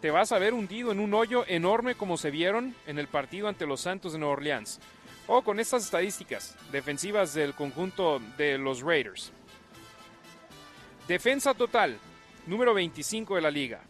te 0.00 0.10
vas 0.10 0.32
a 0.32 0.38
ver 0.38 0.54
hundido 0.54 0.92
en 0.92 1.00
un 1.00 1.14
hoyo 1.14 1.44
enorme 1.46 1.94
como 1.94 2.16
se 2.16 2.30
vieron 2.30 2.74
en 2.86 2.98
el 2.98 3.06
partido 3.06 3.48
ante 3.48 3.66
los 3.66 3.82
Santos 3.82 4.12
de 4.12 4.18
Nueva 4.18 4.34
Orleans. 4.34 4.80
O 5.26 5.42
con 5.42 5.60
estas 5.60 5.84
estadísticas 5.84 6.56
defensivas 6.72 7.34
del 7.34 7.54
conjunto 7.54 8.20
de 8.36 8.58
los 8.58 8.80
Raiders. 8.80 9.32
Defensa 11.06 11.54
total, 11.54 11.98
número 12.46 12.74
25 12.74 13.36
de 13.36 13.40
la 13.40 13.50
liga. 13.50 13.80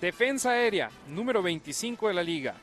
Defensa 0.00 0.52
aérea, 0.52 0.90
número 1.08 1.42
25 1.42 2.08
de 2.08 2.14
la 2.14 2.22
liga 2.22 2.54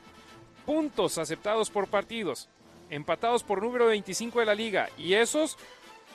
puntos 0.70 1.18
aceptados 1.18 1.68
por 1.68 1.88
partidos, 1.88 2.48
empatados 2.90 3.42
por 3.42 3.62
número 3.62 3.86
25 3.86 4.40
de 4.40 4.46
la 4.46 4.54
liga. 4.54 4.88
Y 4.98 5.14
esos 5.14 5.56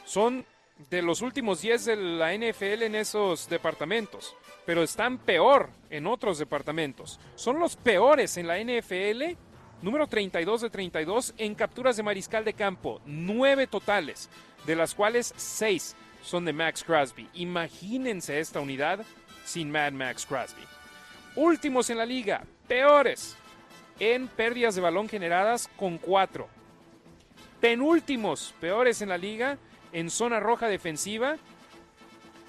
son 0.06 0.46
de 0.90 1.02
los 1.02 1.22
últimos 1.22 1.62
10 1.62 1.86
de 1.86 1.96
la 1.96 2.36
NFL 2.36 2.84
en 2.84 2.96
esos 2.96 3.50
departamentos. 3.50 4.36
Pero 4.66 4.84
están 4.84 5.18
peor 5.18 5.70
en 5.90 6.08
otros 6.08 6.38
departamentos. 6.38 7.20
Son 7.36 7.60
los 7.60 7.76
peores 7.76 8.38
en 8.38 8.48
la 8.48 8.60
NFL. 8.60 9.38
Número 9.82 10.08
32 10.08 10.62
de 10.62 10.70
32 10.70 11.34
en 11.38 11.56
capturas 11.56 11.98
de 11.98 12.04
mariscal 12.04 12.44
de 12.44 12.54
campo. 12.54 13.02
9 13.06 13.68
totales, 13.68 14.30
de 14.66 14.76
las 14.76 14.96
cuales 14.96 15.34
6 15.38 15.96
son 16.24 16.46
de 16.46 16.54
Max 16.54 16.84
Crosby. 16.84 17.30
Imagínense 17.34 18.40
esta 18.40 18.60
unidad 18.60 19.06
sin 19.46 19.72
Mad 19.72 19.92
Max 19.94 20.26
Crosby. 20.26 20.64
Últimos 21.36 21.90
en 21.90 21.98
la 21.98 22.06
liga, 22.06 22.44
peores 22.68 23.36
en 24.00 24.28
pérdidas 24.28 24.76
de 24.76 24.82
balón 24.82 25.08
generadas 25.08 25.70
con 25.78 25.98
4. 25.98 26.48
Penúltimos, 27.66 28.54
peores 28.62 29.02
en 29.02 29.10
la 29.10 29.18
liga, 29.18 29.58
en 29.92 30.12
zona 30.12 30.40
roja 30.40 30.68
defensiva. 30.68 31.38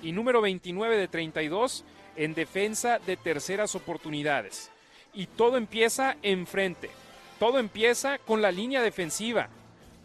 Y 0.02 0.12
número 0.12 0.42
29 0.42 0.98
de 0.98 1.08
32 1.08 1.84
en 2.16 2.34
defensa 2.34 2.98
de 2.98 3.16
terceras 3.16 3.74
oportunidades. 3.74 4.70
Y 5.14 5.24
todo 5.24 5.56
empieza 5.56 6.18
enfrente. 6.20 6.90
Todo 7.38 7.58
empieza 7.58 8.18
con 8.18 8.42
la 8.42 8.52
línea 8.52 8.82
defensiva. 8.82 9.48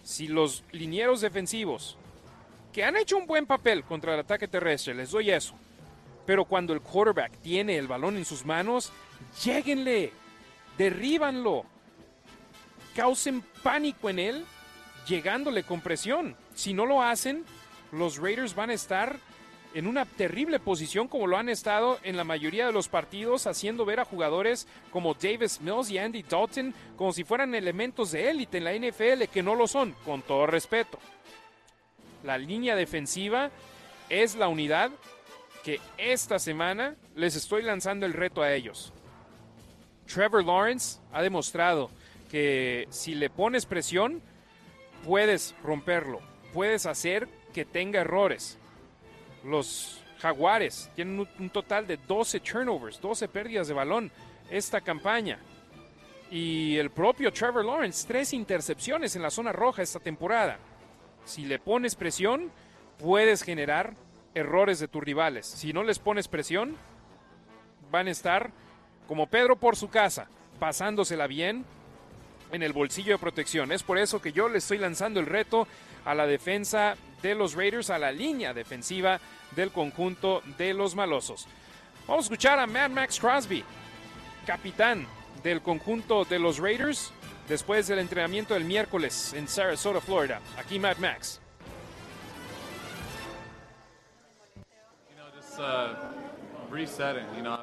si 0.02 0.30
los 0.30 0.64
linieros 0.72 1.20
defensivos, 1.20 1.98
que 2.72 2.86
han 2.86 2.96
hecho 2.96 3.18
un 3.18 3.28
buen 3.28 3.46
papel 3.46 3.84
contra 3.84 4.14
el 4.14 4.22
ataque 4.22 4.48
terrestre, 4.48 4.96
les 4.96 5.12
doy 5.12 5.30
eso, 5.30 5.56
pero 6.26 6.46
cuando 6.46 6.72
el 6.72 6.80
quarterback 6.80 7.34
tiene 7.42 7.78
el 7.78 7.88
balón 7.88 8.16
en 8.16 8.24
sus 8.24 8.46
manos, 8.46 8.94
lléguenle, 9.44 10.14
derríbanlo, 10.78 11.66
causen 12.96 13.44
pánico 13.62 14.10
en 14.10 14.20
él, 14.20 14.46
llegándole 15.08 15.64
con 15.64 15.82
presión. 15.82 16.36
Si 16.54 16.74
no 16.74 16.86
lo 16.86 17.02
hacen, 17.02 17.46
los 17.92 18.18
Raiders 18.18 18.56
van 18.56 18.70
a 18.70 18.74
estar 18.74 19.18
en 19.74 19.88
una 19.88 20.06
terrible 20.06 20.60
posición 20.60 21.08
como 21.08 21.28
lo 21.28 21.38
han 21.38 21.50
estado 21.50 21.98
en 22.04 22.18
la 22.18 22.24
mayoría 22.24 22.66
de 22.66 22.74
los 22.74 22.90
partidos, 22.90 23.48
haciendo 23.48 23.86
ver 23.86 24.00
a 24.00 24.06
jugadores 24.06 24.68
como 24.92 25.14
Davis 25.14 25.62
Mills 25.62 25.90
y 25.90 25.98
Andy 25.98 26.24
Dalton 26.24 26.74
como 26.98 27.14
si 27.14 27.24
fueran 27.24 27.56
elementos 27.56 28.12
de 28.12 28.30
élite 28.30 28.58
en 28.58 28.64
la 28.66 28.74
NFL, 28.74 29.24
que 29.32 29.44
no 29.44 29.56
lo 29.56 29.68
son, 29.68 29.96
con 30.06 30.22
todo 30.22 30.46
respeto. 30.46 31.00
La 32.24 32.38
línea 32.38 32.76
defensiva 32.76 33.50
es 34.10 34.36
la 34.36 34.48
unidad 34.48 34.92
que 35.64 35.80
esta 35.98 36.40
semana 36.40 36.96
les 37.16 37.36
estoy 37.36 37.64
lanzando 37.64 38.06
el 38.06 38.14
reto 38.14 38.42
a 38.42 38.54
ellos. 38.54 38.94
Trevor 40.12 40.44
Lawrence 40.44 41.00
ha 41.14 41.22
demostrado 41.22 41.90
que 42.30 42.88
si 42.90 43.16
le 43.16 43.30
pones 43.30 43.66
presión, 43.66 44.22
puedes 45.06 45.56
romperlo, 45.64 46.20
puedes 46.54 46.86
hacer 46.86 47.28
que 47.54 47.66
tenga 47.66 48.02
errores. 48.02 48.58
Los 49.44 50.02
Jaguares 50.20 50.90
tienen 50.96 51.28
un, 51.40 51.50
total 51.50 51.88
de 51.88 51.98
12 51.98 52.40
turnovers, 52.40 53.02
12 53.02 53.28
pérdidas 53.28 53.68
de 53.68 53.74
balón 53.74 54.12
esta 54.50 54.82
campaña. 54.82 55.40
Y 56.30 56.78
el 56.78 56.92
propio 56.92 57.34
Trevor 57.34 57.66
Lawrence, 57.66 58.08
tres 58.08 58.32
intercepciones 58.34 59.16
en 59.16 59.22
la 59.22 59.30
zona 59.30 59.52
roja 59.52 59.82
esta 59.82 60.00
temporada. 60.00 60.60
Si 61.26 61.46
le 61.46 61.60
pones 61.60 61.96
presión, 61.96 62.52
puedes 62.98 63.44
generar 63.44 63.96
errores 64.34 64.80
de 64.80 64.88
tus 64.88 65.04
rivales. 65.04 65.46
Si 65.46 65.74
no 65.74 65.84
les 65.84 66.00
pones 66.00 66.28
presión, 66.28 66.78
van 67.90 68.08
a 68.08 68.12
estar 68.12 68.52
como 69.08 69.28
Pedro 69.28 69.58
por 69.58 69.76
su 69.76 69.90
casa, 69.90 70.30
pasándosela 70.60 71.28
bien 71.28 71.66
en 72.52 72.64
el 72.64 72.74
bolsillo 72.74 73.14
de 73.14 73.20
protección. 73.20 73.72
Es 73.72 73.84
por 73.84 73.98
eso 73.98 74.22
que 74.22 74.34
yo 74.34 74.50
le 74.50 74.58
estoy 74.58 74.78
lanzando 74.78 75.20
el 75.20 75.26
reto 75.26 75.68
a 76.06 76.16
la 76.16 76.26
defensa 76.26 76.96
de 77.22 77.36
los 77.36 77.54
Raiders, 77.54 77.90
a 77.90 78.00
la 78.00 78.12
línea 78.12 78.54
defensiva 78.54 79.20
del 79.56 79.72
conjunto 79.72 80.42
de 80.58 80.74
los 80.74 80.96
malosos. 80.96 81.48
Vamos 82.08 82.26
a 82.26 82.28
escuchar 82.28 82.60
a 82.60 82.68
Mad 82.68 82.90
Max 82.90 83.20
Crosby, 83.20 83.64
capitán 84.46 85.08
del 85.44 85.62
conjunto 85.62 86.26
de 86.26 86.40
los 86.40 86.58
Raiders, 86.58 87.12
después 87.48 87.88
del 87.88 88.00
entrenamiento 88.00 88.54
del 88.54 88.66
miércoles 88.66 89.34
en 89.34 89.48
Sarasota, 89.48 90.02
Florida. 90.02 90.42
Aquí 90.58 90.80
Mad 90.80 90.98
Max. 90.98 91.40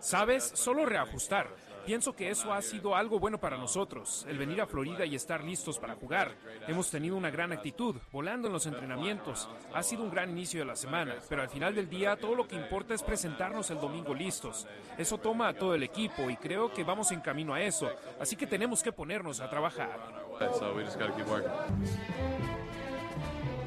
Sabes, 0.01 0.45
solo 0.55 0.87
reajustar. 0.87 1.49
Pienso 1.89 2.15
que 2.15 2.29
eso 2.29 2.53
ha 2.53 2.61
sido 2.61 2.95
algo 2.95 3.19
bueno 3.19 3.39
para 3.39 3.57
nosotros, 3.57 4.27
el 4.29 4.37
venir 4.37 4.61
a 4.61 4.67
Florida 4.67 5.07
y 5.07 5.15
estar 5.15 5.43
listos 5.43 5.79
para 5.79 5.95
jugar. 5.95 6.35
Hemos 6.67 6.91
tenido 6.91 7.17
una 7.17 7.31
gran 7.31 7.51
actitud, 7.51 7.97
volando 8.13 8.47
en 8.47 8.53
los 8.53 8.67
entrenamientos. 8.67 9.49
Ha 9.73 9.83
sido 9.83 10.03
un 10.03 10.11
gran 10.11 10.29
inicio 10.29 10.61
de 10.61 10.67
la 10.67 10.77
semana, 10.77 11.15
pero 11.31 11.41
al 11.41 11.49
final 11.49 11.75
del 11.75 11.89
día 11.89 12.17
todo 12.17 12.35
lo 12.35 12.47
que 12.47 12.57
importa 12.57 12.93
es 12.93 13.03
presentarnos 13.03 13.71
el 13.71 13.81
domingo 13.81 14.15
listos. 14.15 14.67
Eso 14.99 15.17
toma 15.17 15.49
a 15.49 15.55
todo 15.55 15.75
el 15.75 15.83
equipo 15.83 16.29
y 16.29 16.37
creo 16.37 16.71
que 16.75 16.85
vamos 16.85 17.11
en 17.11 17.23
camino 17.23 17.55
a 17.55 17.63
eso, 17.63 17.91
así 18.21 18.37
que 18.37 18.47
tenemos 18.47 18.83
que 18.83 18.93
ponernos 18.93 19.41
a 19.41 19.49
trabajar. 19.49 19.99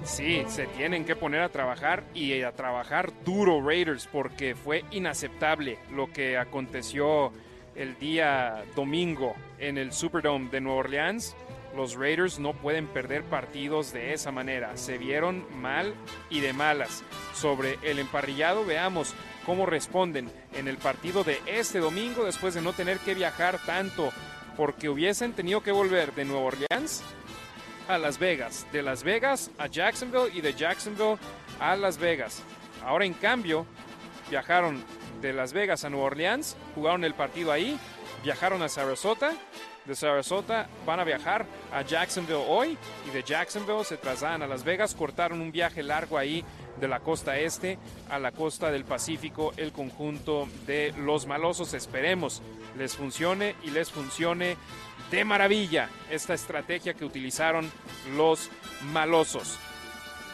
Sí, 0.04 0.44
se 0.48 0.68
tienen 0.68 1.06
que 1.06 1.16
poner 1.16 1.42
a 1.42 1.50
trabajar 1.50 2.04
y 2.14 2.44
a 2.44 2.52
trabajar 2.52 3.12
duro 3.26 3.68
Raiders 3.68 4.06
porque 4.06 4.54
fue 4.54 4.86
inaceptable 4.92 5.80
lo 5.92 6.12
que 6.12 6.38
aconteció 6.38 7.32
el 7.76 7.98
día 8.00 8.64
domingo 8.76 9.36
en 9.60 9.78
el 9.78 9.92
Superdome 9.94 10.50
de 10.50 10.62
Nueva 10.62 10.80
Orleans. 10.80 11.36
Los 11.76 11.96
Raiders 11.96 12.40
no 12.40 12.54
pueden 12.54 12.88
perder 12.88 13.24
partidos 13.24 13.94
de 13.94 14.14
esa 14.14 14.32
manera. 14.32 14.76
Se 14.76 14.98
vieron 14.98 15.46
mal 15.62 15.94
y 16.30 16.42
de 16.42 16.54
malas. 16.54 17.04
Sobre 17.34 17.78
el 17.84 18.00
emparrillado, 18.00 18.66
veamos 18.66 19.14
cómo 19.46 19.66
responden 19.66 20.30
en 20.54 20.68
el 20.68 20.78
partido 20.78 21.24
de 21.24 21.40
este 21.46 21.80
domingo 21.80 22.26
después 22.26 22.54
de 22.54 22.62
no 22.62 22.74
tener 22.74 22.98
que 23.00 23.16
viajar 23.16 23.58
tanto 23.66 24.12
porque 24.58 24.90
hubiesen 24.90 25.34
tenido 25.34 25.64
que 25.64 25.72
volver 25.72 26.14
de 26.14 26.26
Nueva 26.26 26.46
Orleans 26.46 27.04
a 27.88 27.98
Las 27.98 28.20
Vegas, 28.20 28.68
de 28.72 28.84
Las 28.84 29.04
Vegas 29.04 29.50
a 29.58 29.68
Jacksonville 29.68 30.30
y 30.34 30.42
de 30.42 30.54
Jacksonville 30.54 31.18
a 31.60 31.76
Las 31.76 31.98
Vegas. 31.98 32.44
Ahora 32.84 33.06
en 33.06 33.14
cambio 33.14 33.66
viajaron 34.30 34.84
de 35.22 35.34
Las 35.34 35.54
Vegas 35.54 35.86
a 35.86 35.90
Nueva 35.90 36.08
Orleans, 36.08 36.58
jugaron 36.76 37.04
el 37.04 37.14
partido 37.14 37.52
ahí, 37.52 37.80
viajaron 38.24 38.62
a 38.62 38.70
Sarasota, 38.70 39.34
de 39.86 39.96
Sarasota 39.96 40.68
van 40.86 41.00
a 41.00 41.04
viajar 41.04 41.46
a 41.74 41.82
Jacksonville 41.82 42.46
hoy 42.48 42.78
y 43.08 43.10
de 43.12 43.24
Jacksonville 43.24 43.84
se 43.84 43.98
trasladan 43.98 44.44
a 44.44 44.48
Las 44.48 44.64
Vegas, 44.64 44.94
cortaron 44.94 45.42
un 45.42 45.52
viaje 45.52 45.82
largo 45.82 46.18
ahí 46.18 46.46
de 46.80 46.88
la 46.88 47.00
costa 47.00 47.38
este 47.38 47.80
a 48.10 48.20
la 48.20 48.32
costa 48.32 48.72
del 48.72 48.86
Pacífico, 48.86 49.54
el 49.58 49.72
conjunto 49.72 50.48
de 50.68 50.94
los 50.98 51.26
malosos. 51.26 51.74
Esperemos 51.74 52.42
les 52.78 52.96
funcione 52.96 53.56
y 53.64 53.72
les 53.72 53.92
funcione 53.92 54.56
de 55.10 55.26
maravilla 55.26 55.90
esta 56.10 56.34
estrategia 56.34 56.94
que 56.94 57.06
utilizaron 57.06 57.70
los 58.16 58.50
malosos. 58.94 59.58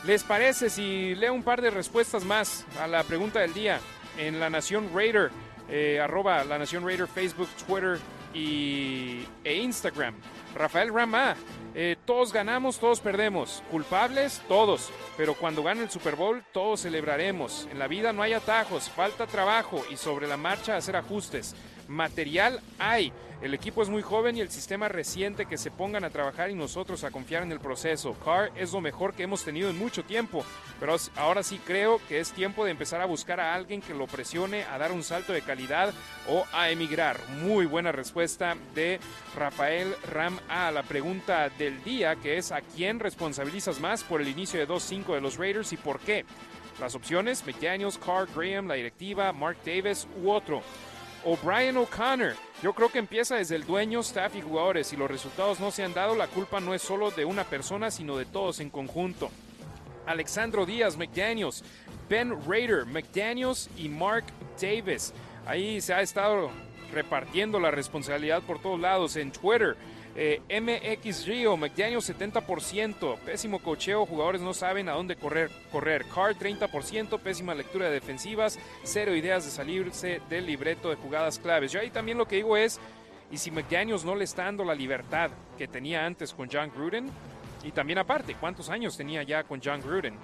¿Les 0.03 0.23
parece 0.23 0.69
si 0.69 1.15
leo 1.15 1.34
un 1.34 1.43
par 1.43 1.61
de 1.61 1.72
respuestas 1.72 2.23
más 2.23 2.65
a 2.80 2.88
la 2.88 3.03
pregunta 3.03 3.39
del 3.39 3.53
día? 3.53 3.80
En 4.18 4.39
La 4.39 4.49
Nación 4.49 4.89
Raider, 4.94 5.31
eh, 5.69 5.99
arroba 6.02 6.44
La 6.44 6.57
Nación 6.57 6.85
Raider, 6.85 7.07
Facebook, 7.07 7.49
Twitter 7.68 7.99
y, 8.34 9.26
e 9.44 9.56
Instagram. 9.56 10.15
Rafael 10.56 10.94
Rama, 10.94 11.35
eh, 11.76 11.95
todos 12.06 12.34
ganamos, 12.34 12.80
todos 12.80 12.99
perdemos. 12.99 13.64
Culpables, 13.69 14.41
todos. 14.48 14.89
Pero 15.15 15.35
cuando 15.35 15.64
gane 15.64 15.84
el 15.84 15.89
Super 15.89 16.15
Bowl, 16.15 16.44
todos 16.52 16.81
celebraremos. 16.81 17.68
En 17.72 17.80
la 17.80 17.88
vida 17.88 18.14
no 18.14 18.23
hay 18.23 18.34
atajos, 18.34 18.89
falta 18.89 19.27
trabajo 19.27 19.84
y 19.91 19.98
sobre 19.98 20.27
la 20.27 20.38
marcha 20.38 20.77
hacer 20.77 20.95
ajustes. 20.95 21.56
Material 21.88 22.61
hay. 22.80 23.14
El 23.39 23.53
equipo 23.53 23.84
es 23.84 23.89
muy 23.89 24.01
joven 24.01 24.35
y 24.35 24.41
el 24.41 24.49
sistema 24.49 24.88
reciente 24.88 25.45
que 25.45 25.59
se 25.59 25.69
pongan 25.69 26.03
a 26.03 26.09
trabajar 26.09 26.49
y 26.49 26.55
nosotros 26.55 27.03
a 27.03 27.11
confiar 27.11 27.43
en 27.43 27.51
el 27.51 27.59
proceso. 27.59 28.15
Carr 28.26 28.51
es 28.55 28.73
lo 28.73 28.81
mejor 28.81 29.14
que 29.14 29.23
hemos 29.23 29.43
tenido 29.43 29.69
en 29.69 29.77
mucho 29.77 30.03
tiempo, 30.03 30.43
pero 30.80 30.95
ahora 31.15 31.43
sí 31.43 31.59
creo 31.64 32.01
que 32.07 32.19
es 32.19 32.31
tiempo 32.31 32.65
de 32.65 32.72
empezar 32.72 32.99
a 32.99 33.05
buscar 33.05 33.39
a 33.39 33.53
alguien 33.53 33.81
que 33.81 33.93
lo 33.93 34.07
presione 34.07 34.64
a 34.64 34.80
dar 34.80 34.91
un 34.91 35.03
salto 35.03 35.34
de 35.34 35.43
calidad 35.43 35.93
o 36.27 36.45
a 36.51 36.72
emigrar. 36.72 37.19
Muy 37.43 37.68
buena 37.68 37.91
respuesta 37.91 38.55
de 38.73 38.99
Rafael 39.35 39.93
Ram 40.11 40.39
a 40.49 40.72
la 40.72 40.81
pregunta 40.81 41.49
del 41.49 41.84
día, 41.84 42.15
que 42.15 42.38
es 42.38 42.51
a 42.51 42.61
quién 42.61 42.99
responsabilizas 42.99 43.80
más 43.80 44.03
por 44.03 44.19
el 44.19 44.30
inicio 44.30 44.59
de 44.59 44.68
2-5 44.68 45.14
de 45.14 45.22
los 45.22 45.38
Raiders 45.38 45.73
y 45.73 45.77
por 45.77 45.99
qué. 45.99 46.26
Las 46.80 46.95
opciones, 46.95 47.45
McDaniels, 47.45 47.97
Carr, 47.97 48.27
Graham, 48.35 48.68
la 48.68 48.76
directiva, 48.76 49.31
Mark 49.31 49.57
Davis 49.64 50.07
u 50.22 50.31
otro. 50.31 50.61
O'Brien 51.28 51.76
O'Connor. 51.76 52.36
Yo 52.64 52.72
creo 52.72 52.88
que 52.88 52.99
empieza 52.99 53.36
desde 53.36 53.58
el 53.58 53.66
dueño, 53.66 53.99
staff 53.99 54.34
y 54.38 54.41
jugadores. 54.41 54.88
Si 54.88 54.95
los 54.95 55.12
resultados 55.12 55.60
no 55.60 55.72
se 55.72 55.84
han 55.84 55.94
dado, 55.94 56.16
la 56.16 56.28
culpa 56.28 56.62
no 56.62 56.74
es 56.74 56.82
solo 56.82 57.12
de 57.12 57.26
una 57.26 57.44
persona, 57.44 57.91
sino 57.91 58.16
de 58.16 58.24
todos 58.24 58.62
en 58.62 58.70
conjunto. 58.70 59.30
Alexandro 60.06 60.66
Díaz, 60.66 60.95
McDaniels, 60.95 61.66
Ben 62.08 62.34
Raider, 62.48 62.86
McDaniels 62.86 63.70
y 63.76 63.90
Mark 63.90 64.24
Davis. 64.62 65.14
Ahí 65.45 65.82
se 65.82 65.94
ha 65.94 66.02
estado 66.02 66.49
repartiendo 66.94 67.60
la 67.60 67.72
responsabilidad 67.72 68.41
por 68.44 68.62
todos 68.62 68.80
lados 68.80 69.18
en 69.18 69.34
Twitter. 69.34 69.76
Eh, 70.19 70.41
MX 70.49 71.27
Rio, 71.27 71.56
McDaniel 71.57 71.99
70%, 71.99 73.19
pésimo 73.19 73.60
cocheo, 73.60 74.07
jugadores 74.07 74.41
no 74.41 74.52
saben 74.52 74.89
a 74.89 74.94
dónde 74.94 75.15
correr. 75.15 75.52
correr. 75.72 76.06
Card 76.07 76.38
30%, 76.38 77.19
pésima 77.19 77.53
lectura 77.53 77.85
de 77.85 77.91
defensivas, 77.91 78.57
cero 78.84 79.15
ideas 79.15 79.45
de 79.45 79.52
salirse 79.52 80.19
del 80.27 80.48
libreto 80.48 80.89
de 80.89 80.95
jugadas 80.95 81.38
claves. 81.38 81.72
Yo 81.72 81.80
ahí 81.80 81.91
también 81.91 82.18
lo 82.18 82.27
que 82.27 82.38
digo 82.38 82.57
es, 82.57 82.80
y 83.30 83.38
si 83.38 83.52
McDaniels 83.52 84.06
no 84.06 84.15
le 84.15 84.23
está 84.23 84.45
dando 84.45 84.65
la 84.65 84.73
libertad 84.73 85.30
que 85.56 85.68
tenía 85.68 86.03
antes 86.03 86.34
con 86.34 86.49
John 86.52 86.72
Gruden, 86.76 87.11
y 87.64 87.72
también 87.72 87.99
aparte, 87.99 88.34
¿cuántos 88.39 88.72
años 88.72 88.98
tenía 88.98 89.22
ya 89.22 89.44
con 89.44 89.61
John 89.64 89.81
Gruden? 89.81 90.15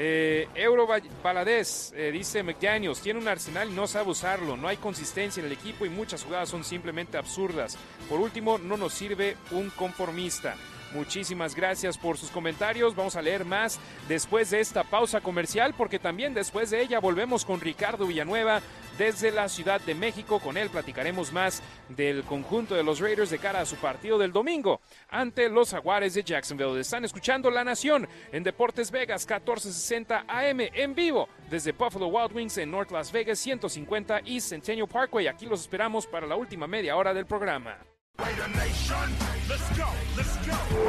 Eh, 0.00 0.46
Euro 0.54 0.86
eh, 0.94 2.10
dice 2.12 2.44
McDaniels, 2.44 3.00
tiene 3.00 3.18
un 3.18 3.26
arsenal 3.26 3.68
y 3.68 3.72
no 3.72 3.88
sabe 3.88 4.10
usarlo, 4.10 4.56
no 4.56 4.68
hay 4.68 4.76
consistencia 4.76 5.40
en 5.40 5.46
el 5.46 5.52
equipo 5.52 5.84
y 5.84 5.90
muchas 5.90 6.22
jugadas 6.22 6.50
son 6.50 6.62
simplemente 6.62 7.18
absurdas. 7.18 7.76
Por 8.08 8.20
último, 8.20 8.58
no 8.58 8.76
nos 8.76 8.94
sirve 8.94 9.36
un 9.50 9.70
conformista. 9.70 10.54
Muchísimas 10.92 11.54
gracias 11.54 11.98
por 11.98 12.16
sus 12.16 12.30
comentarios. 12.30 12.96
Vamos 12.96 13.14
a 13.16 13.22
leer 13.22 13.44
más 13.44 13.78
después 14.08 14.50
de 14.50 14.60
esta 14.60 14.84
pausa 14.84 15.20
comercial 15.20 15.74
porque 15.76 15.98
también 15.98 16.32
después 16.32 16.70
de 16.70 16.80
ella 16.80 16.98
volvemos 16.98 17.44
con 17.44 17.60
Ricardo 17.60 18.06
Villanueva 18.06 18.62
desde 18.96 19.30
la 19.30 19.48
Ciudad 19.50 19.80
de 19.82 19.94
México. 19.94 20.40
Con 20.40 20.56
él 20.56 20.70
platicaremos 20.70 21.30
más 21.32 21.62
del 21.90 22.24
conjunto 22.24 22.74
de 22.74 22.82
los 22.82 23.00
Raiders 23.00 23.28
de 23.30 23.38
cara 23.38 23.60
a 23.60 23.66
su 23.66 23.76
partido 23.76 24.16
del 24.18 24.32
domingo 24.32 24.80
ante 25.10 25.50
los 25.50 25.70
Jaguares 25.70 26.14
de 26.14 26.22
Jacksonville. 26.22 26.80
Están 26.80 27.04
escuchando 27.04 27.50
La 27.50 27.64
Nación 27.64 28.08
en 28.32 28.42
Deportes 28.42 28.90
Vegas 28.90 29.26
1460 29.28 30.24
AM 30.26 30.60
en 30.60 30.94
vivo 30.94 31.28
desde 31.50 31.72
Buffalo 31.72 32.06
Wild 32.06 32.34
Wings 32.34 32.56
en 32.56 32.70
North 32.70 32.90
Las 32.90 33.12
Vegas 33.12 33.38
150 33.38 34.22
y 34.24 34.40
Centennial 34.40 34.88
Parkway. 34.88 35.26
Aquí 35.26 35.44
los 35.44 35.60
esperamos 35.60 36.06
para 36.06 36.26
la 36.26 36.36
última 36.36 36.66
media 36.66 36.96
hora 36.96 37.12
del 37.12 37.26
programa. 37.26 37.78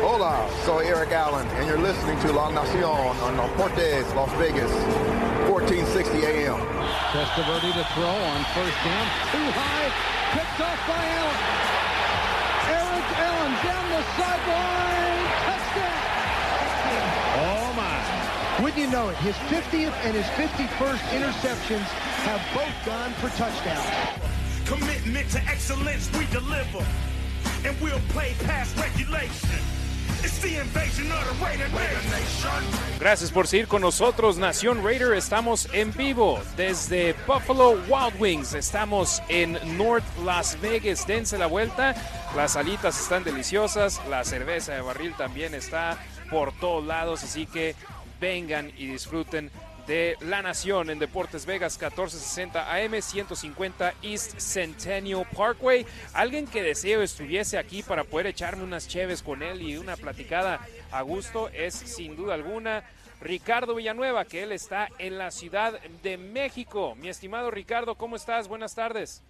Hola, 0.01 0.49
soy 0.65 0.85
Eric 0.85 1.11
Allen, 1.11 1.47
and 1.55 1.67
you're 1.67 1.77
listening 1.77 2.19
to 2.21 2.31
La 2.31 2.49
Nacion 2.49 3.15
on 3.21 3.35
Deportes 3.37 4.15
Las 4.15 4.31
Vegas, 4.39 4.71
1460 5.47 6.25
AM. 6.25 6.59
Testaverde 7.13 7.71
to 7.73 7.85
throw 7.93 8.09
on 8.09 8.43
first 8.55 8.79
down, 8.81 9.05
too 9.29 9.47
high, 9.53 9.89
picked 10.33 10.59
off 10.59 10.79
by 10.89 11.03
Allen. 11.19 11.41
Eric 12.79 13.07
Allen 13.21 13.53
down 13.61 13.85
the 13.93 14.03
sideline, 14.17 15.23
touchdown. 15.45 16.01
Oh 17.45 17.69
my. 17.77 18.63
Wouldn't 18.63 18.79
you 18.79 18.89
know 18.89 19.09
it, 19.09 19.17
his 19.17 19.35
50th 19.53 19.93
and 20.03 20.15
his 20.15 20.25
51st 20.39 21.03
interceptions 21.13 21.87
have 22.25 22.41
both 22.55 22.75
gone 22.85 23.13
for 23.21 23.29
touchdowns. 23.37 23.85
Commitment 24.65 25.29
to 25.31 25.39
excellence 25.45 26.09
we 26.17 26.25
deliver. 26.27 26.85
Gracias 32.99 33.31
por 33.31 33.47
seguir 33.47 33.67
con 33.67 33.81
nosotros, 33.81 34.37
Nación 34.37 34.83
Raider. 34.83 35.13
Estamos 35.13 35.67
en 35.73 35.93
vivo 35.93 36.39
desde 36.57 37.13
Buffalo 37.25 37.71
Wild 37.87 38.19
Wings. 38.19 38.53
Estamos 38.53 39.21
en 39.29 39.57
North 39.77 40.03
Las 40.23 40.59
Vegas. 40.61 41.07
Dense 41.07 41.37
la 41.37 41.47
vuelta. 41.47 41.95
Las 42.35 42.55
alitas 42.55 42.99
están 42.99 43.23
deliciosas. 43.23 44.01
La 44.09 44.23
cerveza 44.23 44.73
de 44.73 44.81
barril 44.81 45.13
también 45.17 45.53
está 45.53 45.97
por 46.29 46.51
todos 46.53 46.85
lados. 46.85 47.23
Así 47.23 47.45
que 47.45 47.75
vengan 48.19 48.71
y 48.77 48.87
disfruten 48.87 49.51
de 49.89 50.17
La 50.21 50.43
Nación 50.43 50.91
en 50.91 50.99
Deportes 50.99 51.47
Vegas 51.47 51.73
1460 51.73 52.75
AM 52.75 53.01
150 53.01 53.95
East 54.03 54.39
Centennial 54.39 55.25
Parkway. 55.35 55.83
Alguien 56.13 56.45
que 56.45 56.61
deseo 56.61 57.01
estuviese 57.01 57.57
aquí 57.57 57.81
para 57.81 58.03
poder 58.03 58.27
echarme 58.27 58.63
unas 58.63 58.87
cheves 58.87 59.23
con 59.23 59.41
él 59.41 59.63
y 59.63 59.77
una 59.77 59.97
platicada 59.97 60.59
a 60.91 61.01
gusto 61.01 61.49
es 61.49 61.73
sin 61.73 62.15
duda 62.15 62.35
alguna 62.35 62.83
Ricardo 63.19 63.73
Villanueva, 63.73 64.25
que 64.25 64.43
él 64.43 64.51
está 64.51 64.89
en 64.99 65.17
la 65.17 65.31
Ciudad 65.31 65.81
de 66.03 66.17
México. 66.19 66.93
Mi 66.95 67.09
estimado 67.09 67.49
Ricardo, 67.49 67.95
¿cómo 67.95 68.15
estás? 68.15 68.47
Buenas 68.47 68.75
tardes. 68.75 69.23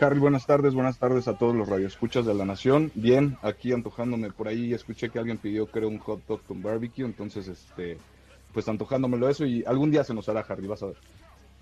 Harry, 0.00 0.20
buenas 0.20 0.46
tardes, 0.46 0.74
buenas 0.74 0.98
tardes 0.98 1.26
a 1.26 1.36
todos 1.36 1.56
los 1.56 1.68
radioescuchas 1.68 2.24
de 2.24 2.32
la 2.32 2.44
Nación. 2.44 2.92
Bien, 2.94 3.36
aquí 3.42 3.72
antojándome 3.72 4.30
por 4.30 4.46
ahí, 4.46 4.72
escuché 4.72 5.10
que 5.10 5.18
alguien 5.18 5.38
pidió 5.38 5.68
era 5.74 5.88
un 5.88 5.98
hot 5.98 6.24
dog 6.26 6.42
con 6.44 6.62
barbecue, 6.62 7.04
entonces, 7.04 7.48
este, 7.48 7.98
pues 8.52 8.68
antojándomelo 8.68 9.28
eso 9.28 9.44
y 9.44 9.64
algún 9.66 9.90
día 9.90 10.04
se 10.04 10.14
nos 10.14 10.28
hará, 10.28 10.44
Harry, 10.48 10.68
vas 10.68 10.84
a 10.84 10.86
ver. 10.86 10.96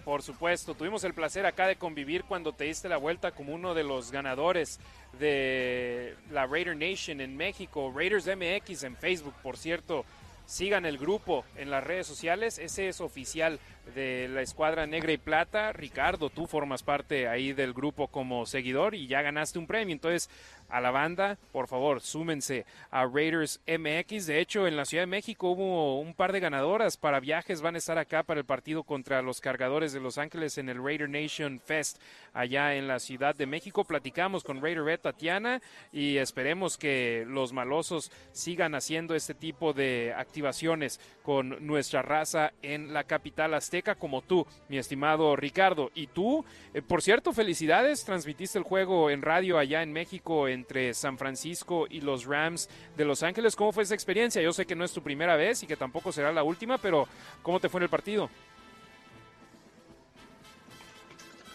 Por 0.04 0.22
supuesto, 0.22 0.74
tuvimos 0.74 1.02
el 1.04 1.14
placer 1.14 1.46
acá 1.46 1.66
de 1.66 1.76
convivir 1.76 2.24
cuando 2.24 2.52
te 2.52 2.64
diste 2.64 2.90
la 2.90 2.98
vuelta 2.98 3.32
como 3.32 3.54
uno 3.54 3.72
de 3.74 3.84
los 3.84 4.12
ganadores 4.12 4.80
de 5.18 6.14
la 6.30 6.46
Raider 6.46 6.76
Nation 6.76 7.22
en 7.22 7.36
México, 7.36 7.92
Raiders 7.94 8.26
MX 8.26 8.84
en 8.84 8.96
Facebook, 8.96 9.34
por 9.42 9.56
cierto. 9.56 10.04
Sigan 10.44 10.86
el 10.86 10.96
grupo 10.96 11.44
en 11.56 11.70
las 11.70 11.82
redes 11.82 12.06
sociales, 12.06 12.60
ese 12.60 12.86
es 12.86 13.00
oficial 13.00 13.58
de 13.94 14.28
la 14.28 14.42
escuadra 14.42 14.86
negra 14.86 15.12
y 15.12 15.18
plata. 15.18 15.72
Ricardo, 15.72 16.30
tú 16.30 16.46
formas 16.46 16.82
parte 16.82 17.28
ahí 17.28 17.52
del 17.52 17.72
grupo 17.72 18.08
como 18.08 18.46
seguidor 18.46 18.94
y 18.94 19.06
ya 19.06 19.22
ganaste 19.22 19.58
un 19.58 19.66
premio. 19.66 19.92
Entonces, 19.92 20.28
a 20.68 20.80
la 20.80 20.90
banda, 20.90 21.38
por 21.52 21.68
favor, 21.68 22.00
súmense 22.00 22.66
a 22.90 23.06
Raiders 23.06 23.60
MX. 23.66 24.26
De 24.26 24.40
hecho, 24.40 24.66
en 24.66 24.76
la 24.76 24.84
Ciudad 24.84 25.02
de 25.02 25.06
México 25.06 25.50
hubo 25.50 26.00
un 26.00 26.14
par 26.14 26.32
de 26.32 26.40
ganadoras 26.40 26.96
para 26.96 27.20
viajes. 27.20 27.62
Van 27.62 27.76
a 27.76 27.78
estar 27.78 27.98
acá 27.98 28.24
para 28.24 28.40
el 28.40 28.46
partido 28.46 28.82
contra 28.82 29.22
los 29.22 29.40
cargadores 29.40 29.92
de 29.92 30.00
Los 30.00 30.18
Ángeles 30.18 30.58
en 30.58 30.68
el 30.68 30.82
Raider 30.82 31.08
Nation 31.08 31.60
Fest 31.60 32.00
allá 32.32 32.74
en 32.74 32.88
la 32.88 32.98
Ciudad 32.98 33.34
de 33.34 33.46
México. 33.46 33.84
Platicamos 33.84 34.42
con 34.42 34.60
Raider 34.60 34.98
Tatiana 34.98 35.62
y 35.92 36.16
esperemos 36.16 36.76
que 36.76 37.24
los 37.28 37.52
malosos 37.52 38.10
sigan 38.32 38.74
haciendo 38.74 39.14
este 39.14 39.34
tipo 39.34 39.72
de 39.72 40.14
activaciones 40.16 41.00
con 41.22 41.64
nuestra 41.66 42.02
raza 42.02 42.52
en 42.62 42.92
la 42.92 43.04
capital 43.04 43.54
azteca 43.54 43.75
como 43.82 44.22
tú, 44.22 44.46
mi 44.68 44.78
estimado 44.78 45.36
Ricardo. 45.36 45.90
Y 45.94 46.06
tú, 46.08 46.44
eh, 46.74 46.82
por 46.82 47.02
cierto, 47.02 47.32
felicidades, 47.32 48.04
transmitiste 48.04 48.58
el 48.58 48.64
juego 48.64 49.10
en 49.10 49.22
radio 49.22 49.58
allá 49.58 49.82
en 49.82 49.92
México 49.92 50.48
entre 50.48 50.94
San 50.94 51.18
Francisco 51.18 51.86
y 51.88 52.00
los 52.00 52.24
Rams 52.24 52.68
de 52.96 53.04
Los 53.04 53.22
Ángeles. 53.22 53.56
¿Cómo 53.56 53.72
fue 53.72 53.82
esa 53.82 53.94
experiencia? 53.94 54.42
Yo 54.42 54.52
sé 54.52 54.66
que 54.66 54.74
no 54.74 54.84
es 54.84 54.92
tu 54.92 55.02
primera 55.02 55.36
vez 55.36 55.62
y 55.62 55.66
que 55.66 55.76
tampoco 55.76 56.12
será 56.12 56.32
la 56.32 56.42
última, 56.42 56.78
pero 56.78 57.06
¿cómo 57.42 57.60
te 57.60 57.68
fue 57.68 57.80
en 57.80 57.84
el 57.84 57.90
partido? 57.90 58.28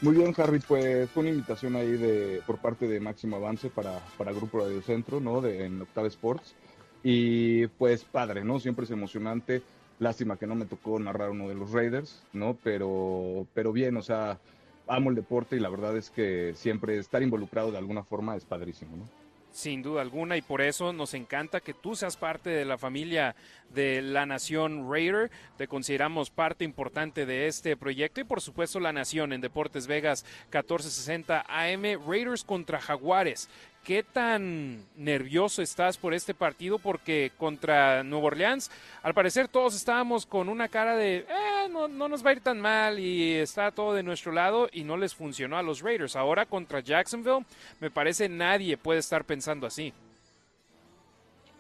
Muy 0.02 0.16
bien, 0.16 0.34
Harry, 0.38 0.60
pues 0.60 1.10
fue 1.12 1.22
una 1.22 1.30
invitación 1.30 1.76
ahí 1.76 1.92
de 1.92 2.42
por 2.48 2.58
parte 2.58 2.88
de 2.88 3.00
Máximo 3.00 3.36
Avance 3.36 3.70
para, 3.70 4.00
para 4.18 4.32
Grupo 4.32 4.60
Radio 4.60 4.82
Centro, 4.82 5.20
¿no? 5.20 5.42
De, 5.42 5.66
en 5.66 5.80
Octave 5.80 6.08
Sports. 6.08 6.56
Y 7.04 7.68
pues 7.68 8.04
padre, 8.04 8.44
¿no? 8.44 8.60
Siempre 8.60 8.86
es 8.86 8.92
emocionante. 8.92 9.62
Lástima 10.02 10.36
que 10.36 10.48
no 10.48 10.56
me 10.56 10.66
tocó 10.66 10.98
narrar 10.98 11.30
uno 11.30 11.48
de 11.48 11.54
los 11.54 11.72
Raiders, 11.74 12.24
¿no? 12.34 12.58
Pero, 12.64 13.46
pero 13.54 13.72
bien, 13.72 13.96
o 13.98 14.02
sea, 14.02 14.40
amo 14.88 15.12
el 15.12 15.16
deporte 15.16 15.56
y 15.56 15.60
la 15.60 15.70
verdad 15.70 15.96
es 15.96 16.10
que 16.10 16.54
siempre 16.56 16.98
estar 16.98 17.22
involucrado 17.22 17.72
de 17.72 17.78
alguna 17.78 18.04
forma 18.04 18.36
es 18.36 18.44
padrísimo, 18.44 18.98
¿no? 18.98 19.08
Sin 19.52 19.84
duda 19.84 20.02
alguna 20.02 20.38
y 20.38 20.42
por 20.42 20.62
eso 20.62 20.92
nos 20.92 21.14
encanta 21.14 21.60
que 21.60 21.76
tú 21.76 21.96
seas 21.96 22.18
parte 22.18 22.50
de 22.50 22.66
la 22.66 22.80
familia 22.80 23.36
de 23.70 24.02
la 24.02 24.26
Nación 24.26 24.90
Raider. 24.90 25.30
Te 25.58 25.68
consideramos 25.68 26.32
parte 26.32 26.66
importante 26.66 27.28
de 27.28 27.46
este 27.46 27.78
proyecto 27.78 28.22
y 28.22 28.24
por 28.24 28.42
supuesto 28.42 28.80
la 28.80 28.94
Nación 28.94 29.34
en 29.34 29.42
Deportes 29.42 29.86
Vegas 29.86 30.26
1460 30.46 31.46
AM 31.48 31.84
Raiders 32.08 32.44
contra 32.44 32.80
Jaguares. 32.80 33.50
¿Qué 33.84 34.04
tan 34.04 34.86
nervioso 34.96 35.64
estás 35.64 35.98
por 35.98 36.14
este 36.14 36.36
partido? 36.36 36.78
Porque 36.78 37.32
contra 37.36 38.04
Nuevo 38.04 38.28
Orleans, 38.28 38.70
al 39.02 39.16
parecer 39.16 39.48
todos 39.48 39.76
estábamos 39.76 40.28
con 40.28 40.50
una 40.50 40.68
cara 40.68 40.96
de, 40.96 41.26
eh, 41.28 41.68
no, 41.72 41.88
no, 41.88 42.08
nos 42.08 42.24
va 42.24 42.30
a 42.30 42.34
ir 42.34 42.42
tan 42.42 42.62
mal 42.62 43.00
y 43.00 43.34
está 43.34 43.72
todo 43.72 43.96
de 43.96 44.04
nuestro 44.04 44.34
lado 44.34 44.70
y 44.72 44.84
no 44.84 44.98
les 44.98 45.16
funcionó 45.16 45.58
a 45.58 45.64
los 45.64 45.82
Raiders. 45.82 46.16
Ahora 46.16 46.46
contra 46.46 46.82
Jacksonville, 46.82 47.44
me 47.80 47.90
parece 47.90 48.30
nadie 48.30 48.78
puede 48.78 49.00
estar 49.00 49.26
pensando 49.26 49.66
así. 49.66 49.92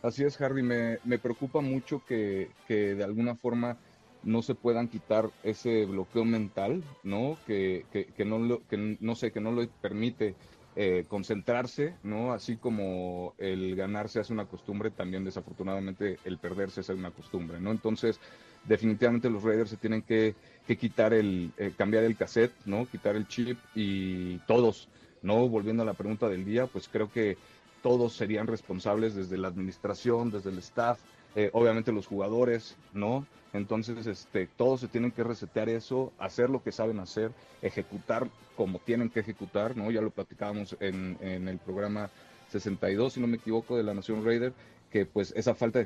Así 0.04 0.24
es, 0.24 0.40
Harry. 0.42 0.62
Me, 0.62 1.00
me 1.04 1.18
preocupa 1.18 1.60
mucho 1.60 2.04
que, 2.06 2.52
que, 2.68 2.94
de 2.94 3.04
alguna 3.04 3.34
forma 3.34 3.78
no 4.22 4.44
se 4.44 4.54
puedan 4.54 4.88
quitar 4.88 5.32
ese 5.42 5.86
bloqueo 5.86 6.24
mental, 6.26 6.84
¿no? 7.02 7.38
Que, 7.48 7.86
que, 7.92 8.26
no, 8.26 8.38
lo, 8.38 8.68
que 8.68 8.78
no 9.00 9.16
sé, 9.16 9.32
que 9.32 9.42
no 9.42 9.52
lo 9.52 9.68
permite 9.68 10.36
eh, 10.76 11.06
concentrarse, 11.08 11.96
¿no? 12.04 12.32
Así 12.32 12.56
como 12.56 13.34
el 13.38 13.76
ganarse 13.76 14.20
hace 14.20 14.32
una 14.32 14.46
costumbre, 14.46 14.90
también 14.90 15.26
desafortunadamente 15.26 16.18
el 16.24 16.38
perderse 16.38 16.82
es 16.82 16.90
una 16.90 17.12
costumbre, 17.12 17.60
¿no? 17.60 17.72
Entonces, 17.72 18.20
definitivamente 18.66 19.30
los 19.30 19.44
Raiders 19.44 19.70
se 19.70 19.78
tienen 19.78 20.02
que, 20.02 20.36
quitar 20.80 21.14
el, 21.14 21.52
eh, 21.58 21.74
cambiar 21.78 22.06
el 22.06 22.16
cassette, 22.16 22.54
¿no? 22.66 22.86
Quitar 22.86 23.18
el 23.18 23.28
chip 23.28 23.60
y 23.76 24.38
todos, 24.48 24.88
¿no? 25.22 25.50
Volviendo 25.50 25.84
a 25.84 25.86
la 25.86 25.94
pregunta 25.94 26.30
del 26.30 26.46
día, 26.46 26.68
pues 26.68 26.88
creo 26.88 27.12
que 27.12 27.38
todos 27.84 28.14
serían 28.14 28.48
responsables 28.48 29.16
desde 29.16 29.38
la 29.38 29.50
administración, 29.50 30.32
desde 30.32 30.52
el 30.52 30.60
staff, 30.60 31.00
eh, 31.36 31.50
obviamente 31.54 31.92
los 31.92 32.08
jugadores, 32.08 32.76
¿no? 32.94 33.26
Entonces, 33.54 34.06
este, 34.08 34.48
todos 34.48 34.80
se 34.82 34.88
tienen 34.88 35.12
que 35.12 35.24
resetear 35.24 35.70
eso, 35.70 36.14
hacer 36.18 36.50
lo 36.50 36.64
que 36.64 36.72
saben 36.72 37.00
hacer, 37.00 37.32
ejecutar 37.62 38.30
como 38.56 38.80
tienen 38.80 39.10
que 39.10 39.20
ejecutar, 39.20 39.76
¿no? 39.76 39.92
Ya 39.92 40.02
lo 40.02 40.12
platicábamos 40.12 40.78
en, 40.80 41.18
el 41.22 41.58
programa 41.58 42.10
62, 42.50 43.14
si 43.14 43.20
no 43.20 43.28
me 43.28 43.38
equivoco, 43.38 43.76
de 43.76 43.84
la 43.84 43.94
Nación 43.94 44.26
Raider, 44.26 44.54
que 44.90 45.06
pues 45.06 45.34
esa 45.36 45.56
falta 45.56 45.86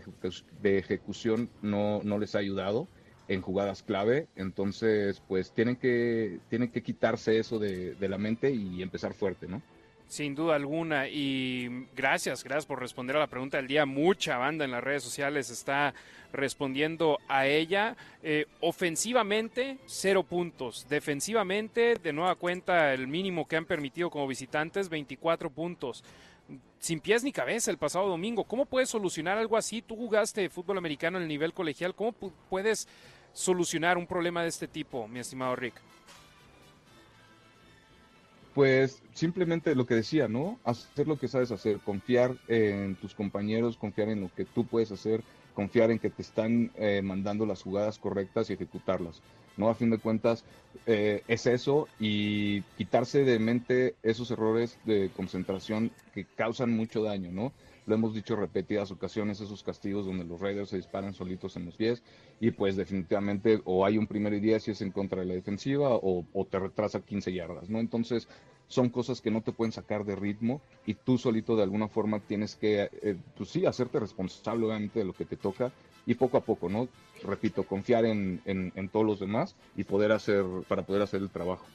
de, 0.62 0.78
ejecución 0.78 1.50
no, 1.62 2.02
no 2.04 2.18
les 2.18 2.36
ha 2.36 2.40
ayudado 2.40 2.88
en 3.28 3.42
jugadas 3.42 3.82
clave, 3.82 4.28
entonces 4.36 5.22
pues 5.28 5.52
tienen 5.52 5.76
que, 5.76 6.40
tienen 6.50 6.70
que 6.70 6.84
quitarse 6.84 7.40
eso 7.40 7.58
de, 7.58 7.96
de 7.96 8.10
la 8.10 8.20
mente 8.20 8.52
y 8.52 8.84
empezar 8.84 9.14
fuerte, 9.14 9.48
¿no? 9.48 9.62
Sin 10.08 10.36
duda 10.36 10.56
alguna. 10.56 11.08
Y 11.08 11.88
gracias, 11.96 12.44
gracias 12.44 12.66
por 12.66 12.80
responder 12.80 13.16
a 13.16 13.20
la 13.20 13.28
pregunta 13.28 13.58
del 13.58 13.68
día. 13.68 13.86
Mucha 13.86 14.38
banda 14.38 14.66
en 14.66 14.72
las 14.72 14.84
redes 14.84 15.04
sociales 15.04 15.50
está 15.50 15.94
respondiendo 16.32 17.20
a 17.28 17.48
ella. 17.48 17.96
Eh, 18.22 18.46
ofensivamente, 18.62 19.78
cero 19.86 20.24
puntos. 20.24 20.88
Defensivamente, 20.90 21.96
de 21.96 22.14
nueva 22.14 22.36
cuenta, 22.36 22.94
el 22.94 23.08
mínimo 23.08 23.48
que 23.48 23.56
han 23.56 23.66
permitido 23.66 24.10
como 24.10 24.28
visitantes, 24.28 24.90
24 24.90 25.50
puntos. 25.50 26.04
Sin 26.80 27.00
pies 27.00 27.24
ni 27.24 27.32
cabeza 27.32 27.72
el 27.72 27.78
pasado 27.78 28.08
domingo. 28.08 28.44
¿Cómo 28.44 28.66
puedes 28.66 28.90
solucionar 28.90 29.40
algo 29.40 29.58
así? 29.58 29.82
Tú 29.82 29.96
jugaste 29.96 30.50
fútbol 30.50 30.78
americano 30.78 31.18
en 31.18 31.24
el 31.24 31.30
nivel 31.30 31.54
colegial. 31.54 31.96
¿Cómo 31.96 32.12
puedes 32.12 32.88
solucionar 33.34 33.98
un 33.98 34.06
problema 34.06 34.44
de 34.44 34.50
este 34.50 34.68
tipo, 34.68 35.08
mi 35.08 35.20
estimado 35.20 35.56
Rick? 35.56 35.82
Pues 38.56 39.04
simplemente 39.14 39.76
lo 39.76 39.86
que 39.86 39.96
decía, 39.96 40.30
¿no? 40.30 40.62
Hacer 40.64 41.08
lo 41.10 41.18
que 41.18 41.28
sabes 41.28 41.52
hacer, 41.52 41.82
confiar 41.82 42.40
en 42.48 42.98
tus 42.98 43.14
compañeros, 43.14 43.76
confiar 43.78 44.08
en 44.10 44.22
lo 44.22 44.32
que 44.32 44.46
tú 44.46 44.70
puedes 44.70 44.92
hacer, 44.94 45.26
confiar 45.52 45.92
en 45.92 46.00
que 46.00 46.10
te 46.10 46.22
están 46.22 46.72
eh, 46.76 47.02
mandando 47.02 47.46
las 47.46 47.62
jugadas 47.62 48.00
correctas 48.00 48.50
y 48.50 48.54
ejecutarlas, 48.54 49.26
¿no? 49.58 49.68
A 49.70 49.76
fin 49.76 49.90
de 49.90 50.00
cuentas, 50.00 50.46
eh, 50.86 51.26
es 51.28 51.48
eso 51.48 51.92
y 51.98 52.64
quitarse 52.76 53.26
de 53.26 53.40
mente 53.40 54.00
esos 54.04 54.32
errores 54.32 54.80
de 54.84 55.12
concentración 55.12 55.98
que 56.14 56.30
causan 56.34 56.72
mucho 56.72 57.04
daño, 57.04 57.34
¿no? 57.34 57.56
Lo 57.86 57.96
hemos 57.96 58.14
dicho 58.14 58.36
repetidas 58.36 58.92
ocasiones, 58.92 59.40
esos 59.42 59.62
castigos 59.62 60.06
donde 60.06 60.24
los 60.24 60.42
Raiders 60.42 60.70
se 60.70 60.78
disparan 60.78 61.14
solitos 61.14 61.56
en 61.56 61.66
los 61.66 61.76
pies 61.76 62.02
y 62.40 62.52
pues 62.52 62.76
definitivamente 62.76 63.62
o 63.66 63.86
hay 63.86 63.98
un 63.98 64.08
primer 64.08 64.34
y 64.34 64.40
10 64.40 64.64
si 64.64 64.72
es 64.72 64.82
en 64.82 64.92
contra 64.92 65.22
de 65.22 65.28
la 65.28 65.36
defensiva 65.36 65.90
o, 65.92 66.26
te 66.50 66.60
retrasa 66.60 67.02
15 67.02 67.34
yardas, 67.34 67.70
¿no? 67.70 67.80
Entonces 67.80 68.28
son 68.68 68.90
cosas 68.90 69.22
que 69.22 69.30
no 69.30 69.42
te 69.42 69.52
pueden 69.52 69.72
sacar 69.72 70.04
de 70.06 70.16
ritmo 70.16 70.62
y 70.86 70.96
tú 70.96 71.20
solito 71.20 71.56
de 71.56 71.64
alguna 71.64 71.88
forma 71.88 72.20
tienes 72.20 72.56
que, 72.56 72.90
eh, 73.04 73.18
pues 73.38 73.50
sí, 73.50 73.66
hacerte 73.66 74.00
responsable 74.00 74.66
obviamente 74.66 75.00
de 75.00 75.06
lo 75.06 75.14
que 75.14 75.26
te 75.26 75.38
toca 75.38 75.72
y 76.08 76.16
poco 76.16 76.38
a 76.38 76.42
poco, 76.42 76.70
¿no? 76.70 76.88
Repito, 77.24 77.64
confiar 77.64 78.06
en, 78.06 78.42
en 78.46 78.90
todos 78.90 79.06
los 79.06 79.20
demás 79.20 79.56
y 79.76 79.84
poder 79.84 80.12
hacer, 80.12 80.44
para 80.68 80.84
poder 80.84 81.04
hacer 81.04 81.22
el 81.22 81.30
trabajo. 81.30 81.66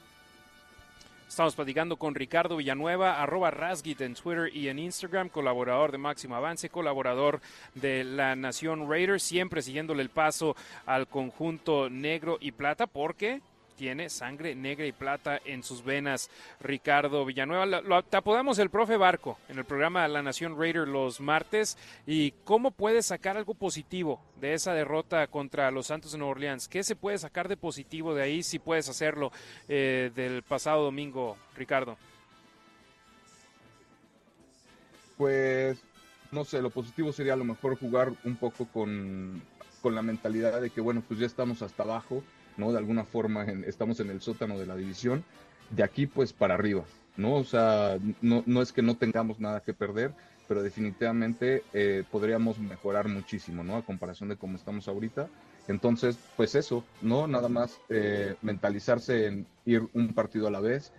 Estamos 1.31 1.55
platicando 1.55 1.95
con 1.95 2.13
Ricardo 2.13 2.57
Villanueva, 2.57 3.23
arroba 3.23 3.51
Rasgit 3.51 4.01
en 4.01 4.15
Twitter 4.15 4.53
y 4.53 4.67
en 4.67 4.77
Instagram, 4.79 5.29
colaborador 5.29 5.93
de 5.93 5.97
Máximo 5.97 6.35
Avance, 6.35 6.67
colaborador 6.67 7.39
de 7.73 8.03
la 8.03 8.35
Nación 8.35 8.89
Raiders, 8.89 9.23
siempre 9.23 9.61
siguiéndole 9.61 10.03
el 10.03 10.09
paso 10.09 10.57
al 10.85 11.07
conjunto 11.07 11.89
negro 11.89 12.37
y 12.41 12.51
plata, 12.51 12.85
porque 12.85 13.39
tiene 13.81 14.11
sangre 14.11 14.53
negra 14.53 14.85
y 14.85 14.91
plata 14.91 15.41
en 15.43 15.63
sus 15.63 15.83
venas, 15.83 16.29
Ricardo 16.59 17.25
Villanueva. 17.25 17.65
Lo, 17.65 18.03
te 18.03 18.15
apodamos 18.15 18.59
el 18.59 18.69
profe 18.69 18.95
Barco 18.95 19.39
en 19.49 19.57
el 19.57 19.65
programa 19.65 20.07
La 20.07 20.21
Nación 20.21 20.55
Raider 20.55 20.87
los 20.87 21.19
martes. 21.19 21.79
¿Y 22.05 22.29
cómo 22.43 22.69
puedes 22.69 23.07
sacar 23.07 23.37
algo 23.37 23.55
positivo 23.55 24.21
de 24.39 24.53
esa 24.53 24.75
derrota 24.75 25.25
contra 25.25 25.71
los 25.71 25.87
Santos 25.87 26.11
de 26.11 26.19
Nueva 26.19 26.33
Orleans? 26.33 26.67
¿Qué 26.67 26.83
se 26.83 26.95
puede 26.95 27.17
sacar 27.17 27.47
de 27.47 27.57
positivo 27.57 28.13
de 28.13 28.21
ahí 28.21 28.43
si 28.43 28.59
puedes 28.59 28.87
hacerlo 28.87 29.31
eh, 29.67 30.11
del 30.13 30.43
pasado 30.43 30.83
domingo, 30.83 31.35
Ricardo? 31.55 31.97
Pues 35.17 35.81
no 36.31 36.45
sé, 36.45 36.61
lo 36.61 36.69
positivo 36.69 37.11
sería 37.11 37.33
a 37.33 37.37
lo 37.37 37.45
mejor 37.45 37.79
jugar 37.79 38.13
un 38.25 38.35
poco 38.35 38.67
con, 38.67 39.41
con 39.81 39.95
la 39.95 40.03
mentalidad 40.03 40.61
de 40.61 40.69
que, 40.69 40.81
bueno, 40.81 41.01
pues 41.07 41.19
ya 41.19 41.25
estamos 41.25 41.63
hasta 41.63 41.81
abajo 41.81 42.21
¿no? 42.57 42.71
De 42.71 42.77
alguna 42.77 43.03
forma 43.03 43.45
estamos 43.65 43.99
en 43.99 44.09
el 44.09 44.21
sótano 44.21 44.57
de 44.57 44.65
la 44.65 44.75
división, 44.75 45.23
de 45.69 45.83
aquí 45.83 46.07
pues 46.07 46.33
para 46.33 46.55
arriba, 46.55 46.83
¿no? 47.17 47.35
O 47.35 47.43
sea, 47.43 47.97
no, 48.21 48.43
no 48.45 48.61
es 48.61 48.71
que 48.71 48.81
no 48.81 48.95
tengamos 48.95 49.39
nada 49.39 49.61
que 49.61 49.73
perder, 49.73 50.11
pero 50.47 50.63
definitivamente 50.63 51.63
eh, 51.73 52.03
podríamos 52.11 52.59
mejorar 52.59 53.07
muchísimo, 53.07 53.63
¿no? 53.63 53.77
A 53.77 53.85
comparación 53.85 54.29
de 54.29 54.35
cómo 54.35 54.57
estamos 54.57 54.87
ahorita. 54.87 55.29
Entonces, 55.67 56.17
pues 56.35 56.55
eso, 56.55 56.83
¿no? 57.01 57.27
Nada 57.27 57.47
más 57.47 57.79
eh, 57.89 58.35
mentalizarse 58.41 59.27
en 59.27 59.45
ir 59.65 59.87
un 59.93 60.13
partido 60.13 60.47
a 60.47 60.51
la 60.51 60.59
vez, 60.59 60.91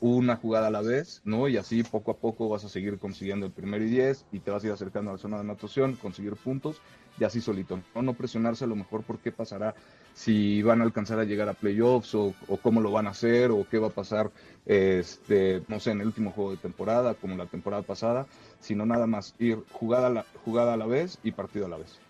una 0.00 0.36
jugada 0.36 0.68
a 0.68 0.70
la 0.70 0.82
vez, 0.82 1.22
¿no? 1.24 1.48
Y 1.48 1.56
así 1.56 1.82
poco 1.82 2.10
a 2.10 2.16
poco 2.16 2.48
vas 2.48 2.64
a 2.64 2.68
seguir 2.68 2.98
consiguiendo 2.98 3.46
el 3.46 3.52
primer 3.52 3.82
y 3.82 3.86
diez 3.86 4.26
y 4.30 4.40
te 4.40 4.50
vas 4.50 4.62
a 4.62 4.66
ir 4.66 4.72
acercando 4.72 5.10
a 5.10 5.14
la 5.14 5.18
zona 5.18 5.36
de 5.36 5.42
anotación, 5.42 5.96
conseguir 5.96 6.34
puntos 6.34 6.80
y 7.18 7.24
así 7.24 7.40
solito, 7.40 7.80
¿no? 7.94 8.02
No 8.02 8.14
presionarse 8.14 8.64
a 8.64 8.68
lo 8.68 8.76
mejor 8.76 9.02
por 9.02 9.18
qué 9.18 9.32
pasará 9.32 9.74
si 10.18 10.62
van 10.62 10.80
a 10.80 10.84
alcanzar 10.84 11.20
a 11.20 11.24
llegar 11.24 11.48
a 11.48 11.54
playoffs 11.54 12.12
o, 12.16 12.34
cómo 12.60 12.80
lo 12.80 12.90
van 12.90 13.06
a 13.06 13.10
hacer 13.10 13.52
o 13.52 13.64
qué 13.70 13.78
va 13.78 13.86
a 13.86 13.90
pasar, 13.90 14.32
este, 14.66 15.62
no 15.68 15.78
sé, 15.78 15.92
en 15.92 16.00
el 16.00 16.08
último 16.08 16.32
juego 16.32 16.50
de 16.50 16.56
temporada, 16.56 17.14
como 17.14 17.36
la 17.36 17.46
temporada 17.46 17.84
pasada, 17.84 18.26
sino 18.58 18.84
nada 18.84 19.06
más 19.06 19.36
ir 19.38 19.62
jugada 19.70 20.08
a 20.08 20.10
la, 20.10 20.26
jugada 20.44 20.74
a 20.74 20.76
la 20.76 20.86
vez 20.86 21.20
y 21.22 21.30
partido 21.30 21.66
a 21.66 21.68
la 21.68 21.76
vez. 21.76 22.00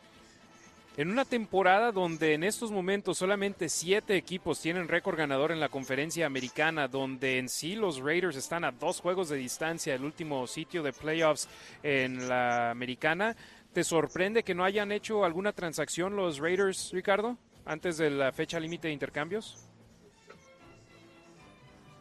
En 0.96 1.10
una 1.10 1.26
temporada 1.26 1.92
donde 1.92 2.32
en 2.32 2.44
estos 2.44 2.72
momentos 2.72 3.18
solamente 3.18 3.68
siete 3.68 4.16
equipos 4.16 4.58
tienen 4.58 4.88
récord 4.88 5.18
ganador 5.18 5.52
en 5.52 5.60
la 5.60 5.68
conferencia 5.68 6.24
americana, 6.24 6.88
donde 6.88 7.38
en 7.38 7.50
sí 7.50 7.74
los 7.74 7.98
Raiders 8.00 8.36
están 8.36 8.64
a 8.64 8.72
dos 8.72 9.02
juegos 9.02 9.28
de 9.28 9.36
distancia 9.36 9.92
del 9.92 10.06
último 10.06 10.46
sitio 10.46 10.82
de 10.82 10.94
playoffs 10.94 11.46
en 11.82 12.26
la 12.26 12.70
americana, 12.70 13.36
¿te 13.74 13.84
sorprende 13.84 14.44
que 14.44 14.54
no 14.54 14.64
hayan 14.64 14.92
hecho 14.92 15.26
alguna 15.26 15.52
transacción 15.52 16.16
los 16.16 16.38
Raiders, 16.38 16.90
Ricardo? 16.94 17.36
Antes 17.68 17.98
de 17.98 18.10
la 18.10 18.32
fecha 18.32 18.58
límite 18.58 18.88
de 18.88 18.94
intercambios? 18.94 19.68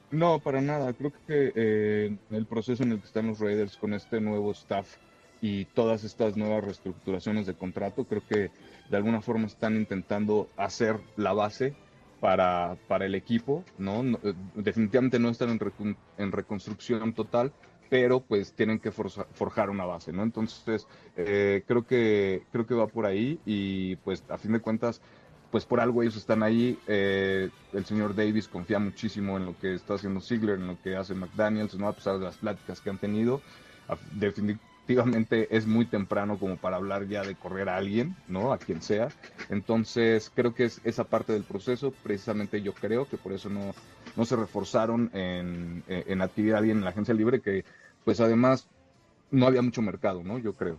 No, 0.10 0.39
para 0.39 0.61
nada. 0.61 0.94
Creo 0.94 1.11
que 1.11 1.52
eh, 1.56 2.18
el 2.31 2.45
proceso 2.45 2.84
en 2.84 2.94
el 2.94 2.99
que 2.99 3.07
están 3.07 3.27
los 3.27 3.39
Raiders 3.39 3.76
con 3.76 3.94
este 3.94 4.22
nuevo 4.22 4.52
staff 4.52 4.95
y 5.41 5.65
todas 5.65 6.03
estas 6.03 6.38
nuevas 6.38 6.64
reestructuraciones 6.64 7.45
de 7.45 7.53
contrato, 7.53 8.06
creo 8.06 8.23
que 8.27 8.49
de 8.89 8.98
alguna 8.98 9.22
forma 9.22 9.45
están 9.45 9.76
intentando 9.76 10.49
hacer 10.56 10.99
la 11.18 11.34
base 11.34 11.76
para, 12.22 12.77
para 12.88 13.06
el 13.06 13.14
equipo, 13.14 13.64
¿no? 13.77 14.02
Eh, 14.23 14.34
definitivamente 14.56 15.19
no 15.19 15.30
están 15.30 15.49
en, 15.49 15.98
en, 16.18 16.31
reconstrucción 16.31 17.14
total, 17.14 17.52
pero 17.89 18.22
pues 18.22 18.53
tienen 18.53 18.80
que 18.80 18.91
forjar 18.91 19.69
una 19.69 19.85
base, 19.85 20.11
¿no? 20.11 20.23
Entonces, 20.23 20.88
eh, 21.15 21.64
creo, 21.68 21.85
que, 21.85 22.44
creo 22.52 22.65
que 22.65 22.73
va 22.73 22.88
por 22.88 23.06
ahí 23.06 23.39
y 23.45 23.98
pues 23.98 24.23
a 24.30 24.38
fin 24.38 24.53
de 24.53 24.60
cuentas 24.60 25.02
pues 25.57 25.65
por 25.65 25.79
algo 25.79 26.03
ellos 26.03 26.15
están 26.17 26.43
ahí. 26.43 26.77
Eh, 26.85 27.49
el 27.73 27.84
señor 27.84 28.13
Davis 28.13 28.47
confía 28.47 28.77
muchísimo 28.77 29.38
en 29.38 29.45
lo 29.47 29.57
que 29.57 29.73
está 29.73 29.95
haciendo 29.95 30.21
Ziegler, 30.21 30.59
en 30.59 30.67
lo 30.67 30.79
que 30.84 30.95
hace 30.95 31.15
McDaniels, 31.15 31.73
¿no? 31.79 31.88
a 31.88 31.93
pesar 31.93 32.19
de 32.19 32.25
las 32.25 32.38
pláticas 32.38 32.79
que 32.79 32.91
han 32.91 32.99
tenido. 32.99 33.41
Definitivamente 34.11 35.47
es 35.49 35.65
muy 35.65 35.88
temprano 35.88 36.38
como 36.38 36.57
para 36.57 36.75
hablar 36.75 37.07
ya 37.07 37.23
de 37.23 37.34
correr 37.34 37.69
a 37.69 37.77
alguien, 37.77 38.15
¿no? 38.27 38.53
A 38.53 38.59
quien 38.59 38.84
sea. 38.84 39.07
Entonces 39.49 40.31
creo 40.35 40.53
que 40.53 40.65
es 40.65 40.79
esa 40.84 41.05
parte 41.05 41.34
del 41.34 41.43
proceso, 41.43 41.91
precisamente 42.03 42.61
yo 42.61 42.75
creo 42.75 43.09
que 43.09 43.17
por 43.17 43.34
eso 43.34 43.49
no, 43.49 43.73
no 44.15 44.25
se 44.25 44.35
reforzaron 44.35 45.09
en, 45.15 45.84
en 45.88 46.21
adquirir 46.21 46.53
a 46.53 46.59
alguien 46.59 46.77
en 46.77 46.84
la 46.84 46.91
agencia 46.91 47.15
libre, 47.15 47.41
que 47.41 47.65
pues 48.05 48.19
además 48.19 48.67
no 49.31 49.47
había 49.47 49.63
mucho 49.63 49.81
mercado, 49.81 50.23
¿no? 50.23 50.38
Yo 50.38 50.53
creo. 50.53 50.77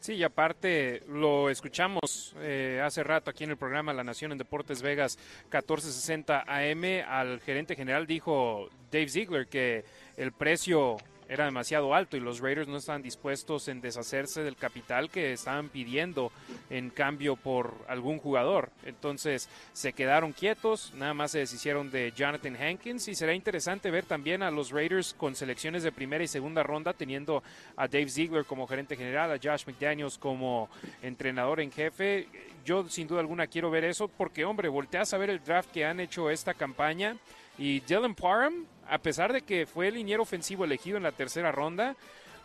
Sí, 0.00 0.14
y 0.14 0.22
aparte 0.22 1.02
lo 1.08 1.50
escuchamos 1.50 2.34
eh, 2.38 2.80
hace 2.84 3.02
rato 3.02 3.30
aquí 3.30 3.42
en 3.44 3.50
el 3.50 3.56
programa 3.56 3.92
La 3.92 4.04
Nación 4.04 4.30
en 4.30 4.38
Deportes 4.38 4.80
Vegas 4.80 5.18
1460 5.46 6.44
AM. 6.46 6.84
Al 7.08 7.40
gerente 7.40 7.74
general 7.74 8.06
dijo 8.06 8.68
Dave 8.92 9.08
Ziegler 9.08 9.48
que 9.48 9.84
el 10.16 10.30
precio 10.32 10.98
era 11.28 11.44
demasiado 11.44 11.94
alto 11.94 12.16
y 12.16 12.20
los 12.20 12.40
Raiders 12.40 12.68
no 12.68 12.78
estaban 12.78 13.02
dispuestos 13.02 13.68
en 13.68 13.80
deshacerse 13.80 14.42
del 14.42 14.56
capital 14.56 15.10
que 15.10 15.32
estaban 15.32 15.68
pidiendo 15.68 16.32
en 16.70 16.90
cambio 16.90 17.36
por 17.36 17.74
algún 17.86 18.18
jugador. 18.18 18.70
Entonces 18.84 19.48
se 19.72 19.92
quedaron 19.92 20.32
quietos, 20.32 20.92
nada 20.94 21.14
más 21.14 21.32
se 21.32 21.40
deshicieron 21.40 21.90
de 21.90 22.12
Jonathan 22.16 22.56
Hankins 22.56 23.08
y 23.08 23.14
será 23.14 23.34
interesante 23.34 23.90
ver 23.90 24.06
también 24.06 24.42
a 24.42 24.50
los 24.50 24.70
Raiders 24.70 25.14
con 25.14 25.34
selecciones 25.34 25.82
de 25.82 25.92
primera 25.92 26.24
y 26.24 26.28
segunda 26.28 26.62
ronda 26.62 26.94
teniendo 26.94 27.42
a 27.76 27.86
Dave 27.86 28.08
Ziegler 28.08 28.44
como 28.44 28.66
gerente 28.66 28.96
general, 28.96 29.30
a 29.30 29.38
Josh 29.42 29.66
McDaniels 29.66 30.16
como 30.16 30.70
entrenador 31.02 31.60
en 31.60 31.70
jefe. 31.70 32.26
Yo 32.64 32.88
sin 32.88 33.06
duda 33.06 33.20
alguna 33.20 33.46
quiero 33.46 33.70
ver 33.70 33.84
eso 33.84 34.08
porque 34.08 34.44
hombre, 34.44 34.68
volteas 34.68 35.12
a 35.12 35.18
ver 35.18 35.30
el 35.30 35.42
draft 35.42 35.70
que 35.70 35.84
han 35.84 36.00
hecho 36.00 36.30
esta 36.30 36.54
campaña 36.54 37.16
y 37.58 37.80
Dylan 37.80 38.14
Parham 38.14 38.64
a 38.88 38.98
pesar 38.98 39.32
de 39.32 39.42
que 39.42 39.66
fue 39.66 39.88
el 39.88 39.94
liniero 39.94 40.22
ofensivo 40.22 40.64
elegido 40.64 40.96
en 40.96 41.02
la 41.02 41.12
tercera 41.12 41.52
ronda, 41.52 41.96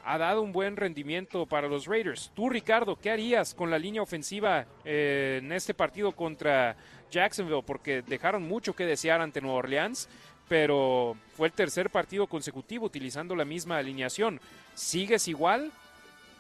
ha 0.06 0.18
dado 0.18 0.42
un 0.42 0.52
buen 0.52 0.76
rendimiento 0.76 1.46
para 1.46 1.68
los 1.68 1.86
Raiders. 1.86 2.32
Tú, 2.36 2.50
Ricardo, 2.50 2.98
¿qué 2.98 3.10
harías 3.10 3.54
con 3.54 3.72
la 3.72 3.80
línea 3.80 4.02
ofensiva 4.02 4.66
eh, 4.84 5.40
en 5.42 5.52
este 5.52 5.74
partido 5.74 6.12
contra 6.12 6.76
Jacksonville? 7.10 7.64
Porque 7.66 8.02
dejaron 8.02 8.44
mucho 8.44 8.76
que 8.76 8.86
desear 8.86 9.22
ante 9.22 9.42
Nueva 9.42 9.60
Orleans, 9.60 10.10
pero 10.50 11.16
fue 11.36 11.48
el 11.48 11.54
tercer 11.54 11.90
partido 11.90 12.28
consecutivo 12.28 12.86
utilizando 12.86 13.36
la 13.36 13.46
misma 13.46 13.78
alineación. 13.78 14.42
¿Sigues 14.74 15.28
igual 15.28 15.72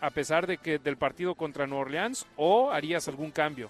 a 0.01 0.09
pesar 0.09 0.45
de 0.45 0.57
que 0.57 0.79
del 0.79 0.97
partido 0.97 1.35
contra 1.35 1.65
Nueva 1.65 1.83
Orleans 1.83 2.25
o 2.35 2.71
harías 2.71 3.07
algún 3.07 3.31
cambio? 3.31 3.69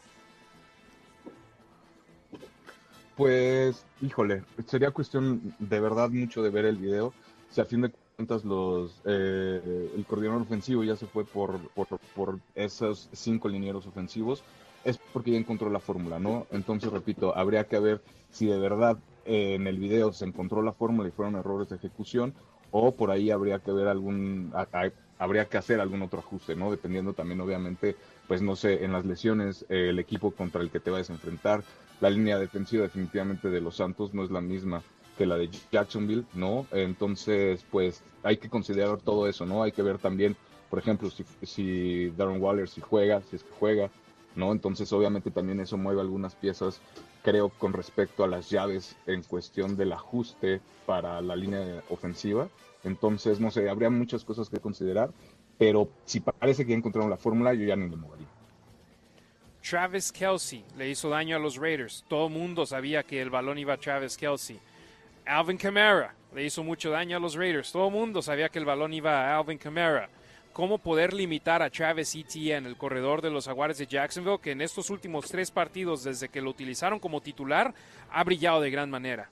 Pues, 3.16 3.86
híjole, 4.02 4.44
sería 4.66 4.92
cuestión 4.92 5.54
de 5.60 5.80
verdad 5.80 6.10
mucho 6.10 6.42
de 6.42 6.50
ver 6.50 6.66
el 6.66 6.78
video. 6.78 7.14
Si 7.52 7.62
a 7.62 7.66
fin 7.66 7.82
de 7.82 7.92
los, 8.44 9.02
eh, 9.06 9.92
el 9.96 10.06
coordinador 10.06 10.42
ofensivo 10.42 10.84
ya 10.84 10.96
se 10.96 11.06
fue 11.06 11.26
por, 11.26 11.60
por, 11.70 11.88
por, 12.16 12.40
esos 12.56 13.10
cinco 13.12 13.50
linieros 13.50 13.86
ofensivos, 13.86 14.44
es 14.84 14.98
porque 15.12 15.32
ya 15.32 15.38
encontró 15.38 15.70
la 15.70 15.80
fórmula, 15.80 16.20
¿no? 16.20 16.48
Entonces, 16.52 16.92
repito, 16.92 17.36
habría 17.38 17.66
que 17.66 17.80
ver 17.80 18.02
si 18.32 18.48
de 18.48 18.58
verdad 18.58 18.98
eh, 19.26 19.56
en 19.56 19.68
el 19.68 19.78
video 19.78 20.12
se 20.14 20.26
encontró 20.26 20.62
la 20.62 20.74
fórmula 20.74 21.08
y 21.08 21.12
fueron 21.12 21.36
errores 21.36 21.70
de 21.70 21.76
ejecución, 21.76 22.34
o 22.72 22.96
por 22.96 23.12
ahí 23.12 23.30
habría 23.30 23.60
que 23.60 23.72
ver 23.72 23.88
algún, 23.88 24.52
habría 25.20 25.46
que 25.46 25.58
hacer 25.58 25.80
algún 25.80 26.02
otro 26.02 26.20
ajuste, 26.20 26.56
¿no? 26.56 26.72
Dependiendo 26.72 27.14
también, 27.14 27.40
obviamente, 27.40 27.96
pues 28.28 28.42
no 28.42 28.56
sé, 28.56 28.84
en 28.84 28.92
las 28.92 29.06
lesiones, 29.06 29.66
eh, 29.70 29.90
el 29.90 30.00
equipo 30.00 30.32
contra 30.32 30.62
el 30.62 30.72
que 30.72 30.80
te 30.80 30.90
vayas 30.90 31.10
a 31.12 31.14
enfrentar, 31.14 31.64
la 32.02 32.10
línea 32.10 32.38
defensiva 32.40 32.84
definitivamente 32.84 33.50
de 33.50 33.62
los 33.62 33.78
Santos 33.78 34.14
no 34.14 34.24
es 34.24 34.32
la 34.32 34.42
misma 34.42 34.84
que 35.18 35.26
la 35.26 35.38
de 35.38 35.50
Jacksonville, 35.72 36.26
¿no? 36.34 36.66
Entonces, 36.72 37.64
pues 37.70 38.04
hay 38.24 38.38
que 38.38 38.50
considerar 38.50 39.00
todo 39.00 39.28
eso, 39.28 39.46
¿no? 39.46 39.64
Hay 39.64 39.72
que 39.72 39.84
ver 39.84 40.00
también, 40.00 40.36
por 40.70 40.80
ejemplo, 40.80 41.10
si, 41.10 41.24
si 41.44 42.10
Darren 42.18 42.42
Waller 42.42 42.68
si 42.68 42.82
juega, 42.82 43.22
si 43.22 43.36
es 43.36 43.44
que 43.44 43.52
juega, 43.60 43.90
¿no? 44.36 44.52
Entonces, 44.52 44.92
obviamente 44.92 45.32
también 45.32 45.60
eso 45.60 45.78
mueve 45.78 46.02
algunas 46.02 46.36
piezas, 46.36 46.82
creo, 47.22 47.50
con 47.50 47.74
respecto 47.74 48.24
a 48.24 48.28
las 48.28 48.50
llaves 48.50 48.96
en 49.06 49.24
cuestión 49.24 49.78
del 49.78 49.94
ajuste 49.94 50.62
para 50.86 51.22
la 51.22 51.36
línea 51.36 51.84
ofensiva. 51.90 52.50
Entonces, 52.84 53.40
no 53.40 53.52
sé, 53.52 53.70
habría 53.70 53.90
muchas 53.90 54.26
cosas 54.26 54.50
que 54.50 54.60
considerar, 54.60 55.12
pero 55.58 55.90
si 56.06 56.20
parece 56.20 56.66
que 56.66 56.72
ya 56.72 56.78
encontraron 56.78 57.10
la 57.10 57.18
fórmula, 57.18 57.54
yo 57.54 57.66
ya 57.66 57.76
no 57.76 57.88
me 57.88 57.96
movería. 57.96 58.33
Travis 59.64 60.12
Kelsey 60.12 60.66
le 60.78 60.90
hizo 60.90 61.10
daño 61.10 61.38
a 61.38 61.40
los 61.40 61.56
Raiders. 61.56 62.04
Todo 62.10 62.28
mundo 62.28 62.66
sabía 62.66 63.02
que 63.02 63.22
el 63.22 63.30
balón 63.30 63.58
iba 63.58 63.74
a 63.74 63.78
Travis 63.78 64.18
Kelsey. 64.18 64.60
Alvin 65.26 65.58
Kamara 65.58 66.14
le 66.36 66.44
hizo 66.44 66.64
mucho 66.64 66.90
daño 66.90 67.16
a 67.16 67.20
los 67.20 67.36
Raiders. 67.36 67.72
Todo 67.72 67.90
mundo 67.90 68.22
sabía 68.22 68.50
que 68.50 68.60
el 68.60 68.66
balón 68.66 68.94
iba 68.94 69.22
a 69.22 69.38
Alvin 69.38 69.58
Kamara. 69.58 70.10
¿Cómo 70.52 70.78
poder 70.78 71.14
limitar 71.14 71.64
a 71.64 71.70
Travis 71.70 72.14
Etienne, 72.14 72.68
el 72.68 72.76
corredor 72.76 73.22
de 73.22 73.32
los 73.32 73.46
Jaguares 73.46 73.78
de 73.78 73.88
Jacksonville, 73.88 74.40
que 74.40 74.52
en 74.52 74.62
estos 74.62 74.90
últimos 74.90 75.28
tres 75.30 75.50
partidos, 75.50 76.04
desde 76.04 76.28
que 76.28 76.42
lo 76.42 76.50
utilizaron 76.50 77.00
como 77.00 77.22
titular, 77.22 77.74
ha 78.12 78.24
brillado 78.26 78.60
de 78.60 78.70
gran 78.70 78.90
manera? 78.92 79.30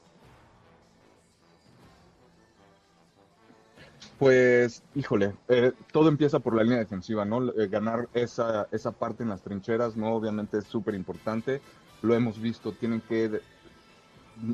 Pues, 4.22 4.84
híjole, 4.94 5.34
eh, 5.48 5.72
todo 5.92 6.08
empieza 6.08 6.38
por 6.38 6.56
la 6.56 6.62
línea 6.62 6.78
defensiva, 6.78 7.26
¿no? 7.26 7.44
Eh, 7.54 7.68
ganar 7.68 8.08
esa, 8.14 8.68
esa 8.72 8.92
parte 8.92 9.24
en 9.24 9.30
las 9.30 9.42
trincheras, 9.42 9.98
¿no? 9.98 10.14
Obviamente 10.14 10.60
es 10.60 10.66
súper 10.66 10.94
importante. 10.94 11.60
Lo 12.04 12.14
hemos 12.14 12.40
visto, 12.40 12.72
tienen 12.72 13.02
que 13.02 13.42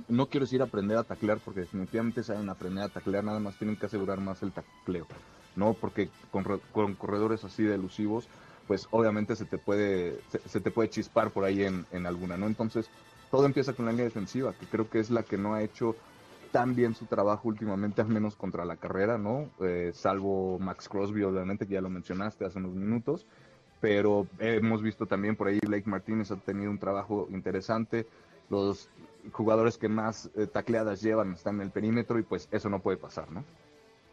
no 0.07 0.27
quiero 0.27 0.45
decir 0.45 0.61
aprender 0.61 0.97
a 0.97 1.03
taclear 1.03 1.39
porque 1.43 1.59
definitivamente 1.59 2.23
saben 2.23 2.47
aprender 2.47 2.85
a 2.85 2.87
taclear, 2.87 3.25
nada 3.25 3.41
más 3.41 3.57
tienen 3.57 3.75
que 3.75 3.87
asegurar 3.87 4.21
más 4.21 4.41
el 4.41 4.53
tacleo, 4.53 5.05
¿no? 5.57 5.73
Porque 5.73 6.07
con, 6.31 6.45
corredores 6.95 7.43
así 7.43 7.63
de 7.63 7.75
elusivos, 7.75 8.29
pues 8.67 8.87
obviamente 8.91 9.35
se 9.35 9.43
te 9.43 9.57
puede, 9.57 10.17
se, 10.45 10.61
te 10.61 10.71
puede 10.71 10.89
chispar 10.89 11.31
por 11.31 11.43
ahí 11.43 11.65
en, 11.65 12.07
alguna, 12.07 12.37
¿no? 12.37 12.47
Entonces, 12.47 12.89
todo 13.31 13.45
empieza 13.45 13.73
con 13.73 13.83
la 13.83 13.91
línea 13.91 14.05
defensiva, 14.05 14.53
que 14.53 14.65
creo 14.65 14.89
que 14.89 14.99
es 14.99 15.09
la 15.09 15.23
que 15.23 15.37
no 15.37 15.55
ha 15.55 15.61
hecho 15.61 15.97
tan 16.51 16.75
bien 16.75 16.95
su 16.95 17.05
trabajo 17.05 17.47
últimamente, 17.47 18.01
al 18.01 18.07
menos 18.07 18.35
contra 18.35 18.65
la 18.65 18.77
carrera, 18.77 19.17
¿no? 19.17 19.49
Eh, 19.61 19.91
salvo 19.93 20.59
Max 20.59 20.89
Crosby, 20.89 21.23
obviamente, 21.23 21.67
que 21.67 21.73
ya 21.73 21.81
lo 21.81 21.89
mencionaste 21.89 22.45
hace 22.45 22.59
unos 22.59 22.73
minutos, 22.73 23.25
pero 23.79 24.27
hemos 24.39 24.81
visto 24.81 25.05
también 25.05 25.35
por 25.35 25.47
ahí 25.47 25.59
Blake 25.59 25.89
Martínez 25.89 26.31
ha 26.31 26.37
tenido 26.37 26.71
un 26.71 26.79
trabajo 26.79 27.27
interesante, 27.31 28.07
los 28.49 28.89
jugadores 29.31 29.77
que 29.77 29.89
más 29.89 30.29
eh, 30.35 30.47
tacleadas 30.47 31.01
llevan 31.01 31.33
están 31.33 31.55
en 31.55 31.61
el 31.61 31.71
perímetro 31.71 32.17
y 32.19 32.23
pues 32.23 32.47
eso 32.51 32.69
no 32.69 32.79
puede 32.79 32.97
pasar, 32.97 33.29
¿no? 33.31 33.43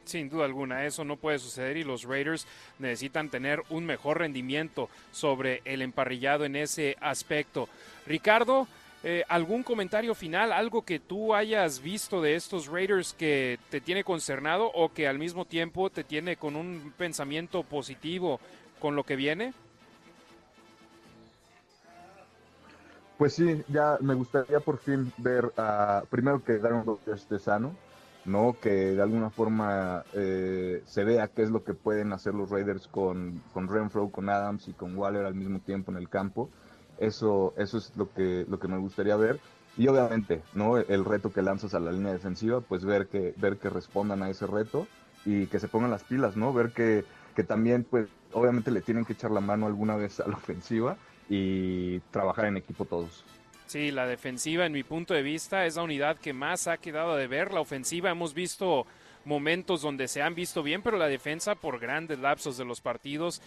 Sin 0.05 0.29
duda 0.29 0.45
alguna, 0.45 0.85
eso 0.85 1.03
no 1.05 1.17
puede 1.17 1.39
suceder 1.39 1.79
y 1.79 1.85
los 1.85 2.05
Raiders 2.05 2.47
necesitan 2.79 3.31
tener 3.31 3.63
un 3.71 3.87
mejor 3.87 4.19
rendimiento 4.19 4.91
sobre 5.13 5.63
el 5.65 5.81
emparrillado 5.81 6.45
en 6.45 6.57
ese 6.57 6.97
aspecto. 7.01 7.71
Ricardo, 8.07 8.69
eh, 9.07 9.23
¿algún 9.29 9.63
comentario 9.63 10.15
final, 10.15 10.51
algo 10.51 10.83
que 10.83 10.99
tú 10.99 11.35
hayas 11.35 11.83
visto 11.83 12.23
de 12.23 12.37
estos 12.37 12.69
Raiders 12.69 13.13
que 13.13 13.59
te 13.69 13.83
tiene 13.83 14.03
concernado 14.03 14.71
o 14.73 14.95
que 14.95 15.07
al 15.07 15.19
mismo 15.19 15.45
tiempo 15.45 15.91
te 15.91 16.05
tiene 16.05 16.39
con 16.39 16.57
un 16.57 16.95
pensamiento 16.97 17.63
positivo 17.65 18.41
con 18.81 18.97
lo 18.97 19.05
que 19.05 19.15
viene? 19.15 19.53
Pues 23.19 23.35
sí, 23.35 23.63
ya 23.69 23.99
me 24.01 24.15
gustaría 24.15 24.61
por 24.61 24.79
fin 24.79 25.13
ver, 25.19 25.53
a, 25.59 26.05
primero 26.09 26.43
que 26.43 26.57
Darren 26.57 26.85
esté 27.07 27.39
sano, 27.39 27.77
¿no? 28.25 28.57
Que 28.59 28.71
de 28.71 29.03
alguna 29.03 29.29
forma 29.29 30.03
eh, 30.15 30.83
se 30.87 31.05
vea 31.05 31.29
qué 31.29 31.43
es 31.43 31.51
lo 31.51 31.63
que 31.63 31.75
pueden 31.75 32.15
hacer 32.15 32.33
los 32.33 32.49
Raiders 32.49 32.89
con, 32.89 33.43
con 33.53 33.69
Renfro, 33.69 34.09
con 34.09 34.31
Adams 34.31 34.67
y 34.67 34.73
con 34.73 34.97
Waller 34.97 35.27
al 35.27 35.35
mismo 35.35 35.61
tiempo 35.61 35.93
en 35.93 35.99
el 35.99 36.09
campo. 36.09 36.49
Eso, 36.99 37.55
eso 37.57 37.79
es 37.79 37.93
lo 37.97 38.13
que, 38.13 38.45
lo 38.49 38.59
que 38.59 38.69
me 38.69 38.79
gustaría 38.79 39.17
ver. 39.17 39.41
Y 39.77 39.89
obviamente, 39.89 40.43
¿no? 40.55 40.79
El 40.79 41.05
reto 41.05 41.33
que 41.33 41.43
lanzas 41.43 41.75
a 41.75 41.81
la 41.81 41.91
línea 41.91 42.13
defensiva, 42.13 42.61
pues 42.61 42.85
ver 42.85 43.09
que, 43.09 43.35
ver 43.37 43.57
que 43.57 43.69
respondan 43.69 44.23
a 44.23 44.31
ese 44.31 44.47
reto 44.47 44.87
y 45.25 45.47
que 45.47 45.59
se 45.59 45.69
pongan 45.69 45.91
las 45.91 46.05
pilas, 46.05 46.37
¿no? 46.37 46.53
Ver 46.53 46.73
que, 46.73 47.05
que 47.35 47.43
también, 47.43 47.85
pues, 47.85 48.09
obviamente 48.33 48.71
le 48.71 48.83
tienen 48.83 49.05
que 49.05 49.15
echar 49.15 49.31
la 49.31 49.41
mano 49.41 49.67
alguna 49.67 49.97
vez 49.97 50.21
a 50.21 50.29
la 50.29 50.37
ofensiva 50.37 50.97
y 51.29 51.99
trabajar 52.11 52.47
en 52.47 52.59
equipo 52.59 52.85
todos. 52.85 53.25
Sí, 53.67 53.91
la 53.91 54.07
defensiva, 54.07 54.67
en 54.67 54.73
mi 54.73 54.85
punto 54.85 55.15
de 55.15 55.23
vista, 55.23 55.67
es 55.67 55.77
la 55.77 55.83
unidad 55.83 56.19
que 56.19 56.33
más 56.33 56.69
ha 56.69 56.77
quedado 56.77 57.17
de 57.17 57.27
ver. 57.27 57.53
La 57.53 57.61
ofensiva 57.61 58.11
hemos 58.11 58.35
visto 58.35 58.87
momentos 59.25 59.83
donde 59.83 60.07
se 60.07 60.23
han 60.23 60.35
visto 60.35 60.63
bien, 60.63 60.83
pero 60.83 60.99
la 60.99 61.09
defensa 61.09 61.55
por 61.55 61.81
grandes 61.81 62.19
lapsos 62.19 62.59
de 62.59 62.65
los 62.65 62.81
partidos, 62.81 63.41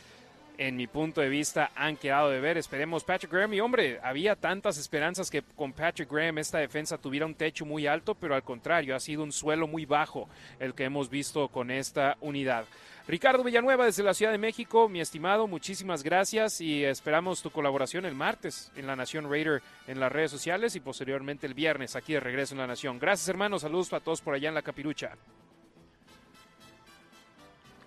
en 0.58 0.76
mi 0.76 0.88
punto 0.88 1.22
de 1.22 1.30
vista, 1.30 1.72
han 1.76 1.98
quedado 1.98 2.30
de 2.30 2.40
ver. 2.40 2.58
Esperemos 2.58 3.04
Patrick 3.04 3.32
Graham 3.32 3.54
y 3.54 3.60
hombre, 3.60 4.00
había 4.04 4.36
tantas 4.36 4.78
esperanzas 4.78 5.30
que 5.30 5.42
con 5.42 5.74
Patrick 5.74 6.12
Graham 6.12 6.40
esta 6.40 6.58
defensa 6.58 6.98
tuviera 6.98 7.26
un 7.26 7.36
techo 7.36 7.66
muy 7.66 7.88
alto, 7.88 8.16
pero 8.16 8.36
al 8.36 8.44
contrario, 8.44 8.96
ha 8.96 9.00
sido 9.00 9.24
un 9.24 9.32
suelo 9.32 9.68
muy 9.68 9.86
bajo 9.86 10.28
el 10.60 10.74
que 10.74 10.86
hemos 10.86 11.10
visto 11.10 11.48
con 11.50 11.72
esta 11.72 12.18
unidad. 12.22 12.66
Ricardo 13.08 13.42
Villanueva 13.42 13.86
desde 13.86 14.04
la 14.04 14.14
Ciudad 14.14 14.34
de 14.34 14.38
México, 14.38 14.90
mi 14.90 15.00
estimado, 15.00 15.48
muchísimas 15.48 16.04
gracias 16.04 16.60
y 16.60 16.84
esperamos 16.84 17.42
tu 17.42 17.50
colaboración 17.50 18.06
el 18.06 18.16
martes 18.16 18.70
en 18.76 18.86
La 18.86 18.98
Nación 18.98 19.32
Raider 19.32 19.62
en 19.88 20.02
las 20.02 20.12
redes 20.12 20.30
sociales 20.30 20.76
y 20.76 20.82
posteriormente 20.82 21.48
el 21.48 21.54
viernes 21.54 21.96
aquí 21.96 22.12
de 22.12 22.20
regreso 22.20 22.54
en 22.54 22.60
La 22.60 22.68
Nación. 22.68 23.00
Gracias 23.00 23.30
hermanos, 23.30 23.62
saludos 23.62 23.94
a 23.94 24.02
todos 24.02 24.20
por 24.20 24.34
allá 24.34 24.50
en 24.50 24.56
la 24.56 24.62
capirucha. 24.62 25.16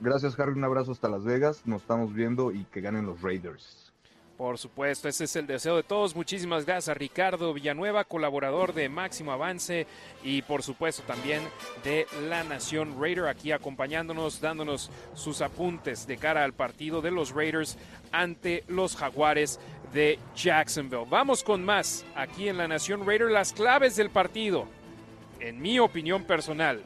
Gracias 0.01 0.39
Harry, 0.39 0.52
un 0.52 0.64
abrazo 0.64 0.93
hasta 0.93 1.10
Las 1.10 1.24
Vegas, 1.24 1.60
nos 1.66 1.82
estamos 1.82 2.14
viendo 2.14 2.52
y 2.52 2.64
que 2.64 2.81
ganen 2.81 3.05
los 3.05 3.20
Raiders. 3.20 3.93
Por 4.39 4.56
supuesto, 4.56 5.06
ese 5.06 5.24
es 5.24 5.36
el 5.36 5.47
deseo 5.47 5.77
de 5.77 5.82
todos. 5.82 6.16
Muchísimas 6.16 6.64
gracias 6.64 6.89
a 6.89 6.94
Ricardo 6.94 7.52
Villanueva, 7.52 8.05
colaborador 8.05 8.72
de 8.72 8.89
Máximo 8.89 9.32
Avance 9.32 9.86
y 10.24 10.40
por 10.40 10.62
supuesto 10.62 11.02
también 11.02 11.43
de 11.85 12.06
La 12.27 12.43
Nación 12.43 12.98
Raider, 12.98 13.27
aquí 13.27 13.52
acompañándonos, 13.52 14.40
dándonos 14.40 14.90
sus 15.12 15.43
apuntes 15.43 16.06
de 16.06 16.16
cara 16.16 16.43
al 16.43 16.55
partido 16.55 17.02
de 17.02 17.10
los 17.10 17.32
Raiders 17.35 17.77
ante 18.12 18.64
los 18.66 18.97
Jaguares 18.97 19.60
de 19.93 20.18
Jacksonville. 20.35 21.05
Vamos 21.10 21.44
con 21.44 21.62
más 21.62 22.06
aquí 22.16 22.48
en 22.48 22.56
La 22.56 22.66
Nación 22.66 23.06
Raider, 23.06 23.31
las 23.31 23.52
claves 23.52 23.97
del 23.97 24.09
partido. 24.09 24.66
En 25.39 25.60
mi 25.60 25.78
opinión 25.78 26.24
personal, 26.24 26.82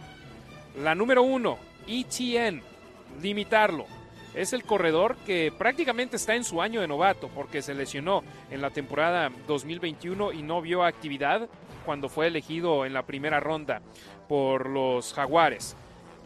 la 0.76 0.96
número 0.96 1.22
uno, 1.22 1.58
ETN, 1.86 2.73
limitarlo 3.22 3.86
es 4.34 4.52
el 4.52 4.64
corredor 4.64 5.16
que 5.24 5.52
prácticamente 5.56 6.16
está 6.16 6.34
en 6.34 6.44
su 6.44 6.60
año 6.60 6.80
de 6.80 6.88
novato 6.88 7.28
porque 7.28 7.62
se 7.62 7.74
lesionó 7.74 8.24
en 8.50 8.60
la 8.60 8.70
temporada 8.70 9.30
2021 9.46 10.32
y 10.32 10.42
no 10.42 10.60
vio 10.60 10.84
actividad 10.84 11.48
cuando 11.86 12.08
fue 12.08 12.26
elegido 12.26 12.84
en 12.84 12.92
la 12.92 13.04
primera 13.04 13.40
ronda 13.40 13.80
por 14.28 14.68
los 14.68 15.12
Jaguares. 15.12 15.76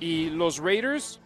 Y 0.01 0.31
los 0.31 0.59
Raiders 0.59 1.20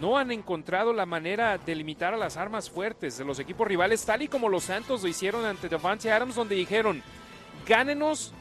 no 0.00 0.18
han 0.18 0.30
encontrado 0.30 0.92
la 0.92 1.06
manera 1.06 1.58
de 1.58 1.74
limitar 1.74 2.14
a 2.14 2.18
las 2.18 2.36
armas 2.36 2.70
fuertes 2.70 3.18
de 3.18 3.24
los 3.24 3.40
equipos 3.40 3.66
rivales, 3.66 4.04
tal 4.04 4.22
y 4.22 4.28
como 4.28 4.48
los 4.48 4.64
Santos 4.64 5.02
lo 5.02 5.08
hicieron 5.08 5.44
ante 5.44 5.68
Devante 5.68 6.12
Adams, 6.12 6.36
donde 6.36 6.54
dijeron, 6.54 7.02
gánenos 7.66 8.32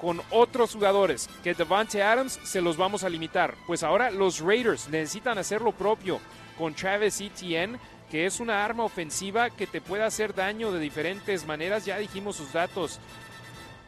con 0.00 0.20
otros 0.30 0.72
jugadores, 0.72 1.28
que 1.42 1.54
Devante 1.54 2.02
Adams 2.02 2.38
se 2.44 2.60
los 2.60 2.76
vamos 2.76 3.04
a 3.04 3.08
limitar. 3.08 3.54
Pues 3.66 3.82
ahora 3.82 4.10
los 4.10 4.40
Raiders 4.40 4.88
necesitan 4.88 5.38
hacer 5.38 5.62
lo 5.62 5.72
propio 5.72 6.20
con 6.58 6.74
Travis 6.74 7.20
Etienne, 7.20 7.78
que 8.10 8.26
es 8.26 8.40
una 8.40 8.64
arma 8.64 8.84
ofensiva 8.84 9.50
que 9.50 9.66
te 9.66 9.80
puede 9.80 10.04
hacer 10.04 10.34
daño 10.34 10.70
de 10.72 10.80
diferentes 10.80 11.46
maneras. 11.46 11.84
Ya 11.84 11.98
dijimos 11.98 12.36
sus 12.36 12.52
datos 12.52 13.00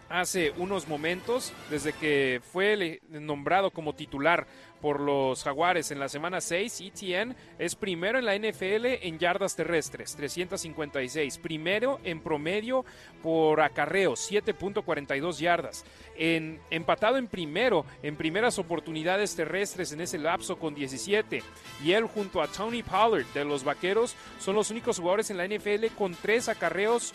hace 0.09 0.53
unos 0.57 0.89
momentos, 0.89 1.53
desde 1.71 1.93
que 1.93 2.41
fue 2.53 3.01
nombrado 3.09 3.71
como 3.71 3.95
titular 3.95 4.47
por 4.81 5.01
los 5.01 5.43
Jaguares 5.43 5.91
en 5.91 5.99
la 5.99 6.09
semana 6.09 6.41
6, 6.41 6.81
ETN 6.81 7.35
es 7.59 7.75
primero 7.75 8.19
en 8.19 8.25
la 8.25 8.37
NFL 8.37 8.87
en 9.03 9.19
yardas 9.19 9.57
terrestres, 9.57 10.15
356, 10.17 11.39
primero 11.39 11.99
en 12.05 12.21
promedio 12.21 12.85
por 13.23 13.61
acarreo, 13.61 14.13
7.42 14.13 15.39
yardas, 15.39 15.85
en, 16.17 16.61
empatado 16.71 17.17
en 17.17 17.27
primero 17.27 17.85
en 18.03 18.17
primeras 18.17 18.59
oportunidades 18.59 19.35
terrestres 19.35 19.93
en 19.93 20.01
ese 20.01 20.19
lapso 20.19 20.59
con 20.59 20.75
17, 20.75 21.43
y 21.85 21.93
él 21.93 22.05
junto 22.05 22.41
a 22.41 22.49
Tony 22.49 22.83
Pollard 22.83 23.27
de 23.35 23.45
los 23.45 23.65
Vaqueros 23.65 24.15
son 24.39 24.55
los 24.55 24.71
únicos 24.71 24.99
jugadores 24.99 25.31
en 25.31 25.37
la 25.39 25.47
NFL 25.47 25.87
con 25.97 26.15
tres 26.15 26.49
acarreos 26.49 27.15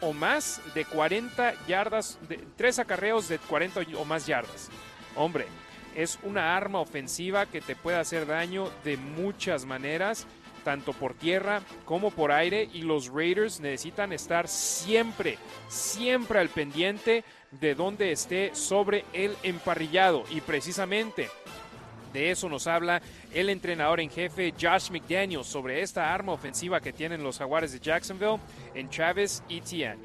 o 0.00 0.12
más 0.12 0.60
de 0.74 0.84
40 0.84 1.54
yardas, 1.66 2.18
de, 2.28 2.38
tres 2.56 2.78
acarreos 2.78 3.28
de 3.28 3.38
40 3.38 3.80
o 3.96 4.04
más 4.04 4.26
yardas. 4.26 4.70
Hombre, 5.16 5.46
es 5.94 6.18
una 6.22 6.56
arma 6.56 6.80
ofensiva 6.80 7.46
que 7.46 7.60
te 7.60 7.76
puede 7.76 7.98
hacer 7.98 8.26
daño 8.26 8.70
de 8.84 8.96
muchas 8.96 9.64
maneras, 9.64 10.26
tanto 10.64 10.92
por 10.92 11.14
tierra 11.14 11.62
como 11.84 12.10
por 12.10 12.32
aire, 12.32 12.68
y 12.72 12.82
los 12.82 13.08
Raiders 13.08 13.60
necesitan 13.60 14.12
estar 14.12 14.46
siempre, 14.48 15.38
siempre 15.68 16.38
al 16.38 16.48
pendiente 16.48 17.24
de 17.50 17.74
donde 17.74 18.12
esté 18.12 18.54
sobre 18.54 19.04
el 19.12 19.36
emparrillado. 19.42 20.24
Y 20.30 20.40
precisamente 20.40 21.28
de 22.12 22.30
eso 22.30 22.48
nos 22.48 22.66
habla 22.66 23.00
el 23.32 23.48
entrenador 23.48 24.00
en 24.00 24.10
jefe 24.10 24.52
Josh 24.60 24.90
McDaniels 24.90 25.46
sobre 25.46 25.82
esta 25.82 26.12
arma 26.12 26.32
ofensiva 26.32 26.80
que 26.80 26.92
tienen 26.92 27.22
los 27.22 27.38
Jaguares 27.38 27.72
de 27.72 27.80
Jacksonville 27.80 28.38
en 28.74 28.88
Travis 28.88 29.42
Etienne. 29.48 30.00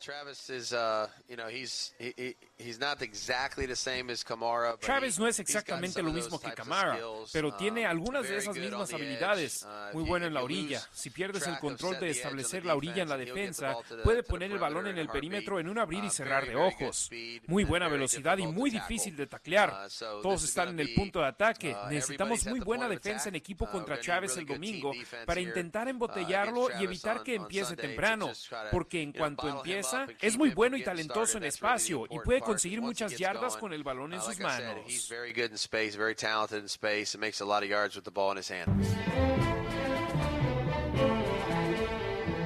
Travis 0.00 0.48
is, 0.48 0.72
uh, 0.72 1.06
you 1.28 1.36
know, 1.36 1.46
he's 1.46 1.92
he, 1.98 2.34
he's 2.56 2.80
not 2.80 3.02
exactly 3.02 3.66
the 3.66 3.76
same 3.76 4.10
as 4.10 4.24
Kamara. 4.24 4.78
Travis 4.80 5.18
no 5.18 5.26
es 5.26 5.38
exactamente 5.38 6.02
lo 6.02 6.10
mismo 6.10 6.40
que 6.40 6.50
Kamara, 6.52 6.98
pero 7.30 7.48
uh, 7.48 7.56
tiene 7.58 7.84
algunas 7.84 8.26
de 8.26 8.38
esas 8.38 8.56
mismas 8.56 8.94
habilidades. 8.94 9.62
Uh, 9.62 9.98
Muy 9.98 10.04
bueno 10.04 10.24
en 10.24 10.32
la 10.32 10.42
orilla. 10.42 10.80
Si 10.90 11.10
pierdes 11.10 11.46
el 11.46 11.58
control 11.58 12.00
de 12.00 12.08
establecer 12.08 12.64
la 12.64 12.76
orilla 12.76 13.02
en 13.02 13.10
la 13.10 13.18
defensa, 13.18 13.76
puede 14.02 14.22
poner 14.22 14.50
el 14.50 14.58
balón 14.58 14.86
en 14.86 14.96
el 14.96 15.08
perímetro 15.08 15.60
en 15.60 15.68
un 15.68 15.78
abrir 15.78 16.02
y 16.02 16.08
cerrar 16.08 16.46
de 16.46 16.56
ojos. 16.56 17.10
Muy 17.46 17.64
buena 17.64 17.88
velocidad 17.88 18.38
y 18.38 18.46
muy 18.46 18.70
difícil 18.70 19.14
de 19.16 19.26
taclear. 19.26 19.86
Todos 20.22 20.44
están 20.44 20.70
en 20.70 20.80
el 20.80 20.94
punto 20.94 21.20
de 21.20 21.26
ataque. 21.26 21.76
Necesitamos 21.90 22.46
muy 22.46 22.60
buena 22.60 22.88
defensa 22.88 23.28
en 23.28 23.34
equipo 23.34 23.70
contra 23.70 24.00
Travis 24.00 24.34
el 24.38 24.46
domingo 24.46 24.92
para 25.26 25.40
intentar 25.40 25.88
embotellarlo 25.88 26.68
y 26.80 26.84
evitar 26.84 27.22
que 27.22 27.34
empiece 27.34 27.76
temprano, 27.76 28.32
porque 28.72 29.02
en 29.02 29.12
cuanto 29.12 29.46
empiece 29.46 29.89
es 30.20 30.36
muy 30.36 30.50
bueno 30.50 30.76
y 30.76 30.82
talentoso 30.82 31.38
en 31.38 31.44
espacio 31.44 32.06
y 32.10 32.18
puede 32.20 32.40
conseguir 32.40 32.80
muchas 32.80 33.16
yardas 33.16 33.56
con 33.56 33.72
el 33.72 33.82
balón 33.82 34.12
en 34.12 34.20
sus 34.20 34.38
manos. 34.40 34.76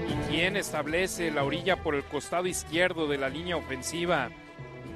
¿Y 0.08 0.28
quién 0.28 0.56
establece 0.56 1.30
la 1.30 1.44
orilla 1.44 1.82
por 1.82 1.94
el 1.94 2.04
costado 2.04 2.46
izquierdo 2.46 3.06
de 3.06 3.18
la 3.18 3.28
línea 3.28 3.56
ofensiva 3.56 4.30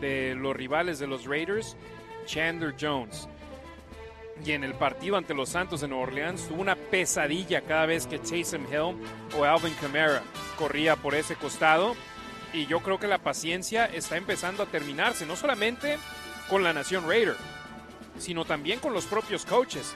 de 0.00 0.34
los 0.34 0.54
rivales 0.54 0.98
de 0.98 1.06
los 1.06 1.24
Raiders? 1.24 1.76
Chandler 2.26 2.74
Jones 2.78 3.28
y 4.44 4.52
en 4.52 4.64
el 4.64 4.74
partido 4.74 5.16
ante 5.16 5.34
los 5.34 5.48
Santos 5.48 5.80
de 5.80 5.88
Nueva 5.88 6.04
Orleans 6.04 6.46
tuvo 6.48 6.60
una 6.60 6.76
pesadilla 6.76 7.62
cada 7.62 7.86
vez 7.86 8.06
que 8.06 8.18
Taysom 8.18 8.64
Hill 8.72 8.96
o 9.36 9.44
Alvin 9.44 9.74
Kamara 9.74 10.22
corría 10.56 10.96
por 10.96 11.14
ese 11.14 11.34
costado 11.36 11.96
y 12.52 12.66
yo 12.66 12.80
creo 12.80 12.98
que 12.98 13.06
la 13.06 13.18
paciencia 13.18 13.86
está 13.86 14.16
empezando 14.16 14.62
a 14.62 14.66
terminarse, 14.66 15.26
no 15.26 15.36
solamente 15.36 15.98
con 16.48 16.62
la 16.62 16.72
Nación 16.72 17.06
Raider, 17.06 17.36
sino 18.18 18.44
también 18.44 18.80
con 18.80 18.92
los 18.92 19.06
propios 19.06 19.44
coaches, 19.44 19.94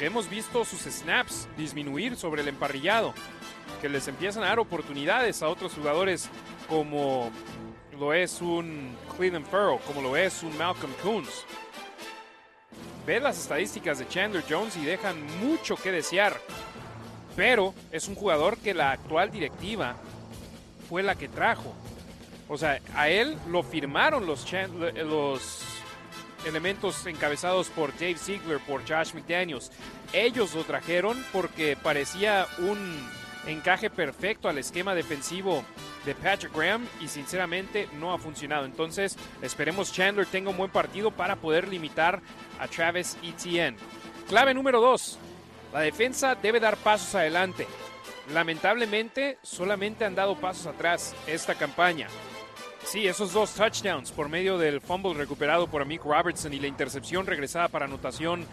hemos 0.00 0.28
visto 0.28 0.64
sus 0.64 0.80
snaps 0.82 1.48
disminuir 1.56 2.16
sobre 2.16 2.42
el 2.42 2.48
emparrillado, 2.48 3.14
que 3.80 3.88
les 3.88 4.06
empiezan 4.08 4.44
a 4.44 4.48
dar 4.48 4.58
oportunidades 4.58 5.42
a 5.42 5.48
otros 5.48 5.74
jugadores 5.74 6.28
como 6.68 7.30
lo 7.98 8.12
es 8.12 8.40
un 8.40 8.96
Cleveland 9.16 9.46
Farrell, 9.46 9.80
como 9.86 10.02
lo 10.02 10.16
es 10.16 10.42
un 10.42 10.56
Malcolm 10.56 10.92
Coons. 11.02 11.44
Ve 13.06 13.18
las 13.18 13.38
estadísticas 13.38 13.98
de 13.98 14.08
Chandler 14.08 14.44
Jones 14.48 14.76
y 14.76 14.84
dejan 14.84 15.16
mucho 15.38 15.76
que 15.76 15.90
desear, 15.90 16.40
pero 17.34 17.74
es 17.90 18.06
un 18.06 18.14
jugador 18.14 18.58
que 18.58 18.74
la 18.74 18.92
actual 18.92 19.30
directiva 19.30 19.96
fue 20.92 21.02
la 21.02 21.14
que 21.14 21.26
trajo. 21.26 21.72
O 22.50 22.58
sea, 22.58 22.78
a 22.94 23.08
él 23.08 23.38
lo 23.48 23.62
firmaron 23.62 24.26
los, 24.26 24.44
elementos 26.44 27.06
encabezados 27.06 27.70
por 27.70 27.94
Dave 27.94 28.18
Ziegler, 28.18 28.58
por 28.58 28.82
Josh 28.86 29.14
McDaniels. 29.14 29.72
Ellos 30.12 30.54
lo 30.54 30.64
trajeron 30.64 31.16
porque 31.32 31.78
parecía 31.82 32.46
un 32.58 33.08
encaje 33.46 33.88
perfecto 33.88 34.50
al 34.50 34.58
esquema 34.58 34.94
defensivo 34.94 35.64
de 36.04 36.14
Patrick 36.14 36.54
Graham 36.54 36.86
y 37.00 37.08
sinceramente 37.08 37.88
no 37.98 38.12
ha 38.12 38.18
funcionado. 38.18 38.66
Entonces 38.66 39.16
esperemos 39.40 39.94
Chandler 39.94 40.26
tenga 40.26 40.50
un 40.50 40.58
buen 40.58 40.70
partido 40.70 41.10
para 41.10 41.36
poder 41.36 41.68
limitar 41.68 42.20
a 42.60 42.68
Travis 42.68 43.16
Etienne. 43.22 43.78
Clave 44.28 44.52
número 44.52 44.78
2. 44.82 45.18
La 45.72 45.80
defensa 45.80 46.34
debe 46.34 46.60
dar 46.60 46.76
pasos 46.76 47.14
adelante. 47.14 47.66
Lamentablemente, 48.32 49.38
solamente 49.42 50.04
han 50.04 50.14
dado 50.14 50.36
pasos 50.36 50.66
atrás 50.66 51.14
esta 51.26 51.54
campaña. 51.54 52.08
Sí, 52.84 53.06
esos 53.06 53.32
dos 53.32 53.54
touchdowns 53.54 54.10
por 54.10 54.28
medio 54.28 54.58
del 54.58 54.80
fumble 54.80 55.14
recuperado 55.14 55.68
por 55.68 55.82
Amick 55.82 56.04
Robertson 56.04 56.52
y 56.52 56.58
la 56.58 56.66
intercepción 56.66 57.26
regresada 57.26 57.68
para 57.68 57.84
anotación 57.84 58.46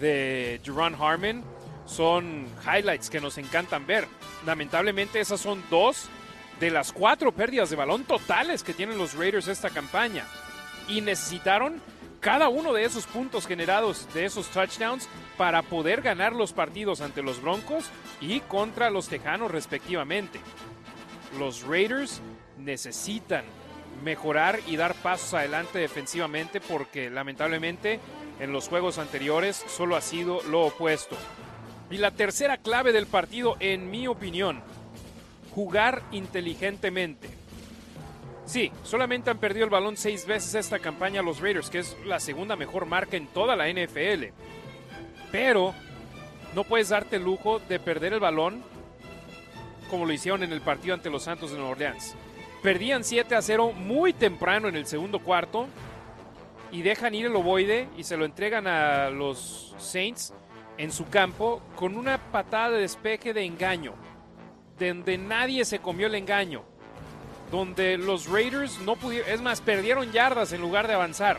de 0.00 0.60
Jerron 0.64 0.94
Harmon 0.94 1.44
son 1.84 2.46
highlights 2.64 3.10
que 3.10 3.20
nos 3.20 3.36
encantan 3.36 3.86
ver. 3.86 4.06
Lamentablemente, 4.46 5.20
esas 5.20 5.40
son 5.40 5.62
dos 5.68 6.08
de 6.60 6.70
las 6.70 6.92
cuatro 6.92 7.32
pérdidas 7.32 7.70
de 7.70 7.76
balón 7.76 8.04
totales 8.04 8.62
que 8.62 8.72
tienen 8.72 8.98
los 8.98 9.14
Raiders 9.14 9.48
esta 9.48 9.70
campaña. 9.70 10.24
Y 10.88 11.00
necesitaron 11.00 11.82
cada 12.20 12.48
uno 12.48 12.72
de 12.72 12.84
esos 12.84 13.06
puntos 13.06 13.46
generados 13.46 14.08
de 14.14 14.24
esos 14.24 14.48
touchdowns 14.48 15.08
para 15.36 15.60
poder 15.60 16.00
ganar 16.00 16.32
los 16.32 16.54
partidos 16.54 17.02
ante 17.02 17.22
los 17.22 17.42
Broncos 17.42 17.84
y 18.26 18.40
contra 18.40 18.90
los 18.90 19.08
Tejanos 19.08 19.50
respectivamente. 19.50 20.40
Los 21.38 21.62
Raiders 21.62 22.20
necesitan 22.58 23.44
mejorar 24.02 24.60
y 24.66 24.76
dar 24.76 24.94
pasos 24.94 25.34
adelante 25.34 25.78
defensivamente 25.78 26.60
porque 26.60 27.10
lamentablemente 27.10 28.00
en 28.40 28.52
los 28.52 28.68
juegos 28.68 28.98
anteriores 28.98 29.62
solo 29.68 29.96
ha 29.96 30.00
sido 30.00 30.42
lo 30.44 30.62
opuesto. 30.62 31.16
Y 31.90 31.98
la 31.98 32.12
tercera 32.12 32.56
clave 32.56 32.92
del 32.92 33.06
partido, 33.06 33.56
en 33.60 33.90
mi 33.90 34.06
opinión, 34.08 34.62
jugar 35.54 36.02
inteligentemente. 36.12 37.28
Sí, 38.46 38.72
solamente 38.82 39.30
han 39.30 39.38
perdido 39.38 39.64
el 39.64 39.70
balón 39.70 39.96
seis 39.96 40.26
veces 40.26 40.54
esta 40.54 40.78
campaña 40.78 41.22
los 41.22 41.40
Raiders, 41.40 41.70
que 41.70 41.78
es 41.78 41.96
la 42.04 42.20
segunda 42.20 42.56
mejor 42.56 42.86
marca 42.86 43.16
en 43.16 43.26
toda 43.26 43.54
la 43.56 43.68
NFL. 43.68 44.32
Pero 45.30 45.74
no 46.54 46.64
puedes 46.64 46.88
darte 46.88 47.16
el 47.16 47.24
lujo 47.24 47.58
de 47.58 47.78
perder 47.78 48.12
el 48.12 48.20
balón 48.20 48.62
como 49.90 50.06
lo 50.06 50.12
hicieron 50.12 50.42
en 50.42 50.52
el 50.52 50.60
partido 50.60 50.94
ante 50.94 51.10
los 51.10 51.24
Santos 51.24 51.50
de 51.50 51.56
Nueva 51.56 51.72
Orleans. 51.72 52.14
Perdían 52.62 53.04
7 53.04 53.34
a 53.34 53.42
0 53.42 53.72
muy 53.72 54.12
temprano 54.12 54.68
en 54.68 54.76
el 54.76 54.86
segundo 54.86 55.18
cuarto 55.20 55.66
y 56.72 56.82
dejan 56.82 57.14
ir 57.14 57.26
el 57.26 57.36
ovoide 57.36 57.88
y 57.96 58.04
se 58.04 58.16
lo 58.16 58.24
entregan 58.24 58.66
a 58.66 59.10
los 59.10 59.74
Saints 59.78 60.32
en 60.78 60.90
su 60.90 61.08
campo 61.08 61.62
con 61.76 61.96
una 61.96 62.18
patada 62.18 62.70
de 62.70 62.80
despeje 62.80 63.32
de 63.32 63.44
engaño, 63.44 63.94
donde 64.78 65.18
nadie 65.18 65.64
se 65.64 65.78
comió 65.78 66.06
el 66.06 66.14
engaño 66.14 66.64
donde 67.54 67.96
los 67.98 68.26
Raiders 68.26 68.80
no 68.80 68.96
pudieron, 68.96 69.30
es 69.30 69.40
más, 69.40 69.60
perdieron 69.60 70.10
yardas 70.10 70.52
en 70.52 70.60
lugar 70.60 70.88
de 70.88 70.94
avanzar. 70.94 71.38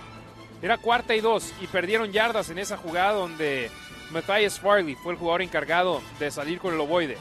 Era 0.62 0.78
cuarta 0.78 1.14
y 1.14 1.20
dos 1.20 1.54
y 1.62 1.68
perdieron 1.68 2.12
yardas 2.12 2.50
en 2.50 2.58
esa 2.58 2.78
jugada 2.78 3.12
donde 3.12 3.70
Matthias 4.12 4.60
Farley 4.60 4.96
fue 4.96 5.14
el 5.14 5.20
jugador 5.20 5.42
encargado 5.42 6.02
de 6.20 6.32
salir 6.32 6.60
con 6.60 6.74
el 6.74 6.80
ovoide. 6.80 7.18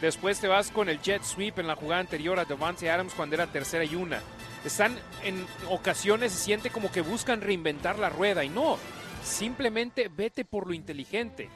Después 0.00 0.40
te 0.40 0.48
vas 0.48 0.70
con 0.70 0.88
el 0.88 1.00
jet 1.00 1.22
sweep 1.22 1.58
en 1.58 1.66
la 1.66 1.76
jugada 1.76 2.00
anterior 2.00 2.38
a 2.38 2.44
Devante 2.44 2.90
Adams 2.90 3.14
cuando 3.14 3.34
era 3.34 3.46
tercera 3.46 3.84
y 3.84 3.94
una. 3.94 4.20
Están 4.64 4.98
en 5.24 5.46
ocasiones, 5.68 6.32
se 6.32 6.38
siente 6.38 6.70
como 6.70 6.90
que 6.90 7.00
buscan 7.00 7.40
reinventar 7.40 7.98
la 7.98 8.08
rueda 8.08 8.44
y 8.44 8.48
no, 8.48 8.78
simplemente 9.22 10.10
vete 10.14 10.44
por 10.44 10.66
lo 10.66 10.74
inteligente. 10.74 11.48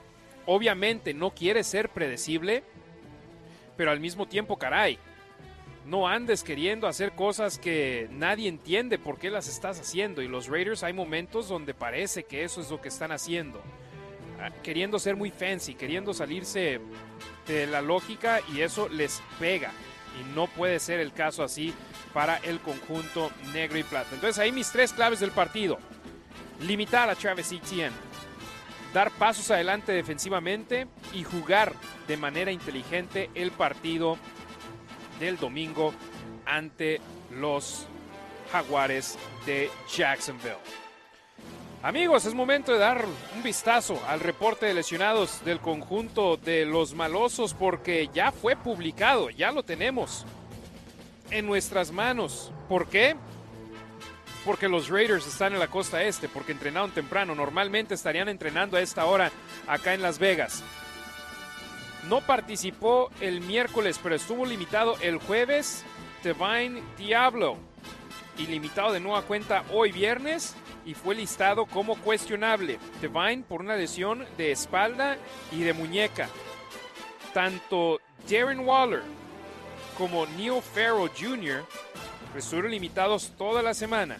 Obviamente 0.46 1.14
no 1.14 1.30
quieres 1.30 1.66
ser 1.66 1.88
predecible, 1.88 2.64
pero 3.76 3.90
al 3.90 4.00
mismo 4.00 4.26
tiempo, 4.26 4.58
caray, 4.58 4.98
no 5.86 6.08
andes 6.08 6.42
queriendo 6.42 6.86
hacer 6.86 7.12
cosas 7.12 7.58
que 7.58 8.08
nadie 8.10 8.48
entiende 8.48 8.98
por 8.98 9.18
qué 9.18 9.30
las 9.30 9.48
estás 9.48 9.80
haciendo. 9.80 10.22
Y 10.22 10.28
los 10.28 10.48
Raiders 10.48 10.82
hay 10.82 10.92
momentos 10.92 11.48
donde 11.48 11.74
parece 11.74 12.24
que 12.24 12.44
eso 12.44 12.60
es 12.60 12.70
lo 12.70 12.80
que 12.80 12.88
están 12.88 13.12
haciendo. 13.12 13.62
Queriendo 14.62 14.98
ser 14.98 15.16
muy 15.16 15.31
fancy, 15.31 15.74
queriendo 15.74 16.12
salirse 16.12 16.81
de 17.47 17.66
la 17.66 17.81
lógica 17.81 18.40
y 18.52 18.61
eso 18.61 18.89
les 18.89 19.23
pega. 19.39 19.73
y 20.20 20.35
no 20.35 20.47
puede 20.47 20.78
ser 20.78 21.01
el 21.01 21.12
caso 21.12 21.43
así 21.43 21.74
para 22.12 22.36
el 22.39 22.61
conjunto 22.61 23.31
negro 23.52 23.78
y 23.78 23.82
plata. 23.82 24.11
Entonces 24.12 24.39
ahí 24.39 24.52
mis 24.52 24.70
tres 24.70 24.93
claves 24.93 25.20
del 25.20 25.31
partido. 25.31 25.78
Limitar 26.61 27.11
a 27.11 27.16
Travis 27.16 27.51
Etienne, 27.51 27.94
dar 28.93 29.11
pasos 29.11 29.51
adelante 29.51 29.93
defensivamente 29.93 30.86
y 31.12 31.24
jugar 31.24 31.73
de 32.06 32.16
manera 32.16 32.52
inteligente 32.52 33.28
el 33.35 33.51
partido 33.51 34.16
del 35.19 35.36
domingo 35.36 35.93
ante 36.47 37.01
los 37.32 37.86
Jaguares 38.52 39.19
de 39.47 39.69
Jacksonville. 39.93 40.84
Amigos, 41.85 42.24
es 42.24 42.32
momento 42.32 42.73
de 42.73 42.78
dar 42.78 43.05
un 43.36 43.43
vistazo 43.43 44.01
al 44.09 44.20
reporte 44.20 44.65
de 44.65 44.73
lesionados 44.73 45.44
del 45.44 45.61
conjunto 45.61 46.39
de 46.39 46.65
los 46.65 46.94
malosos 46.94 47.52
porque 47.52 48.09
ya 48.15 48.32
fue 48.32 48.56
publicado, 48.56 49.28
ya 49.28 49.52
lo 49.52 49.65
tenemos 49.65 50.24
en 51.31 51.44
nuestras 51.44 51.93
manos. 51.93 52.51
¿Por 52.70 52.86
qué? 52.86 53.16
Porque 54.47 54.66
los 54.66 54.89
Raiders 54.89 55.27
están 55.27 55.52
en 55.52 55.59
la 55.59 55.69
costa 55.69 56.02
este, 56.02 56.27
porque 56.27 56.52
entrenaron 56.52 56.90
temprano. 56.90 57.35
Normalmente 57.35 57.93
estarían 57.93 58.31
entrenando 58.31 58.78
a 58.78 58.81
esta 58.81 59.05
hora 59.05 59.31
acá 59.66 59.93
en 59.93 60.01
Las 60.01 60.19
Vegas. 60.19 60.65
No 62.09 62.23
participó 62.23 63.11
el 63.20 63.43
miércoles, 63.43 64.01
pero 64.02 64.15
estuvo 64.15 64.47
limitado 64.47 64.97
el 65.02 65.19
jueves. 65.19 65.85
Divine 66.23 66.82
Diablo. 66.97 67.59
Y 68.39 68.47
limitado 68.47 68.90
de 68.90 69.01
nueva 69.01 69.20
cuenta 69.20 69.65
hoy 69.70 69.93
viernes 69.93 70.56
y 70.85 70.94
fue 70.94 71.15
listado 71.15 71.66
como 71.66 71.97
cuestionable. 71.97 72.78
Divine 73.01 73.44
por 73.48 73.61
una 73.61 73.77
lesión 73.77 74.27
de 74.36 74.52
espalda 74.52 75.16
y 75.52 75.61
de 75.62 75.73
muñeca. 75.73 76.28
Tanto 77.32 78.01
Darren 78.28 78.61
Waller 78.61 79.02
como 79.98 80.27
Neil 80.27 80.61
Farrell 80.62 81.11
Jr. 81.19 81.65
estuvieron 82.36 82.70
limitados 82.70 83.32
toda 83.36 83.62
la 83.62 83.74
semana. 83.74 84.19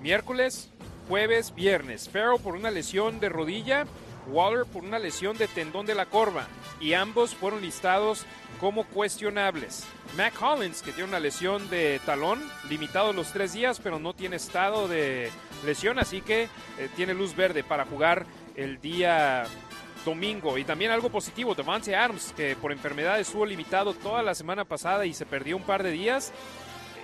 Miércoles, 0.00 0.70
jueves, 1.08 1.54
viernes. 1.54 2.08
Farrell 2.08 2.40
por 2.40 2.54
una 2.54 2.70
lesión 2.70 3.20
de 3.20 3.28
rodilla, 3.28 3.86
Waller 4.28 4.66
por 4.66 4.84
una 4.84 4.98
lesión 4.98 5.36
de 5.36 5.48
tendón 5.48 5.86
de 5.86 5.94
la 5.94 6.06
corva 6.06 6.46
y 6.80 6.94
ambos 6.94 7.34
fueron 7.34 7.60
listados 7.60 8.24
como 8.62 8.84
cuestionables. 8.84 9.84
Mac 10.16 10.34
Collins, 10.34 10.82
que 10.82 10.92
tiene 10.92 11.08
una 11.08 11.18
lesión 11.18 11.68
de 11.68 12.00
talón, 12.06 12.40
limitado 12.70 13.12
los 13.12 13.32
tres 13.32 13.54
días, 13.54 13.80
pero 13.82 13.98
no 13.98 14.14
tiene 14.14 14.36
estado 14.36 14.86
de 14.86 15.32
lesión, 15.66 15.98
así 15.98 16.20
que 16.20 16.44
eh, 16.44 16.88
tiene 16.94 17.12
luz 17.12 17.34
verde 17.34 17.64
para 17.64 17.84
jugar 17.84 18.24
el 18.54 18.80
día 18.80 19.46
domingo. 20.04 20.58
Y 20.58 20.64
también 20.64 20.92
algo 20.92 21.10
positivo, 21.10 21.56
Devante 21.56 21.96
Adams, 21.96 22.32
que 22.36 22.54
por 22.54 22.70
enfermedad 22.70 23.18
estuvo 23.18 23.44
limitado 23.44 23.94
toda 23.94 24.22
la 24.22 24.32
semana 24.32 24.64
pasada 24.64 25.06
y 25.06 25.12
se 25.12 25.26
perdió 25.26 25.56
un 25.56 25.64
par 25.64 25.82
de 25.82 25.90
días. 25.90 26.32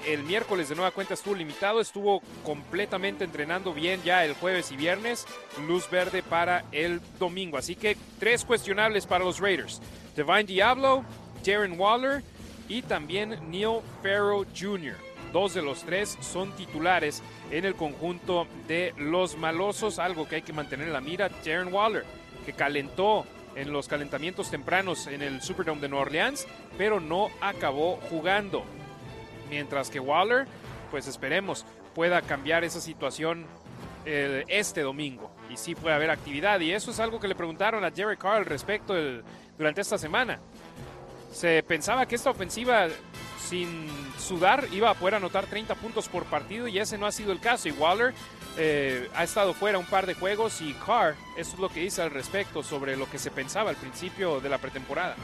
El 0.07 0.23
miércoles 0.23 0.69
de 0.69 0.77
nueva 0.77 0.93
cuenta 0.93 1.15
estuvo 1.15 1.35
limitado, 1.35 1.81
estuvo 1.81 2.23
completamente 2.45 3.25
entrenando 3.25 3.75
bien 3.75 4.01
ya 4.05 4.25
el 4.25 4.35
jueves 4.35 4.71
y 4.71 4.77
viernes. 4.77 5.27
Luz 5.67 5.91
verde 5.91 6.23
para 6.23 6.67
el 6.71 7.01
domingo. 7.19 7.59
Así 7.59 7.75
que 7.75 7.97
tres 8.21 8.45
cuestionables 8.45 9.07
para 9.07 9.25
los 9.25 9.41
Raiders. 9.41 9.83
Divine 10.15 10.45
Diablo, 10.45 11.05
Darren 11.49 11.81
Waller 11.81 12.23
y 12.69 12.83
también 12.83 13.39
Neil 13.51 13.81
Farrow 14.03 14.45
Jr. 14.55 14.97
Dos 15.33 15.55
de 15.55 15.62
los 15.62 15.83
tres 15.83 16.19
son 16.20 16.53
titulares 16.53 17.23
en 17.51 17.65
el 17.65 17.75
conjunto 17.75 18.47
de 18.66 18.93
los 18.99 19.39
malosos, 19.39 19.99
algo 19.99 20.29
que 20.29 20.37
hay 20.37 20.43
que 20.43 20.53
mantener 20.53 20.89
en 20.89 20.93
la 20.93 21.01
mira. 21.01 21.31
Darren 21.45 21.73
Waller, 21.73 22.05
que 22.45 22.53
calentó 22.53 23.25
en 23.55 23.73
los 23.73 23.89
calentamientos 23.89 24.51
tempranos 24.51 25.07
en 25.07 25.23
el 25.23 25.41
Superdome 25.41 25.81
de 25.81 25.89
Nueva 25.89 26.05
Orleans, 26.05 26.47
pero 26.77 27.01
no 27.01 27.31
acabó 27.41 27.97
jugando. 28.11 28.62
Mientras 29.49 29.89
que 29.89 30.01
Waller, 30.01 30.47
pues 30.91 31.07
esperemos, 31.07 31.65
pueda 31.95 32.20
cambiar 32.20 32.62
esa 32.62 32.81
situación 32.81 33.47
eh, 34.05 34.45
este 34.49 34.83
domingo 34.83 35.31
y 35.51 35.57
sí 35.57 35.75
puede 35.75 35.95
haber 35.95 36.11
actividad. 36.11 36.61
Y 36.61 36.73
eso 36.73 36.91
es 36.91 37.01
algo 37.01 37.19
que 37.19 37.29
le 37.29 37.35
preguntaron 37.35 37.85
a 37.85 37.91
Jerry 37.91 38.19
Carr 38.19 38.37
al 38.37 38.45
respecto 38.45 38.95
durante 39.57 39.81
esta 39.81 39.97
semana. 39.97 40.39
Se 41.31 41.63
pensaba 41.63 42.07
que 42.07 42.15
esta 42.15 42.31
ofensiva 42.31 42.89
sin 43.49 43.89
sudar 44.19 44.67
iba 44.73 44.91
a 44.91 44.95
poder 44.95 45.15
anotar 45.15 45.47
30 45.47 45.75
puntos 45.77 46.09
por 46.09 46.25
partido 46.25 46.69
y 46.69 46.79
ese 46.79 46.99
no 46.99 47.07
ha 47.07 47.13
sido 47.13 47.33
el 47.33 47.41
caso. 47.41 47.69
Y 47.69 47.73
Waller 47.73 48.13
eh, 48.57 49.09
ha 49.15 49.25
estado 49.25 49.55
fuera 49.55 49.79
un 49.79 49.87
par 49.87 50.07
de 50.07 50.15
juegos 50.15 50.61
y 50.61 50.75
Carr, 50.75 51.15
eso 51.37 51.55
es 51.55 51.59
lo 51.59 51.69
que 51.69 51.81
dice 51.81 52.03
al 52.03 52.11
respecto 52.11 52.63
sobre 52.63 52.97
lo 52.97 53.09
que 53.09 53.19
se 53.19 53.31
pensaba 53.31 53.71
al 53.71 53.77
principio 53.77 54.41
de 54.41 54.49
la 54.49 54.59
pretemporada. 54.59 55.17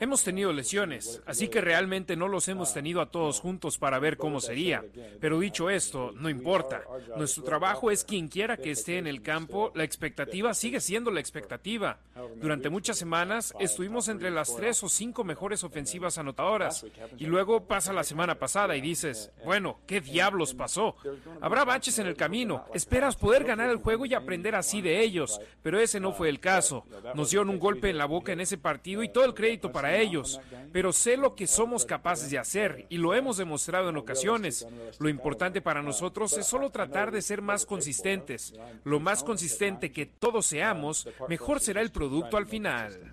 Hemos 0.00 0.22
tenido 0.24 0.52
lesiones, 0.52 1.22
así 1.26 1.48
que 1.48 1.60
realmente 1.60 2.16
no 2.16 2.28
los 2.28 2.48
hemos 2.48 2.72
tenido 2.74 3.00
a 3.00 3.10
todos 3.10 3.40
juntos 3.40 3.78
para 3.78 3.98
ver 3.98 4.16
cómo 4.16 4.40
sería. 4.40 4.84
Pero 5.20 5.38
dicho 5.38 5.70
esto, 5.70 6.12
no 6.12 6.28
importa. 6.28 6.82
Nuestro 7.16 7.44
trabajo 7.44 7.90
es 7.90 8.04
quien 8.04 8.28
quiera 8.28 8.56
que 8.56 8.70
esté 8.70 8.98
en 8.98 9.06
el 9.06 9.22
campo, 9.22 9.72
la 9.74 9.84
expectativa 9.84 10.54
sigue 10.54 10.80
siendo 10.80 11.10
la 11.10 11.20
expectativa. 11.20 11.98
Durante 12.36 12.70
muchas 12.70 12.98
semanas 12.98 13.54
estuvimos 13.58 14.08
entre 14.08 14.30
las 14.30 14.54
tres 14.54 14.82
o 14.82 14.88
cinco 14.88 15.24
mejores 15.24 15.64
ofensivas 15.64 16.18
anotadoras. 16.18 16.86
Y 17.18 17.26
luego 17.26 17.66
pasa 17.66 17.92
la 17.92 18.04
semana 18.04 18.38
pasada 18.38 18.76
y 18.76 18.80
dices, 18.80 19.30
bueno, 19.44 19.80
¿qué 19.86 20.00
diablos 20.00 20.54
pasó? 20.54 20.96
Habrá 21.40 21.64
baches 21.64 21.98
en 21.98 22.06
el 22.06 22.16
camino. 22.16 22.64
Esperas 22.74 23.16
poder 23.16 23.44
ganar 23.44 23.70
el 23.70 23.78
juego 23.78 24.06
y 24.06 24.14
aprender 24.14 24.54
así 24.54 24.80
de 24.80 25.00
ellos, 25.00 25.40
pero 25.62 25.80
ese 25.80 26.00
no 26.00 26.12
fue 26.12 26.28
el 26.28 26.40
caso. 26.40 26.84
Nos 27.14 27.30
dieron 27.30 27.50
un 27.50 27.58
golpe 27.58 27.90
en 27.90 27.98
la 27.98 28.06
boca 28.06 28.32
en 28.32 28.40
ese 28.40 28.58
partido 28.58 29.02
y 29.02 29.08
todo 29.08 29.24
el 29.24 29.34
crédito 29.34 29.71
para 29.72 29.96
ellos. 29.96 30.40
Pero 30.72 30.92
sé 30.92 31.16
lo 31.16 31.34
que 31.34 31.46
somos 31.46 31.84
capaces 31.84 32.30
de 32.30 32.38
hacer 32.38 32.86
y 32.88 32.98
lo 32.98 33.14
hemos 33.14 33.36
demostrado 33.36 33.88
en 33.88 33.96
ocasiones. 33.96 34.66
Lo 34.98 35.08
importante 35.08 35.60
para 35.60 35.82
nosotros 35.82 36.36
es 36.36 36.46
solo 36.46 36.70
tratar 36.70 37.10
de 37.10 37.22
ser 37.22 37.42
más 37.42 37.66
consistentes. 37.66 38.54
Lo 38.84 39.00
más 39.00 39.24
consistente 39.24 39.92
que 39.92 40.06
todos 40.06 40.46
seamos, 40.46 41.08
mejor 41.28 41.60
será 41.60 41.80
el 41.80 41.90
producto 41.90 42.36
al 42.36 42.46
final. 42.46 43.12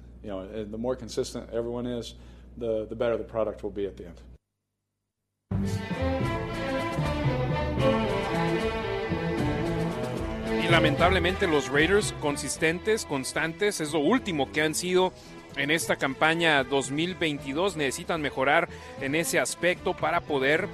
lamentablemente 10.69 11.47
los 11.47 11.69
Raiders 11.69 12.13
consistentes, 12.21 13.05
constantes, 13.05 13.81
es 13.81 13.91
lo 13.91 13.99
último 13.99 14.51
que 14.51 14.61
han 14.61 14.75
sido 14.75 15.11
en 15.59 15.71
esta 15.71 15.97
campaña 15.97 16.63
2022. 16.63 17.75
Necesitan 17.75 18.21
mejorar 18.21 18.69
en 19.01 19.15
ese 19.15 19.39
aspecto 19.39 19.95
para 19.95 20.21
poder 20.21 20.67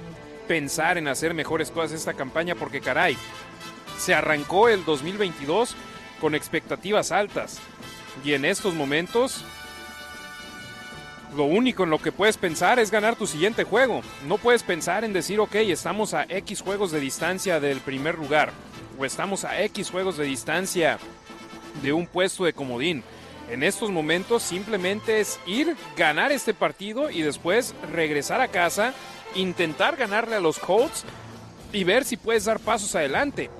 pensar 0.46 0.96
en 0.96 1.08
hacer 1.08 1.34
mejores 1.34 1.70
cosas 1.70 1.92
esta 1.92 2.14
campaña 2.14 2.54
porque 2.54 2.80
caray, 2.80 3.16
se 3.98 4.14
arrancó 4.14 4.68
el 4.68 4.84
2022 4.84 5.74
con 6.20 6.34
expectativas 6.34 7.12
altas 7.12 7.58
y 8.24 8.32
en 8.32 8.44
estos 8.44 8.74
momentos 8.74 9.44
lo 11.36 11.44
único 11.44 11.84
en 11.84 11.90
lo 11.90 11.98
que 11.98 12.12
puedes 12.12 12.36
pensar 12.36 12.78
es 12.78 12.90
ganar 12.90 13.16
tu 13.16 13.26
siguiente 13.26 13.64
juego. 13.64 14.00
No 14.26 14.38
puedes 14.38 14.62
pensar 14.62 15.04
en 15.04 15.12
decir, 15.12 15.40
ok, 15.40 15.56
estamos 15.56 16.14
a 16.14 16.24
X 16.28 16.62
juegos 16.62 16.92
de 16.92 17.00
distancia 17.00 17.60
del 17.60 17.80
primer 17.80 18.16
lugar 18.16 18.52
o 18.98 19.04
estamos 19.04 19.44
a 19.44 19.60
X 19.62 19.90
juegos 19.90 20.16
de 20.16 20.24
distancia 20.24 20.98
de 21.82 21.92
un 21.92 22.06
puesto 22.06 22.44
de 22.44 22.54
comodín. 22.54 23.02
En 23.48 23.62
estos 23.62 23.90
momentos 23.90 24.42
simplemente 24.42 25.20
es 25.20 25.38
ir, 25.46 25.76
ganar 25.96 26.32
este 26.32 26.52
partido 26.52 27.10
y 27.10 27.22
después 27.22 27.74
regresar 27.92 28.40
a 28.40 28.48
casa, 28.48 28.92
intentar 29.34 29.96
ganarle 29.96 30.36
a 30.36 30.40
los 30.40 30.58
Colts 30.58 31.04
y 31.72 31.84
ver 31.84 32.04
si 32.04 32.16
puedes 32.16 32.46
dar 32.46 32.58
pasos 32.58 32.94
adelante. 32.94 33.50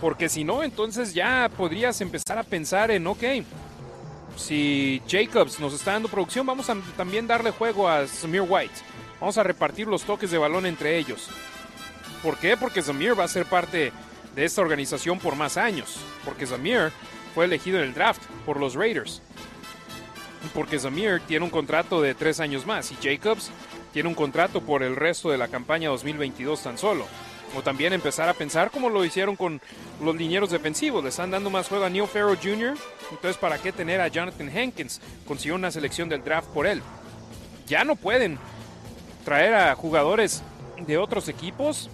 Porque 0.00 0.28
si 0.28 0.44
no, 0.44 0.62
entonces 0.62 1.12
ya 1.12 1.50
podrías 1.56 2.00
empezar 2.00 2.38
a 2.38 2.44
pensar 2.44 2.90
en, 2.90 3.06
ok, 3.06 3.24
si 4.36 5.02
Jacobs 5.08 5.60
nos 5.60 5.74
está 5.74 5.92
dando 5.92 6.08
producción, 6.08 6.46
vamos 6.46 6.68
a 6.70 6.76
también 6.96 7.26
darle 7.26 7.50
juego 7.50 7.88
a 7.88 8.06
Samir 8.06 8.44
White. 8.46 8.74
Vamos 9.20 9.38
a 9.38 9.42
repartir 9.42 9.86
los 9.86 10.02
toques 10.02 10.30
de 10.30 10.38
balón 10.38 10.66
entre 10.66 10.98
ellos. 10.98 11.28
¿Por 12.22 12.36
qué? 12.38 12.56
Porque 12.56 12.82
Samir 12.82 13.18
va 13.18 13.24
a 13.24 13.28
ser 13.28 13.46
parte 13.46 13.92
de 14.34 14.44
esta 14.44 14.60
organización 14.60 15.18
por 15.18 15.36
más 15.36 15.56
años, 15.56 15.96
porque 16.24 16.46
Zamir 16.46 16.92
fue 17.36 17.44
elegido 17.44 17.76
en 17.76 17.84
el 17.84 17.92
draft 17.92 18.22
por 18.46 18.58
los 18.58 18.74
Raiders. 18.74 19.20
Porque 20.54 20.78
Zamir 20.78 21.20
tiene 21.28 21.44
un 21.44 21.50
contrato 21.50 22.00
de 22.00 22.14
tres 22.14 22.40
años 22.40 22.64
más 22.64 22.90
y 22.92 22.96
Jacobs 23.02 23.50
tiene 23.92 24.08
un 24.08 24.14
contrato 24.14 24.62
por 24.62 24.82
el 24.82 24.96
resto 24.96 25.30
de 25.30 25.36
la 25.36 25.48
campaña 25.48 25.90
2022 25.90 26.62
tan 26.62 26.78
solo. 26.78 27.04
O 27.54 27.60
también 27.60 27.92
empezar 27.92 28.30
a 28.30 28.32
pensar 28.32 28.70
como 28.70 28.88
lo 28.88 29.04
hicieron 29.04 29.36
con 29.36 29.60
los 30.02 30.16
linieros 30.16 30.48
defensivos. 30.48 31.02
Le 31.02 31.10
están 31.10 31.30
dando 31.30 31.50
más 31.50 31.68
juego 31.68 31.84
a 31.84 31.90
Neil 31.90 32.06
Farrow 32.06 32.38
Jr. 32.42 32.74
Entonces, 33.10 33.36
¿para 33.36 33.58
qué 33.58 33.70
tener 33.70 34.00
a 34.00 34.08
Jonathan 34.08 34.48
Hankins? 34.48 35.02
Consiguió 35.26 35.56
una 35.56 35.70
selección 35.70 36.08
del 36.08 36.24
draft 36.24 36.48
por 36.48 36.66
él. 36.66 36.80
Ya 37.66 37.84
no 37.84 37.96
pueden 37.96 38.38
traer 39.26 39.52
a 39.52 39.74
jugadores 39.74 40.42
de 40.86 40.96
otros 40.96 41.28
equipos 41.28 41.90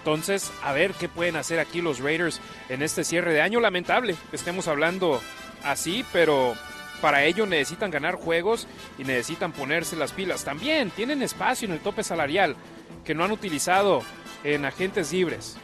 entonces, 0.00 0.50
a 0.62 0.72
ver 0.72 0.94
qué 0.94 1.10
pueden 1.10 1.36
hacer 1.36 1.58
aquí 1.58 1.82
los 1.82 2.00
Raiders 2.00 2.40
en 2.70 2.82
este 2.82 3.04
cierre 3.04 3.34
de 3.34 3.42
año. 3.42 3.60
Lamentable 3.60 4.16
que 4.30 4.36
estemos 4.36 4.66
hablando 4.66 5.20
así, 5.62 6.06
pero 6.10 6.54
para 7.02 7.24
ello 7.24 7.44
necesitan 7.44 7.90
ganar 7.90 8.14
juegos 8.14 8.66
y 8.98 9.04
necesitan 9.04 9.52
ponerse 9.52 9.96
las 9.96 10.12
pilas. 10.12 10.42
También 10.42 10.90
tienen 10.90 11.22
espacio 11.22 11.66
en 11.66 11.72
el 11.72 11.80
tope 11.80 12.02
salarial 12.02 12.56
que 13.04 13.14
no 13.14 13.24
han 13.24 13.30
utilizado 13.30 14.02
en 14.42 14.64
agentes 14.64 15.12
libres. 15.12 15.58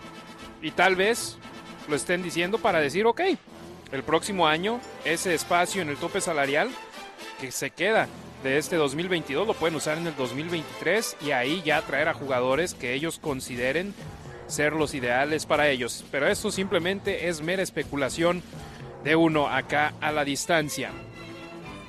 Y 0.61 0.71
tal 0.73 0.97
vez 0.97 1.39
lo 1.89 1.97
estén 1.97 2.23
diciendo 2.23 2.59
para 2.59 2.79
decir, 2.79 3.07
ok, 3.07 3.23
el 3.91 4.03
próximo 4.03 4.47
año 4.47 4.81
ese 5.07 5.35
espacio 5.35 5.81
en 5.81 5.89
el 5.89 5.97
tope 5.97 6.21
salarial 6.21 6.69
que 7.41 7.51
se 7.51 7.71
queda 7.71 8.07
de 8.43 8.59
este 8.59 8.77
2022 8.77 9.47
lo 9.47 9.55
pueden 9.55 9.77
usar 9.77 9.97
en 9.97 10.07
el 10.07 10.15
2023 10.15 11.17
y 11.23 11.31
ahí 11.31 11.63
ya 11.65 11.81
traer 11.83 12.09
a 12.09 12.15
jugadores 12.15 12.75
que 12.75 12.93
ellos 12.93 13.19
consideren 13.19 13.95
ser 14.47 14.73
los 14.73 14.95
ideales 14.95 15.47
para 15.47 15.69
ellos. 15.69 16.05
Pero 16.11 16.27
esto 16.27 16.51
simplemente 16.51 17.29
es 17.29 17.43
mera 17.43 17.63
especulación 17.63 18.43
de 19.05 19.17
uno 19.17 19.49
acá 19.49 19.95
a 20.01 20.13
la 20.13 20.25
distancia. 20.25 20.91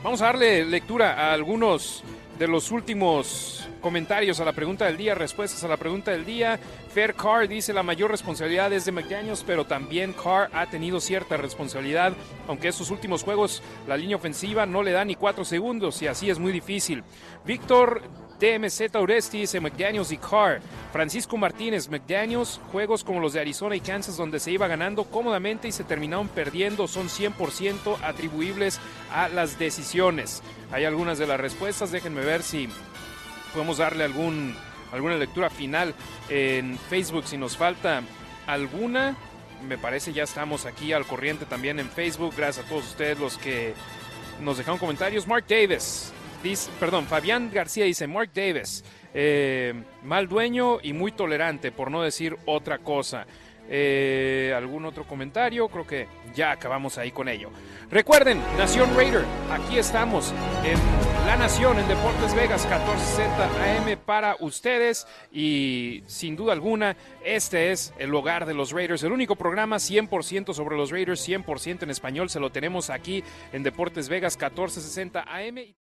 Vamos 0.04 0.22
a 0.22 0.26
darle 0.26 0.66
lectura 0.66 1.14
a 1.14 1.34
algunos 1.34 2.04
de 2.38 2.48
los 2.48 2.72
últimos 2.72 3.68
comentarios 3.82 4.40
a 4.40 4.46
la 4.46 4.54
pregunta 4.54 4.86
del 4.86 4.98
día, 4.98 5.16
respuestas 5.16 5.64
a 5.64 5.68
la 5.68 5.78
pregunta 5.78 6.12
del 6.12 6.26
día. 6.26 6.60
Fair 6.94 7.16
Carr 7.16 7.48
dice 7.48 7.74
la 7.74 7.84
mayor 7.84 8.12
responsabilidad 8.12 8.72
es 8.74 8.86
de 8.86 8.92
McDaniels, 8.92 9.44
pero 9.46 9.66
también 9.66 10.14
Carr 10.14 10.50
ha 10.54 10.68
tenido 10.70 11.00
cierta 11.00 11.38
responsabilidad, 11.38 12.14
aunque 12.48 12.68
estos 12.68 12.92
últimos 12.92 13.24
juegos 13.24 13.64
la 13.88 13.98
línea 13.98 14.18
ofensiva 14.18 14.66
no 14.66 14.84
le 14.84 14.92
da 14.92 15.04
ni 15.04 15.16
cuatro 15.16 15.46
segundos 15.46 16.02
y 16.02 16.08
así 16.08 16.30
es 16.30 16.38
muy 16.38 16.52
difícil. 16.52 17.04
Víctor 17.46 18.02
DMZ 18.40 18.92
Tauresti 18.92 19.40
dice 19.40 19.60
McDaniels 19.60 20.12
y 20.12 20.18
Carr. 20.18 20.62
Francisco 20.92 21.38
Martínez, 21.38 21.90
McDaniels, 21.90 22.60
juegos 22.72 23.04
como 23.04 23.20
los 23.20 23.34
de 23.34 23.42
Arizona 23.42 23.76
y 23.76 23.82
Kansas 23.82 24.18
donde 24.18 24.40
se 24.40 24.52
iba 24.52 24.68
ganando 24.68 25.06
cómodamente 25.06 25.68
y 25.68 25.72
se 25.72 25.84
terminaron 25.84 26.28
perdiendo 26.28 26.88
son 26.88 27.10
100% 27.10 27.98
atribuibles 28.04 28.80
a 29.12 29.28
las 29.30 29.60
decisiones. 29.60 30.42
Hay 30.72 30.86
algunas 30.86 31.18
de 31.18 31.28
las 31.28 31.40
respuestas, 31.40 31.92
déjenme 31.92 32.22
ver 32.22 32.44
si 32.44 32.70
podemos 33.54 33.78
darle 33.78 34.04
algún, 34.04 34.56
alguna 34.92 35.16
lectura 35.16 35.50
final 35.50 35.94
en 36.30 36.78
Facebook 36.90 37.26
si 37.26 37.38
nos 37.38 37.58
falta 37.58 38.04
alguna. 38.46 39.16
Me 39.68 39.78
parece 39.78 40.14
ya 40.14 40.24
estamos 40.24 40.66
aquí 40.66 40.94
al 40.94 41.06
corriente 41.06 41.46
también 41.46 41.80
en 41.80 41.90
Facebook. 41.90 42.34
Gracias 42.38 42.66
a 42.66 42.70
todos 42.70 42.86
ustedes 42.86 43.20
los 43.20 43.38
que 43.38 43.74
nos 44.42 44.58
dejaron 44.58 44.78
comentarios. 44.78 45.28
Mark 45.28 45.46
Davis, 45.48 46.14
dice, 46.44 46.70
perdón, 46.80 47.06
Fabián 47.06 47.50
García 47.52 47.86
dice, 47.86 48.08
Mark 48.08 48.32
Davis, 48.34 48.84
eh, 49.14 49.74
mal 50.04 50.28
dueño 50.28 50.80
y 50.82 50.94
muy 50.94 51.12
tolerante, 51.12 51.72
por 51.72 51.92
no 51.92 52.02
decir 52.02 52.38
otra 52.46 52.80
cosa. 52.80 53.26
Eh, 53.70 54.54
¿Algún 54.56 54.86
otro 54.86 55.06
comentario? 55.06 55.68
Creo 55.68 55.86
que 55.86 56.08
ya 56.34 56.52
acabamos 56.52 56.98
ahí 56.98 57.12
con 57.12 57.28
ello. 57.28 57.50
Recuerden, 57.90 58.42
Nación 58.58 58.96
Raider, 58.96 59.26
aquí 59.52 59.78
estamos 59.78 60.34
en 60.64 60.78
La 61.26 61.36
Nación, 61.36 61.78
en 61.80 61.88
Deportes 61.88 62.34
Vegas, 62.34 62.68
14Z 62.68 63.28
AM 63.38 63.98
para 64.06 64.38
ustedes. 64.40 65.06
Y 65.32 66.04
sin 66.06 66.36
duda 66.36 66.54
alguna, 66.54 66.96
este 67.26 67.72
es 67.72 67.94
el 67.98 68.14
hogar 68.16 68.46
de 68.46 68.54
los 68.54 68.72
Raiders, 68.72 69.04
el 69.04 69.12
único 69.12 69.36
programa 69.36 69.78
100% 69.78 70.54
sobre 70.54 70.78
los 70.78 70.92
Raiders, 70.92 71.28
100% 71.28 71.84
en 71.84 71.90
español. 71.90 72.30
Se 72.30 72.40
lo 72.40 72.52
tenemos 72.52 72.90
aquí 72.90 73.24
en 73.52 73.64
Deportes 73.64 74.08
Vegas, 74.08 74.36
1460 74.36 75.24
AM. 75.24 75.74